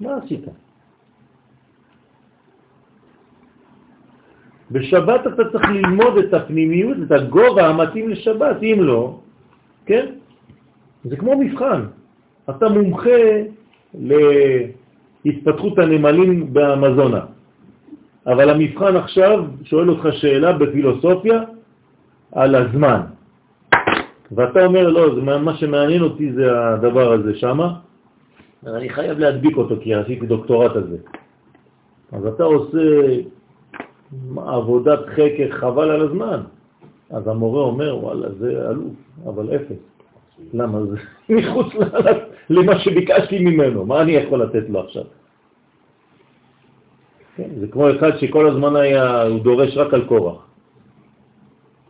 מה 0.01 0.16
עשית? 0.24 0.44
בשבת 4.70 5.27
אתה 5.27 5.44
צריך 5.52 5.64
ללמוד 5.70 6.19
את 6.19 6.35
הפנימיות, 6.35 6.97
את 7.06 7.12
הגובה 7.12 7.69
המתאים 7.69 8.09
לשבת, 8.09 8.56
אם 8.62 8.78
לא, 8.81 9.19
כן? 9.86 10.22
זה 11.05 11.16
כמו 11.16 11.39
מבחן. 11.39 11.85
אתה 12.51 12.69
מומחה 12.69 13.20
להתפתחות 15.24 15.79
הנמלים 15.79 16.53
באמזונה, 16.53 17.20
אבל 18.27 18.51
המבחן 18.51 18.97
עכשיו 18.97 19.45
שואל 19.65 19.91
אותך 19.91 20.09
שאלה 20.12 20.53
בפילוסופיה 20.53 21.43
על 22.33 22.55
הזמן. 22.55 23.01
ואתה 24.33 24.66
אומר, 24.66 24.89
לא, 24.89 25.15
זה 25.15 25.20
מה 25.20 25.55
שמעניין 25.57 26.03
אותי 26.03 26.33
זה 26.33 26.69
הדבר 26.69 27.12
הזה 27.12 27.35
שמה, 27.35 27.74
אני 28.66 28.89
חייב 28.89 29.19
להדביק 29.19 29.57
אותו 29.57 29.74
כי 29.81 29.95
עשיתי 29.95 30.27
דוקטורט 30.27 30.77
על 30.77 30.87
זה. 30.89 30.97
אז 32.12 32.27
אתה 32.27 32.45
עושה 32.45 32.79
עבודת 34.37 35.07
חקר 35.07 35.49
חבל 35.51 35.91
על 35.91 36.01
הזמן. 36.01 36.41
אז 37.11 37.29
המורה 37.29 37.62
אומר, 37.62 37.99
וואלה, 37.99 38.29
זה 38.39 38.69
אלוף, 38.70 38.95
אבל 39.27 39.57
אפס. 39.57 39.91
למה? 40.54 40.78
זה 40.86 40.96
מחוץ 41.36 41.66
למה 42.50 42.78
שביקשתי 42.78 43.38
ממנו, 43.38 43.86
מה 43.86 44.02
אני 44.02 44.12
יכול 44.12 44.42
לתת 44.42 44.68
לו 44.68 44.80
עכשיו? 44.80 45.04
כן, 47.36 47.48
זה 47.60 47.66
כמו 47.66 47.90
אחד 47.90 48.18
שכל 48.18 48.48
הזמן 48.48 48.76
היה, 48.76 49.22
הוא 49.22 49.40
דורש 49.40 49.76
רק 49.76 49.94
על 49.94 50.04
קורח. 50.04 50.46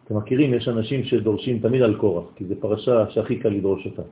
אתם 0.04 0.16
מכירים, 0.16 0.54
יש 0.54 0.68
אנשים 0.68 1.04
שדורשים 1.04 1.58
תמיד 1.58 1.82
על 1.82 1.94
קורח, 1.94 2.24
כי 2.36 2.44
זו 2.44 2.54
פרשה 2.60 3.10
שהכי 3.10 3.36
קל 3.36 3.48
לדרוש 3.48 3.86
אותה. 3.86 4.02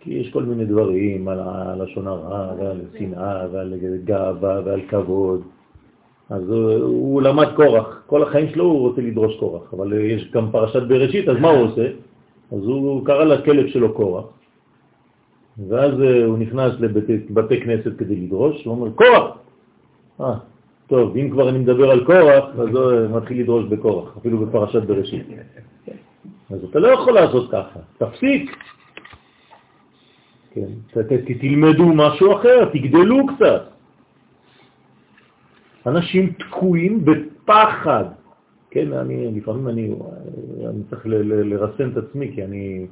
כי 0.00 0.14
יש 0.14 0.30
כל 0.30 0.42
מיני 0.42 0.64
דברים 0.64 1.28
על 1.28 1.40
הלשון 1.40 2.06
הרע 2.06 2.52
ועל 2.58 2.80
שנאה 2.98 3.46
ועל 3.52 3.74
גאווה 4.04 4.60
ועל 4.64 4.80
כבוד. 4.88 5.42
אז 6.30 6.50
הוא, 6.50 6.72
הוא 6.74 7.22
למד 7.22 7.48
קורח, 7.56 8.02
כל 8.06 8.22
החיים 8.22 8.48
שלו 8.48 8.64
הוא 8.64 8.80
רוצה 8.88 9.00
לדרוש 9.02 9.36
קורח, 9.36 9.74
אבל 9.74 9.92
יש 9.92 10.30
גם 10.30 10.50
פרשת 10.50 10.82
בראשית, 10.82 11.28
אז 11.28 11.36
מה 11.40 11.50
הוא 11.50 11.66
עושה? 11.66 11.86
אז 12.54 12.64
הוא 12.64 13.06
קרא 13.06 13.24
לכלב 13.24 13.66
שלו 13.66 13.92
קורח, 13.94 14.24
ואז 15.68 16.00
אה, 16.02 16.24
הוא 16.24 16.38
נכנס 16.38 16.72
לבתי 16.80 17.60
כנסת 17.60 17.98
כדי 17.98 18.16
לדרוש, 18.16 18.64
הוא 18.64 18.74
אומר, 18.74 18.90
קורח! 18.90 19.36
אה, 20.20 20.34
טוב, 20.86 21.16
אם 21.16 21.30
כבר 21.30 21.48
אני 21.48 21.58
מדבר 21.58 21.90
על 21.90 22.04
קורח, 22.04 22.44
אז 22.58 22.68
הוא 22.68 22.92
אה, 22.92 23.08
מתחיל 23.08 23.40
לדרוש 23.40 23.64
בקורח, 23.64 24.16
אפילו 24.18 24.38
בפרשת 24.46 24.82
בראשית. 24.82 25.26
אז 26.50 26.64
אתה 26.64 26.78
לא 26.78 26.88
יכול 26.88 27.12
לעשות 27.12 27.50
ככה, 27.50 27.80
תפסיק. 27.98 28.56
כן, 30.50 30.68
תלמדו 31.40 31.86
משהו 31.86 32.36
אחר, 32.36 32.64
תגדלו 32.72 33.26
קצת. 33.26 33.62
אנשים 35.86 36.32
תקועים 36.32 37.04
בפחד. 37.04 38.04
כן, 38.74 38.92
אני, 38.92 39.30
לפעמים 39.40 39.68
אני, 39.68 39.94
אני 40.66 40.82
צריך 40.90 41.06
ל, 41.06 41.14
ל, 41.14 41.54
לרסן 41.54 41.90
את 41.90 41.96
עצמי, 41.96 42.32
כי 42.34 42.44
אני 42.44 42.86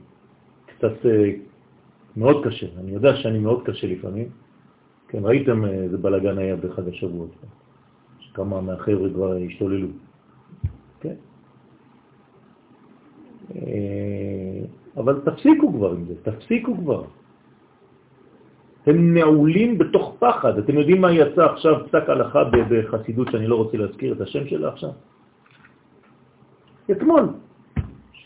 קצת 0.67 1.07
אה, 1.07 1.31
מאוד 2.17 2.45
קשה. 2.45 2.67
אני 2.81 2.91
יודע 2.91 3.17
שאני 3.17 3.39
מאוד 3.39 3.63
קשה 3.67 3.87
לפעמים. 3.87 4.29
כן, 5.09 5.19
ראיתם 5.25 5.65
איזה 5.65 5.99
בלגן 5.99 6.39
היה 6.39 6.57
באחד 6.57 6.89
השבועות. 6.89 7.31
כמה 8.35 8.61
מהחבר'ה 8.61 9.09
כבר 9.11 9.37
השתוללו. 9.47 9.89
כן. 11.01 11.15
אה, 13.57 14.61
אבל 14.97 15.21
תפסיקו 15.25 15.73
כבר 15.73 15.93
עם 15.93 16.05
זה, 16.05 16.15
תפסיקו 16.23 16.77
כבר. 16.77 17.05
הם 18.87 19.15
נעולים 19.15 19.79
בתוך 19.79 20.17
פחד. 20.19 20.59
אתם 20.59 20.79
יודעים 20.79 21.01
מה 21.01 21.13
יצא 21.13 21.45
עכשיו 21.45 21.75
פסק 21.87 22.09
הלכה 22.09 22.43
בחסידות 22.71 23.29
שאני 23.31 23.47
לא 23.47 23.57
רוצה 23.57 23.77
להזכיר 23.77 24.13
את 24.13 24.21
השם 24.21 24.47
שלה 24.47 24.69
עכשיו? 24.69 24.91
אתמול. 26.91 27.29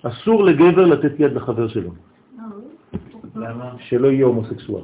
אסור 0.03 0.45
לגבר 0.45 0.85
לתת 0.85 1.13
יד 1.21 1.33
לחבר 1.33 1.69
שלו. 1.69 1.91
שלא 3.79 4.09
יהיה 4.09 4.27
הומוסקסואל. 4.27 4.83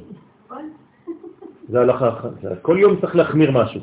זה 1.69 1.81
הלכה 1.81 2.09
אחת. 2.09 2.31
כל 2.61 2.77
יום 2.79 3.01
צריך 3.01 3.15
להחמיר 3.15 3.51
משהו. 3.51 3.81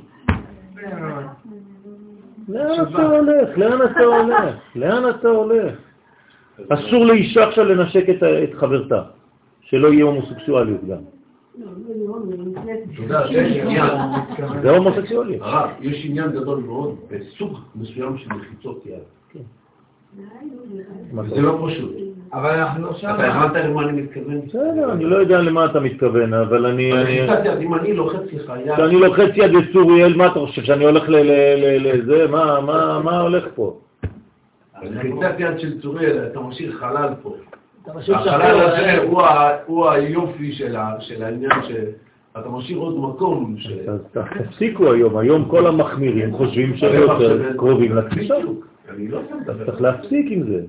לאן 2.49 2.87
אתה 2.89 3.07
הולך? 3.07 3.59
לאן 3.59 3.79
אתה 3.91 4.01
הולך? 4.01 4.55
לאן 4.77 5.11
אתה 5.11 5.29
הולך? 5.29 5.75
אסור 6.69 7.05
לאישה 7.05 7.49
עכשיו 7.49 7.65
לנשק 7.65 8.05
את 8.09 8.55
חברתה, 8.55 9.03
שלא 9.61 9.89
יהיה 9.89 10.05
הומוסקסואליות 10.05 10.85
גם. 10.85 10.99
זה 14.63 14.71
הומוסקסואלי. 14.71 15.39
הרב, 15.41 15.71
יש 15.81 16.05
עניין 16.05 16.31
גדול 16.33 16.59
מאוד 16.59 16.97
בסוג 17.11 17.59
מסוים 17.75 18.19
של 18.19 18.29
מחיצות 18.33 18.87
יד. 18.87 19.43
זה 21.29 21.41
לא 21.41 21.67
פשוט. 21.67 21.91
אבל 22.33 22.51
אנחנו 22.51 22.87
לא 22.87 22.95
שם. 22.95 23.09
אתה 23.15 23.27
הבנת 23.27 23.65
למה 23.65 23.83
אני 23.83 24.03
מתכוון? 24.03 24.41
בסדר, 24.41 24.93
אני 24.93 25.05
לא 25.05 25.17
יודע 25.17 25.43
למה 25.43 25.65
אתה 25.65 25.81
מתכוון, 25.81 26.35
אבל 26.35 26.67
אני... 26.67 26.93
אם 27.61 27.75
אני 27.75 27.93
לוחץ 27.93 28.33
לך 28.33 28.53
יד... 28.67 28.75
כשאני 28.75 29.01
לוחץ 29.01 29.31
יד 29.35 29.51
לצוריאל, 29.51 30.17
מה 30.17 30.27
אתה 30.27 30.41
חושב? 30.41 30.63
שאני 30.63 30.85
הולך 30.85 31.05
לזה? 31.09 32.27
מה 33.05 33.21
הולך 33.21 33.45
פה? 33.55 33.79
לחיצת 34.83 35.35
יד 35.39 35.59
של 35.59 35.81
צוריאל, 35.81 36.27
אתה 36.27 36.41
משאיר 36.41 36.73
חלל 36.73 37.09
פה. 37.23 37.35
החלל 38.15 38.61
הזה 38.61 39.03
הוא 39.67 39.89
היופי 39.89 40.53
של 40.53 40.77
העניין 41.23 41.51
שאתה 41.69 42.49
משאיר 42.49 42.79
עוד 42.79 42.99
מקום. 42.99 43.57
אז 43.89 44.01
תפסיקו 44.13 44.93
היום, 44.93 45.17
היום 45.17 45.45
כל 45.45 45.67
המחמירים 45.67 46.37
חושבים 46.37 46.77
שהם 46.77 47.03
יותר 47.03 47.53
קרובים 47.57 47.97
לתפיסה. 47.97 48.35
לא 48.99 49.21
אתה 49.43 49.65
צריך 49.65 49.81
להפסיק 49.81 50.27
עם 50.31 50.43
זה. 50.43 50.65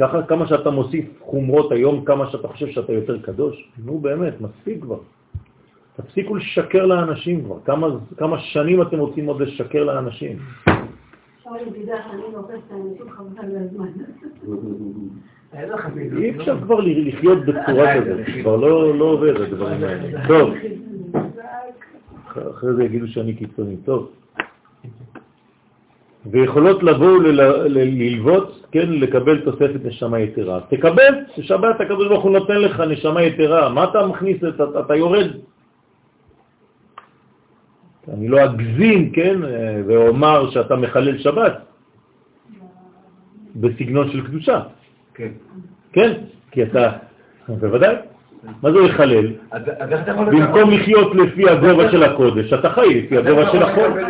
ככה 0.00 0.22
כמה 0.22 0.46
שאתה 0.46 0.70
מוסיף 0.70 1.04
חומרות 1.20 1.72
היום, 1.72 2.04
כמה 2.04 2.30
שאתה 2.30 2.48
חושב 2.48 2.68
שאתה 2.68 2.92
יותר 2.92 3.22
קדוש, 3.22 3.70
נו 3.84 3.98
באמת, 3.98 4.40
מספיק 4.40 4.82
כבר. 4.82 4.98
תפסיקו 5.96 6.34
לשקר 6.34 6.86
לאנשים 6.86 7.44
כבר. 7.44 7.56
כמה, 7.64 7.86
כמה 8.16 8.38
שנים 8.40 8.82
אתם 8.82 8.98
רוצים 8.98 9.26
עוד 9.26 9.42
לשקר 9.42 9.84
לאנשים? 9.84 10.38
אי 16.16 16.30
אפשר 16.30 16.60
כבר 16.60 16.80
לחיות 16.80 17.38
בצורה 17.38 17.94
כזאת, 18.00 18.20
כבר 18.42 18.56
לא, 18.56 18.98
לא 18.98 19.04
עובד 19.04 19.40
הדברים 19.40 19.82
האלה. 19.82 20.28
טוב, 20.28 20.50
אחרי 22.50 22.74
זה 22.74 22.84
יגידו 22.84 23.08
שאני 23.08 23.34
קיצוני. 23.34 23.76
טוב. 23.76 24.10
ויכולות 26.26 26.82
לבוא 26.82 27.22
ללוות, 27.68 28.66
כן, 28.72 28.90
לקבל 28.90 29.40
תוספת 29.40 29.80
נשמה 29.84 30.20
יתרה. 30.20 30.60
תקבל, 30.68 31.14
בשבת 31.38 31.80
הקדוש 31.80 32.08
ברוך 32.08 32.24
הוא 32.24 32.32
נותן 32.32 32.56
לך 32.56 32.80
נשמה 32.80 33.22
יתרה, 33.22 33.68
מה 33.68 33.84
אתה 33.84 34.06
מכניס, 34.06 34.36
אתה, 34.44 34.64
אתה 34.80 34.94
יורד. 34.96 35.30
אני 38.08 38.28
לא 38.28 38.44
אגזים, 38.44 39.12
כן, 39.12 39.40
ואומר 39.86 40.50
שאתה 40.50 40.76
מחלל 40.76 41.18
שבת 41.18 41.52
בסגנון 43.56 44.12
של 44.12 44.26
קדושה. 44.26 44.60
כן. 45.14 45.32
כן, 45.92 46.12
כי 46.50 46.62
אתה, 46.62 46.92
בוודאי. 47.48 48.13
מה 48.62 48.72
זה 48.72 48.78
לחלל? 48.80 49.26
במקום 50.16 50.70
לחיות 50.70 51.14
לפי 51.14 51.50
הגובה 51.50 51.90
של 51.90 52.02
הקודש, 52.02 52.52
אתה 52.52 52.70
חי 52.70 53.02
לפי 53.02 53.18
הגובה 53.18 53.52
של 53.52 53.62
החול. 53.62 54.00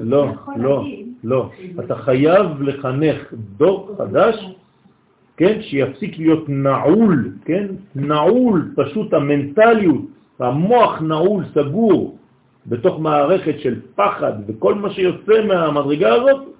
לא, 0.00 0.28
לא, 0.56 0.84
לא. 1.24 1.50
אתה 1.80 1.94
חייב 1.94 2.62
לחנך 2.62 3.34
דור 3.56 3.94
חדש, 3.98 4.46
כן, 5.36 5.62
שיפסיק 5.62 6.18
להיות 6.18 6.44
נעול, 6.48 7.32
כן, 7.44 7.66
נעול, 7.94 8.72
פשוט 8.76 9.14
המנטליות, 9.14 10.02
המוח 10.38 11.02
נעול, 11.02 11.44
סגור, 11.54 12.16
בתוך 12.66 13.00
מערכת 13.00 13.60
של 13.60 13.80
פחד, 13.94 14.32
וכל 14.46 14.74
מה 14.74 14.90
שיוצא 14.90 15.44
מהמדרגה 15.46 16.14
הזאת 16.14 16.57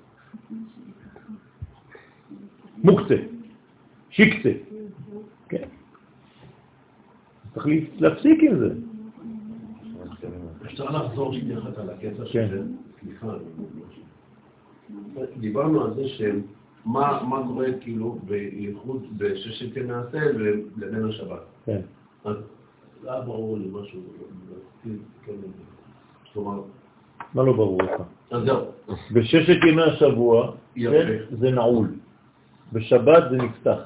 מוקצה, 2.85 3.17
שיקצה. 4.11 4.53
כן. 5.49 5.69
צריך 7.55 7.67
להפסיק 7.99 8.43
עם 8.43 8.59
זה. 8.59 8.75
אפשר 10.67 10.85
לחזור 10.85 11.35
שנייה 11.35 11.59
אחת 11.59 11.79
על 11.79 11.91
הקטע 11.91 12.25
כן. 12.33 12.49
של... 12.51 12.63
סליחה, 13.01 13.35
דיברנו 15.41 15.85
על 15.85 15.95
זה 15.95 16.09
שמה 16.09 17.43
קורה 17.47 17.67
כאילו 17.81 18.19
בייחוד 18.25 19.07
בששת 19.17 19.77
ימי 19.77 19.93
העשה 19.93 20.33
לבין 20.77 21.05
השבת. 21.09 21.41
כן. 21.65 21.81
אז 22.25 22.37
זה 23.03 23.13
היה 23.13 23.21
ברור 23.21 23.59
לי 23.59 23.69
משהו, 23.73 24.01
כן, 25.27 25.33
כלומר... 26.33 26.63
מה 27.35 27.43
לא 27.43 27.53
ברור 27.53 27.83
לך? 27.83 27.91
אז 28.31 28.43
זהו. 28.45 28.65
בששת 29.13 29.65
ימי 29.69 29.83
השבוע 29.83 30.53
זה 31.31 31.51
נעול. 31.51 31.89
בשבת 32.73 33.23
זה 33.31 33.37
נפתח. 33.37 33.81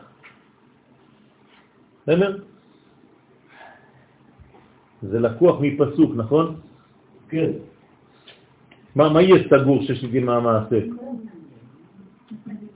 בסדר? 2.02 2.38
זה 5.02 5.20
לקוח 5.20 5.56
מפסוק, 5.60 6.10
נכון? 6.16 6.60
כן. 7.28 7.50
מה, 8.94 9.08
מה 9.08 9.22
יהיה 9.22 9.48
סגור 9.50 9.82
ששגים 9.82 10.26
מהמעשה? 10.26 10.78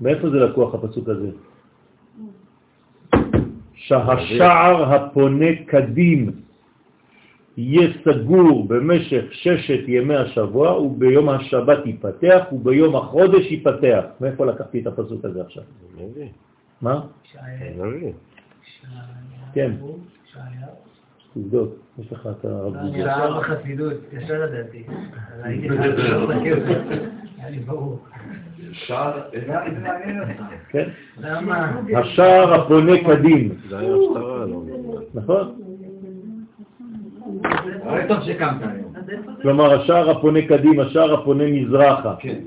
מאיפה 0.00 0.30
זה 0.30 0.36
לקוח 0.36 0.74
הפסוק 0.74 1.08
הזה? 1.08 1.30
שהשער 3.74 4.94
הפונה 4.94 5.46
קדים 5.66 6.45
יהיה 7.56 7.88
סגור 8.04 8.68
במשך 8.68 9.24
ששת 9.30 9.80
ימי 9.86 10.14
השבוע, 10.14 10.80
וביום 10.80 11.28
השבת 11.28 11.86
ייפתח, 11.86 12.44
וביום 12.52 12.96
החודש 12.96 13.50
ייפתח. 13.50 14.04
מאיפה 14.20 14.46
לקחתי 14.46 14.80
את 14.80 14.86
הפסוק 14.86 15.24
הזה 15.24 15.40
עכשיו? 15.40 15.62
מה? 16.82 17.00
נביא. 17.76 18.12
כן. 19.54 19.72
תבדוק, 21.34 21.74
יש 21.98 22.12
לך 22.12 22.28
את 22.40 22.44
הרב 22.44 22.76
אני 22.76 22.90
גוזי. 22.90 23.02
עכשיו 23.02 23.36
בחסידות, 23.38 23.94
ישר 24.12 24.48
זה, 24.50 24.64
היה 27.38 27.50
לי 27.50 27.58
ברור. 27.58 27.98
כן? 30.68 30.88
למה? 31.20 31.80
השער 31.96 32.54
הפונה 32.54 32.92
קדים, 33.04 33.54
זה 33.68 33.78
היה 33.78 33.94
הפטרה, 33.94 34.46
לא 34.46 34.62
נכון? 35.14 35.65
טוב 38.08 38.22
שקמת 38.22 38.62
היום. 38.62 38.92
כלומר, 39.42 39.82
השער 39.82 40.10
הפונה 40.10 40.42
קדים, 40.42 40.80
השער 40.80 41.14
הפונה 41.14 41.44
מזרחה, 41.46 42.14
כן. 42.18 42.38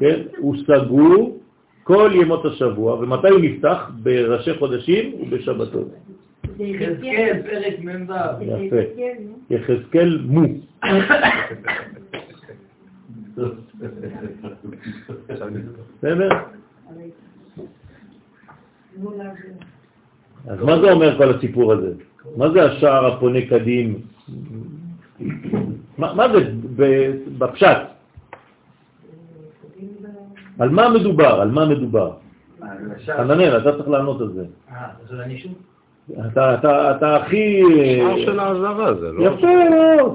כן? 0.00 0.20
הוא 0.38 0.56
סגור 0.66 1.38
כל 1.82 2.10
ימות 2.14 2.44
השבוע, 2.44 2.94
ומתי 2.94 3.28
הוא 3.28 3.40
נפתח? 3.40 3.90
בראשי 4.02 4.54
חודשים 4.58 5.12
ובשבתות. 5.20 5.88
חזקאל, 6.54 7.42
פרק 7.42 7.74
מ"ו. 7.80 8.12
יפה. 8.44 9.02
יחזקאל 9.50 10.20
מו. 10.26 10.42
בסדר? 15.98 16.28
אז 20.48 20.60
מה 20.60 20.80
זה 20.80 20.92
אומר 20.92 21.18
כל 21.18 21.30
הסיפור 21.34 21.72
הזה? 21.72 21.92
מה 22.36 22.50
זה 22.50 22.64
השער 22.64 23.06
הפונה 23.06 23.38
קדים? 23.50 24.00
מה, 25.98 26.28
זה 26.32 26.52
ב- 26.76 27.12
בפשט? 27.38 27.78
על 30.58 30.68
מה 30.68 30.90
מדובר? 30.90 31.40
על 31.40 31.50
מה 31.50 31.68
מדובר? 31.68 32.10
חננאל, 33.06 33.56
אתה 33.56 33.72
צריך 33.72 33.88
לענות 33.88 34.20
על 34.20 34.28
זה. 34.28 34.44
אה, 34.72 34.86
אז 35.10 35.20
אני 35.20 35.38
שוב? 35.38 35.52
אתה, 36.26 36.54
אתה, 36.54 36.96
אתה 36.96 37.16
הכי... 37.16 37.62
שער 37.98 38.16
של 38.24 38.40
האזהרה 38.40 38.94
זה, 38.94 39.12
לא? 39.12 39.24
יפה 39.24 39.46
מאוד. 39.70 40.14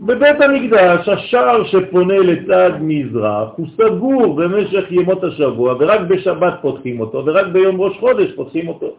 בבית 0.00 0.40
המקדש 0.40 1.08
השער 1.08 1.64
שפונה 1.64 2.18
לצד 2.18 2.70
מזרח 2.80 3.48
הוא 3.56 3.66
סגור 3.76 4.36
במשך 4.36 4.84
ימות 4.90 5.24
השבוע 5.24 5.74
ורק 5.78 6.00
בשבת 6.00 6.54
פותחים 6.62 7.00
אותו 7.00 7.26
ורק 7.26 7.46
ביום 7.46 7.80
ראש 7.80 7.96
חודש 8.00 8.32
פותחים 8.36 8.68
אותו. 8.68 8.90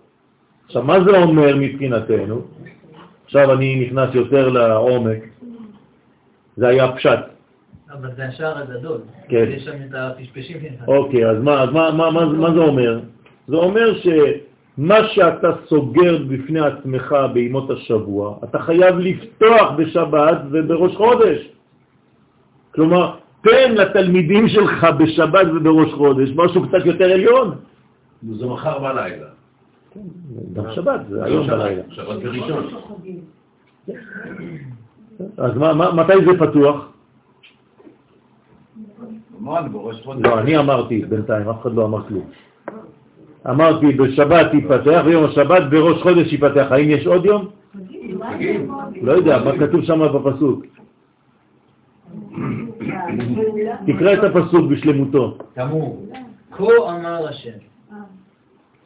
עכשיו 0.66 0.84
מה 0.84 1.04
זה 1.04 1.18
אומר 1.18 1.56
מבחינתנו? 1.56 2.42
עכשיו 3.30 3.54
אני 3.54 3.86
נכנס 3.86 4.16
יותר 4.16 4.50
לעומק. 4.50 5.18
זה 6.58 6.68
היה 6.68 6.92
פשט. 6.92 7.20
אבל 7.92 8.10
זה 8.16 8.26
השער 8.26 8.58
הגדול. 8.58 8.98
כן. 9.28 9.46
יש 9.50 9.64
שם 9.64 9.78
את 9.90 9.94
הפשפשים. 9.94 10.58
אוקיי, 10.88 11.30
אז 11.30 11.38
מה, 11.44 11.62
אז 11.62 11.70
מה, 11.70 11.92
מה, 11.92 12.12
מה, 12.12 12.26
מה 12.26 12.54
זה 12.54 12.60
אומר? 12.60 13.00
זה 13.48 13.56
אומר 13.56 13.94
שמה 14.00 15.08
שאתה 15.08 15.48
סוגר 15.68 16.18
בפני 16.28 16.60
עצמך 16.60 17.16
בימות 17.34 17.70
השבוע, 17.70 18.38
אתה 18.44 18.60
חייב 18.60 19.00
לפתוח 19.00 19.72
בשבת 19.78 20.38
ובראש 20.52 20.96
חודש. 20.96 21.50
כלומר, 22.76 23.16
תן 23.42 23.72
לתלמידים 23.76 24.48
שלך 24.48 24.88
בשבת 25.00 25.48
ובראש 25.56 25.94
חודש 25.94 26.30
משהו 26.36 26.68
קצת 26.68 26.86
יותר 26.86 27.12
עליון. 27.12 27.56
זה 28.24 28.46
מחר 28.46 28.80
בלילה. 28.80 29.39
גם 30.54 30.64
שבת, 30.72 31.02
זה 31.10 31.24
היום 31.26 31.48
בלילה. 31.48 31.82
שבת 31.90 32.24
בראשון. 32.24 32.68
אז 35.38 35.58
מה, 35.58 35.74
מה, 35.74 35.94
מתי 35.94 36.14
זה 36.26 36.40
פתוח? 36.40 36.90
לא, 40.20 40.40
אני 40.40 40.58
אמרתי 40.58 41.06
בינתיים, 41.06 41.50
אף 41.50 41.62
אחד 41.62 41.74
לא 41.74 41.86
אמר 41.86 42.08
כלום. 42.08 42.26
אמרתי 43.50 43.92
בשבת 43.92 44.54
ייפתח, 44.54 45.02
ויום 45.06 45.26
השבת 45.26 45.64
בראש 45.70 46.02
חודש 46.02 46.32
ייפתח. 46.32 46.68
האם 46.72 46.90
יש 46.90 47.08
עוד 47.08 47.26
יום? 47.26 47.50
לא 49.02 49.12
יודע, 49.12 49.44
מה 49.44 49.52
כתוב 49.60 49.84
שם 49.84 50.00
בפסוק? 50.14 50.66
תקרא 53.86 54.14
את 54.14 54.24
הפסוק 54.24 54.72
בשלמותו. 54.72 55.38
תמור. 55.54 56.06
כה 56.52 56.64
אמר 56.90 57.28
השם. 57.28 57.58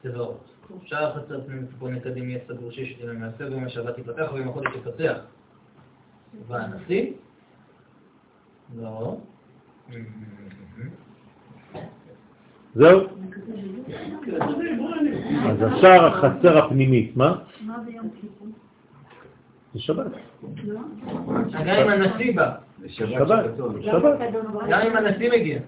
צבאות. 0.03 0.52
שער 0.85 1.13
חצר 1.15 1.41
פנים 1.41 1.67
ציפורני 1.67 1.99
קדים 1.99 2.29
יהיה 2.29 2.39
סגור 2.47 2.71
ששת 2.71 2.99
ימי 2.99 3.13
מעשה 3.13 3.47
ויום 3.47 3.63
השבת 3.63 3.97
ייפתח 3.97 4.31
ויום 4.33 4.49
החודש 4.49 4.71
ייפתח. 4.75 5.17
והנשיא? 6.47 7.11
לא. 8.75 9.17
זהו? 12.75 13.01
אז 15.49 15.57
השער 15.61 16.05
החצר 16.05 16.57
הפנימית, 16.57 17.17
מה? 17.17 17.35
מה 17.61 17.83
זה 17.85 17.91
יום 17.91 18.09
כיפור? 18.21 18.47
זה 19.73 19.79
שבת. 19.79 20.11
לא? 20.63 20.79
גם 21.51 21.67
אם 21.67 21.89
הנשיא 21.89 22.35
בא. 22.35 22.55
זה. 22.79 22.89
שבת. 22.89 23.45
גם 24.69 24.81
אם 24.81 24.97
הנשיא 24.97 25.31
מגיע. 25.31 25.59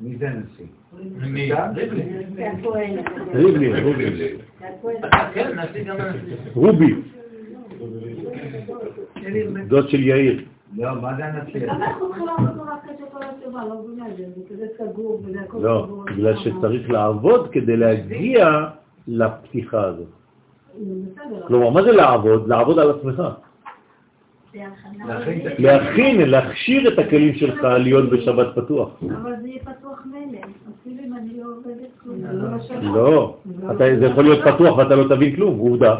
מי 0.00 0.16
זה 0.16 0.30
הנשיא? 0.30 0.66
מי? 1.00 1.52
ריבלין. 3.34 3.74
ריבלין. 3.74 4.36
כן. 5.34 5.50
רובי, 6.54 6.94
דוד 9.68 9.88
של 9.88 10.00
יאיר. 10.00 10.44
לא, 10.76 11.02
מה 11.02 11.16
זה 11.16 11.24
הנשיא? 11.24 11.66
למה 11.66 11.86
אנחנו 11.86 12.08
צריכים 12.08 12.26
לעבוד 12.26 12.68
רק 12.68 12.84
אחרי 12.84 13.06
כל 13.12 13.18
השבוע? 13.22 13.64
לא 13.64 13.82
מבינה 13.82 14.08
את 14.08 14.16
זה, 14.16 14.24
זה 14.36 14.54
כזה 14.54 14.66
סגור 14.78 15.22
וזה 15.24 15.40
הכל 15.40 15.58
לא. 15.58 16.04
בגלל 16.06 16.36
שצריך 16.36 16.90
לעבוד 16.90 17.48
כדי 17.52 17.76
להגיע 17.76 18.68
לפתיחה 19.08 19.84
הזאת. 19.84 20.08
כלומר, 21.46 21.70
מה 21.70 21.82
זה 21.82 21.92
לעבוד? 21.92 22.48
לעבוד 22.48 22.78
על 22.78 22.90
עצמך. 22.90 23.22
להכין 25.58 26.30
להכשיר 26.30 26.94
את 26.94 26.98
הכלים 26.98 27.34
שלך 27.34 27.62
להיות 27.64 28.10
בשבת 28.10 28.46
פתוח. 28.54 28.90
אבל 29.02 29.32
זה 29.42 29.48
יהיה 29.48 29.60
פתוח 29.60 30.02
אם 30.06 30.34
אני 31.22 31.30
לא 31.38 31.46
עובדת 31.56 31.92
כלום, 32.02 32.16
זה 32.18 32.32
לא 32.32 32.48
משנה. 32.56 32.92
לא, 32.92 33.36
אתה, 33.70 33.84
זה 33.98 34.06
יכול 34.06 34.24
להיות 34.24 34.40
פתוח 34.44 34.78
ואתה 34.78 34.96
לא 34.96 35.04
תבין 35.14 35.36
כלום, 35.36 35.58
עובדה. 35.58 35.94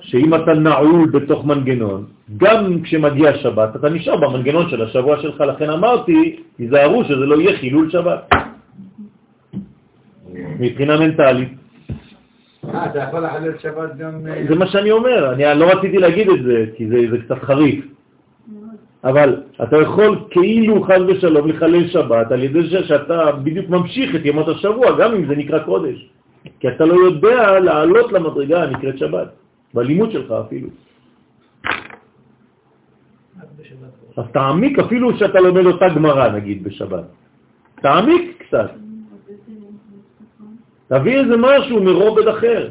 שאם 0.00 0.34
אתה 0.34 0.52
נעול 0.54 1.10
בתוך 1.10 1.44
מנגנון, 1.44 2.04
גם 2.36 2.82
כשמגיע 2.82 3.34
שבת, 3.34 3.76
אתה 3.76 3.88
נשאר 3.88 4.16
במנגנון 4.16 4.68
של 4.68 4.82
השבוע 4.82 5.22
שלך, 5.22 5.40
לכן 5.40 5.70
אמרתי, 5.70 6.42
תיזהרו 6.56 7.04
שזה 7.04 7.26
לא 7.26 7.40
יהיה 7.40 7.58
חילול 7.58 7.90
שבת. 7.90 8.30
מבחינה 10.60 11.00
מנטלית. 11.00 11.48
אה, 12.64 12.86
אתה 12.86 12.98
יכול 12.98 13.24
לחלל 13.24 13.58
שבת 13.58 13.96
גם... 13.96 14.26
אה, 14.26 14.44
זה 14.48 14.54
מה 14.54 14.66
שאני 14.66 14.90
אומר, 14.90 15.32
אני 15.32 15.60
לא 15.60 15.64
רציתי 15.64 15.98
להגיד 15.98 16.28
את 16.30 16.42
זה, 16.44 16.64
כי 16.76 16.88
זה, 16.88 16.96
זה 17.10 17.18
קצת 17.18 17.42
חריף. 17.42 17.84
אבל 19.04 19.42
אתה 19.62 19.76
יכול 19.76 20.18
כאילו 20.30 20.82
חס 20.82 21.00
ושלום 21.08 21.48
לחלל 21.48 21.88
שבת 21.88 22.32
על 22.32 22.42
ידי 22.42 22.62
זה 22.70 22.84
שאתה 22.84 23.32
בדיוק 23.42 23.68
ממשיך 23.68 24.14
את 24.14 24.20
ימות 24.24 24.48
השבוע, 24.48 24.98
גם 24.98 25.14
אם 25.14 25.26
זה 25.26 25.34
נקרא 25.36 25.58
קודש. 25.58 25.98
כי 26.60 26.68
אתה 26.68 26.84
לא 26.84 26.94
יודע 26.94 27.60
לעלות 27.60 28.12
למדרגה 28.12 28.62
הנקראת 28.62 28.98
שבת, 28.98 29.28
בלימוד 29.74 30.10
שלך 30.10 30.30
אפילו. 30.30 30.68
אז 34.16 34.24
תעמיק 34.32 34.78
אפילו 34.78 35.18
שאתה 35.18 35.40
לומד 35.40 35.66
אותה 35.66 35.88
גמרא, 35.88 36.28
נגיד, 36.28 36.64
בשבת. 36.64 37.04
תעמיק 37.82 38.42
קצת. 38.42 38.70
תביא 40.88 41.18
איזה 41.18 41.36
משהו 41.36 41.82
מרובד 41.82 42.28
אחר. 42.28 42.70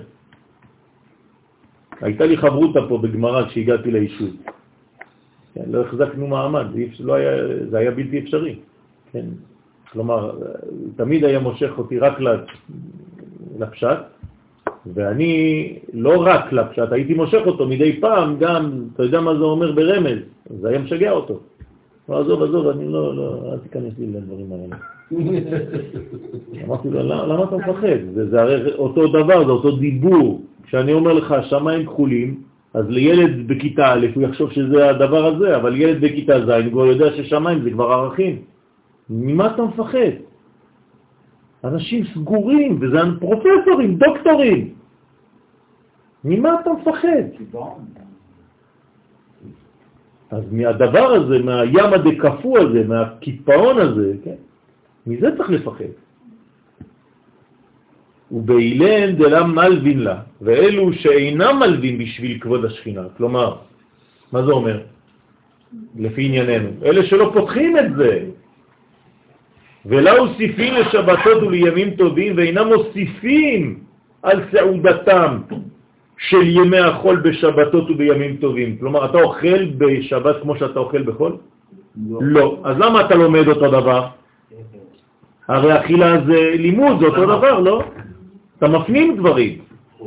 הייתה 2.02 2.26
לי 2.26 2.38
חברותה 2.38 2.80
פה 2.90 2.98
בגמרא 2.98 3.46
כשהגעתי 3.48 3.92
ליישוב. 3.92 4.32
כן, 5.56 5.62
לא 5.68 5.82
החזקנו 5.82 6.28
מעמד, 6.28 6.66
זה, 6.74 6.84
לא 7.04 7.14
היה, 7.14 7.32
זה 7.70 7.78
היה 7.78 7.92
בלתי 7.92 8.20
אפשרי. 8.20 8.56
כן? 9.12 9.26
כלומר, 9.92 10.32
תמיד 10.96 11.24
היה 11.26 11.40
מושך 11.40 11.72
אותי 11.78 12.00
רק 12.00 12.14
לפשט, 13.60 13.98
ואני 14.94 15.74
לא 15.94 16.24
רק 16.26 16.54
לפשט, 16.54 16.92
הייתי 16.92 17.14
מושך 17.14 17.42
אותו 17.46 17.68
מדי 17.68 18.02
פעם 18.02 18.38
גם, 18.40 18.84
אתה 18.94 19.04
יודע 19.04 19.22
מה 19.22 19.36
זה 19.36 19.44
אומר 19.44 19.72
ברמז, 19.72 20.18
זה 20.62 20.70
היה 20.70 20.80
משגע 20.80 21.12
אותו. 21.12 21.40
לא, 22.10 22.20
עזוב, 22.22 22.44
עזוב, 22.44 22.68
אני 22.68 22.88
לא, 22.88 23.16
לא, 23.16 23.52
אל 23.54 23.58
תיכנס 23.58 23.94
לי 24.00 24.08
לדברים 24.08 24.48
האלה. 24.52 24.76
אמרתי 26.66 26.90
לו, 26.90 27.04
"למה- 27.04 27.28
למה 27.28 27.44
אתה 27.44 27.58
מפחד? 27.58 27.98
זה, 28.14 28.30
זה 28.30 28.42
הרי 28.42 28.74
אותו 28.74 29.08
דבר, 29.08 29.46
זה 29.46 29.52
אותו 29.52 29.72
דיבור. 29.78 30.42
כשאני 30.64 30.94
אומר 30.94 31.14
לך, 31.14 31.36
שמיים 31.50 31.86
כחולים, 31.86 32.42
אז 32.74 32.86
לילד 32.90 33.48
בכיתה 33.48 33.94
א' 33.94 34.08
הוא 34.16 34.24
יחשוב 34.24 34.52
שזה 34.52 34.90
הדבר 34.90 35.26
הזה, 35.26 35.56
אבל 35.56 35.76
ילד 35.76 36.02
בכיתה 36.02 36.46
ז' 36.46 36.50
הוא 36.72 36.86
יודע 36.86 37.12
ששמיים 37.18 37.62
זה 37.64 37.72
כבר 37.72 37.92
ערכים. 37.92 38.42
ממה 39.10 39.56
אתה 39.56 39.62
מפחד? 39.64 40.14
אנשים 41.64 42.06
סגורים, 42.14 42.80
וזה 42.82 42.98
פרופסורים, 43.20 43.96
דוקטורים. 43.96 44.74
ממה 46.24 46.62
אתה 46.62 46.70
מפחד? 46.74 47.24
אז 50.32 50.44
מהדבר 50.52 51.06
הזה, 51.06 51.40
מהים 51.40 51.94
הדקפוא 51.94 52.60
הזה, 52.60 52.88
מהקיפאון 52.88 53.78
הזה, 53.78 54.14
כן, 54.24 54.40
מזה 55.08 55.38
צריך 55.38 55.50
לפחד. 55.50 55.92
ובאילן 58.32 59.16
דלם 59.16 59.56
מלווין 59.56 60.00
לה, 60.00 60.16
ואלו 60.42 60.94
שאינם 60.94 61.60
מלווין 61.60 61.98
בשביל 61.98 62.38
כבוד 62.40 62.66
השכינה. 62.66 63.02
כלומר, 63.18 63.56
מה 64.32 64.44
זה 64.44 64.52
אומר? 64.52 64.80
לפי 66.00 66.26
ענייננו. 66.26 66.70
אלה 66.86 67.06
שלא 67.06 67.32
פותחים 67.34 67.78
את 67.78 67.96
זה. 67.96 68.20
ולא 69.86 70.26
מוסיפים 70.26 70.74
לשבתות 70.74 71.44
ולימים 71.44 71.90
טובים 71.92 72.34
ואינם 72.38 72.68
מוסיפים 72.68 73.80
על 74.24 74.42
סעודתם 74.52 75.38
של 76.18 76.48
ימי 76.48 76.80
החול 76.80 77.16
בשבתות 77.16 77.90
ובימים 77.90 78.36
טובים. 78.36 78.78
כלומר, 78.78 79.06
אתה 79.06 79.18
אוכל 79.22 79.66
בשבת 79.78 80.36
כמו 80.42 80.56
שאתה 80.56 80.80
אוכל 80.80 81.02
בחול? 81.04 81.38
לא. 82.10 82.20
לא. 82.22 82.58
אז 82.64 82.78
למה 82.78 83.02
אתה 83.02 83.16
לומד 83.16 83.48
אותו 83.48 83.68
דבר? 83.72 84.08
הרי 85.48 85.80
אכילה 85.80 86.18
זה 86.26 86.40
לימוד, 86.58 87.00
זה 87.00 87.06
אותו 87.06 87.26
דבר, 87.26 87.60
לא? 87.60 87.84
אתה 88.62 88.70
מפנים 88.70 89.18
דברים. 89.18 89.58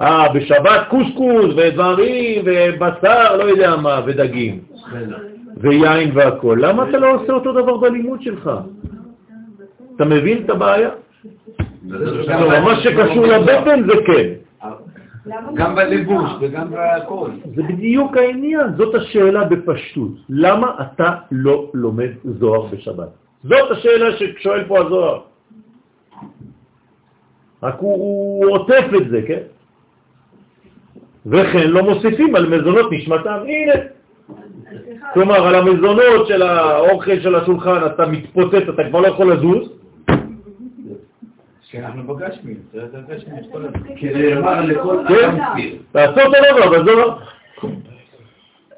אה, 0.00 0.32
בשבת 0.32 0.80
קוסקוס 0.90 1.54
ודברים 1.56 2.42
ובשר, 2.44 3.36
לא 3.36 3.42
יודע 3.42 3.76
מה, 3.76 4.00
ודגים. 4.06 4.60
ויין 5.56 6.10
והכל. 6.14 6.58
למה 6.60 6.88
אתה 6.88 6.98
לא 6.98 7.14
עושה 7.14 7.32
אותו 7.32 7.52
דבר 7.52 7.76
בלימוד 7.76 8.22
שלך? 8.22 8.50
אתה 9.96 10.04
מבין 10.04 10.42
את 10.44 10.50
הבעיה? 10.50 10.90
מה 12.64 12.76
שקשור 12.82 13.26
לבטן 13.26 13.82
זה 13.86 13.92
כן. 14.06 14.28
גם 15.54 15.74
בלבוש 15.74 16.30
וגם 16.40 16.66
בכל. 16.70 17.30
זה 17.54 17.62
בדיוק 17.62 18.16
העניין, 18.16 18.66
זאת 18.76 18.94
השאלה 18.94 19.44
בפשטות. 19.44 20.12
למה 20.28 20.70
אתה 20.80 21.14
לא 21.30 21.70
לומד 21.74 22.10
זוהר 22.24 22.66
בשבת? 22.66 23.08
זאת 23.44 23.70
השאלה 23.70 24.16
ששואל 24.16 24.64
פה 24.64 24.78
הזוהר. 24.78 25.20
רק 27.64 27.74
הוא, 27.78 28.44
הוא 28.44 28.52
עוטף 28.52 28.84
את 28.96 29.08
זה, 29.10 29.22
כן? 29.26 29.40
וכן 31.26 31.70
לא 31.70 31.82
מוסיפים 31.82 32.34
על 32.34 32.46
מזונות 32.48 32.92
נשמתם. 32.92 33.38
הנה. 33.46 33.72
כלומר, 35.14 35.46
על 35.46 35.54
המזונות 35.54 36.26
של 36.28 36.42
האוכל 36.42 37.20
של 37.20 37.34
השולחן 37.34 37.86
אתה 37.86 38.06
מתפוצץ, 38.06 38.68
אתה 38.74 38.84
כבר 38.88 39.00
לא 39.00 39.08
יכול 39.08 39.32
לזוז, 39.32 39.68
כי 41.70 41.80
אנחנו 41.80 42.14
בגשמי, 42.14 42.54
זה 42.72 42.82
הגשמי, 42.94 43.36
כדי 43.96 44.34
לומר 44.34 44.60
לכל 44.60 44.96
כן, 45.08 45.36
אותו 45.94 46.20
דבר, 46.28 46.68
אבל 46.68 46.84
זה 46.84 46.92
לא... 46.92 47.18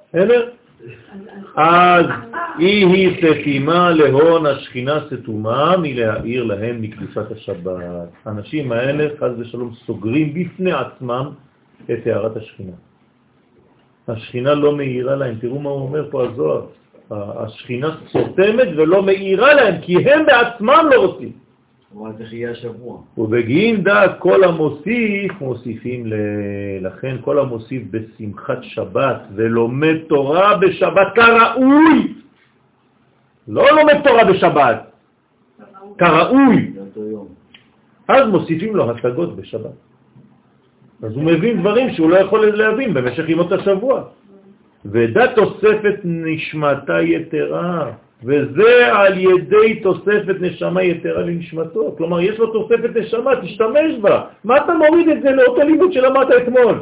בסדר? 0.08 0.50
אז 1.56 2.06
היא 2.58 2.86
היא 2.86 3.16
סתימה 3.40 3.90
להון 3.90 4.46
השכינה 4.46 4.98
סתומה 5.06 5.76
מלהעיר 5.76 6.44
להם 6.44 6.82
מקדושת 6.82 7.32
השבת. 7.32 7.72
האנשים 8.24 8.72
האלה, 8.72 9.08
חז 9.20 9.30
ושלום, 9.38 9.74
סוגרים 9.86 10.34
בפני 10.34 10.72
עצמם 10.72 11.30
את 11.84 12.06
הערת 12.06 12.36
השכינה. 12.36 12.76
השכינה 14.08 14.54
לא 14.54 14.76
מאירה 14.76 15.16
להם, 15.16 15.34
תראו 15.40 15.58
מה 15.58 15.70
הוא 15.70 15.80
אומר 15.80 16.10
פה 16.10 16.24
הזוהר. 16.24 16.66
השכינה 17.10 17.96
סותמת 18.08 18.68
ולא 18.76 19.02
מאירה 19.02 19.54
להם, 19.54 19.74
כי 19.82 19.96
הם 19.96 20.26
בעצמם 20.26 20.84
לא 20.90 21.06
רוצים. 21.06 21.32
אבל 22.00 22.12
זה 22.18 22.24
חייה 22.26 22.54
שבוע. 22.54 23.00
ובגין 23.18 23.82
דעת 23.82 24.18
כל 24.18 24.44
המוסיף, 24.44 25.32
מוסיפים 25.40 26.06
ל... 26.06 26.14
לכן 26.80 27.16
כל 27.20 27.38
המוסיף 27.38 27.82
בשמחת 27.90 28.58
שבת 28.62 29.20
ולומד 29.34 29.96
תורה 30.08 30.56
בשבת 30.56 31.14
כראוי. 31.14 32.14
לא 33.48 33.64
לומד 33.70 34.00
תורה 34.04 34.24
בשבת, 34.24 34.78
כראוי. 35.98 36.72
אז 38.08 38.28
מוסיפים 38.28 38.76
לו 38.76 38.90
השגות 38.90 39.36
בשבת. 39.36 39.76
אז 41.02 41.12
הוא 41.12 41.22
מבין 41.22 41.60
דברים 41.60 41.90
שהוא 41.92 42.10
לא 42.10 42.16
יכול 42.16 42.46
להבין 42.46 42.94
במשך 42.94 43.28
ימות 43.28 43.52
השבוע. 43.52 44.02
ודעת 44.84 45.34
תוספת 45.34 45.96
נשמתה 46.04 47.02
יתרה. 47.02 47.90
וזה 48.24 48.96
על 48.96 49.18
ידי 49.18 49.80
תוספת 49.82 50.36
נשמה 50.40 50.82
יתרה 50.82 51.22
לנשמתו. 51.22 51.94
כלומר, 51.98 52.20
יש 52.20 52.38
לו 52.38 52.46
תוספת 52.52 52.96
נשמה, 52.96 53.30
תשתמש 53.42 53.94
בה. 54.00 54.22
מה 54.44 54.56
אתה 54.56 54.72
מוריד 54.74 55.08
את 55.08 55.22
זה 55.22 55.30
לאותו 55.30 55.62
לימוד 55.62 55.92
שלמדת 55.92 56.28
אתמול? 56.42 56.80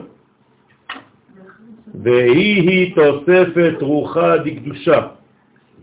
והיא 2.03 2.71
היא 2.71 2.95
תוספת 2.95 3.75
רוחה 3.81 4.37
דקדושה, 4.37 5.01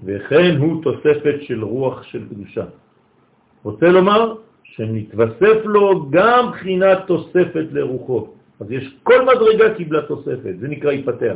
וכן 0.05 0.55
הוא 0.57 0.83
תוספת 0.83 1.35
של 1.41 1.63
רוח 1.63 2.03
של 2.03 2.27
קדושה. 2.29 2.63
רוצה 3.63 3.89
לומר 3.89 4.35
שנתווסף 4.63 5.65
לו 5.65 6.09
גם 6.09 6.51
בחינת 6.51 6.97
תוספת 7.07 7.65
לרוחו. 7.71 8.27
אז 8.59 8.71
יש 8.71 8.95
כל 9.03 9.25
מדרגה 9.25 9.73
קיבלה 9.73 10.01
תוספת, 10.01 10.53
זה 10.59 10.67
נקרא 10.67 10.91
יפתח. 10.91 11.35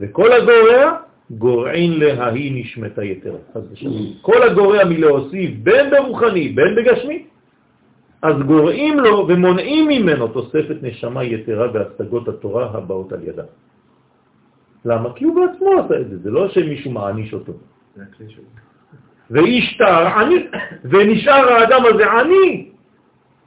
וכל 0.00 0.32
הגורע 0.32 0.96
גורעין 1.38 1.98
לההי 1.98 2.50
נשמתה 2.50 3.04
יתרה. 3.04 3.38
כל 4.20 4.42
הגורע 4.42 4.84
מלהוסיף 4.84 5.50
בין 5.62 5.90
ברוחני 5.90 6.48
בין 6.48 6.74
בגשמי, 6.76 7.24
אז 8.22 8.36
גורעים 8.46 9.00
לו 9.00 9.26
ומונעים 9.28 9.88
ממנו 9.88 10.28
תוספת 10.28 10.76
נשמה 10.82 11.24
יתרה 11.24 11.68
בהשגות 11.68 12.28
התורה 12.28 12.70
הבאות 12.74 13.12
על 13.12 13.22
ידה. 13.22 13.42
למה? 14.84 15.12
כי 15.12 15.24
הוא 15.24 15.34
בעצמו 15.36 15.70
עשה 15.80 16.00
את 16.00 16.10
זה, 16.10 16.18
זה 16.18 16.30
לא 16.30 16.48
שמישהו 16.48 16.90
מעניש 16.90 17.34
אותו. 17.34 17.52
ואיש 19.30 19.76
תר 19.78 20.06
עני, 20.06 20.46
ונשאר 20.84 21.52
האדם 21.52 21.82
הזה 21.94 22.12
עני, 22.12 22.70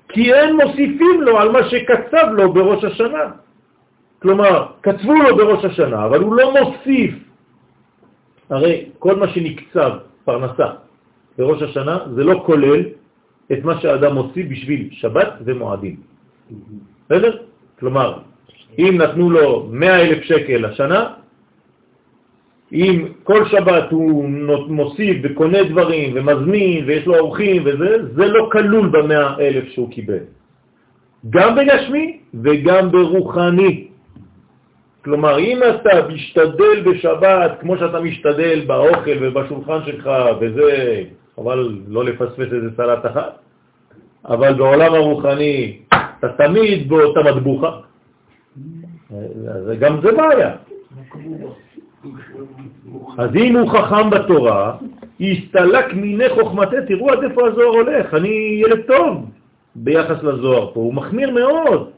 כי 0.09 0.33
אין 0.33 0.55
מוסיפים 0.55 1.21
לו 1.21 1.39
על 1.39 1.51
מה 1.51 1.59
שקצב 1.69 2.27
לו 2.31 2.53
בראש 2.53 2.83
השנה. 2.83 3.25
כלומר, 4.21 4.65
כתבו 4.83 5.13
לו 5.13 5.37
בראש 5.37 5.65
השנה, 5.65 6.05
אבל 6.05 6.19
הוא 6.19 6.35
לא 6.35 6.53
מוסיף 6.53 7.24
הרי 8.49 8.85
כל 8.99 9.15
מה 9.15 9.27
שנקצב 9.27 9.91
פרנסה 10.25 10.67
בראש 11.37 11.61
השנה 11.61 11.97
זה 12.15 12.23
לא 12.23 12.43
כולל 12.45 12.81
את 13.51 13.63
מה 13.63 13.81
שהאדם 13.81 14.13
מוציא 14.13 14.45
בשביל 14.49 14.89
שבת 14.91 15.33
ומועדים. 15.45 15.95
בסדר? 17.05 17.37
כלומר, 17.79 18.17
אם 18.79 18.97
נתנו 19.01 19.29
לו 19.29 19.67
100 19.71 20.01
אלף 20.01 20.23
שקל 20.23 20.67
לשנה, 20.67 21.13
אם 22.73 23.05
כל 23.23 23.45
שבת 23.45 23.91
הוא 23.91 24.29
מוסיף 24.67 25.17
וקונה 25.23 25.63
דברים 25.63 26.13
ומזמין 26.15 26.85
ויש 26.85 27.05
לו 27.05 27.15
אורחים 27.15 27.61
וזה, 27.65 27.97
זה 28.15 28.25
לא 28.25 28.49
כלול 28.51 28.87
במאה 28.89 29.39
אלף 29.39 29.67
שהוא 29.69 29.91
קיבל. 29.91 30.23
גם 31.29 31.55
בגשמי 31.55 32.19
וגם 32.43 32.91
ברוחני. 32.91 33.87
כלומר, 35.05 35.39
אם 35.39 35.59
אתה 35.69 36.07
משתדל 36.13 36.81
בשבת 36.85 37.51
כמו 37.59 37.77
שאתה 37.77 37.99
משתדל 37.99 38.65
באוכל 38.67 39.17
ובשולחן 39.21 39.79
שלך, 39.85 40.09
וזה, 40.39 41.03
אבל 41.37 41.77
לא 41.87 42.05
לפספס 42.05 42.53
איזה 42.53 42.69
סלט 42.77 43.05
אחת, 43.05 43.39
אבל 44.25 44.53
בעולם 44.53 44.93
הרוחני 44.93 45.77
אתה 45.93 46.27
תמיד 46.37 46.89
באותה 46.89 47.23
מדבוחה, 47.23 47.71
גם 49.79 50.01
זה 50.01 50.11
בעיה. 50.11 50.51
אז 53.17 53.29
אם 53.35 53.57
הוא 53.57 53.69
חכם 53.69 54.09
בתורה, 54.09 54.77
יסתלק 55.19 55.93
מיני 55.93 56.29
חוכמתה, 56.29 56.77
תראו 56.87 57.11
עד 57.11 57.23
איפה 57.23 57.47
הזוהר 57.47 57.67
הולך, 57.67 58.13
אני 58.13 58.61
ילד 58.65 58.81
טוב 58.87 59.29
ביחס 59.75 60.23
לזוהר 60.23 60.73
פה, 60.73 60.79
הוא 60.79 60.93
מחמיר 60.93 61.31
מאוד. 61.31 61.94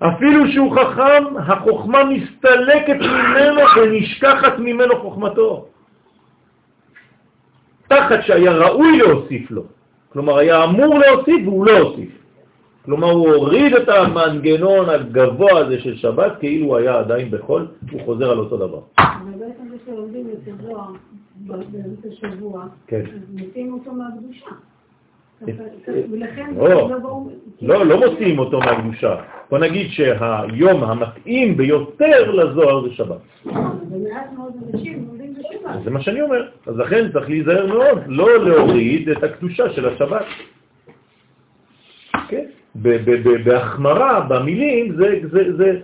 אפילו 0.00 0.52
שהוא 0.52 0.76
חכם, 0.76 1.24
החוכמה 1.36 2.04
מסתלקת 2.04 2.96
ממנו 3.00 3.60
ונשכחת 3.76 4.58
ממנו 4.58 4.96
חוכמתו. 5.00 5.66
תחת 7.88 8.18
שהיה 8.22 8.52
ראוי 8.52 8.98
להוסיף 8.98 9.50
לו. 9.50 9.62
כלומר, 10.12 10.38
היה 10.38 10.64
אמור 10.64 10.98
להוסיף 10.98 11.46
והוא 11.46 11.66
לא 11.66 11.78
הוסיף. 11.78 12.10
כלומר, 12.84 13.10
הוא 13.10 13.28
הוריד 13.28 13.74
את 13.74 13.88
המנגנון 13.88 14.88
הגבוה 14.88 15.58
הזה 15.58 15.80
של 15.80 15.96
שבת, 15.96 16.32
כאילו 16.38 16.66
הוא 16.66 16.76
היה 16.76 16.98
עדיין 16.98 17.30
בחול, 17.30 17.66
הוא 17.90 18.00
חוזר 18.04 18.30
על 18.30 18.38
אותו 18.38 18.56
דבר. 18.56 18.80
אבל 18.98 19.30
בעצם 19.38 19.68
זה 19.70 19.76
שלומדים 19.86 20.26
את 20.32 20.48
הזוהר 20.48 20.92
באמצע 21.46 22.08
השבוע, 22.08 22.64
כן. 22.86 23.00
אז 23.00 23.40
מוצאים 23.40 23.72
אותו 23.72 23.92
מהקדושה. 23.92 24.50
לא, 26.56 27.00
לא, 27.62 27.86
לא 27.86 28.10
מוציאים 28.10 28.38
אותו 28.38 28.58
מהקדושה. 28.58 29.16
בוא 29.50 29.58
נגיד 29.58 29.90
שהיום 29.90 30.84
המתאים 30.84 31.56
ביותר 31.56 32.30
לזוהר 32.30 32.88
זה 32.88 32.94
שבת. 32.94 33.20
זה 35.84 35.90
מה 35.90 36.00
שאני 36.00 36.22
אומר. 36.22 36.48
אז 36.66 36.76
לכן 36.76 37.12
צריך 37.12 37.28
להיזהר 37.28 37.66
מאוד, 37.66 37.98
לא 38.06 38.44
להוריד 38.44 39.08
את 39.08 39.24
הקדושה 39.24 39.70
של 39.70 39.88
השבת. 39.88 40.24
כן? 42.28 42.44
בהחמרה, 43.44 44.20
במילים, 44.20 44.96
זה, 44.96 45.20
זה, 45.32 45.56
זה, 45.56 45.80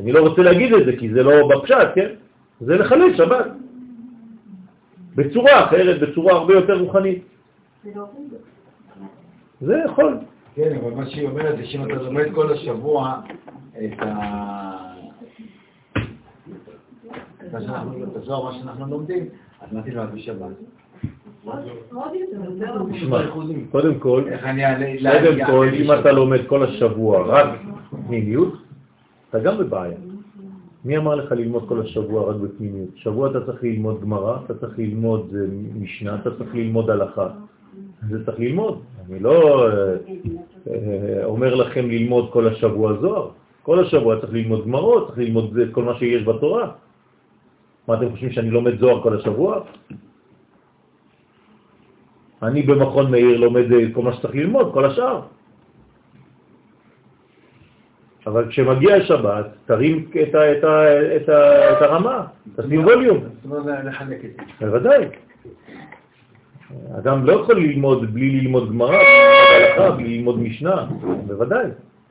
אני 0.00 0.12
לא 0.12 0.20
רוצה 0.20 0.42
להגיד 0.42 0.74
את 0.74 0.84
זה 0.86 0.92
כי 0.96 1.10
זה 1.12 1.22
לא 1.22 1.48
בפשט, 1.48 1.88
כן? 1.94 2.08
זה 2.60 2.76
לחלל 2.76 3.16
שבת. 3.16 3.46
בצורה 5.14 5.64
אחרת, 5.64 6.00
בצורה 6.00 6.32
הרבה 6.32 6.54
יותר 6.54 6.78
רוחנית. 6.78 7.22
לא 7.94 8.06
זה 9.60 9.82
יכול. 9.86 10.18
כן, 10.54 10.78
אבל 10.82 10.94
מה 10.94 11.06
שהיא 11.06 11.28
אומרת 11.28 11.58
זה 11.58 11.64
שאם 11.64 11.84
אתה 11.84 12.02
לומד 12.02 12.24
כל 12.34 12.52
השבוע 12.52 13.20
את 13.84 14.02
ה... 14.02 14.88
את 17.42 17.54
הזוהר, 18.16 18.44
מה 18.44 18.52
שאנחנו 18.54 18.86
לומדים, 18.86 19.24
אז 19.60 19.72
מה 19.72 19.82
תלמד 19.82 20.14
בשבת? 20.14 20.50
יותר, 22.14 22.82
תשמע, 22.92 23.30
קודם 23.70 23.98
כל. 23.98 24.22
קודם 25.12 25.46
כל? 25.46 25.68
אם 25.74 25.92
אתה 25.92 26.12
לומד 26.12 26.40
כל 26.46 26.62
השבוע 26.62 27.26
רק 27.26 27.48
פנימיות, 28.06 28.54
אתה 29.30 29.38
גם 29.38 29.58
בבעיה. 29.58 29.96
מי 30.84 30.96
אמר 30.96 31.14
לך 31.14 31.32
ללמוד 31.32 31.68
כל 31.68 31.80
השבוע 31.80 32.30
רק 32.30 32.36
בפנימיות? 32.36 32.88
שבוע 32.94 33.30
אתה 33.30 33.46
צריך 33.46 33.62
ללמוד 33.62 34.00
גמרא, 34.00 34.38
אתה 34.44 34.54
צריך 34.54 34.78
ללמוד 34.78 35.34
אה, 35.34 35.46
משנה, 35.80 36.14
אתה 36.14 36.30
צריך 36.38 36.54
ללמוד 36.54 36.90
הלכה. 36.90 37.28
זה 38.10 38.26
צריך 38.26 38.38
ללמוד. 38.38 38.82
אני 39.10 39.20
לא 39.20 39.68
אה, 39.68 39.96
אה, 40.70 41.24
אומר 41.24 41.54
לכם 41.54 41.90
ללמוד 41.90 42.30
כל 42.32 42.48
השבוע 42.48 42.92
זוהר. 43.00 43.30
כל 43.62 43.84
השבוע 43.84 44.20
צריך 44.20 44.32
ללמוד 44.32 44.64
גמרות, 44.64 45.06
צריך 45.06 45.18
ללמוד 45.18 45.58
את 45.58 45.68
כל 45.72 45.82
מה 45.82 45.94
שיש 45.98 46.22
בתורה. 46.22 46.70
מה 47.88 47.94
אתם 47.94 48.10
חושבים 48.10 48.32
שאני 48.32 48.50
לומד 48.50 48.78
זוהר 48.78 49.02
כל 49.02 49.16
השבוע? 49.16 49.60
אני 52.42 52.62
במכון 52.62 53.10
מאיר 53.10 53.36
לומד 53.40 53.72
אה, 53.72 53.78
כל 53.92 54.02
מה 54.02 54.12
שצריך 54.12 54.34
ללמוד, 54.34 54.70
כל 54.72 54.84
השאר. 54.84 55.20
אבל 58.26 58.48
כשמגיע 58.48 58.96
השבת, 58.96 59.46
תרים 59.66 60.10
את, 60.22 60.34
ה, 60.34 60.52
את, 60.52 60.64
ה, 60.64 61.16
את, 61.16 61.28
ה, 61.28 61.72
את 61.72 61.82
הרמה, 61.82 62.26
תשים 62.56 62.84
ווליום. 62.84 63.18
זאת 63.18 63.44
אומרת, 63.44 63.84
לחלק 63.84 64.24
את 64.24 64.30
זה. 64.36 64.66
בוודאי. 64.66 65.08
אדם 66.98 67.24
לא 67.24 67.32
יכול 67.32 67.56
ללמוד 67.56 68.14
בלי 68.14 68.40
ללמוד 68.40 68.68
גמרא, 68.68 68.98
בלי 68.98 69.78
ללמוד 69.78 69.96
בלי 69.96 70.16
ללמוד 70.16 70.38
משנה, 70.38 70.86
בוודאי, 71.26 71.66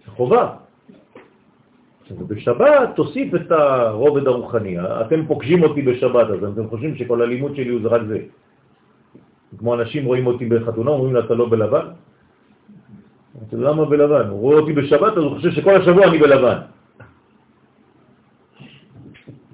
זה 0.06 0.12
חובה. 0.12 0.54
ובשבת 2.12 2.90
תוסיף 2.96 3.36
את 3.36 3.52
הרובד 3.52 4.28
הרוחני. 4.28 4.80
אתם 4.80 5.26
פוגשים 5.26 5.64
אותי 5.64 5.82
בשבת, 5.82 6.28
אז 6.30 6.44
אתם 6.54 6.68
חושבים 6.70 6.96
שכל 6.96 7.22
הלימוד 7.22 7.56
שלי 7.56 7.70
הוא 7.70 7.82
רק 7.84 8.02
זה. 8.08 8.20
כמו 9.58 9.76
אנשים 9.76 10.06
רואים 10.06 10.28
אותי 10.28 10.46
בחתונה, 10.46 10.92
אומרים 10.92 11.14
לה, 11.14 11.20
אתה 11.20 11.34
לא 11.34 11.50
בלבן? 11.50 11.86
אמרתי 13.36 13.56
לו, 13.56 13.64
למה 13.64 13.86
בלבן? 13.86 14.30
הוא 14.30 14.40
רואה 14.40 14.60
אותי 14.60 14.74
בשבת, 14.74 15.18
אז 15.18 15.24
הוא 15.24 15.36
חושב 15.36 15.52
שכל 15.52 15.76
השבוע 15.76 16.08
אני 16.08 16.18
בלבן. 16.18 16.58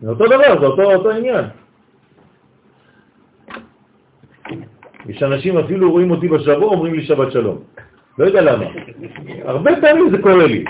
זה 0.02 0.10
אותו 0.10 0.26
דבר, 0.26 0.60
זה 0.60 0.66
אותו, 0.66 0.84
אותו 0.84 1.10
עניין. 1.12 1.46
יש 5.10 5.24
אנשים 5.24 5.58
אפילו 5.58 5.92
רואים 5.92 6.12
אותי 6.12 6.28
בשבוע, 6.28 6.68
אומרים 6.68 6.94
לי 6.94 7.06
שבת 7.06 7.32
שלום. 7.32 7.58
לא 8.18 8.26
יודע 8.26 8.42
למה. 8.42 8.66
הרבה 9.46 9.72
פעמים 9.82 10.10
זה 10.10 10.18
קורה 10.18 10.48
לי. 10.48 10.66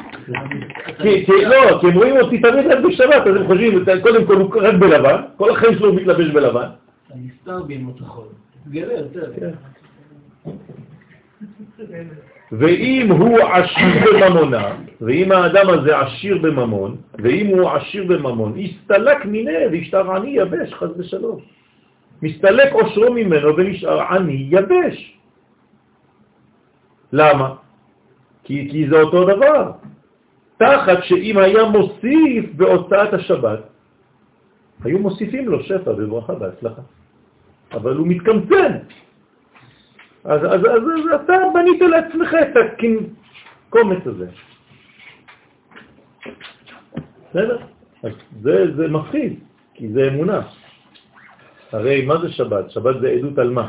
כי, 1.01 1.25
כי, 1.25 1.45
לא, 1.45 1.79
כי 1.81 1.87
הם 1.87 1.93
רואים 1.93 2.17
אותי 2.17 2.37
תמיד 2.37 2.67
רק 2.67 2.79
בשבת, 2.79 3.27
אז 3.27 3.35
הם 3.35 3.47
חושבים, 3.47 3.85
קודם 4.01 4.25
כל 4.25 4.35
הוא 4.35 4.61
רק 4.61 4.75
בלבן, 4.75 5.21
כל 5.37 5.49
החיים 5.49 5.75
שלו 5.75 5.89
הוא 5.89 5.95
מתלבש 5.95 6.27
בלבן. 6.27 6.67
הנסתר 7.13 7.63
בימות 7.63 8.01
החול. 8.01 8.25
גלה 8.69 8.93
יותר. 8.93 9.31
כן. 9.39 9.51
ואם 12.51 13.11
הוא 13.11 13.39
עשיר 13.39 14.13
בממונה, 14.13 14.75
ואם 15.01 15.31
האדם 15.31 15.69
הזה 15.69 15.99
עשיר 15.99 16.37
בממון, 16.37 16.95
ואם 17.19 17.47
הוא 17.47 17.69
עשיר 17.69 18.03
בממון, 18.03 18.53
הסתלק 18.59 19.25
מיניה 19.25 19.69
והשתר 19.71 20.11
עני 20.11 20.29
יבש, 20.29 20.73
חס 20.73 20.89
ושלום. 20.97 21.39
מסתלק 22.23 22.73
עושרו 22.73 23.13
ממנו 23.13 23.57
ונשאר 23.57 24.01
עני 24.01 24.47
יבש. 24.49 25.17
למה? 27.13 27.55
כי, 28.43 28.67
כי 28.71 28.89
זה 28.89 29.01
אותו 29.01 29.23
דבר. 29.35 29.71
תחת 30.57 31.03
שאם 31.03 31.37
היה 31.37 31.63
מוסיף 31.63 32.45
בהוצאת 32.55 33.13
השבת, 33.13 33.59
היו 34.83 34.99
מוסיפים 34.99 35.47
לו 35.47 35.63
שפע 35.63 35.91
וברכה 35.97 36.35
בהצלחה. 36.35 36.81
אבל 37.71 37.95
הוא 37.95 38.07
מתקמצן. 38.07 38.73
אז, 40.23 40.41
אז, 40.45 40.61
אז, 40.63 40.83
אז 40.87 41.21
אתה 41.21 41.33
בנית 41.53 41.81
לעצמך 41.81 42.31
את 42.41 42.55
הקומץ 42.55 44.07
הזה. 44.07 44.27
בסדר? 47.29 47.57
זה, 48.41 48.75
זה 48.75 48.87
מפחיד, 48.87 49.39
כי 49.73 49.91
זה 49.91 50.07
אמונה. 50.07 50.62
הרי 51.73 52.05
מה 52.05 52.21
זה 52.21 52.29
שבת? 52.29 52.71
שבת 52.71 53.01
זה 53.01 53.09
עדות 53.09 53.37
על 53.37 53.49
מה? 53.49 53.67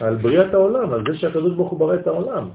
על 0.00 0.16
בריאת 0.16 0.54
העולם, 0.54 0.92
על 0.92 1.02
זה 1.08 1.18
שהקדוש 1.18 1.54
ברוך 1.54 1.70
הוא 1.70 1.78
ברא 1.78 1.94
את 1.94 2.06
העולם. 2.06 2.48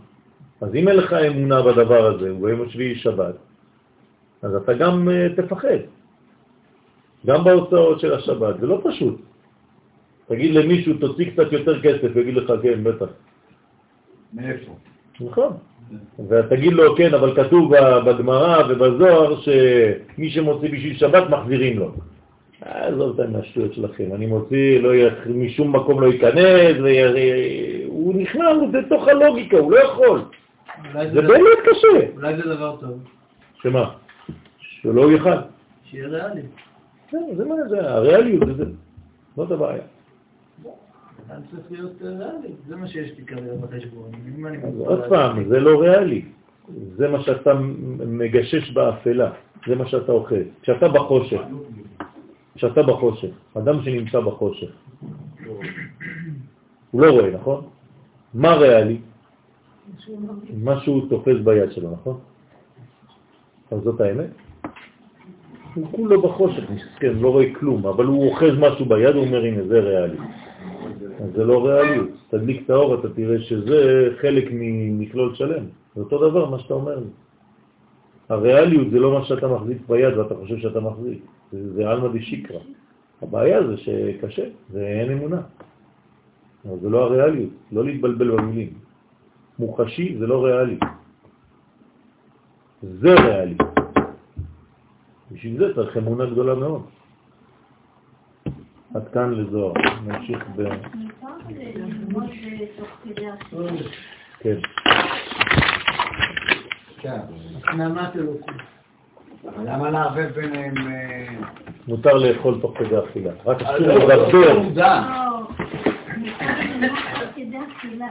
אז 0.62 0.76
אם 0.76 0.88
אין 0.88 0.98
לך 0.98 1.14
אמונה 1.14 1.62
בדבר 1.62 2.06
הזה, 2.06 2.34
וביום 2.34 2.62
השביעי 2.62 2.96
שבת, 2.96 3.36
אז 4.41 4.56
אתה 4.56 4.74
גם 4.74 5.08
uh, 5.08 5.41
תפחד. 5.41 5.80
גם 7.26 7.44
בהוצאות 7.44 8.00
של 8.00 8.14
השבת, 8.14 8.60
זה 8.60 8.68
לא 8.68 8.82
פשוט. 8.84 9.22
תגיד 10.28 10.56
למישהו, 10.56 10.94
תוציא 10.98 11.32
קצת 11.32 11.52
יותר 11.52 11.82
כסף, 11.82 12.16
יגיד 12.16 12.36
לך, 12.36 12.54
כן, 12.64 12.84
בטח. 12.84 13.10
מאיפה? 14.34 14.72
נכון. 15.20 15.58
ותגיד 16.30 16.74
לו, 16.74 16.95
כן, 16.95 17.14
אבל 17.14 17.36
כתוב 17.36 17.76
בגמרא 18.06 18.64
ובזוהר 18.70 19.41
שמי 19.41 20.30
שמוציא 20.30 20.70
בשביל 20.70 20.98
שבת 20.98 21.30
מחזירים 21.30 21.80
לו. 21.80 21.91
עזוב 22.61 23.22
את 23.22 23.36
השטויות 23.36 23.74
שלכם, 23.74 24.03
אני 24.16 24.26
מוציא, 24.26 24.80
לא 24.80 24.95
י... 24.95 25.03
משום 25.36 25.76
מקום 25.76 26.02
לא 26.02 26.07
ייכנס, 26.07 26.78
וי... 26.84 26.98
הוא 27.88 28.16
נכנס 28.16 28.74
לתוך 28.74 29.07
הלוגיקה, 29.07 29.57
הוא 29.57 29.72
לא 29.72 29.80
יכול. 29.80 30.22
זה 30.94 31.11
זה 31.14 31.22
באמת 31.22 31.60
קשה. 31.64 32.11
אולי 32.16 32.36
זה 32.36 32.41
דבר 32.41 32.76
טוב. 32.80 32.99
שמה? 33.61 33.90
שלא 34.60 35.02
יוכל. 35.02 35.30
שיהיה 35.86 36.07
ריאלי. 36.07 36.41
כן, 37.10 37.24
זה 37.38 37.45
מה 37.45 37.56
זה, 37.70 37.91
הריאליות 37.91 38.48
זה 38.48 38.53
זה. 38.53 38.66
זאת 39.36 39.52
הבעיה. 39.52 39.82
צריך 41.52 41.72
להיות 41.72 41.92
אה, 42.02 42.10
ריאלי. 42.10 42.54
זה 42.68 42.76
מה 42.76 42.88
שיש 42.88 43.18
לי 43.18 43.26
כרגע 43.26 43.56
בחשבון. 43.56 44.12
עוד. 44.78 45.04
פעם, 45.10 45.50
זה 45.50 45.60
לא 45.60 45.82
ריאלי. 45.82 46.26
זה 46.96 47.08
מה 47.08 47.22
שאתה 47.22 47.54
מגשש 48.08 48.72
באפלה, 48.72 49.32
זה 49.68 49.76
מה 49.76 49.88
שאתה 49.88 50.12
אוכל. 50.12 50.44
כשאתה 50.62 50.88
בחושך, 50.88 51.42
כשאתה 52.56 52.84
בחושך, 52.84 53.30
אדם 53.58 53.82
שנמצא 53.84 54.20
בחושך, 54.20 54.72
הוא 56.92 57.02
לא 57.02 57.12
רואה, 57.12 57.32
נכון? 57.32 57.66
מה 58.34 58.56
ריאלי? 58.56 58.98
מה 60.64 60.80
שהוא 60.80 61.10
תופס 61.10 61.38
ביד 61.44 61.72
שלו, 61.72 61.92
נכון? 61.92 62.20
אז 63.72 63.82
זאת 63.84 64.02
האמת. 64.02 64.30
הוא 65.74 65.88
כולו 65.92 66.22
בחושך, 66.22 66.64
מסכן, 66.70 67.14
לא 67.20 67.30
רואה 67.30 67.46
כלום, 67.60 67.88
אבל 67.88 68.06
הוא 68.06 68.30
אוחז 68.30 68.54
משהו 68.60 68.86
ביד, 68.86 69.16
הוא 69.16 69.26
אומר, 69.26 69.44
הנה, 69.44 69.64
זה 69.68 69.80
ריאלי. 69.80 70.18
אז 71.20 71.30
זה 71.36 71.44
לא 71.44 71.66
ריאליות. 71.66 72.10
תדליק 72.30 72.66
את 72.66 72.70
האור, 72.70 73.00
אתה 73.00 73.10
תראה 73.10 73.41
שזה 73.41 74.10
חלק 74.22 74.46
ממכלול 74.52 75.36
שלם. 75.36 75.64
זה 75.96 76.02
אותו 76.02 76.30
דבר 76.30 76.50
מה 76.50 76.60
שאתה 76.60 76.74
אומר 76.74 76.96
לי. 77.00 77.12
הריאליות 78.30 78.91
זה 78.91 79.00
לא 79.00 79.20
מה 79.20 79.26
שאתה 79.26 79.48
מחזיק 79.48 79.78
ביד 79.88 80.18
ואתה 80.18 80.36
חושב 80.36 80.58
שאתה 80.58 80.80
מחזיק. 80.80 81.20
זה, 81.52 81.74
זה 81.74 81.91
אלמא 81.91 82.08
דשיקרא. 82.08 82.60
הבעיה 83.22 83.68
זה 83.68 83.78
שקשה, 83.78 84.44
זה 84.72 84.88
אין 84.88 85.12
אמונה. 85.12 85.41
אבל 86.66 86.80
זה 86.82 86.90
לא 86.90 87.04
הריאליות, 87.04 87.50
לא 87.72 87.86
להתבלבל 87.86 88.32
במילים. 88.32 88.74
מוחשי 89.60 90.16
זה 90.20 90.28
לא 90.28 90.46
ריאלי. 90.46 90.78
זה 92.84 93.14
ריאלי. 93.14 93.58
בשביל 95.32 95.58
זה 95.58 95.76
צריך 95.76 95.98
אמונה 95.98 96.26
גדולה 96.26 96.56
מאוד. 96.56 96.82
עד 98.95 99.07
כאן 99.14 99.34
לזוהר. 99.34 99.74
נמשיך 100.06 100.45
ב... 100.56 100.64
כן. 104.40 104.56
למה 109.66 109.90
לערבב 109.90 110.30
ביניהם... 110.36 110.76
מותר 111.88 112.14
לאכול 112.14 112.57
תוך 112.61 112.78
כדי 112.78 112.99
אכילה. 112.99 113.32
רק 113.45 113.61
אה, 113.61 113.76
אסור 113.76 113.88
לא, 113.88 113.95
לא 113.95 114.06
לדבר. 114.06 114.53
לא, 114.53 114.64
אכילה. 117.78 118.07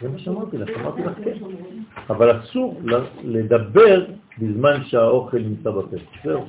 זה 0.00 0.08
מה 0.08 0.18
שאמרתי 0.18 0.58
לך, 0.58 0.68
אמרתי 0.80 1.02
לך 1.02 1.12
כן. 1.24 1.32
אבל 2.10 2.40
אסור 2.40 2.80
לדבר 3.24 4.04
בזמן 4.38 4.84
שהאוכל 4.84 5.38
נמצא 5.38 5.70
בפה. 5.70 5.96
זהו. 6.24 6.46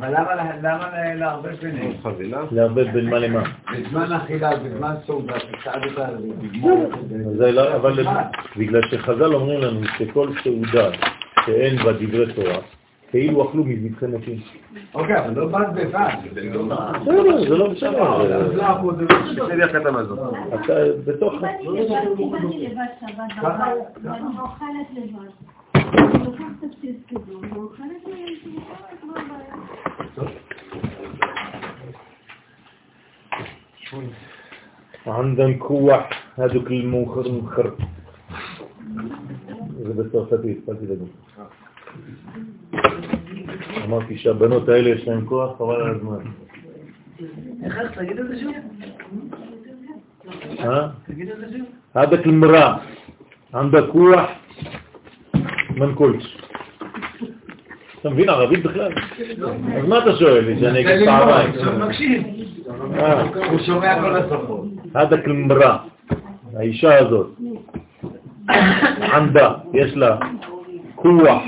אבל 0.00 0.14
למה 0.62 1.14
לערבב 1.14 1.54
ביניהם? 1.62 1.92
חבילה? 2.02 2.42
לערבב 2.50 2.86
בין 2.92 3.10
מה 3.10 3.18
למה. 3.18 3.42
בזמן 3.72 4.12
אכילה, 4.12 4.56
בזמן 4.56 4.94
סעודה. 5.06 5.34
זה 7.36 7.52
לא- 7.52 7.76
אבל 7.76 7.92
בגלל 8.56 8.80
שחז"ל 8.90 9.34
אומרים 9.34 9.60
לנו 9.60 9.80
שכל 9.98 10.28
סעודה 10.44 10.90
שאין 11.46 11.76
בה 11.76 11.92
דברי 11.92 12.32
תורה, 12.34 12.58
כאילו 13.10 13.50
אכלו 13.50 13.64
מזבחי 13.64 14.06
מתים. 14.06 14.40
אוקיי, 14.94 15.18
אבל 15.18 15.40
לא 15.40 15.46
בד 15.46 15.66
בבד. 15.74 16.08
בסדר, 16.32 17.48
זה 17.48 17.56
לא 17.56 17.70
משנה. 17.70 17.98
אז 18.16 18.54
לא 18.54 18.72
אחוז, 18.72 18.96
זה 18.96 19.04
לא 19.36 19.48
תן 19.48 19.56
לי 19.58 19.64
אחת 19.64 19.86
המזון. 19.86 20.18
אתה 20.54 20.72
בתוך... 21.06 21.34
קיבלתי 21.34 21.66
לבד, 21.68 22.16
קיבלתי 22.16 22.66
לבד 22.66 22.84
שבת 23.00 23.42
בבית, 23.42 23.84
ואני 24.02 24.38
אוכלת 24.40 24.88
לבד. 24.94 25.30
אני 25.74 26.24
לוקחת 26.24 26.44
את 26.60 26.64
הפסקדון, 26.64 27.52
ואוכלת 27.52 28.04
לבד, 28.06 29.29
מה 30.09 30.09
הבעיה? 30.17 30.31
عندن 35.07 35.53
كوح 35.57 36.09
هذوك 36.37 36.67
الموخر 36.67 37.25
المخر 37.25 37.75
זה 39.83 39.93
בצרפתית, 39.93 40.57
התחלתי 40.57 40.85
לדון. 40.85 41.09
אמרתי 43.85 44.17
שהבנות 44.17 44.69
האלה 44.69 44.89
יש 44.89 45.07
להן 45.07 45.25
כוח, 45.25 45.57
חבל 45.57 45.75
על 45.75 45.95
הזמן. 45.95 46.19
איך 47.63 47.77
אז 47.77 47.87
תגיד 47.95 48.19
את 48.19 48.27
זה 48.27 48.39
שוב? 48.39 48.53
אה? 50.59 50.89
תגיד 51.07 51.29
את 51.29 51.37
זה 51.37 51.57
שוב. 51.57 51.67
هذاك 51.95 52.25
المرأة 52.25 52.79
عندها 53.53 53.81
كوح 53.81 54.39
מנקולש. 55.77 56.37
אתה 58.00 58.10
מבין 58.10 58.28
ערבית 58.28 58.62
בכלל? 58.62 58.92
אז 59.76 59.88
מה 59.88 59.98
אתה 59.98 60.16
שואל 60.16 60.44
לי, 60.44 60.60
שאני 60.60 60.80
אגיד 60.80 61.08
פעמיים? 61.08 61.50
אה. 62.98 63.22
הוא 63.50 63.58
שומע 63.66 64.00
כל 64.00 64.16
השפות. 64.16 64.64
עד 64.94 65.12
הכלמרה, 65.12 65.78
האישה 66.56 66.98
הזאת, 66.98 67.26
עמדה, 69.12 69.52
יש 69.74 69.96
לה 69.96 70.16
כוח, 70.94 71.42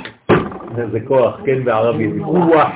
איזה 0.79 1.01
כוח, 1.01 1.41
כן 1.45 1.65
בערבית, 1.65 2.11
כוח. 2.25 2.69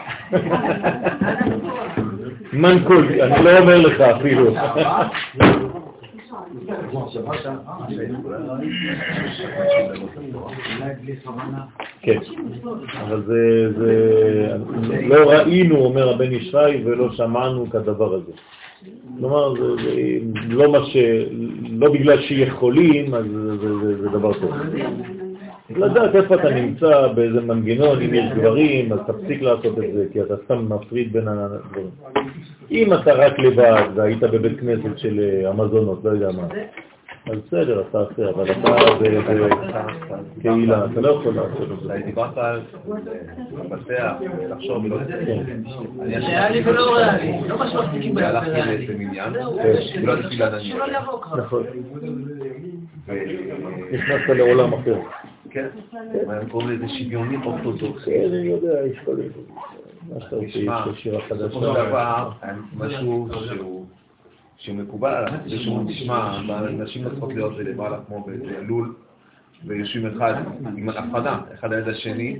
מנקול, 2.52 3.08
אני 3.22 3.44
לא 3.44 3.58
אומר 3.58 3.80
לך 3.80 4.00
אפילו. 4.00 4.54
כן, 12.00 12.18
אבל 13.00 13.22
זה, 13.26 14.58
לא 15.02 15.30
ראינו, 15.30 15.76
אומר 15.76 16.14
הבן 16.14 16.32
ישי, 16.32 16.84
ולא 16.84 17.12
שמענו 17.12 17.70
כדבר 17.70 18.14
הזה. 18.14 18.32
כלומר, 19.18 19.54
זה, 19.54 19.68
לא. 20.48 20.86
לא 21.70 21.92
בגלל 21.92 22.20
שיכולים, 22.20 23.14
אז 23.14 23.24
זה 24.02 24.08
דבר 24.08 24.32
טוב. 24.32 24.50
לדעת 25.70 26.14
איפה 26.14 26.34
אתה 26.34 26.50
נמצא, 26.50 27.08
באיזה 27.14 27.40
מנגנון, 27.40 28.02
אם 28.02 28.14
יש 28.14 28.32
גברים, 28.32 28.92
אז 28.92 28.98
תפסיק 29.06 29.42
לעשות 29.42 29.78
את 29.78 29.92
זה, 29.94 30.06
כי 30.12 30.22
אתה 30.22 30.34
סתם 30.44 30.72
מפריד 30.72 31.12
בין 31.12 31.28
הדברים. 31.28 31.90
אם 32.70 32.94
אתה 32.94 33.12
רק 33.12 33.38
לבד 33.38 33.82
והיית 33.94 34.22
בבית 34.22 34.60
כנסת 34.60 34.98
של 34.98 35.20
אה, 35.20 35.48
המזונות, 35.48 36.04
לא 36.04 36.10
יודע 36.10 36.28
מה, 36.32 36.48
אז 37.26 37.38
בסדר, 37.46 37.84
אתה 37.90 37.98
עושה, 37.98 38.30
אבל 38.30 38.50
אתה 38.50 38.76
בקהילה, 40.36 40.84
אתה 40.92 41.00
לא 41.00 41.08
יכול 41.08 41.34
לעשות 41.34 41.72
את 41.72 41.80
זה. 41.82 41.98
דיברת 42.04 42.38
על 42.38 42.60
לפתח, 43.52 44.12
לחשוב, 44.50 44.84
ולא 44.84 44.98
אני 46.02 46.16
ריאלי 46.16 46.62
ולא 46.68 46.96
ריאלי, 46.96 47.48
לא 47.48 47.58
מה 47.58 47.70
שמחזיקים 47.70 48.14
בהם 48.14 48.24
הלכתי 48.24 48.50
ריאלי. 48.50 48.76
לאיזה 48.76 48.94
מניין, 48.98 49.32
ולא 50.02 50.14
לעננים. 50.38 50.76
שלא 50.76 50.84
יבוא 50.98 51.20
כבר. 51.22 51.36
נכון, 51.36 51.62
נכנסת 53.92 54.28
לעולם 54.28 54.72
אחר. 54.72 54.96
כן, 55.50 55.68
הם 56.28 56.48
קוראים 56.48 56.70
לזה 56.70 56.88
שוויוני 56.88 57.36
אורתודוקסי. 57.44 58.10
כן, 58.10 58.28
אני 58.34 58.46
יודע, 58.46 58.86
יש 58.86 58.98
כל 59.04 59.16
משהו 62.76 63.06
שהוא 63.46 63.86
שמקובל 64.56 65.14
עליו, 65.14 65.38
זה 65.46 65.58
שאומרים, 65.58 65.88
תשמע, 65.88 66.40
נשים 66.70 67.04
לא 67.04 67.10
צריכות 67.10 67.34
להיות 67.34 67.52
למעלה 67.58 67.98
כמו 68.06 68.26
בלול, 68.26 68.94
ויושבים 69.66 70.06
אחד 70.06 70.34
עם 70.76 70.88
הפרדה, 70.88 71.38
אחד 71.54 71.72
על 71.72 71.78
יד 71.78 71.88
השני, 71.88 72.38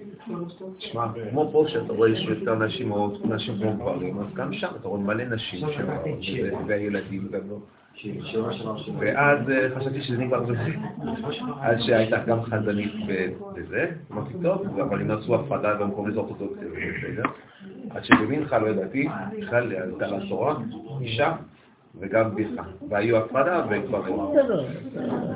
תשמע, 0.79 1.07
כמו 1.31 1.51
פה 1.53 1.65
שאתה 1.69 1.93
רואה 1.93 2.17
שיש 2.17 2.29
יותר 2.29 2.55
נשים 2.55 2.93
או 2.93 3.13
נשים 3.25 3.55
כמו 3.61 3.73
גברים, 3.73 4.19
אז 4.19 4.27
גם 4.35 4.53
שם 4.53 4.69
אתה 4.81 4.89
רואה 4.89 5.01
מלא 5.01 5.25
נשים 5.25 5.69
והילדים 6.67 7.29
גם 7.33 7.41
לא. 7.51 7.57
ואז 8.99 9.51
אה, 9.51 9.69
חשבתי 9.77 10.03
שזה 10.03 10.19
נגמר 10.19 10.41
בזה, 10.41 10.59
עד 11.61 11.81
שהייתה 11.81 12.19
גם 12.27 12.43
חזנית 12.43 12.93
ב- 13.09 13.31
בזה, 13.57 13.91
אמרתי 14.13 14.35
טוב, 14.43 14.81
אבל 14.81 15.01
אם 15.01 15.11
עשו 15.11 15.35
הפרדה 15.35 15.75
במקום 15.75 16.09
לזה 16.09 16.19
אורתודוקסיה, 16.19 16.69
זה 16.69 16.77
בסדר. 16.99 17.23
עד 17.91 18.05
שבמנחה, 18.05 18.59
לא 18.59 18.67
ידעתי, 18.67 19.09
בכלל 19.41 19.73
עלתה 19.73 20.07
לתורה, 20.07 20.57
אישה 21.01 21.37
וגם 22.01 22.35
בדיחה, 22.35 22.63
והיו 22.89 23.17
הפרדה 23.17 23.67
וכבר... 23.71 24.33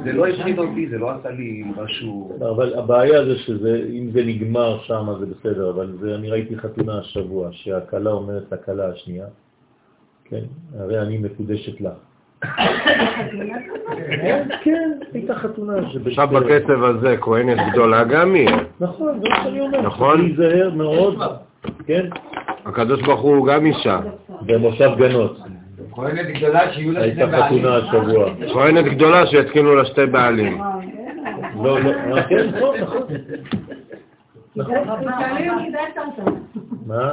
זה 0.04 0.12
לא 0.12 0.26
הפחיד 0.26 0.58
אותי, 0.58 0.88
זה 0.88 0.98
לא 0.98 1.10
עשה 1.10 1.30
לי 1.30 1.64
משהו... 1.76 2.38
אבל 2.38 2.74
הבעיה 2.78 3.24
זה 3.24 3.38
שזה, 3.38 3.86
אם 3.90 4.10
זה 4.12 4.24
נגמר 4.24 4.78
שם 4.82 5.06
זה 5.20 5.26
בסדר, 5.26 5.70
אבל 5.70 5.96
זה, 6.00 6.14
אני 6.14 6.30
ראיתי 6.30 6.58
חתונה 6.58 6.98
השבוע, 6.98 7.48
שהכלה 7.52 8.10
אומרת 8.10 8.52
לכלה 8.52 8.88
השנייה, 8.88 9.26
כן, 10.24 10.44
הרי 10.78 11.02
אני 11.02 11.18
מקודשת 11.18 11.80
לך. 11.80 12.09
כן, 14.22 14.48
כן, 14.62 14.90
הייתה 15.14 15.34
חתונה 15.34 15.72
עכשיו 16.06 16.28
בקצב 16.28 16.84
הזה 16.84 17.16
כהנת 17.20 17.58
גדולה 17.72 18.04
גם 18.04 18.34
היא. 18.34 18.48
נכון, 18.80 19.20
זה 19.22 19.28
מה 19.28 19.36
שאני 19.44 19.60
אומר. 19.60 19.82
נכון. 19.82 20.20
להיזהר 20.20 20.70
מאוד, 20.74 21.18
כן, 21.86 22.06
הקדוש 22.66 23.02
ברוך 23.02 23.20
הוא 23.20 23.46
גם 23.46 23.66
אישה. 23.66 24.00
במושב 24.42 24.90
גנות. 24.98 25.38
כהנת 25.92 26.26
גדולה 26.36 26.72
שיהיו 26.72 26.92
לה 26.92 27.00
שני 27.00 27.10
הייתה 27.10 27.26
בעלים. 27.26 27.62
חתונה 27.62 27.76
השבוע. 27.76 28.30
כהנת 28.52 28.84
גדולה 28.84 29.26
שיתקינו 29.26 29.74
לה 29.74 29.84
שתי 29.84 30.06
בעלים. 30.06 30.60
לא, 31.62 31.80
לא, 31.80 31.90
אה, 32.16 32.22
כן, 32.22 32.48
נכון, 32.48 32.76
נכון. 32.80 33.02
מה? 36.86 37.12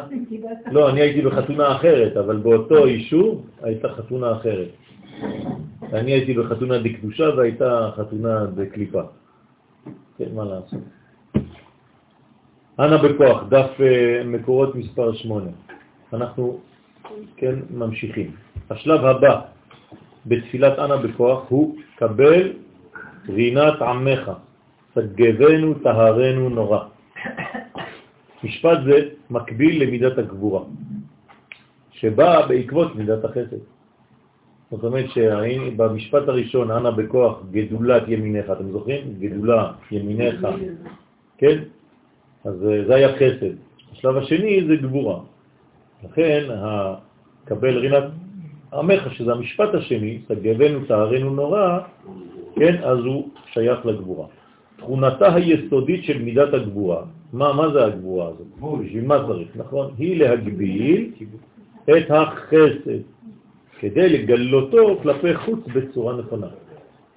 לא, 0.72 0.90
אני 0.90 1.02
הייתי 1.02 1.22
בחתונה 1.22 1.72
אחרת, 1.72 2.18
אבל 2.18 2.38
באותו 2.38 2.88
יישוב 2.88 3.46
הייתה 3.64 3.90
חתונה 3.90 4.32
אחרת. 4.32 4.68
אני 5.94 6.12
הייתי 6.12 6.34
בחתונה 6.34 6.78
דקדושה 6.78 7.30
והייתה 7.38 7.92
חתונה 7.96 8.46
בקליפה. 8.56 9.02
כן, 10.18 10.36
מה 10.36 10.44
לעשות? 10.46 10.80
אנא 12.80 12.98
בכוח, 12.98 13.44
דף 13.50 13.72
אה, 13.82 14.24
מקורות 14.26 14.76
מספר 14.76 15.14
8. 15.14 15.50
אנחנו, 16.14 16.60
כן, 17.38 17.56
ממשיכים. 17.70 18.36
השלב 18.70 19.06
הבא 19.06 19.42
בתפילת 20.26 20.80
אנא 20.80 20.96
בכוח 20.96 21.46
הוא 21.50 21.76
קבל 21.96 22.54
רינת 23.30 23.82
עמך, 23.82 24.32
סגבנו 24.96 25.74
טהרנו 25.84 26.50
נורא. 26.50 26.80
משפט 28.44 28.78
זה 28.86 29.10
מקביל 29.30 29.84
למידת 29.84 30.18
הגבורה, 30.18 30.64
שבאה 31.92 32.48
בעקבות 32.48 32.96
מידת 32.96 33.26
החסד. 33.26 33.77
זאת 34.72 34.84
אומרת 34.84 35.06
שבמשפט 35.10 36.28
הראשון, 36.28 36.72
אנא 36.72 36.90
בכוח, 36.90 37.44
גדולת 37.52 38.04
ימיניך, 38.08 38.52
אתם 38.52 38.72
זוכרים? 38.72 39.02
גדולה 39.20 39.72
ימיניך, 39.92 40.48
כן? 41.38 41.58
אז 42.46 42.66
אה, 42.68 42.84
זה 42.88 42.96
היה 42.96 43.16
חסד. 43.16 43.56
השלב 43.92 44.18
השני 44.18 44.68
זה 44.68 44.76
גבורה. 44.76 45.20
לכן, 46.04 46.44
הקבל 46.50 47.78
רינת 47.78 48.04
עמך, 48.74 49.14
שזה 49.14 49.32
המשפט 49.32 49.74
השני, 49.74 50.20
סגבנו 50.28 50.86
תארנו 50.86 51.30
נורא, 51.30 51.80
כן, 52.56 52.76
אז 52.84 53.00
הוא 53.00 53.30
שייך 53.54 53.86
לגבורה. 53.86 54.28
תכונתה 54.78 55.36
היסודית 55.36 56.04
של 56.04 56.22
מידת 56.24 56.54
הגבורה, 56.54 57.04
מה, 57.34 57.54
מה 57.54 57.70
זה 57.70 57.86
הגבורה 57.86 58.28
הזאת? 58.28 58.48
בשביל 58.86 59.06
מה 59.06 59.28
צריך, 59.28 59.48
נכון? 59.56 59.92
היא 59.98 60.20
להגביל 60.20 61.12
את 61.84 62.12
החסד, 62.12 63.02
כדי 63.80 64.10
לגלותו 64.10 65.00
כלפי 65.04 65.36
חוץ 65.36 65.60
בצורה 65.76 66.18
נכונה. 66.18 66.48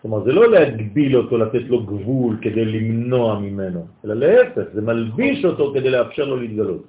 כלומר, 0.03 0.25
זה 0.25 0.33
לא 0.33 0.51
להגביל 0.51 1.17
אותו, 1.17 1.39
לתת 1.39 1.63
לו 1.69 1.83
גבול 1.85 2.37
כדי 2.43 2.65
למנוע 2.65 3.39
ממנו, 3.39 3.87
אלא 4.05 4.15
להפך, 4.15 4.63
זה 4.75 4.81
מלביש 4.81 5.45
אותו 5.45 5.73
כדי 5.75 5.91
לאפשר 5.91 6.25
לו 6.25 6.37
להתגלות. 6.37 6.85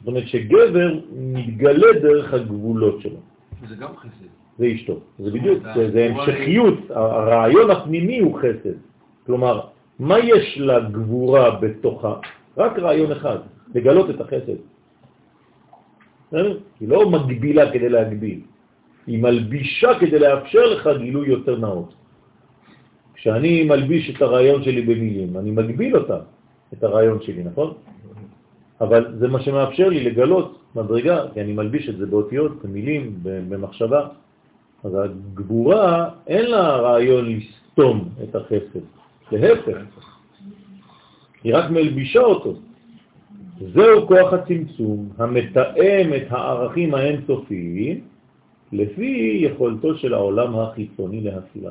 זאת 0.00 0.08
אומרת 0.08 0.26
שגבר 0.28 0.88
מתגלה 1.12 1.92
דרך 2.02 2.34
הגבולות 2.34 3.00
שלו. 3.00 3.20
זה 3.68 3.76
גם 3.76 3.96
חסד. 3.96 4.30
זה 4.58 4.66
אשתו. 4.74 5.00
זה 5.18 5.30
בדיוק, 5.30 5.58
זה, 5.74 5.90
זה 5.90 6.08
המשכיות, 6.10 6.78
הרעיון 6.90 7.70
הפנימי 7.70 8.18
הוא 8.18 8.38
חסד. 8.38 8.76
כלומר, 9.26 9.60
מה 9.98 10.18
יש 10.18 10.58
לגבורה 10.60 11.50
בתוכה? 11.60 12.14
רק 12.56 12.78
רעיון 12.78 13.12
אחד, 13.12 13.38
לגלות 13.74 14.10
את 14.10 14.20
החסד. 14.20 14.60
היא 16.32 16.88
לא 16.88 17.10
מגבילה 17.10 17.72
כדי 17.72 17.88
להגביל, 17.88 18.40
היא 19.06 19.18
מלבישה 19.22 19.98
כדי 20.00 20.18
לאפשר 20.18 20.66
לך 20.66 20.88
גילוי 20.98 21.28
יותר 21.28 21.58
נאות. 21.58 21.94
כשאני 23.14 23.64
מלביש 23.64 24.16
את 24.16 24.22
הרעיון 24.22 24.62
שלי 24.62 24.82
במילים, 24.82 25.36
אני 25.36 25.50
מגביל 25.50 25.96
אותה, 25.96 26.18
את 26.72 26.84
הרעיון 26.84 27.18
שלי, 27.22 27.44
נכון? 27.44 27.74
אבל 28.80 29.18
זה 29.18 29.28
מה 29.28 29.40
שמאפשר 29.40 29.88
לי 29.88 30.04
לגלות 30.04 30.58
מדרגה, 30.74 31.34
כי 31.34 31.40
אני 31.40 31.52
מלביש 31.52 31.88
את 31.88 31.96
זה 31.98 32.06
באותיות, 32.06 32.64
במילים, 32.64 33.18
במחשבה. 33.22 34.08
אז 34.84 34.92
הגבורה 34.94 36.10
אין 36.26 36.46
לה 36.50 36.76
רעיון 36.76 37.24
לסתום 37.28 38.08
את 38.24 38.36
החסד, 38.36 38.84
להפך, 39.32 39.76
היא 41.44 41.54
רק 41.56 41.70
מלבישה 41.70 42.20
אותו. 42.20 42.69
זהו 43.60 44.06
כוח 44.08 44.32
הצמצום 44.32 45.08
המתאם 45.18 46.14
את 46.16 46.26
הערכים 46.28 46.94
האינסופיים 46.94 48.00
לפי 48.72 49.38
יכולתו 49.42 49.98
של 49.98 50.14
העולם 50.14 50.58
החיצוני 50.58 51.20
להפעילה. 51.20 51.70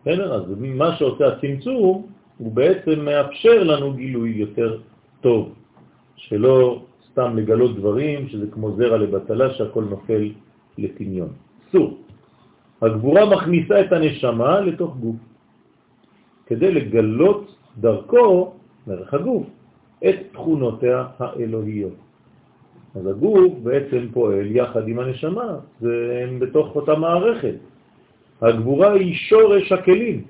בסדר? 0.00 0.34
אז 0.34 0.42
מה 0.58 0.96
שעושה 0.96 1.28
הצמצום 1.28 2.06
הוא 2.38 2.52
בעצם 2.52 3.00
מאפשר 3.04 3.62
לנו 3.62 3.92
גילוי 3.92 4.30
יותר 4.30 4.78
טוב, 5.20 5.54
שלא 6.16 6.82
סתם 7.10 7.36
לגלות 7.36 7.76
דברים 7.76 8.28
שזה 8.28 8.46
כמו 8.50 8.76
זרע 8.76 8.98
לבטלה 8.98 9.54
שהכל 9.54 9.84
נופל 9.84 10.32
לטמיון. 10.78 11.28
סור. 11.72 11.98
הגבורה 12.82 13.24
מכניסה 13.26 13.80
את 13.80 13.92
הנשמה 13.92 14.60
לתוך 14.60 14.96
גוף, 14.96 15.16
כדי 16.46 16.72
לגלות 16.72 17.54
דרכו, 17.78 18.52
דרך 18.86 19.14
הגוף, 19.14 19.46
את 20.04 20.14
תכונותיה 20.32 21.04
האלוהיות. 21.18 21.94
אז 22.94 23.06
הגוף 23.06 23.52
בעצם 23.62 24.06
פועל 24.12 24.56
יחד 24.56 24.88
עם 24.88 24.98
הנשמה, 24.98 25.58
והם 25.80 26.38
בתוך 26.38 26.76
אותה 26.76 26.94
מערכת. 26.94 27.54
הגבורה 28.40 28.92
היא 28.92 29.14
שורש 29.14 29.72
הכלים, 29.72 30.24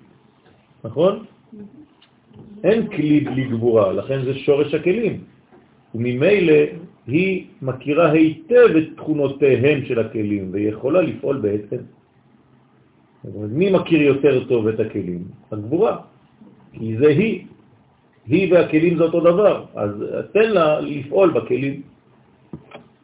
נכון? 0.84 1.24
אין 2.64 2.86
כלי 2.88 3.20
בלי 3.20 3.44
גבורה, 3.44 3.92
לכן 3.92 4.24
זה 4.24 4.34
שורש 4.34 4.74
הכלים. 4.74 5.24
וממילא 5.94 6.54
היא 7.06 7.46
מכירה 7.62 8.10
היטב 8.10 8.68
את 8.78 8.86
תכונותיהם 8.96 9.84
של 9.84 9.98
הכלים 9.98 10.48
ויכולה 10.52 11.00
לפעול 11.02 11.36
בעצם. 11.36 11.82
מי 13.34 13.70
מכיר 13.70 14.02
יותר 14.02 14.44
טוב 14.44 14.68
את 14.68 14.80
הכלים? 14.80 15.24
הגבורה, 15.52 15.96
כי 16.72 16.96
זה 16.96 17.08
היא. 17.08 17.57
היא 18.28 18.52
והכלים 18.52 18.98
זה 18.98 19.04
אותו 19.04 19.20
דבר, 19.20 19.64
אז 19.74 19.90
תן 20.32 20.50
לה 20.50 20.80
לפעול 20.80 21.30
בכלים. 21.30 21.82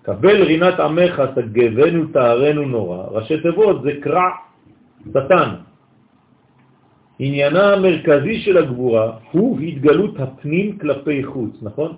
קבל 0.03 0.43
רינת 0.43 0.81
עמך, 0.81 1.23
תגבנו, 1.35 2.07
תארנו 2.13 2.63
נורא. 2.65 3.03
ראשי 3.11 3.41
תיבות 3.41 3.83
זה 3.83 3.93
קרע, 4.01 4.31
שטן. 5.11 5.49
עניינה 7.19 7.73
המרכזי 7.73 8.41
של 8.41 8.57
הגבורה 8.57 9.13
הוא 9.33 9.61
התגלות 9.61 10.21
הפנים 10.21 10.79
כלפי 10.79 11.25
חוץ, 11.25 11.57
נכון? 11.63 11.93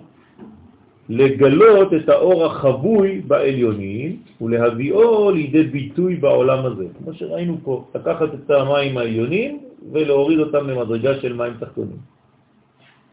לגלות 1.09 1.93
את 1.93 2.09
האור 2.09 2.45
החבוי 2.45 3.21
בעליונים 3.27 4.17
ולהביאו 4.41 5.31
לידי 5.31 5.63
ביטוי 5.63 6.15
בעולם 6.15 6.65
הזה. 6.65 6.85
כמו 6.97 7.13
שראינו 7.13 7.57
פה, 7.63 7.85
לקחת 7.95 8.29
את 8.33 8.51
המים 8.51 8.97
העליונים 8.97 9.59
ולהוריד 9.91 10.39
אותם 10.39 10.69
למדרגה 10.69 11.19
של 11.21 11.33
מים 11.33 11.53
תחתונים. 11.59 12.16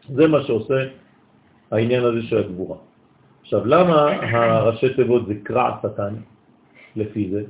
זה 0.09 0.27
מה 0.27 0.43
שעושה 0.43 0.73
העניין 1.71 2.03
הזה 2.03 2.21
של 2.21 2.37
הגבורה. 2.37 2.77
עכשיו, 3.41 3.65
למה 3.65 4.11
הראשי 4.31 4.93
תיבות 4.95 5.27
זה 5.27 5.33
קרע 5.43 5.77
שטן 5.81 6.15
לפי 6.95 7.31
זה? 7.31 7.43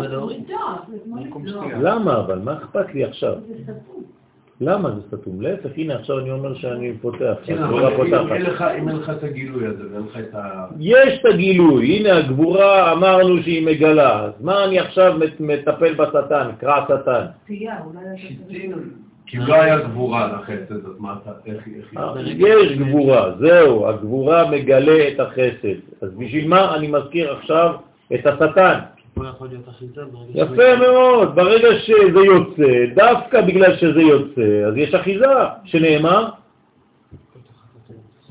ולהוריד. 0.00 0.50
למה 1.80 2.20
אבל? 2.20 2.38
מה 2.38 2.56
אכפת 2.56 2.94
לי 2.94 3.04
עכשיו? 3.04 3.34
למה 4.60 4.90
זה 4.90 5.00
סתום? 5.18 5.40
להפך, 5.40 5.70
הנה 5.76 5.94
עכשיו 5.94 6.18
אני 6.18 6.30
אומר 6.30 6.54
שאני 6.54 6.92
פותח. 7.00 7.34
כן, 7.44 7.62
הגבורה 7.62 7.88
אבל 7.88 7.96
פותחת. 7.96 8.70
אם 8.78 8.88
אין 8.88 8.96
לך 8.96 9.10
את 9.10 9.24
הגילוי 9.24 9.66
הזה 9.66 9.82
ואין 9.92 10.02
לך 10.10 10.16
את 10.18 10.34
ה... 10.34 10.66
יש 10.80 11.18
את 11.20 11.26
הגילוי, 11.26 11.96
הנה 11.96 12.16
הגבורה 12.16 12.92
אמרנו 12.92 13.42
שהיא 13.42 13.66
מגלה, 13.66 14.20
אז 14.24 14.32
מה 14.40 14.64
אני 14.64 14.78
עכשיו 14.78 15.14
מט- 15.18 15.40
מטפל 15.40 15.94
בשטן, 15.94 16.48
קרא 16.58 16.84
שטן? 16.84 17.24
כי 19.26 19.38
לא 19.38 19.54
היה 19.54 19.78
גבורה 19.78 20.32
לחסד, 20.32 20.72
אז 20.72 20.92
מה 20.98 21.14
אתה, 21.22 21.30
איך 21.46 21.56
איך 21.76 21.84
היא... 21.92 21.98
אה, 21.98 22.14
יש 22.48 22.72
גבורה, 22.78 23.32
זהו, 23.38 23.88
הגבורה 23.88 24.50
מגלה 24.50 25.08
את 25.08 25.20
החסד. 25.20 25.78
אז 26.02 26.10
בשביל 26.18 26.48
מה 26.48 26.74
אני 26.76 26.88
מזכיר 26.88 27.32
עכשיו 27.32 27.74
את 28.14 28.26
השטן? 28.26 28.78
ברגע 29.16 30.34
יפה 30.34 30.76
מאוד, 30.76 31.34
ברגע 31.34 31.68
שזה 31.78 32.18
יוצא, 32.18 32.94
דווקא 32.94 33.40
בגלל 33.40 33.76
שזה 33.76 34.02
יוצא, 34.02 34.64
אז 34.68 34.76
יש 34.76 34.94
אחיזה, 34.94 35.34
שנאמר, 35.64 36.28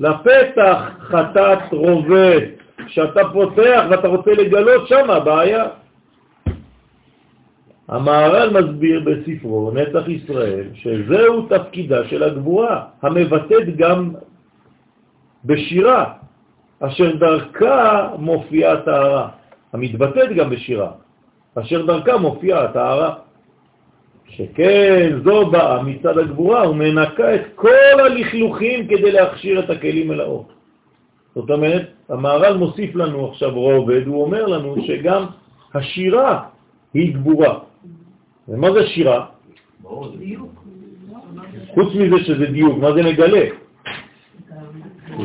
לפתח 0.00 0.78
חטאת 1.00 1.72
רובת, 1.72 2.42
כשאתה 2.86 3.20
פותח 3.32 3.84
ואתה 3.90 4.08
רוצה 4.08 4.30
לגלות 4.32 4.88
שם 4.88 5.10
הבעיה. 5.10 5.64
המהר"ל 7.88 8.50
מסביר 8.60 9.00
בספרו 9.04 9.70
נצח 9.74 10.08
ישראל 10.08 10.64
שזהו 10.74 11.46
תפקידה 11.48 12.08
של 12.08 12.22
הגבורה, 12.22 12.84
המבטאת 13.02 13.76
גם 13.76 14.10
בשירה, 15.44 16.04
אשר 16.80 17.16
דרכה 17.16 18.08
מופיעה 18.18 18.76
טהרה, 18.76 19.28
המתבטאת 19.74 20.32
גם 20.36 20.50
בשירה, 20.50 20.90
אשר 21.54 21.86
דרכה 21.86 22.16
מופיעה 22.16 22.72
טהרה. 22.72 23.14
שכן 24.28 25.18
זו 25.24 25.46
באה 25.50 25.82
מצד 25.82 26.18
הגבורה 26.18 26.70
ומנקה 26.70 27.34
את 27.34 27.40
כל 27.54 28.00
הלכלוכים 28.00 28.86
כדי 28.86 29.12
להכשיר 29.12 29.60
את 29.64 29.70
הכלים 29.70 30.12
אל 30.12 30.20
האור. 30.20 30.46
זאת 31.34 31.50
אומרת, 31.50 31.90
המהר"ל 32.08 32.56
מוסיף 32.56 32.94
לנו 32.94 33.30
עכשיו 33.30 33.54
רובד, 33.54 34.06
הוא 34.06 34.22
אומר 34.22 34.46
לנו 34.46 34.76
שגם 34.86 35.26
השירה 35.74 36.42
היא 36.94 37.14
גבורה. 37.14 37.58
ומה 38.48 38.72
זה 38.72 38.86
שירה? 38.86 39.26
חוץ 41.74 41.94
מזה 41.94 42.18
שזה 42.24 42.46
דיוק, 42.46 42.78
מה 42.78 42.92
זה 42.92 43.02
מגלה? 43.02 43.46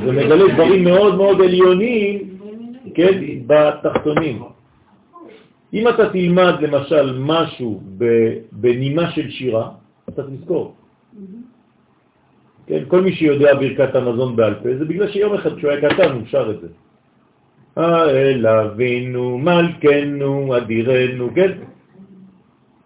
זה 0.06 0.12
מגלה 0.12 0.54
דברים 0.54 0.84
מאוד 0.84 1.16
מאוד 1.16 1.42
עליונים, 1.42 2.29
כן, 2.94 3.24
בתחתונים. 3.48 4.44
אם 5.74 5.88
אתה 5.88 6.10
תלמד 6.10 6.54
למשל 6.62 7.18
משהו 7.20 7.82
בנימה 8.52 9.12
של 9.12 9.30
שירה, 9.30 9.72
אתה 10.10 10.24
תזכור. 10.24 10.76
כן, 12.68 12.84
כל 12.88 13.02
מי 13.02 13.16
שיודע 13.16 13.54
ברכת 13.54 13.96
המזון 13.96 14.36
בעל 14.36 14.56
פה, 14.64 14.78
זה 14.78 14.86
בגלל 14.86 15.12
שיום 15.12 15.34
אחד 15.34 15.58
כשהוא 15.58 15.72
היה 15.72 15.90
קטן 15.90 16.12
הוא 16.12 16.22
שר 16.26 16.52
את 16.52 16.62
זה. 16.62 16.68
האל 17.76 18.48
אבינו, 18.48 19.38
מלכנו, 19.38 20.58
אדירנו, 20.58 21.30
כן? 21.36 21.52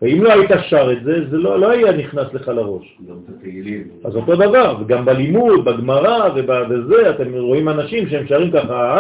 ואם 0.04 0.24
לא 0.24 0.32
היית 0.32 0.52
שר 0.70 0.92
את 0.92 1.04
זה, 1.04 1.30
זה 1.30 1.38
לא, 1.38 1.60
לא 1.60 1.70
היה 1.70 1.98
נכנס 1.98 2.34
לך 2.34 2.48
לראש. 2.48 2.98
גם 3.08 3.16
את 3.24 3.30
התהילים. 3.30 3.88
אז 4.06 4.16
אותו 4.16 4.36
דבר, 4.36 4.78
וגם 4.82 5.06
בלימוד, 5.06 5.66
בגמרא 5.66 6.30
ובזה, 6.36 7.10
אתם 7.10 7.34
רואים 7.34 7.70
אנשים 7.70 8.10
שהם 8.10 8.28
שרים 8.28 8.52
ככה, 8.52 9.00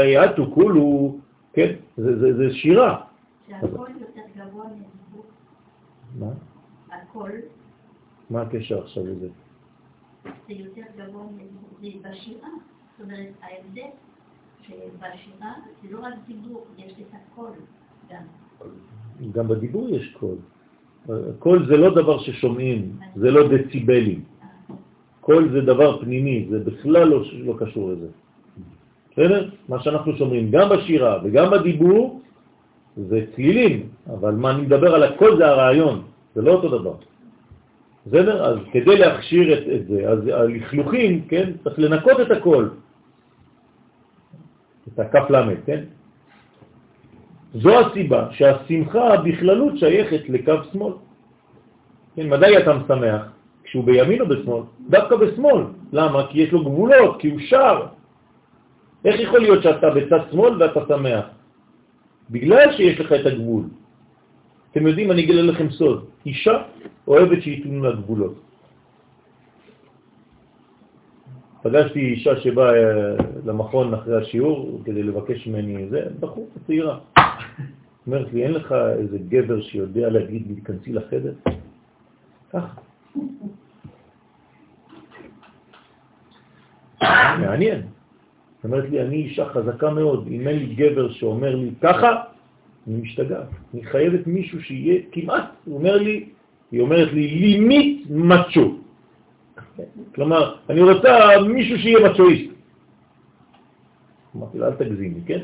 איי, 0.00 0.24
אטו 0.24 0.50
כולו, 0.54 1.16
כן? 1.52 1.74
זה, 1.96 2.18
זה, 2.18 2.36
זה 2.36 2.54
שירה. 2.54 3.00
יותר 4.00 4.20
גבוה. 4.36 4.64
מה? 6.18 6.26
הכל 6.90 7.30
מה 8.30 8.42
הקשר 8.42 8.78
עכשיו 8.82 9.06
לזה? 9.06 9.28
זה 10.24 10.30
יותר 10.48 10.88
גבוה 10.96 11.24
מדיבור. 11.34 11.68
זה 11.80 11.88
בשירה. 12.10 12.48
זאת 12.98 13.04
אומרת, 13.04 13.28
ההבדל 13.42 13.90
שבשירה 14.62 15.52
זה 15.82 15.88
לא 15.90 15.98
רק 15.98 16.14
דיבור, 16.26 16.64
יש 16.78 16.92
את 16.92 17.14
הקול 17.14 17.52
גם. 18.10 18.22
גם 19.32 19.48
בדיבור 19.48 19.88
יש 19.88 20.16
קול. 20.20 20.36
קול 21.38 21.66
זה 21.66 21.76
לא 21.76 21.94
דבר 21.94 22.18
ששומעים, 22.18 22.92
זה 23.16 23.30
לא 23.30 23.48
דציבלים. 23.48 24.20
קול 25.20 25.52
זה 25.52 25.60
דבר 25.60 26.00
פנימי, 26.00 26.46
זה 26.50 26.58
בכלל 26.58 27.04
לא, 27.08 27.22
לא 27.44 27.54
קשור 27.58 27.90
לזה. 27.92 28.06
בסדר? 29.12 29.48
מה 29.68 29.82
שאנחנו 29.82 30.16
שומעים 30.16 30.50
גם 30.50 30.68
בשירה 30.68 31.18
וגם 31.24 31.50
בדיבור 31.50 32.20
זה 32.96 33.24
צלילים, 33.34 33.88
אבל 34.06 34.34
מה 34.34 34.50
אני 34.50 34.62
מדבר 34.62 34.94
על 34.94 35.02
הקול 35.02 35.36
זה 35.38 35.46
הרעיון, 35.46 36.02
זה 36.34 36.42
לא 36.42 36.52
אותו 36.52 36.68
דבר. 36.78 36.96
בסדר? 38.06 38.44
אז 38.44 38.56
כדי 38.72 38.96
להכשיר 38.96 39.46
את, 39.58 39.64
את 39.74 39.82
זה, 39.86 39.98
אז 40.08 40.18
הלכלוכים, 40.28 41.12
כן, 41.28 41.52
צריך 41.64 41.78
לנקות 41.78 42.20
את 42.20 42.30
הקול. 42.30 42.70
את 44.94 44.98
הכף 44.98 45.30
למד, 45.30 45.56
כן? 45.66 45.95
זו 47.54 47.80
הסיבה 47.80 48.28
שהשמחה 48.32 49.16
בכללות 49.16 49.78
שייכת 49.78 50.28
לקו 50.28 50.52
שמאל. 50.72 50.92
כן, 52.16 52.28
מדי 52.28 52.58
אתה 52.58 52.72
משמח? 52.74 53.22
כשהוא 53.64 53.84
בימין 53.84 54.20
או 54.20 54.26
בשמאל? 54.26 54.62
דווקא 54.88 55.16
בשמאל. 55.16 55.62
למה? 55.92 56.26
כי 56.30 56.42
יש 56.42 56.52
לו 56.52 56.64
גבולות, 56.64 57.20
כי 57.20 57.30
הוא 57.30 57.40
שר. 57.40 57.86
איך 59.04 59.20
יכול 59.20 59.40
להיות 59.40 59.62
שאתה 59.62 59.90
בצד 59.90 60.20
שמאל 60.30 60.62
ואתה 60.62 60.80
שמח? 60.88 61.24
בגלל 62.30 62.72
שיש 62.72 63.00
לך 63.00 63.12
את 63.12 63.26
הגבול. 63.26 63.64
אתם 64.70 64.86
יודעים, 64.86 65.10
אני 65.10 65.24
אגלה 65.24 65.42
לכם 65.42 65.70
סוד, 65.70 66.04
אישה 66.26 66.62
אוהבת 67.08 67.42
שייתנו 67.42 67.84
לה 67.84 67.92
גבולות. 67.92 68.45
פגשתי 71.66 72.00
אישה 72.00 72.40
שבאה 72.40 72.74
אה, 72.74 73.16
למכון 73.44 73.94
אחרי 73.94 74.22
השיעור 74.22 74.82
כדי 74.84 75.02
לבקש 75.02 75.46
ממני, 75.46 75.88
זה 75.88 76.06
בחור 76.20 76.48
צעירה. 76.66 76.98
אומרת 78.06 78.32
לי, 78.32 78.44
אין 78.44 78.52
לך 78.52 78.74
איזה 78.98 79.18
גבר 79.28 79.60
שיודע 79.60 80.08
להגיד 80.08 80.42
לי, 80.48 80.60
תכנסי 80.60 80.92
לחדר? 80.92 81.32
ככה. 82.52 82.80
מעניין. 87.40 87.82
זאת 88.56 88.64
אומרת 88.64 88.90
לי, 88.90 89.02
אני 89.02 89.16
אישה 89.16 89.48
חזקה 89.48 89.90
מאוד, 89.90 90.28
אם 90.30 90.48
אין 90.48 90.58
לי 90.58 90.74
גבר 90.74 91.12
שאומר 91.12 91.54
לי 91.56 91.70
ככה, 91.80 92.08
אני 92.86 92.96
משתגעת. 92.96 93.48
אני 93.74 93.84
חייבת 93.84 94.26
מישהו 94.26 94.62
שיהיה 94.62 95.00
כמעט, 95.12 95.48
הוא 95.64 95.78
אומר 95.78 95.96
לי, 95.96 96.28
היא 96.72 96.80
אומרת 96.80 97.12
לי, 97.12 97.28
לימית 97.28 98.06
מצ'ו. 98.10 98.85
כלומר, 100.14 100.54
אני 100.70 100.80
רוצה 100.80 101.18
מישהו 101.48 101.78
שיהיה 101.78 102.10
מצ'ואיסט. 102.10 102.50
אמרתי 104.36 104.58
לה, 104.58 104.66
אל 104.66 104.72
תגזימי, 104.72 105.20
כן? 105.26 105.40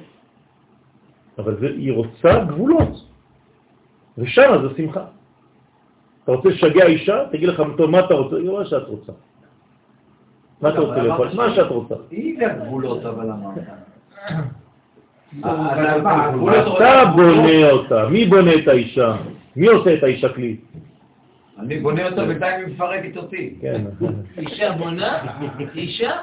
אבל 1.39 1.57
זה, 1.61 1.67
היא 1.67 1.93
רוצה 1.93 2.45
גבולות, 2.45 3.09
ושם 4.19 4.53
זה 4.63 4.69
שמחה. 4.77 5.05
אתה 6.25 6.33
רוצה 6.33 6.49
לשגע 6.49 6.87
אישה? 6.87 7.25
תגיד 7.33 7.49
לך, 7.49 7.63
טוב, 7.77 7.91
מה 7.91 8.01
אתה 8.01 8.15
רוצה? 8.15 8.37
היא 8.37 8.49
אומרת 8.49 8.67
שאת 8.67 8.89
רוצה. 8.89 9.13
מה 10.61 10.69
אתה 10.69 10.81
רוצה 10.81 11.03
לאכול? 11.03 11.29
מה 11.35 11.55
שאת 11.55 11.71
רוצה. 11.71 11.95
היא 12.11 12.47
הגבולות, 12.47 13.05
אבל 13.05 13.31
אמרת. 13.31 13.59
אתה 15.41 17.05
בונה 17.17 17.71
אותה. 17.71 18.09
מי 18.09 18.27
בונה 18.27 18.55
את 18.55 18.69
האישה? 18.69 19.17
מי 19.57 19.67
עושה 19.67 19.95
את 19.95 20.03
האישה 20.03 20.29
כלי? 20.29 20.57
אני 21.59 21.81
בונה 21.81 22.09
אותה 22.09 22.25
בינתיים 22.25 22.67
היא 22.67 22.75
מפרקת 22.75 23.17
אותי. 23.17 23.55
כן. 23.61 23.85
אישה 24.39 24.73
בונה, 24.73 25.19
אישה 25.77 26.17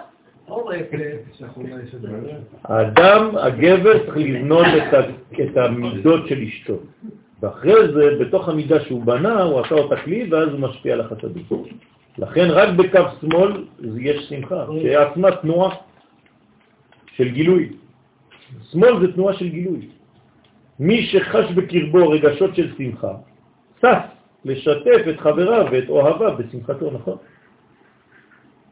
האדם, 2.63 3.29
הגבר, 3.37 4.05
צריך 4.05 4.17
לבנות 4.17 4.65
את 5.43 5.57
המידות 5.57 6.27
של 6.27 6.41
אשתו. 6.41 6.77
ואחרי 7.41 7.93
זה, 7.93 8.15
בתוך 8.19 8.49
המידה 8.49 8.79
שהוא 8.79 9.03
בנה, 9.03 9.43
הוא 9.43 9.59
עשה 9.59 9.75
אותה 9.75 9.95
כלי, 9.95 10.27
ואז 10.31 10.49
הוא 10.49 10.59
משפיע 10.59 10.93
על 10.93 11.01
החסדים. 11.01 11.43
לכן 12.17 12.47
רק 12.49 12.69
בקו 12.69 12.99
שמאל 13.21 13.63
יש 13.97 14.29
שמחה, 14.29 14.65
שעצמה 14.81 15.31
תנועה 15.31 15.75
של 17.15 17.29
גילוי. 17.29 17.69
שמאל 18.71 18.99
זה 18.99 19.13
תנועה 19.13 19.33
של 19.33 19.47
גילוי. 19.47 19.87
מי 20.79 21.05
שחש 21.05 21.51
בקרבו 21.51 22.09
רגשות 22.09 22.55
של 22.55 22.71
שמחה, 22.77 23.13
שש 23.81 24.18
לשתף 24.45 25.01
את 25.09 25.19
חבריו 25.19 25.65
ואת 25.71 25.89
אוהביו 25.89 26.33
בשמחתו, 26.37 26.91
נכון? 26.91 27.17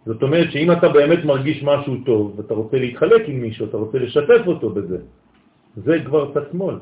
זאת 0.06 0.24
אומרת 0.24 0.52
שאם 0.52 0.72
אתה 0.72 0.90
באמת 0.90 1.26
מרגיש 1.26 1.64
משהו 1.64 1.96
טוב 2.06 2.34
ואתה 2.38 2.54
רוצה 2.54 2.78
להתחלק 2.80 3.24
עם 3.28 3.42
מישהו, 3.42 3.66
אתה 3.66 3.78
רוצה 3.78 3.98
לשתף 4.00 4.42
אותו 4.48 4.70
בזה, 4.70 4.98
זה 5.76 6.00
כבר 6.06 6.34
צד 6.34 6.42
שמאל. 6.52 6.76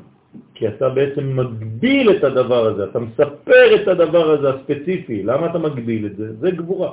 כי 0.54 0.68
אתה 0.68 0.90
בעצם 0.90 1.38
מגביל 1.38 2.12
את 2.12 2.24
הדבר 2.24 2.66
הזה, 2.66 2.84
אתה 2.84 3.00
מספר 3.00 3.76
את 3.76 3.88
הדבר 3.88 4.32
הזה 4.32 4.50
הספציפי. 4.50 5.24
למה 5.24 5.46
אתה 5.46 5.58
מגביל 5.58 6.06
את 6.06 6.16
זה? 6.18 6.36
זה 6.36 6.52
גבורה. 6.52 6.92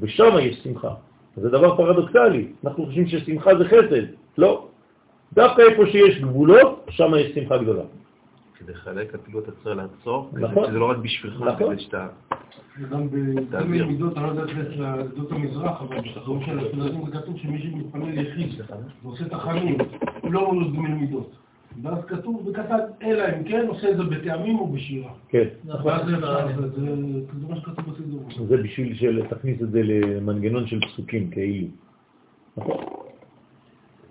ושם 0.00 0.32
יש 0.40 0.60
שמחה. 0.64 0.94
זה 1.36 1.48
דבר 1.48 1.76
פרדוקסלי. 1.76 2.46
אנחנו 2.64 2.86
חושבים 2.86 3.06
ששמחה 3.06 3.50
זה 3.58 3.64
חסד. 3.64 4.04
לא. 4.38 4.68
דווקא 5.32 5.62
איפה 5.62 5.86
שיש 5.86 6.20
גבולות, 6.20 6.86
שם 6.90 7.12
יש 7.18 7.34
שמחה 7.34 7.58
גדולה. 7.58 7.82
כדי 8.60 8.72
לחלק 8.72 9.14
אפילו 9.14 9.40
אתה 9.40 9.52
צריך 9.62 9.76
לעצור, 9.76 10.30
נכון. 10.32 10.72
זה 10.72 10.78
לא 10.78 10.90
רק 10.90 10.96
בשבילך, 10.96 11.40
נכון. 11.42 11.74
כדי 11.74 11.82
שאתה... 11.82 12.06
וגם 12.80 13.08
בכל 13.10 13.64
מיני 13.64 13.84
מידות, 13.86 14.16
אני 14.16 14.24
לא 14.36 14.42
יודע 14.42 14.42
איך 14.52 14.78
לעדות 14.80 15.32
המזרח, 15.32 15.82
אבל 15.82 15.96
בחזון 16.00 16.44
של 16.46 16.58
הספרדים 16.58 17.04
זה 17.06 17.12
כתוב 17.12 17.36
שמי 17.38 17.62
שמתפלל 17.62 18.18
יחיד 18.18 18.48
ועושה 19.02 19.28
תחנים, 19.28 19.76
הוא 20.22 20.32
לא 20.32 20.52
מולד 20.52 20.74
גמיל 20.74 20.94
מידות. 20.94 21.30
ואז 21.82 22.04
כתוב 22.04 22.50
בקטן, 22.50 22.78
אלא 23.02 23.24
אם 23.38 23.44
כן 23.44 23.64
עושה 23.68 23.90
את 23.90 23.96
זה 23.96 24.02
בטעמים 24.02 24.58
או 24.58 24.66
בשירה. 24.72 25.10
כן. 25.28 25.44
ואז 25.84 26.06
זה 26.06 26.16
מה 27.48 27.56
שכתוב 27.56 27.90
בסידור. 27.94 28.28
זה 28.48 28.56
בשביל 28.56 28.94
של- 28.96 29.22
תכניס 29.30 29.62
את 29.62 29.70
זה 29.70 29.80
למנגנון 29.82 30.66
של 30.66 30.80
פסוקים 30.80 31.30
כאילו. 31.30 31.66
נכון. 32.56 32.76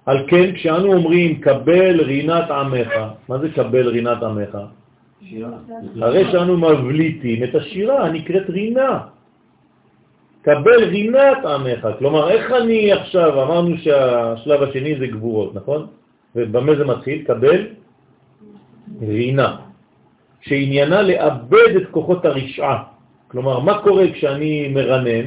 על 0.10 0.18
כן, 0.27 0.52
כשאנו 0.56 0.94
אומרים 0.94 1.40
קבל 1.40 2.02
רינת 2.02 2.52
עמך, 2.52 2.91
מה 3.30 3.38
זה 3.38 3.49
קבל 3.49 3.88
רינת 3.88 4.23
עמך? 4.23 4.57
הרי 6.02 6.31
שאנו 6.31 6.57
מבליטים 6.57 7.44
את 7.44 7.56
השירה 7.56 8.06
הנקראת 8.06 8.49
רינה. 8.49 8.99
קבל 10.41 10.84
רינת 10.84 11.45
עמך, 11.45 11.88
כלומר 11.99 12.30
איך 12.30 12.52
אני 12.52 12.94
עכשיו, 12.94 13.44
אמרנו 13.44 13.77
שהשלב 13.77 14.64
השני 14.64 14.99
זה 14.99 15.07
גבורות, 15.07 15.56
נכון? 15.56 15.88
ובמה 16.36 16.76
זה 16.76 16.86
מתחיל? 16.86 17.23
קבל 17.23 17.68
רינה, 19.02 19.57
שעניינה 20.41 21.02
לאבד 21.02 21.72
את 21.77 21.88
כוחות 21.91 22.26
הרשעה. 22.26 22.84
כלומר, 23.27 23.60
מה 23.60 23.81
קורה 23.86 24.11
כשאני 24.14 24.73
מרנן? 24.73 25.26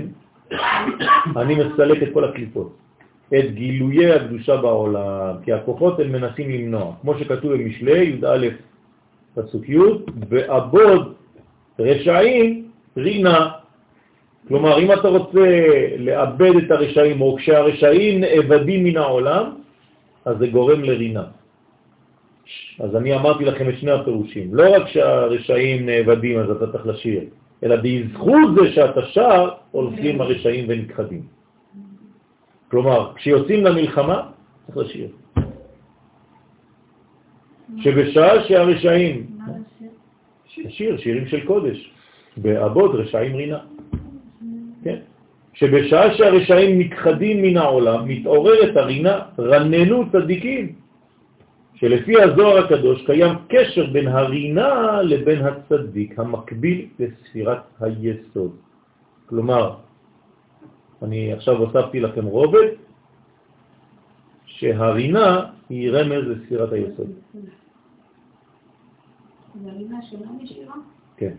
אני 1.37 1.55
מסלק 1.55 2.03
את 2.03 2.09
כל 2.15 2.25
הקליפות, 2.25 2.82
את 3.39 3.55
גילויי 3.55 4.13
הקדושה 4.13 4.57
בעולם, 4.57 5.35
כי 5.45 5.53
הכוחות 5.53 6.01
הם 6.01 6.13
מנסים 6.13 6.51
למנוע. 6.51 6.93
כמו 7.03 7.19
שכתוב 7.19 7.53
במשלי, 7.53 8.05
י"א 8.05 8.49
פסוק 9.35 9.69
י', 9.69 9.79
ועבוד 10.29 11.15
רשעים 11.79 12.69
רינה. 12.97 13.51
כלומר, 14.49 14.79
אם 14.79 14.93
אתה 14.93 15.09
רוצה 15.09 15.47
לאבד 15.99 16.57
את 16.57 16.71
הרשעים, 16.71 17.21
או 17.21 17.37
כשהרשעים 17.37 18.21
נאבדים 18.21 18.85
מן 18.85 18.97
העולם, 18.97 19.45
אז 20.25 20.39
זה 20.39 20.47
גורם 20.47 20.85
לרינה. 20.85 21.25
אז 22.81 22.97
אני 22.97 23.15
אמרתי 23.15 23.45
לכם 23.45 23.69
את 23.69 23.79
שני 23.79 23.91
הפירושים. 23.91 24.55
לא 24.55 24.77
רק 24.77 24.89
שהרשעים 24.89 25.87
נאבדים 25.87 26.39
אז 26.39 26.51
אתה 26.51 26.73
צריך 26.73 26.87
לשיר, 26.87 27.21
אלא 27.65 27.77
בזכות 27.77 28.49
זה 28.55 28.73
שאתה 28.73 29.03
שר, 29.03 29.51
הולכים 29.71 30.21
הרשעים 30.21 30.65
ונכחדים. 30.69 31.23
כלומר, 32.73 33.13
כשיוצאים 33.21 33.65
למלחמה, 33.65 34.19
צריך 34.67 34.77
לשיר. 34.77 35.09
שבשעה 37.85 38.45
שהרשעים, 38.49 39.27
שיר, 40.47 40.97
שירים 40.97 41.27
של 41.27 41.45
קודש, 41.45 41.93
בעבוד 42.37 42.95
רשעים 42.95 43.37
רינה. 43.37 43.59
כן? 44.85 44.97
שבשעה 45.53 46.15
שהרשעים 46.17 46.79
נכחדים 46.79 47.43
מן 47.43 47.57
העולם, 47.57 48.09
מתעוררת 48.09 48.77
הרינה, 48.77 49.21
רננו 49.39 50.05
צדיקים, 50.13 50.73
שלפי 51.77 52.23
הזוהר 52.23 52.65
הקדוש 52.65 53.07
קיים 53.07 53.53
קשר 53.53 53.87
בין 53.93 54.09
הרינה 54.09 55.03
לבין 55.03 55.41
הצדיק, 55.45 56.19
המקביל 56.19 56.87
לספירת 56.99 57.63
היסוד. 57.81 58.57
כלומר, 59.29 59.92
אני 61.03 61.33
עכשיו 61.33 61.57
הוספתי 61.57 62.01
לכם 62.01 62.25
רובד, 62.25 62.69
שהרינה 64.47 65.45
היא 65.69 65.91
רמז 65.91 66.29
לספירת 66.29 66.73
היסוד. 66.73 67.11
זה 69.65 69.71
שלא? 70.45 70.73
כן. 71.17 71.35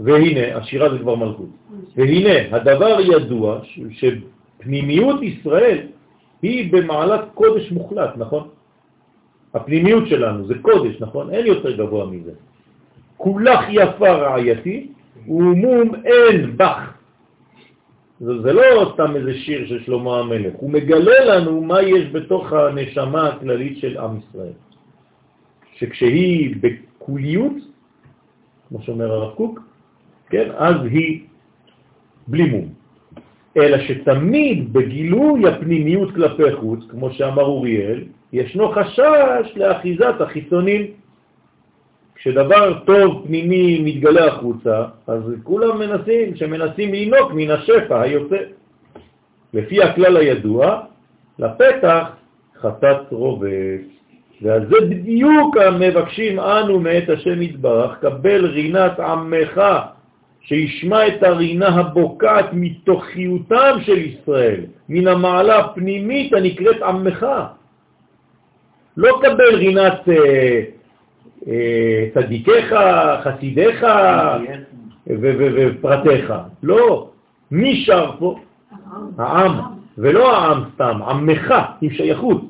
והנה, 0.00 0.56
השירה 0.56 0.90
זה 0.90 0.98
כבר 0.98 1.14
מלכות. 1.14 1.48
והנה, 1.96 2.56
הדבר 2.56 2.96
ידוע 3.00 3.60
שפנימיות 3.90 5.22
ישראל 5.22 5.78
היא 6.42 6.72
במעלת 6.72 7.20
קודש 7.34 7.72
מוחלט, 7.72 8.10
נכון? 8.16 8.48
הפנימיות 9.54 10.08
שלנו 10.08 10.46
זה 10.46 10.54
קודש, 10.62 11.00
נכון? 11.00 11.30
אין 11.30 11.46
יותר 11.46 11.76
גבוה 11.76 12.06
מזה. 12.06 12.32
כולך 13.16 13.60
יפה 13.70 14.10
רעייתי 14.10 14.92
ומום 15.28 15.94
אין 16.04 16.56
בך. 16.56 16.92
זה, 18.20 18.42
זה 18.42 18.52
לא 18.52 18.92
סתם 18.94 19.16
איזה 19.16 19.34
שיר 19.34 19.66
של 19.66 19.82
שלמה 19.82 20.18
המלך, 20.18 20.54
הוא 20.56 20.70
מגלה 20.70 21.24
לנו 21.24 21.60
מה 21.60 21.82
יש 21.82 22.10
בתוך 22.12 22.52
הנשמה 22.52 23.28
הכללית 23.28 23.78
של 23.78 23.98
עם 23.98 24.18
ישראל. 24.18 24.52
שכשהיא 25.74 26.54
בקוליות, 26.60 27.52
כמו 28.68 28.82
שאומר 28.82 29.12
הרב 29.12 29.34
קוק, 29.34 29.60
כן, 30.30 30.48
אז 30.56 30.76
היא 30.90 31.20
בלי 32.28 32.46
מום. 32.50 32.68
אלא 33.56 33.78
שתמיד 33.78 34.72
בגילוי 34.72 35.48
הפנימיות 35.48 36.14
כלפי 36.14 36.52
חוץ, 36.52 36.84
כמו 36.90 37.10
שאמר 37.10 37.42
אוריאל, 37.42 38.04
ישנו 38.32 38.72
חשש 38.72 39.56
לאחיזת 39.56 40.20
החיצונים. 40.20 40.82
כשדבר 42.26 42.78
טוב 42.84 43.22
פנימי 43.26 43.80
מתגלה 43.84 44.26
החוצה, 44.26 44.84
אז 45.06 45.22
כולם 45.42 45.78
מנסים, 45.78 46.36
שמנסים 46.36 46.92
לינוק 46.92 47.32
מן 47.34 47.50
השפע 47.50 48.00
היוצא. 48.00 48.36
לפי 49.54 49.82
הכלל 49.82 50.16
הידוע, 50.16 50.80
לפתח 51.38 52.08
חטאת 52.60 53.12
רובץ. 53.12 53.86
ועל 54.42 54.66
זה 54.66 54.76
בדיוק 54.88 55.56
המבקשים 55.56 56.40
אנו 56.40 56.80
מאת 56.80 57.08
השם 57.08 57.42
יתברך, 57.42 57.98
קבל 58.00 58.46
רינת 58.46 59.00
עמך, 59.00 59.62
שישמע 60.40 61.06
את 61.06 61.22
הרינה 61.22 61.68
הבוקעת 61.68 62.46
מתוכיותם 62.52 63.78
של 63.80 63.98
ישראל, 63.98 64.60
מן 64.88 65.08
המעלה 65.08 65.58
הפנימית 65.58 66.32
הנקראת 66.34 66.82
עמך. 66.82 67.26
לא 68.96 69.18
קבל 69.22 69.54
רינת 69.54 70.08
אה, 70.08 70.75
צדיקיך, 72.14 72.74
חסידיך 73.22 73.86
ופרטיך. 75.06 76.32
לא. 76.62 77.08
מי 77.50 77.84
שר 77.84 78.10
פה? 78.18 78.38
העם. 79.18 79.76
ולא 79.98 80.36
העם 80.36 80.64
סתם, 80.74 81.02
עמך, 81.02 81.54
עם 81.80 81.90
שייכות. 81.90 82.42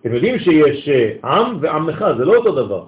אתם 0.00 0.14
יודעים 0.14 0.38
שיש 0.38 0.88
אה, 0.88 1.30
עם 1.30 1.56
ועמך, 1.60 2.04
זה 2.18 2.24
לא 2.24 2.36
אותו 2.36 2.52
דבר. 2.52 2.84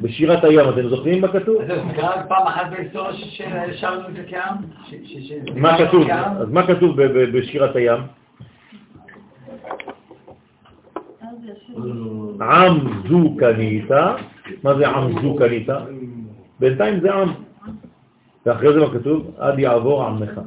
בשירת 0.00 0.44
הים, 0.44 0.68
אתם 0.68 0.88
זוכרים 0.88 1.20
מה 1.20 1.28
כתוב? 1.28 1.60
אז 1.60 1.66
זה 1.66 1.80
קרה 1.96 2.22
פעם 2.28 2.46
אחת 2.46 2.70
בהיסטוריה 2.70 3.12
ששרנו 3.12 4.08
את 4.08 4.14
זה 4.14 4.22
כעם? 4.28 4.56
מה 5.54 5.78
כתוב? 5.78 6.10
אז 6.10 6.50
מה 6.50 6.66
כתוב 6.66 7.02
בשירת 7.02 7.76
הים? 7.76 8.00
עם 12.40 13.02
זו 13.08 13.36
קנית, 13.38 13.90
מה 14.62 14.74
זה 14.78 14.88
עם 14.88 15.22
זו 15.22 15.36
קנית? 15.36 15.68
בינתיים 16.60 17.00
זה 17.00 17.14
עם. 17.14 17.28
ואחרי 18.46 18.72
זה 18.72 18.80
מה 18.80 18.90
כתוב? 18.92 19.30
עד 19.38 19.58
יעבור 19.58 20.04
עמך. 20.04 20.40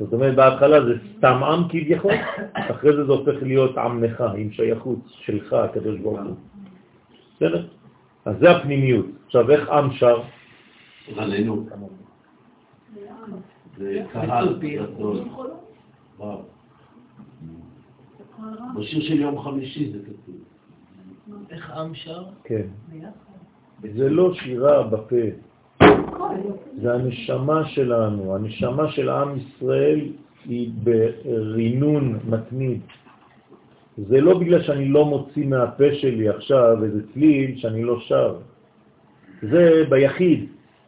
זאת 0.00 0.12
אומרת, 0.12 0.34
בהתחלה 0.34 0.84
זה 0.84 0.94
סתם 1.18 1.44
עם 1.44 1.68
כביכול, 1.68 2.12
אחרי 2.52 2.96
זה 2.96 3.04
זה 3.04 3.12
הופך 3.12 3.42
להיות 3.42 3.78
עמך, 3.78 4.24
עם 4.36 4.50
שייכות 4.50 4.98
שלך, 5.06 5.52
הקדוש 5.52 5.98
ברוך 5.98 6.20
הוא. 6.20 6.36
בסדר? 7.36 7.66
אז 8.24 8.36
זה 8.40 8.50
הפנימיות. 8.50 9.06
עכשיו, 9.26 9.50
איך 9.50 9.68
עם 9.68 9.92
שר? 9.92 10.20
עלינו. 11.16 11.66
זה 13.78 14.02
קהל 14.12 14.58
גדול. 14.60 15.20
בשיר 18.76 19.02
של 19.02 19.20
יום 19.20 19.42
חמישי 19.42 19.92
זה 19.92 19.98
כתוב. 19.98 20.34
איך 21.50 21.70
עם 21.70 21.94
שר? 21.94 22.24
כן. 22.44 22.66
זה 23.94 24.08
לא 24.08 24.34
שירה 24.34 24.82
בפה. 24.82 25.16
זה 26.82 26.94
הנשמה 26.94 27.68
שלנו, 27.68 28.34
הנשמה 28.34 28.92
של 28.92 29.08
עם 29.08 29.28
ישראל 29.38 30.00
היא 30.44 30.70
ברינון 30.84 32.18
מתמיד. 32.28 32.80
זה 33.98 34.20
לא 34.20 34.38
בגלל 34.38 34.62
שאני 34.62 34.88
לא 34.88 35.04
מוציא 35.04 35.46
מהפה 35.46 35.94
שלי 35.94 36.28
עכשיו 36.28 36.84
איזה 36.84 37.00
צליל 37.12 37.56
שאני 37.56 37.84
לא 37.84 38.00
שר. 38.00 38.36
זה 39.42 39.84
ביחיד. 39.88 40.46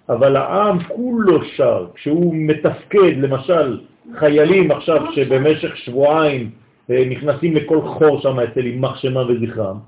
אבל 0.09 0.37
העם 0.37 0.79
כולו 0.83 1.45
שר. 1.45 1.87
כשהוא 1.95 2.35
מתפקד, 2.37 3.17
למשל, 3.17 3.81
חיילים 4.19 4.71
עכשיו 4.71 5.13
שבמשך 5.13 5.77
שבועיים 5.77 6.51
נכנסים 6.89 7.57
לכל 7.57 7.81
חור 7.83 8.21
שם 8.21 8.41
אצל 8.41 8.67
ימח 8.67 8.97
שמה 8.97 9.21
וזכרם, 9.29 9.79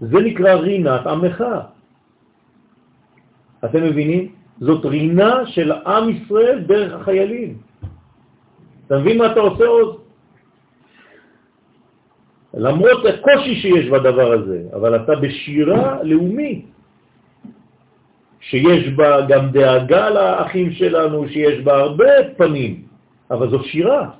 זה 0.00 0.18
נקרא 0.18 0.54
רינת 0.54 1.06
עמך. 1.06 1.44
אתם 3.64 3.82
מבינים? 3.84 4.28
זאת 4.60 4.84
רינה 4.84 5.46
של 5.46 5.72
עם 5.72 6.04
ישראל 6.10 6.58
דרך 6.66 7.00
החיילים. 7.00 7.58
אתה 8.86 8.98
מבין 8.98 9.18
מה 9.18 9.32
אתה 9.32 9.40
עושה 9.40 9.66
עוד? 9.66 10.00
למרות 12.54 13.06
הקושי 13.06 13.54
שיש 13.54 13.86
בדבר 13.88 14.32
הזה, 14.32 14.58
אבל 14.74 14.96
אתה 14.96 15.12
בשירה 15.16 16.02
לאומית, 16.02 16.66
שיש 18.40 18.88
בה 18.98 19.26
גם 19.28 19.50
דאגה 19.50 20.10
לאחים 20.10 20.72
שלנו, 20.72 21.28
שיש 21.28 21.60
בה 21.62 21.72
הרבה 21.76 22.34
פנים, 22.36 22.82
אבל 23.30 23.50
זו 23.50 23.62
שירה. 23.64 24.10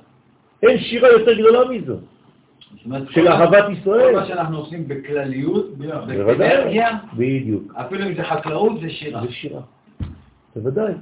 אין 0.63 0.77
שירה 0.79 1.09
יותר 1.09 1.33
גדולה 1.33 1.61
מזו. 1.69 1.97
של 3.09 3.27
אהבת 3.27 3.65
ישראל. 3.69 4.13
כל 4.13 4.19
מה 4.19 4.25
שאנחנו 4.27 4.57
עושים 4.57 4.87
בכלליות, 4.87 5.77
באנרגיה, 5.77 6.89
בדיוק. 7.13 7.73
אפילו 7.75 8.03
אם 8.07 8.15
זה 8.15 8.23
חקלאות, 8.23 8.81
זה 8.81 8.89
שירה. 8.89 9.21
זה 9.21 9.31
שירה. 9.31 9.61
בוודאי. 10.55 10.93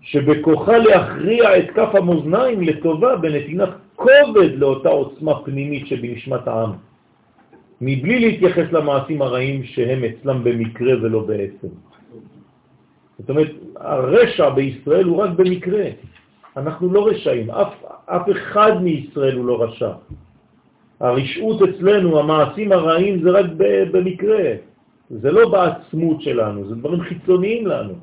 שבכוחה 0.00 0.78
להכריע 0.78 1.58
את 1.58 1.70
כף 1.70 1.94
המאזניים 1.94 2.62
לטובה 2.62 3.16
בנתינת 3.16 3.68
כובד 3.96 4.50
לאותה 4.56 4.88
עוצמה 4.88 5.42
פנימית 5.44 5.86
שבנשמת 5.86 6.48
העם, 6.48 6.72
מבלי 7.80 8.20
להתייחס 8.20 8.72
למעשים 8.72 9.22
הרעים 9.22 9.64
שהם 9.64 10.04
אצלם 10.04 10.44
במקרה 10.44 11.02
ולא 11.02 11.20
בעצם. 11.20 11.68
זאת 13.18 13.30
אומרת, 13.30 13.50
הרשע 13.76 14.50
בישראל 14.50 15.04
הוא 15.04 15.16
רק 15.16 15.30
במקרה. 15.30 15.84
אנחנו 16.56 16.92
לא 16.92 17.06
רשעים, 17.06 17.50
אף, 17.50 17.72
אף 18.06 18.30
אחד 18.30 18.82
מישראל 18.82 19.36
הוא 19.36 19.46
לא 19.46 19.62
רשע. 19.62 19.92
הרשעות 21.00 21.62
אצלנו, 21.62 22.18
המעשים 22.18 22.72
הרעים 22.72 23.22
זה 23.22 23.30
רק 23.30 23.46
במקרה, 23.92 24.52
זה 25.10 25.32
לא 25.32 25.48
בעצמות 25.48 26.22
שלנו, 26.22 26.68
זה 26.68 26.74
דברים 26.74 27.00
חיצוניים 27.00 27.66
לנו. 27.66 27.94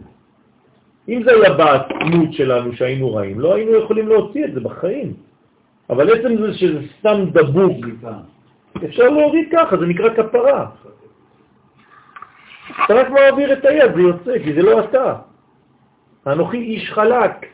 אם 1.09 1.23
זה 1.23 1.31
היה 1.31 1.53
בעצמות 1.53 2.33
שלנו 2.33 2.73
שהיינו 2.73 3.15
רעים, 3.15 3.39
לא 3.39 3.55
היינו 3.55 3.75
יכולים 3.75 4.07
להוציא 4.07 4.45
את 4.45 4.53
זה 4.53 4.59
בחיים. 4.59 5.13
אבל 5.89 6.19
עצם 6.19 6.41
זה 6.41 6.53
שזה 6.53 6.79
סתם 6.99 7.25
דבוק, 7.33 7.85
אפשר 8.85 9.09
להוריד 9.09 9.47
ככה, 9.51 9.77
זה 9.77 9.85
נקרא 9.85 10.09
כפרה. 10.09 10.69
אתה 12.85 12.93
רק 12.93 13.09
מעביר 13.09 13.53
את 13.53 13.65
היד, 13.65 13.95
זה 13.95 14.01
יוצא, 14.01 14.43
כי 14.43 14.53
זה 14.53 14.61
לא 14.61 14.79
אתה. 14.79 15.15
אנוכי 16.27 16.57
איש 16.57 16.91
חלק. 16.91 17.45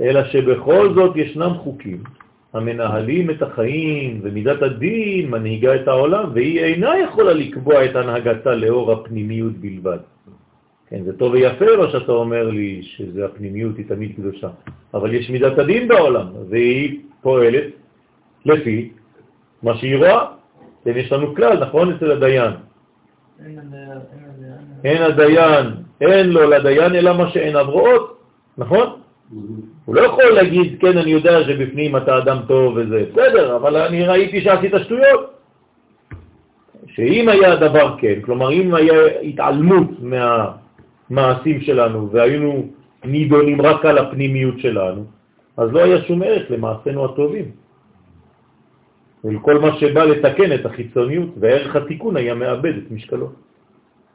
אלא 0.00 0.24
שבכל 0.24 0.94
זאת 0.94 1.16
ישנם 1.16 1.54
חוקים 1.54 2.02
המנהלים 2.52 3.30
את 3.30 3.42
החיים 3.42 4.20
ומידת 4.22 4.62
הדין 4.62 5.30
מנהיגה 5.30 5.74
את 5.74 5.88
העולם 5.88 6.30
והיא 6.34 6.60
אינה 6.60 6.98
יכולה 6.98 7.32
לקבוע 7.32 7.84
את 7.84 7.96
הנהגתה 7.96 8.54
לאור 8.54 8.92
הפנימיות 8.92 9.52
בלבד. 9.52 9.98
כן, 10.88 11.02
זה 11.04 11.18
טוב 11.18 11.32
ויפה 11.32 11.76
מה 11.78 11.90
שאתה 11.90 12.12
אומר 12.12 12.48
לי, 12.48 12.82
שזה 12.82 13.24
הפנימיות 13.24 13.76
היא 13.76 13.86
תמיד 13.88 14.16
קדושה, 14.16 14.48
אבל 14.94 15.14
יש 15.14 15.30
מידת 15.30 15.58
הדין 15.58 15.88
בעולם, 15.88 16.26
והיא 16.48 17.00
פועלת 17.20 17.64
לפי 18.44 18.92
מה 19.62 19.76
שהיא 19.76 19.96
רואה. 19.96 20.26
כן, 20.84 20.92
יש 20.96 21.12
לנו 21.12 21.34
כלל, 21.34 21.64
נכון? 21.64 21.92
אצל 21.92 22.10
הדיין. 22.10 22.52
אין 24.84 25.02
הדיין, 25.02 25.66
אין 26.00 26.28
לו 26.30 26.50
לדיין 26.50 26.94
אלא 26.94 27.12
מה 27.18 27.30
שאין 27.30 27.56
רואות, 27.56 28.18
נכון? 28.58 29.00
הוא 29.84 29.94
לא 29.94 30.00
יכול 30.00 30.24
להגיד, 30.24 30.80
כן, 30.80 30.98
אני 30.98 31.10
יודע 31.10 31.44
שבפנים 31.44 31.96
אתה 31.96 32.18
אדם 32.18 32.38
טוב 32.48 32.76
וזה, 32.76 33.04
בסדר, 33.12 33.56
אבל 33.56 33.76
אני 33.76 34.06
ראיתי 34.06 34.40
שעשית 34.40 34.72
שטויות. 34.84 35.34
שאם 36.86 37.28
היה 37.28 37.56
דבר 37.56 37.96
כן, 37.98 38.20
כלומר 38.22 38.52
אם 38.52 38.74
היה 38.74 39.06
התעלמות 39.22 39.88
מה... 40.00 40.50
המעשים 41.10 41.60
שלנו 41.60 42.10
והיינו 42.10 42.68
נידונים 43.04 43.60
רק 43.60 43.84
על 43.84 43.98
הפנימיות 43.98 44.58
שלנו, 44.58 45.04
אז 45.56 45.72
לא 45.72 45.84
היה 45.84 46.02
שום 46.02 46.22
ערך 46.22 46.50
למעשינו 46.50 47.04
הטובים. 47.04 47.44
ולכל 49.24 49.58
מה 49.58 49.76
שבא 49.80 50.04
לתקן 50.04 50.52
את 50.54 50.66
החיצוניות, 50.66 51.28
וערך 51.40 51.76
התיקון 51.76 52.16
היה 52.16 52.34
מאבד 52.34 52.76
את 52.76 52.90
משקלו. 52.90 53.28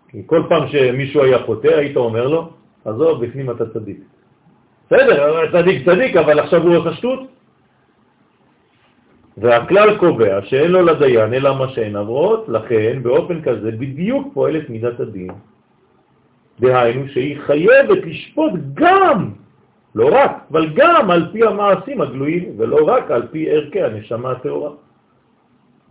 כי 0.09 0.21
כל 0.25 0.43
פעם 0.49 0.67
שמישהו 0.67 1.23
היה 1.23 1.39
חוטא, 1.39 1.67
היית 1.67 1.97
אומר 1.97 2.27
לו, 2.27 2.49
עזוב, 2.85 3.25
בפנים 3.25 3.51
אתה 3.51 3.69
צדיק. 3.69 3.99
בסדר, 4.85 5.51
צדיק 5.51 5.85
צדיק, 5.85 6.15
אבל 6.15 6.39
עכשיו 6.39 6.61
הוא 6.61 6.75
עושה 6.75 6.93
שטות. 6.93 7.19
והכלל 9.37 9.97
קובע 9.97 10.41
שאין 10.41 10.71
לו 10.71 10.81
לדיין 10.81 11.33
אלא 11.33 11.57
מה 11.57 11.67
שאין 11.69 11.95
עברות, 11.95 12.49
לכן 12.49 13.03
באופן 13.03 13.41
כזה 13.41 13.71
בדיוק 13.71 14.33
פועלת 14.33 14.69
מידת 14.69 14.99
הדין 14.99 15.31
דהיינו 16.59 17.07
שהיא 17.07 17.37
חייבת 17.39 18.05
לשפוט 18.05 18.53
גם, 18.73 19.31
לא 19.95 20.09
רק, 20.11 20.31
אבל 20.51 20.69
גם 20.75 21.11
על 21.11 21.31
פי 21.31 21.43
המעשים 21.43 22.01
הגלויים, 22.01 22.53
ולא 22.57 22.87
רק 22.87 23.11
על 23.11 23.27
פי 23.31 23.49
ערכי 23.49 23.81
הנשמה 23.81 24.31
הטהורה. 24.31 24.71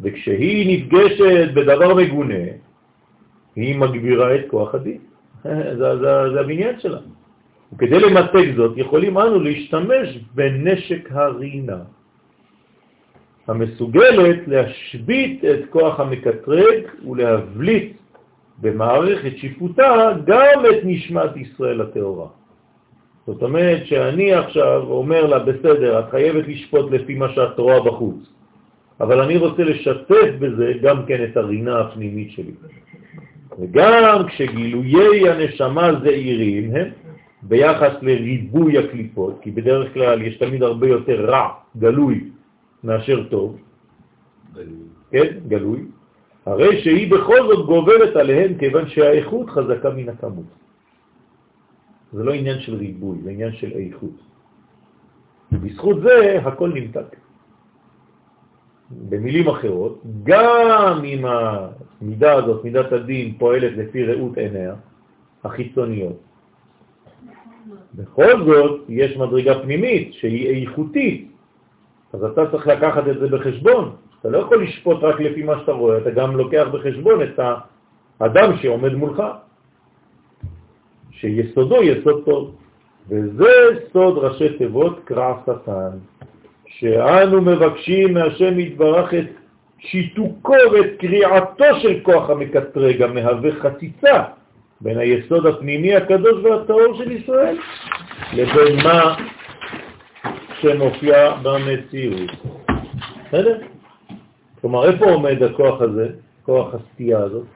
וכשהיא 0.00 0.60
נפגשת 0.72 1.54
בדבר 1.54 1.94
מגונה, 1.94 2.44
היא 3.56 3.78
מגבירה 3.78 4.34
את 4.34 4.40
כוח 4.50 4.74
הדין. 4.74 4.98
זה, 5.78 5.96
זה, 5.96 6.32
זה 6.32 6.40
הבניין 6.40 6.80
שלה. 6.80 6.98
וכדי 7.72 8.00
למתק 8.00 8.46
זאת, 8.56 8.72
יכולים 8.76 9.18
אנו 9.18 9.40
להשתמש 9.40 10.18
בנשק 10.34 11.08
הרינה, 11.12 11.78
המסוגלת 13.48 14.48
להשבית 14.48 15.44
את 15.44 15.60
כוח 15.70 16.00
המקטרג 16.00 16.82
ולהבליט 17.08 17.92
במערכת 18.60 19.36
שיפוטה 19.36 20.12
גם 20.26 20.62
את 20.70 20.78
נשמת 20.84 21.36
ישראל 21.36 21.80
הטהורה. 21.80 22.28
זאת 23.26 23.42
אומרת 23.42 23.86
שאני 23.86 24.34
עכשיו 24.34 24.82
אומר 24.88 25.26
לה, 25.26 25.38
בסדר, 25.38 25.98
את 25.98 26.10
חייבת 26.10 26.48
לשפוט 26.48 26.90
לפי 26.90 27.14
מה 27.14 27.28
שאת 27.32 27.58
רואה 27.58 27.80
בחוץ, 27.80 28.16
אבל 29.00 29.20
אני 29.20 29.36
רוצה 29.36 29.64
לשתף 29.64 30.30
בזה 30.38 30.72
גם 30.82 31.06
כן 31.06 31.24
את 31.24 31.36
הרינה 31.36 31.80
הפנימית 31.80 32.30
שלי. 32.30 32.52
וגם 33.58 34.26
כשגילויי 34.26 35.30
הנשמה 35.30 35.90
זעירים 36.02 36.76
הם 36.76 36.88
ביחס 37.48 37.92
לריבוי 38.02 38.78
הקליפות, 38.78 39.38
כי 39.42 39.50
בדרך 39.50 39.94
כלל 39.94 40.22
יש 40.22 40.36
תמיד 40.36 40.62
הרבה 40.62 40.86
יותר 40.88 41.30
רע, 41.30 41.48
גלוי, 41.76 42.30
מאשר 42.84 43.28
טוב, 43.28 43.60
גלוי. 44.54 44.86
כן, 45.10 45.38
גלוי, 45.48 45.80
הרי 46.46 46.80
שהיא 46.82 47.10
בכל 47.10 47.40
זאת 47.48 47.66
גוברת 47.66 48.16
עליהם 48.16 48.58
כיוון 48.58 48.88
שהאיכות 48.88 49.50
חזקה 49.50 49.90
מן 49.90 50.08
הכמות. 50.08 50.50
זה 52.12 52.24
לא 52.24 52.32
עניין 52.32 52.60
של 52.60 52.74
ריבוי, 52.74 53.18
זה 53.24 53.30
עניין 53.30 53.52
של 53.52 53.72
איכות. 53.72 54.18
ובזכות 55.52 55.96
זה 56.02 56.38
הכל 56.44 56.72
נמתק. 56.74 57.16
במילים 58.90 59.48
אחרות, 59.48 60.02
גם 60.22 61.04
אם 61.04 61.24
המידה 61.24 62.32
הזאת, 62.32 62.64
מידת 62.64 62.92
הדין, 62.92 63.34
פועלת 63.38 63.72
לפי 63.76 64.04
ראות 64.04 64.38
עיניה, 64.38 64.74
החיצוניות, 65.44 66.18
בכל 67.94 68.44
זאת 68.46 68.80
יש 68.88 69.16
מדרגה 69.16 69.62
פנימית 69.62 70.12
שהיא 70.12 70.66
איכותית, 70.66 71.30
אז 72.12 72.24
אתה 72.24 72.50
צריך 72.50 72.66
לקחת 72.66 73.08
את 73.08 73.18
זה 73.20 73.28
בחשבון. 73.28 73.96
אתה 74.20 74.28
לא 74.28 74.38
יכול 74.38 74.62
לשפוט 74.62 75.02
רק 75.02 75.20
לפי 75.20 75.42
מה 75.42 75.60
שאתה 75.60 75.72
רואה, 75.72 75.98
אתה 75.98 76.10
גם 76.10 76.36
לוקח 76.36 76.66
בחשבון 76.72 77.22
את 77.22 77.40
האדם 78.20 78.56
שעומד 78.56 78.94
מולך, 78.94 79.22
שיסודו 81.10 81.82
יסוד 81.82 82.22
טוב. 82.24 82.54
וזה 83.08 83.52
סוד 83.92 84.18
ראשי 84.18 84.58
תיבות 84.58 85.00
קרע 85.04 85.42
שטן, 85.42 85.98
שאנו 86.66 87.40
מבקשים 87.40 88.14
מהשם 88.14 88.58
יתברך 88.58 89.14
את 89.14 89.26
שיתוקו 89.78 90.56
ואת 90.72 90.90
קריעתו 90.98 91.80
של 91.82 92.00
כוח 92.02 92.30
המקטרג 92.30 93.02
המהווה 93.02 93.52
חציצה 93.52 94.24
בין 94.80 94.98
היסוד 94.98 95.46
הפנימי 95.46 95.94
הקדוש 95.94 96.44
והטהור 96.44 96.94
של 96.98 97.12
ישראל 97.12 97.56
לבין 98.32 98.76
מה 98.84 99.16
שמופיע 100.60 101.34
במציאות. 101.42 102.30
בסדר? 103.28 103.60
כלומר, 104.60 104.90
איפה 104.90 105.04
עומד 105.04 105.42
הכוח 105.42 105.80
הזה, 105.80 106.08
כוח 106.42 106.74
הסטייה 106.74 107.18
הזאת? 107.18 107.46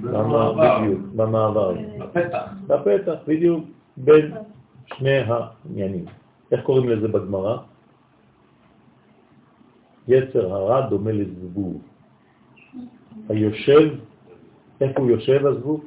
במעבר. 0.00 0.80
במעבר. 1.14 1.74
בפתח. 1.98 2.44
בפתח, 2.66 3.14
בדיוק, 3.26 3.64
בין 3.96 4.34
שני 4.94 5.18
העניינים. 5.18 6.04
איך 6.52 6.60
קוראים 6.62 6.88
לזה 6.88 7.08
בגמרא? 7.08 7.56
יצר 10.08 10.54
הרע 10.54 10.80
דומה 10.88 11.12
לזבוב. 11.12 11.82
היושב, 13.28 13.94
איפה 14.80 15.00
הוא 15.00 15.10
יושב 15.10 15.46
הזבוב? 15.46 15.84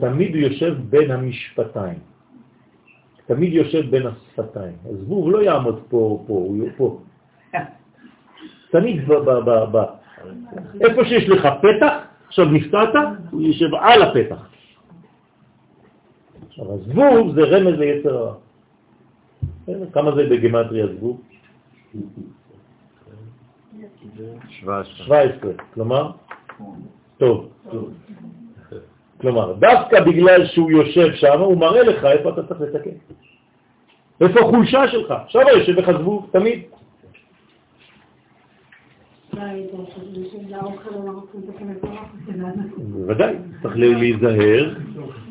תמיד 0.00 0.34
הוא 0.34 0.42
יושב 0.42 0.74
בין 0.90 1.10
המשפטיים. 1.10 1.98
תמיד 3.26 3.52
יושב 3.52 3.90
בין 3.90 4.06
השפתיים. 4.06 4.76
הזבוב 4.84 5.30
לא 5.30 5.42
יעמוד 5.42 5.82
פה, 5.88 6.24
פה, 6.26 6.32
הוא 6.32 6.68
פה. 6.76 7.00
תמיד 8.70 9.08
ב... 9.08 9.12
ב, 9.12 9.30
ב, 9.30 9.76
ב. 9.76 9.84
איפה 10.80 11.04
שיש 11.04 11.28
לך 11.28 11.48
פתח, 11.62 11.94
עכשיו 12.26 12.44
נפתעת, 12.44 12.94
הוא 13.30 13.42
יושב 13.42 13.74
על 13.74 14.02
הפתח. 14.02 14.48
עכשיו, 16.48 16.74
הזבוב 16.74 17.34
זה 17.34 17.40
רמז 17.40 17.78
ליצר 17.78 18.16
הרע. 18.16 18.34
כמה 19.92 20.14
זה 20.14 20.28
בגמטריה 20.30 20.86
זבוב? 20.86 21.20
17. 24.88 25.52
כלומר? 25.74 26.10
טוב. 27.22 27.48
כלומר, 29.20 29.52
דווקא 29.52 30.00
בגלל 30.00 30.46
שהוא 30.46 30.70
יושב 30.70 31.14
שם, 31.14 31.40
הוא 31.40 31.58
מראה 31.58 31.82
לך 31.82 32.04
איפה 32.04 32.28
אתה 32.30 32.42
צריך 32.42 32.60
לתקן. 32.60 32.90
איפה 34.20 34.40
החולשה 34.40 34.88
שלך? 34.88 35.14
שם 35.28 35.40
יושב 35.56 35.72
לך 35.78 35.90
זבוב, 35.98 36.28
תמיד. 36.32 36.60
בוודאי, 42.78 43.34
צריך 43.62 43.76
להיזהר. 43.76 44.74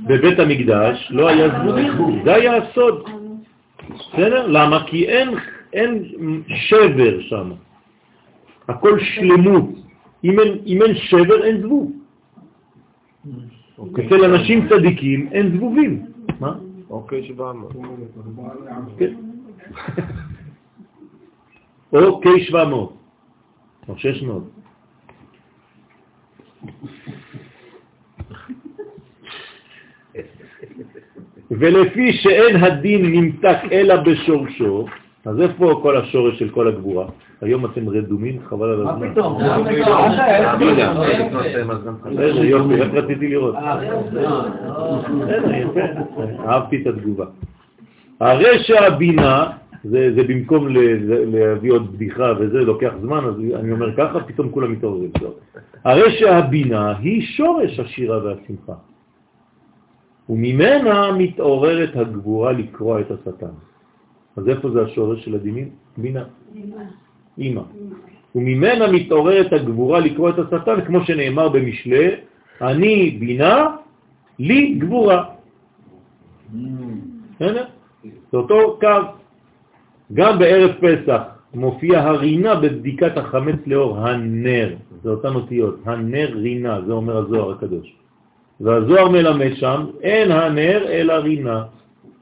בבית 0.07 0.39
המקדש 0.39 1.07
לא 1.11 1.27
היה 1.27 1.47
זבוב, 1.49 2.15
זה 2.25 2.33
היה 2.33 2.57
הסוד. 2.57 3.09
בסדר? 3.89 4.47
למה? 4.47 4.83
כי 4.87 5.05
אין, 5.05 5.29
שבר 6.47 7.21
שם. 7.21 7.51
הכל 8.67 8.99
שלמות. 8.99 9.80
אם 10.23 10.39
אין, 10.39 10.57
אם 10.65 10.81
אין 10.81 10.95
שבר, 10.95 11.43
אין 11.43 11.61
זבוב. 11.61 11.91
אצל 13.93 14.25
אנשים 14.25 14.67
צדיקים 14.69 15.27
אין 15.31 15.57
זבובים. 15.57 16.05
מה? 16.39 16.55
אוקיי, 16.89 17.27
שבע 17.27 17.53
מאות. 17.53 17.73
כן. 18.97 19.13
או 21.93 22.21
K700, 22.21 22.73
או 23.87 23.97
600. 23.97 24.43
ולפי 31.51 32.13
שאין 32.13 32.55
הדין 32.55 33.05
נמתק 33.05 33.57
אלא 33.71 33.95
בשורשו, 33.95 34.85
אז 35.25 35.41
איפה 35.41 35.79
כל 35.83 35.97
השורש 35.97 36.39
של 36.39 36.49
כל 36.49 36.67
הגבורה? 36.67 37.05
היום 37.41 37.65
אתם 37.65 37.89
רדומים, 37.89 38.39
חבל 38.43 38.69
על 38.69 38.87
הזמן. 38.87 39.07
מה 39.07 39.11
פתאום? 39.11 39.41
איזה 42.19 42.39
יופי, 42.39 42.75
איך 42.75 42.93
רציתי 42.93 43.27
לראות? 43.27 43.55
יפה, 45.51 45.79
אהבתי 46.45 46.81
את 46.81 46.87
התגובה. 46.87 47.25
הרי 48.19 48.63
שהבינה, 48.63 49.49
זה 49.83 50.23
במקום 50.27 50.67
להביא 51.27 51.71
עוד 51.71 51.93
בדיחה 51.93 52.33
וזה 52.39 52.59
לוקח 52.59 52.91
זמן, 53.01 53.25
אז 53.25 53.35
אני 53.59 53.71
אומר 53.71 53.95
ככה, 53.97 54.19
פתאום 54.19 54.49
כולם 54.49 54.71
מתעוררים. 54.71 55.11
הרי 55.83 56.11
שהבינה 56.11 56.97
היא 56.97 57.21
שורש 57.21 57.79
השירה 57.79 58.25
והשמחה. 58.25 58.73
וממנה 60.29 61.11
מתעוררת 61.17 61.95
הגבורה 61.95 62.51
לקרוע 62.51 63.01
את 63.01 63.11
השטן. 63.11 63.70
אז 64.37 64.49
איפה 64.49 64.71
זה 64.71 64.81
השורש 64.81 65.25
של 65.25 65.35
הדינים? 65.35 65.69
בינה. 65.97 66.23
אימא. 67.37 67.61
וממנה 68.35 68.91
מתעוררת 68.91 69.53
הגבורה 69.53 69.99
לקרוא 69.99 70.29
את 70.29 70.39
השטן, 70.39 70.85
כמו 70.85 71.03
שנאמר 71.05 71.49
במשלי, 71.49 72.09
אני 72.61 73.17
בינה, 73.19 73.67
לי 74.39 74.75
גבורה. 74.79 75.23
בסדר? 77.35 77.65
זה 78.03 78.37
אותו 78.37 78.77
קו. 78.79 78.87
גם 80.13 80.39
בערב 80.39 80.71
פסח 80.79 81.21
מופיע 81.53 81.99
הרינה 81.99 82.55
בבדיקת 82.55 83.17
החמץ 83.17 83.55
לאור 83.65 83.97
הנר, 83.97 84.75
זה 85.03 85.09
אותן 85.09 85.35
אותיות, 85.35 85.75
הנר 85.85 86.29
רינה, 86.33 86.81
זה 86.87 86.93
אומר 86.93 87.17
הזוהר 87.17 87.51
הקדוש. 87.51 87.95
והזוהר 88.61 89.09
מלמד 89.09 89.55
שם, 89.55 89.85
אין 90.01 90.31
הנר 90.31 90.85
אלא 90.87 91.13
רינה. 91.13 91.63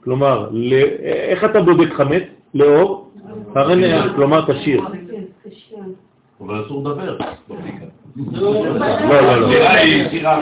כלומר, 0.04 0.50
איך 1.30 1.44
אתה 1.44 1.62
בודק 1.62 1.94
חמץ? 1.94 2.24
לאור? 2.54 3.12
הרנר, 3.56 4.14
כלומר 4.16 4.46
תשאיר. 4.54 4.82
אבל 6.42 6.66
אסור 6.66 6.80
לדבר. 6.80 7.18
לא, 8.32 9.22
לא, 9.22 9.52
לא. 10.22 10.40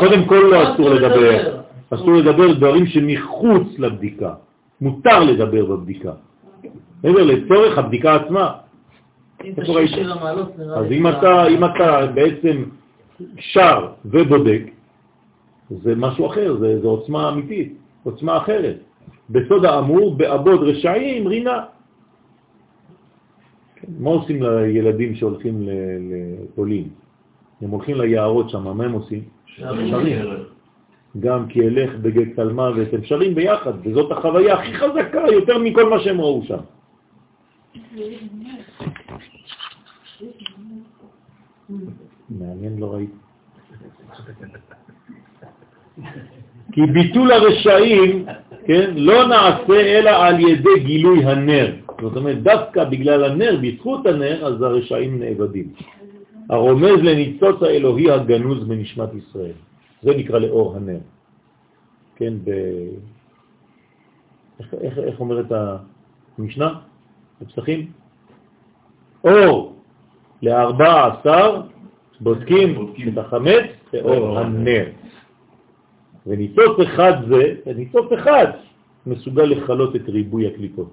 קודם 0.00 0.24
כל 0.24 0.48
לא 0.50 0.74
אסור 0.74 0.88
לדבר. 0.90 1.60
אסור 1.90 2.12
לדבר 2.12 2.52
דברים 2.52 2.86
שמחוץ 2.86 3.78
לבדיקה. 3.78 4.34
מותר 4.80 5.20
לדבר 5.20 5.64
בבדיקה. 5.64 6.12
מעבר 7.04 7.22
לצורך 7.24 7.78
הבדיקה 7.78 8.14
עצמה. 8.14 8.52
אז 10.76 10.86
אם 11.50 11.64
אתה 11.64 12.06
בעצם 12.14 12.64
שר 13.38 13.88
ובודק, 14.04 14.62
זה 15.70 15.94
משהו 15.96 16.26
אחר, 16.26 16.56
זה 16.60 16.80
עוצמה 16.82 17.28
אמיתית, 17.28 17.72
עוצמה 18.04 18.36
אחרת. 18.36 18.76
בסוד 19.30 19.64
האמור, 19.64 20.16
בעבוד 20.16 20.62
רשעים, 20.62 21.26
רינה. 21.26 21.64
מה 23.98 24.10
עושים 24.10 24.42
לילדים 24.42 25.14
שהולכים 25.14 25.68
לפולין? 26.10 26.88
הם 27.60 27.70
הולכים 27.70 28.00
ליערות 28.00 28.50
שם, 28.50 28.76
מה 28.76 28.84
הם 28.84 28.92
עושים? 28.92 29.22
שרים. 29.46 30.24
גם 31.20 31.48
כי 31.48 31.60
אלך 31.60 31.94
בגג 31.94 32.34
תלמה 32.34 32.70
ואתם 32.76 33.04
שרים 33.04 33.34
ביחד, 33.34 33.72
וזאת 33.82 34.12
החוויה 34.12 34.54
הכי 34.54 34.74
חזקה, 34.74 35.24
יותר 35.32 35.58
מכל 35.58 35.90
מה 35.90 36.00
שהם 36.00 36.20
ראו 36.20 36.42
שם. 36.44 36.62
מעניין, 42.30 42.78
לא 42.78 42.94
ראיתי. 42.94 43.12
כי 46.72 46.80
ביטול 46.86 47.32
הרשעים, 47.32 48.26
כן, 48.70 48.90
לא 48.96 49.26
נעשה 49.26 49.80
אלא 49.80 50.10
על 50.10 50.40
ידי 50.40 50.78
גילוי 50.78 51.24
הנר. 51.24 51.74
זאת 52.00 52.16
אומרת, 52.16 52.42
דווקא 52.42 52.84
בגלל 52.84 53.24
הנר, 53.24 53.58
בזכות 53.62 54.06
הנר, 54.06 54.46
אז 54.46 54.62
הרשעים 54.62 55.20
נאבדים. 55.20 55.68
הרומז 56.50 56.98
לניצוץ 57.02 57.62
האלוהי 57.62 58.10
הגנוז 58.10 58.64
בנשמת 58.64 59.08
ישראל. 59.14 59.58
זה 60.02 60.10
נקרא 60.16 60.38
לאור 60.38 60.76
הנר. 60.76 61.02
כן, 62.16 62.32
ב... 62.44 62.50
איך, 64.60 64.74
איך, 64.80 64.98
איך 64.98 65.20
אומרת 65.20 65.46
המשנה? 66.38 66.74
בפסחים? 67.40 67.90
אור 69.24 69.74
לארבע 70.42 71.06
עשר 71.06 71.62
בודקים 72.20 72.92
את 73.08 73.18
החמץ 73.18 73.66
באור 73.92 74.38
הנר. 74.38 74.99
וניצוץ 76.26 76.80
אחד 76.82 77.12
זה, 77.28 77.54
ניצוץ 77.76 78.12
אחד 78.12 78.46
מסוגל 79.06 79.44
לחלות 79.44 79.96
את 79.96 80.08
ריבוי 80.08 80.46
הקליפות. 80.46 80.90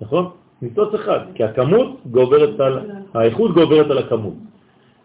נכון? 0.00 0.30
ניצוץ 0.62 0.94
אחד, 0.94 1.20
כי 1.34 1.44
הכמות 1.44 2.00
גוברת 2.06 2.60
על, 2.60 2.90
האיכות 3.14 3.54
גוברת 3.54 3.90
על 3.90 3.98
הכמות. 3.98 4.34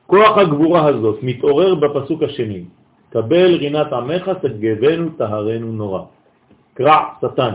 כוח 0.08 0.38
הגבורה 0.38 0.88
הזאת 0.88 1.20
מתעורר 1.24 1.76
בפסוק 1.76 2.24
השני, 2.24 2.64
קבל 3.10 3.56
רינת 3.56 3.94
עמך 3.94 4.32
תגבנו 4.42 5.10
טהרנו 5.18 5.72
נורא. 5.72 6.02
קרע, 6.74 7.00
שטן. 7.22 7.54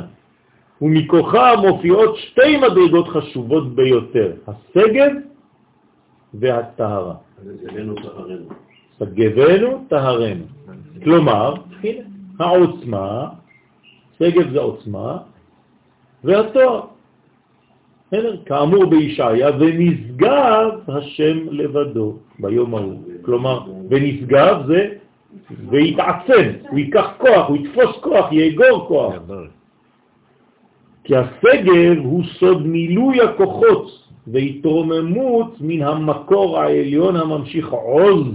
ומכוחה 0.82 1.56
מופיעות 1.56 2.16
שתי 2.16 2.56
מדרגות 2.56 3.08
חשובות 3.08 3.74
ביותר, 3.74 4.32
הסגב 4.46 5.10
והטהרה. 6.34 7.14
סגבנו 8.98 9.84
טהרנו. 9.88 10.55
כלומר, 11.04 11.54
הנה, 11.84 12.02
העוצמה, 12.40 13.28
סגב 14.18 14.50
זה 14.52 14.60
עוצמה, 14.60 15.18
והתואר. 16.24 16.80
כאמור 18.46 18.84
בישעיה, 18.84 19.50
ונשגב 19.58 20.70
השם 20.88 21.36
לבדו 21.50 22.16
ביום 22.38 22.74
ההוא. 22.74 23.00
כלומר, 23.22 23.60
ונשגב 23.90 24.66
זה 24.66 24.88
ויתעצם, 25.70 26.50
הוא 26.70 26.78
ייקח 26.78 27.06
כוח, 27.18 27.48
הוא 27.48 27.56
יתפוס 27.56 27.96
כוח, 28.00 28.32
יאגור 28.32 28.88
כוח. 28.88 29.14
כי 31.04 31.14
הסגב 31.16 31.98
הוא 32.04 32.24
סוד 32.38 32.66
מילוי 32.66 33.20
הכוחות 33.20 34.08
והתרוממות 34.26 35.56
מן 35.60 35.82
המקור 35.82 36.58
העליון 36.58 37.16
הממשיך 37.16 37.68
עוז 37.72 38.26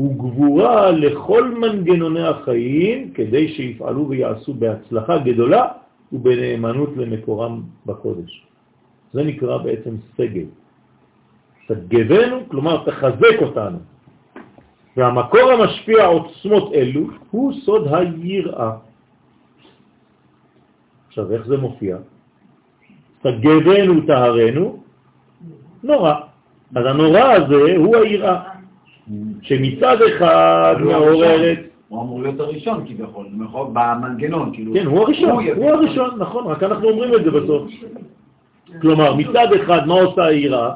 וגבורה 0.00 0.90
לכל 0.90 1.54
מנגנוני 1.54 2.28
החיים 2.28 3.10
כדי 3.12 3.48
שיפעלו 3.48 4.08
ויעשו 4.08 4.54
בהצלחה 4.54 5.18
גדולה 5.18 5.64
ובנאמנות 6.12 6.90
למקורם 6.96 7.62
בקודש. 7.86 8.46
זה 9.12 9.22
נקרא 9.24 9.56
בעצם 9.58 9.94
סגב. 10.16 10.48
סגבנו, 11.68 12.36
כלומר 12.48 12.84
תחזק 12.84 13.36
אותנו. 13.42 13.78
והמקור 14.96 15.50
המשפיע 15.52 16.06
עוצמות 16.06 16.72
אלו 16.74 17.06
הוא 17.30 17.52
סוד 17.52 17.94
היראה. 17.94 18.72
עכשיו, 21.08 21.32
איך 21.32 21.46
זה 21.46 21.56
מופיע? 21.56 21.96
סגבנו 23.22 24.06
טהרנו, 24.06 24.82
נורא. 25.82 26.14
אז 26.76 26.84
הנורא 26.86 27.22
הזה 27.22 27.76
הוא 27.76 27.96
היראה, 27.96 28.59
שמצד 29.42 29.96
אחד 30.02 30.74
מעוררת... 30.80 31.58
הוא 31.88 32.02
אמור 32.02 32.22
להיות 32.22 32.40
הראשון 32.40 32.84
כביכול, 32.86 33.26
במנגנון, 33.72 34.50
כאילו... 34.54 34.74
כן, 34.74 34.86
הוא 34.86 35.00
הראשון, 35.00 35.46
הוא 35.56 35.70
הראשון, 35.70 36.10
נכון, 36.18 36.46
רק 36.46 36.62
אנחנו 36.62 36.88
אומרים 36.88 37.14
את 37.14 37.24
זה 37.24 37.30
בסוף. 37.30 37.68
כלומר, 38.80 39.14
מצד 39.14 39.46
אחד, 39.62 39.86
מה 39.86 39.94
עושה 39.94 40.24
היראה? 40.24 40.70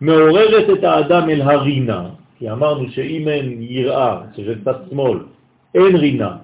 מעוררת 0.00 0.78
את 0.78 0.84
האדם 0.84 1.30
אל 1.30 1.42
הרינה, 1.42 2.08
כי 2.38 2.50
אמרנו 2.50 2.88
שאם 2.88 3.28
אין 3.28 3.56
יראה, 3.60 4.20
שזה 4.36 4.54
צד 4.64 4.74
שמאל, 4.90 5.18
אין 5.74 5.96
רינה, 5.96 6.36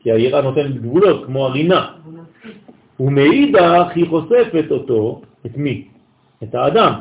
כי 0.00 0.12
היראה 0.12 0.42
נותנת 0.42 0.74
גבולות, 0.74 1.24
כמו 1.26 1.46
הרינה. 1.46 1.86
ומאידך 3.00 3.86
היא 3.94 4.08
חושפת 4.08 4.64
אותו, 4.70 5.20
את 5.46 5.56
מי? 5.56 5.84
את 6.42 6.54
האדם, 6.54 6.92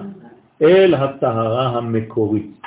אל 0.61 0.93
הטהרה 0.93 1.67
המקורית. 1.67 2.61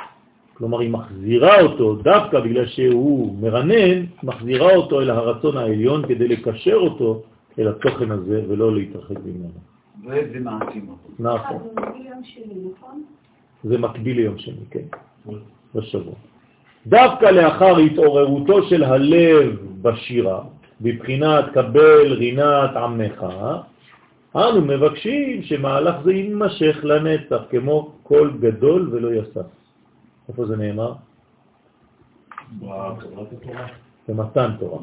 כלומר, 0.54 0.80
היא 0.80 0.90
מחזירה 0.90 1.60
אותו, 1.60 1.94
דווקא 1.94 2.40
בגלל 2.40 2.66
שהוא 2.66 3.36
מרנן, 3.40 4.04
מחזירה 4.22 4.74
אותו 4.76 5.00
אל 5.00 5.10
הרצון 5.10 5.56
העליון 5.56 6.06
כדי 6.08 6.28
לקשר 6.28 6.74
אותו 6.74 7.22
אל 7.58 7.68
התוכן 7.68 8.10
הזה 8.10 8.42
ולא 8.48 8.74
להתרחק 8.74 9.16
ממנו. 9.24 9.60
וזה 10.04 10.40
מעצים 10.40 10.88
אותו. 10.88 11.08
נכון. 11.18 11.62
זה 13.64 13.78
מקביל 13.78 14.16
ליום 14.16 14.38
שני, 14.38 14.64
כן. 14.70 14.86
בשבוע. 15.74 16.14
דווקא 16.86 17.24
לאחר 17.24 17.76
התעוררותו 17.76 18.62
של 18.62 18.84
הלב 18.84 19.56
בשירה, 19.82 20.40
בבחינת 20.80 21.44
קבל 21.54 22.12
רינת 22.12 22.76
עמך, 22.76 23.26
אנו 24.36 24.60
מבקשים 24.60 25.42
שמהלך 25.42 25.94
זה 26.04 26.12
יימשך 26.12 26.80
לנצח, 26.82 27.42
כמו 27.50 27.92
כל 28.02 28.30
גדול 28.40 28.88
ולא 28.92 29.14
יסף. 29.14 29.46
איפה 30.28 30.46
זה 30.46 30.56
נאמר? 30.56 30.92
במתן 34.08 34.50
תורה. 34.58 34.78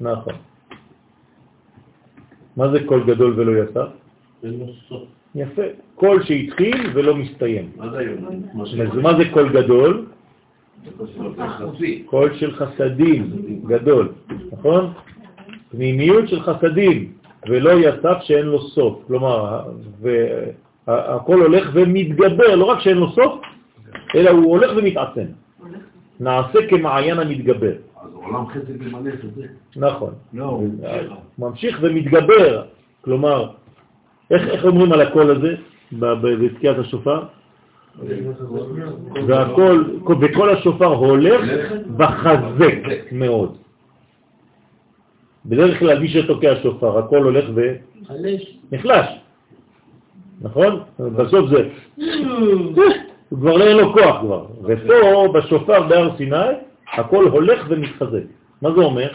נכון. 0.00 0.34
מה 2.56 2.68
זה 2.68 2.78
קול 2.86 3.04
גדול 3.06 3.40
ולא 3.40 3.62
יסף? 3.62 3.88
יפה. 5.34 5.62
קול 5.94 6.22
שהתחיל 6.24 6.90
ולא 6.94 7.14
מסתיים. 7.14 7.70
מה 7.76 7.90
זה 7.90 7.98
היום? 7.98 8.42
מה 9.02 9.16
זה 9.16 9.24
קול 9.32 9.48
גדול? 9.52 10.06
קול 12.06 12.34
של 12.34 12.54
חסדים, 12.54 13.30
גדול, 13.66 14.12
נכון? 14.52 14.92
פנימיות 15.70 16.28
של 16.28 16.40
חסדים, 16.40 17.12
ולא 17.48 17.70
יסף 17.70 18.16
שאין 18.22 18.46
לו 18.46 18.60
סוף. 18.62 19.02
כלומר, 19.06 19.62
הכל 20.86 21.42
הולך 21.42 21.70
ומתגבר, 21.74 22.54
לא 22.54 22.64
רק 22.64 22.80
שאין 22.80 22.96
לו 22.96 23.10
סוף, 23.12 23.40
אלא 24.16 24.30
הוא 24.30 24.50
הולך 24.50 24.70
ומתעצם. 24.76 25.26
נעשה 26.20 26.58
כמעיין 26.68 27.18
המתגבר. 27.18 27.72
אז 28.02 28.10
עולם 28.14 28.46
חסד 28.46 28.82
ממלא 28.82 29.10
את 29.10 29.34
זה. 29.36 29.46
נכון. 29.76 30.12
לא, 30.34 30.62
ממשיך 31.38 31.78
ומתגבר. 31.82 32.62
כלומר, 33.00 33.50
איך, 34.30 34.48
איך 34.48 34.64
אומרים 34.64 34.92
על 34.92 35.00
הקול 35.00 35.30
הזה 35.30 35.54
בתקיעת 35.92 36.78
השופר? 36.78 37.22
והכל, 39.26 39.84
וכל 40.20 40.50
השופר 40.50 40.86
הולך 40.86 41.40
וחזק 41.98 42.78
מאוד. 43.12 43.56
בדרך 45.46 45.78
כלל 45.78 45.98
מי 45.98 46.08
שתוקע 46.08 46.54
שופר, 46.62 46.98
הכל 46.98 47.22
הולך 47.22 47.44
ונחלש. 47.54 49.20
נכון? 50.40 50.80
בסוף 50.98 51.50
זה, 51.50 51.68
הוא 53.28 53.38
כבר 53.38 53.56
לא 53.56 53.64
אין 53.64 53.76
לו 53.76 53.92
כוח 53.92 54.20
כבר. 54.20 54.46
ופה 54.62 55.32
בשופר 55.34 55.82
בהר 55.88 56.16
סיני, 56.16 56.36
הכל 56.92 57.24
הולך 57.24 57.66
ומתחזק. 57.68 58.22
מה 58.62 58.72
זה 58.72 58.80
אומר? 58.80 59.08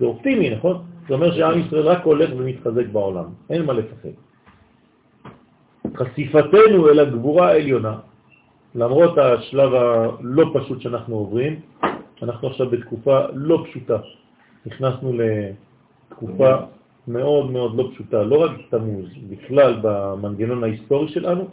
זה 0.00 0.06
אופטימי, 0.06 0.50
נכון? 0.50 0.82
זה 1.08 1.14
אומר 1.14 1.34
שעם 1.34 1.60
ישראל 1.60 1.82
רק 1.82 2.04
הולך 2.04 2.30
ומתחזק 2.36 2.86
בעולם, 2.92 3.24
אין 3.50 3.64
מה 3.64 3.72
לפחד. 3.72 4.08
חשיפתנו 5.96 6.88
אל 6.88 6.98
הגבורה 6.98 7.48
העליונה, 7.48 7.98
למרות 8.74 9.18
השלב 9.18 9.74
הלא 9.74 10.50
פשוט 10.54 10.80
שאנחנו 10.80 11.16
עוברים, 11.16 11.60
אנחנו 12.22 12.48
עכשיו 12.48 12.70
בתקופה 12.70 13.20
לא 13.34 13.64
פשוטה. 13.70 13.96
נכנסנו 14.66 15.12
לתקופה 15.12 16.56
מאוד 17.08 17.50
מאוד 17.50 17.76
לא 17.76 17.90
פשוטה, 17.94 18.22
לא 18.22 18.42
רק 18.44 18.50
תמוז, 18.70 19.06
בכלל 19.30 19.78
במנגנון 19.82 20.64
ההיסטורי 20.64 21.08
שלנו. 21.08 21.48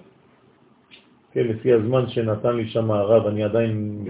כן, 1.38 1.48
לפי 1.48 1.74
הזמן 1.74 2.08
שנתן 2.08 2.56
לי 2.56 2.68
שם 2.68 2.92
הרב, 2.92 3.28
אני 3.28 3.44
עדיין 3.44 4.06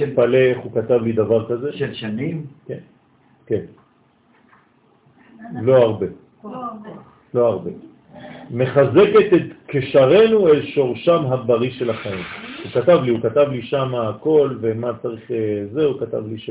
מתפלא 0.00 0.36
איך 0.36 0.58
הוא 0.58 0.72
כתב 0.72 1.02
לי 1.02 1.12
דבר 1.12 1.48
כזה. 1.48 1.72
של 1.72 1.94
שנים? 1.94 2.46
כן, 2.66 2.78
כן. 3.46 3.64
לא 5.62 5.76
הרבה. 5.76 6.06
לא 7.34 7.46
הרבה. 7.46 7.70
מחזקת 8.50 9.32
את 9.36 9.42
קשרנו 9.66 10.48
אל 10.48 10.62
שורשם 10.62 11.26
הבריא 11.26 11.70
של 11.70 11.90
החיים. 11.90 12.24
הוא 12.64 12.82
כתב 12.82 12.98
לי, 13.02 13.10
הוא 13.10 13.20
כתב 13.20 13.46
לי 13.50 13.62
שם 13.62 13.94
הכל 13.94 14.56
ומה 14.60 14.90
צריך 15.02 15.30
אה, 15.30 15.64
זה, 15.72 15.84
הוא 15.84 16.00
כתב 16.00 16.22
לי 16.26 16.38
ש... 16.38 16.50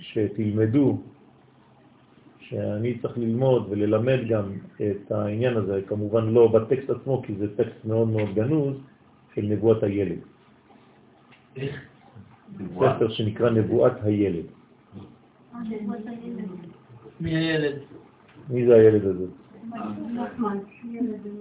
שתלמדו, 0.00 0.98
שאני 2.50 2.98
צריך 2.98 3.18
ללמוד 3.18 3.66
וללמד 3.70 4.18
גם 4.28 4.52
את 4.76 5.12
העניין 5.12 5.56
הזה, 5.56 5.80
כמובן 5.86 6.28
לא 6.28 6.48
בטקסט 6.48 6.90
עצמו, 6.90 7.22
כי 7.22 7.34
זה 7.34 7.56
טקסט 7.56 7.84
מאוד 7.84 8.08
מאוד 8.08 8.34
גנוז, 8.34 8.76
של 9.34 9.42
נבואת 9.42 9.82
הילד. 9.82 10.18
איך? 11.56 11.80
ספר 12.74 13.08
שנקרא 13.08 13.50
נבואת 13.50 13.92
הילד. 14.02 14.44
מי 17.20 17.36
הילד? 17.36 17.74
מי 18.50 18.66
זה 18.66 18.74
הילד 18.74 19.04
הזה? 19.04 19.26
נחמן. 20.14 20.58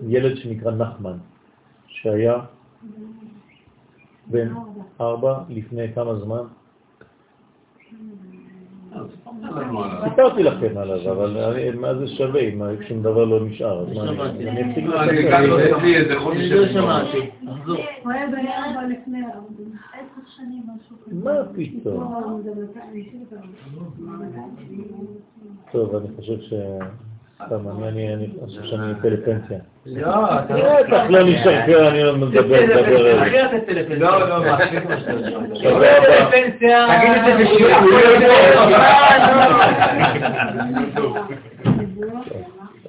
ילד 0.07 0.37
שנקרא 0.37 0.71
נחמן, 0.71 1.17
שהיה 1.87 2.39
בן 4.27 4.53
ארבע 5.01 5.43
לפני 5.49 5.93
כמה 5.93 6.19
זמן? 6.19 6.43
סיפרתי 10.03 10.43
לכם 10.43 10.77
עליו, 10.77 11.11
אבל 11.11 11.37
מה 11.75 11.95
זה 11.95 12.07
שווה 12.07 12.41
אם 12.41 12.61
שום 12.87 13.01
דבר 13.01 13.25
לא 13.25 13.45
נשאר? 13.45 13.79
אז 13.79 13.97
מה, 13.97 14.25
אני 14.29 14.71
אציג 14.71 14.85
לכם? 14.85 15.09
אני 15.09 15.31
גם 15.31 15.43
לא 15.43 15.59
אצלי 15.59 15.95
איזה 15.95 16.19
חודש. 16.19 16.37
אני 16.37 16.49
לא 16.49 16.67
שמעתי. 16.67 17.29
הוא 18.03 18.11
היה 18.11 18.27
בן 18.27 18.47
ארבע 18.47 18.87
לפני 18.87 19.21
עשר 19.93 20.29
שנים, 20.37 20.63
משהו. 20.63 20.95
מה 21.23 21.31
פתאום? 21.55 22.13
לא, 22.13 22.39
טוב, 25.71 25.95
אני 25.95 26.07
חושב 26.15 26.39
ש... 26.41 26.53
סתם, 27.45 27.55
אני- 27.87 28.27
חושב 28.45 28.63
שאני 28.63 28.89
יוצא 28.89 29.07
לפנסיה. 29.07 29.57
לא, 29.85 30.39
אתה 30.39 30.53
בטח 30.87 31.03
לא 31.09 31.23
נשאר 31.23 31.65
כאן, 31.65 31.85
אני 31.85 32.03
לא 32.03 32.15
מדבר, 32.15 32.41
מדבר 32.43 33.09
על 33.11 33.21
אחי 33.27 33.41
אתה 33.45 33.59
תצא 33.59 33.71
לפנסיה. 33.71 33.97
לא, 33.99 34.29
לא, 34.29 34.39
מעסיק 34.41 34.85
מה 34.85 34.99
שאתה 34.99 35.13
אומר. 35.13 35.87
הבא. 35.97 36.29
תגיד 36.29 37.11
את 37.17 37.25
זה 37.25 37.43
בשירה. 37.43 37.81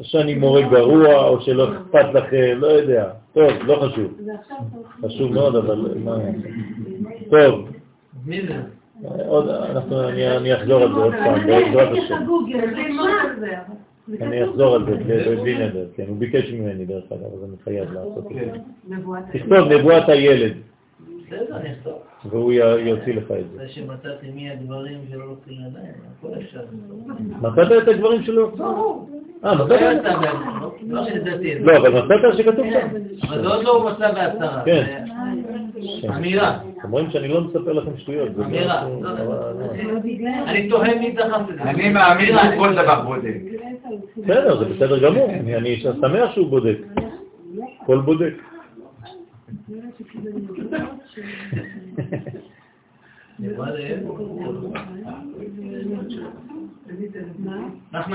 שאני 0.02 0.35
מורה 0.35 0.62
גרוע, 0.62 1.28
או 1.28 1.40
שלא 1.40 1.68
אכפת 1.72 2.14
לכם, 2.14 2.59
לא 2.59 2.66
יודע. 2.66 3.05
טוב, 3.35 3.51
לא 3.66 3.74
חשוב. 3.77 4.12
חשוב 5.06 5.32
מאוד, 5.32 5.56
אבל 5.56 5.94
מה... 6.05 6.16
טוב, 7.31 7.68
מי 8.27 8.43
זה? 8.47 8.55
עוד, 9.27 9.48
אנחנו, 9.48 10.09
אני, 10.09 10.36
אני 10.36 10.55
אחזור 10.55 10.82
על 10.82 10.94
זה 10.94 11.01
עוד 11.01 11.14
פעם, 11.24 11.47
בעזרת 11.47 11.89
השם. 11.93 12.14
אני 14.20 14.44
אחזור 14.44 14.74
על 14.74 14.85
זה 14.85 14.94
בלי- 14.97 15.36
בלי 15.36 15.55
נדר, 15.66 15.85
כן, 15.97 16.05
הוא 16.09 16.16
ביקש 16.16 16.51
ממני 16.52 16.85
דרך 16.85 17.05
אגב, 17.12 17.24
אז 17.24 17.44
אני 17.48 17.56
חייב 17.64 17.93
לעשות 17.93 18.27
את 18.31 18.36
זה. 18.36 18.51
נבואת 18.89 19.22
תכתוב 19.32 19.72
נבואת 19.72 20.09
הילד. 20.09 20.52
והוא 22.31 22.52
יוציא 22.78 23.14
לך 23.14 23.24
את 23.31 23.51
זה. 23.52 23.59
זה 23.59 23.68
שמצאתי 23.68 24.27
מי 24.35 24.51
הדברים 24.51 24.98
שלא 25.10 25.27
לוקחים 25.28 25.55
לידיים, 25.59 25.93
הכל 26.18 26.28
אפשר. 26.40 26.60
מצאת 27.40 27.82
את 27.82 27.89
הגברים 27.89 28.22
שלו? 28.22 28.51
אה, 29.44 29.55
לא 29.55 29.64
מצאת? 29.64 30.05
לא? 30.05 30.72
לא 30.89 31.05
שלדעתי. 31.05 31.59
לא, 31.59 31.77
אבל 31.77 31.90
מצאת 31.90 32.36
שכתוב 32.39 32.66
שם. 32.70 32.89
אבל 33.28 33.43
זה 33.43 33.48
עוד 33.48 33.64
לא 33.64 33.77
הוא 33.77 33.90
מצא 33.90 34.12
בהצהרה. 34.12 34.62
כן. 34.64 35.05
זה 36.02 36.16
אמירה. 36.16 36.59
אומרים 36.85 37.10
שאני 37.10 37.28
לא 37.28 37.40
מספר 37.40 37.72
לכם 37.72 37.90
שטויות. 37.97 38.28
אמירה. 38.44 38.89
לא, 39.01 39.10
אני 40.47 40.68
תוהה 40.68 40.98
מי 40.98 41.10
דחף 41.12 41.40
את 41.51 41.55
זה. 41.55 41.62
אני 41.62 41.89
מאמין 41.90 42.28
שהוא 42.39 42.66
כל 42.66 42.72
דבר 42.74 43.01
בודק. 43.01 43.35
בסדר, 44.16 44.59
זה 44.59 44.74
בסדר 44.74 44.98
גמור, 45.11 45.31
אני 45.31 45.81
שמח 45.81 46.31
שהוא 46.35 46.48
בודק. 46.48 46.78
כל 47.86 48.01
בודק. 48.01 48.35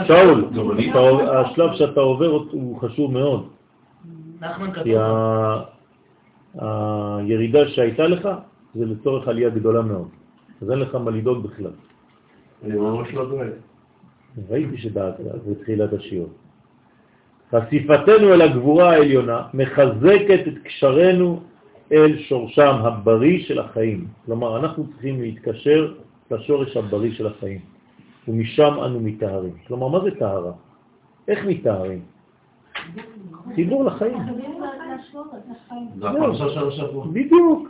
שאול, 0.07 1.29
השלב 1.29 1.73
שאתה 1.73 1.99
עובר 1.99 2.27
הוא 2.51 2.79
חשוב 2.79 3.11
מאוד. 3.11 3.49
כי 4.83 4.93
הירידה 6.57 7.67
שהייתה 7.67 8.07
לך 8.07 8.29
זה 8.75 8.85
לצורך 8.85 9.27
עלייה 9.27 9.49
גדולה 9.49 9.81
מאוד. 9.81 10.07
אז 10.61 10.71
אין 10.71 10.79
לך 10.79 10.95
מה 10.95 11.11
לדאוג 11.11 11.43
בכלל. 11.43 11.71
אני 12.63 12.75
ממש 12.75 13.13
לא 13.13 13.29
דואג. 13.29 13.47
ראיתי 14.49 14.77
שדאגת 14.77 15.15
בתחילת 15.47 15.93
השיעור. 15.93 16.29
חשיפתנו 17.51 18.33
אל 18.33 18.41
הגבורה 18.41 18.89
העליונה 18.91 19.41
מחזקת 19.53 20.47
את 20.47 20.53
קשרנו 20.63 21.39
אל 21.91 22.17
שורשם 22.17 22.75
הבריא 22.83 23.43
של 23.43 23.59
החיים. 23.59 24.07
כלומר, 24.25 24.59
אנחנו 24.59 24.87
צריכים 24.87 25.21
להתקשר 25.21 25.93
לשורש 26.31 26.77
הבריא 26.77 27.11
של 27.11 27.27
החיים, 27.27 27.59
ומשם 28.27 28.73
אנו 28.85 28.99
מתארים. 28.99 29.53
כלומר, 29.67 29.87
מה 29.87 29.99
זה 30.03 30.11
טהרה? 30.19 30.51
איך 31.27 31.45
מתארים? 31.45 32.01
חיבור 33.55 33.83
לחיים. 33.85 34.17
בדיוק. 37.13 37.69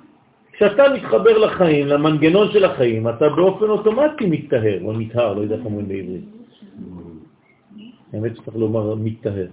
כשאתה 0.52 0.84
מתחבר 0.94 1.38
לחיים, 1.38 1.88
למנגנון 1.88 2.52
של 2.52 2.66
החיים, 2.66 3.10
אתה 3.10 3.30
באופן 3.30 3.66
אוטומטי 3.66 4.26
מתטהר, 4.26 4.80
או 4.84 4.94
מתהר, 4.94 5.34
לא 5.34 5.42
יודע 5.42 5.56
איך 5.56 5.66
אומרים 5.66 5.88
בעברית. 5.88 6.35
האמת 8.16 8.36
שצריך 8.36 8.58
לומר 8.58 8.96
מתטהר. 8.96 9.48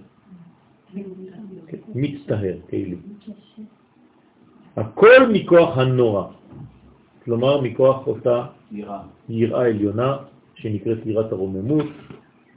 מצטהר, 1.95 2.57
כאילו. 2.67 2.97
הכל 4.75 5.27
מכוח 5.33 5.77
הנורא. 5.77 6.23
כלומר, 7.25 7.61
מכוח 7.61 8.07
אותה 8.07 8.45
יראה 9.29 9.65
עליונה 9.65 10.17
שנקראת 10.55 11.05
יראת 11.05 11.31
הרוממות. 11.31 11.85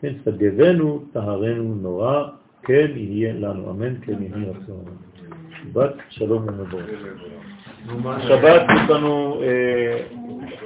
כן, 0.01 0.13
שגבנו, 0.25 1.03
טהרנו 1.13 1.75
נורא, 1.75 2.29
כן 2.63 2.87
יהיה 2.95 3.33
לנו, 3.35 3.71
אמן, 3.71 3.95
כן 4.03 4.23
יהיה 4.23 4.51
רצון. 4.51 4.85
שבת 5.63 5.95
שלום 6.11 6.43
ומבורך. 6.49 7.01
שבת 8.29 8.63
יש 8.75 8.91
לנו 8.91 9.43
אה, 9.43 10.03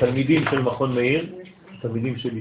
תלמידים 0.00 0.44
של 0.50 0.58
מכון 0.58 0.94
מאיר, 0.94 1.26
תלמידים 1.82 2.16
שלי 2.16 2.28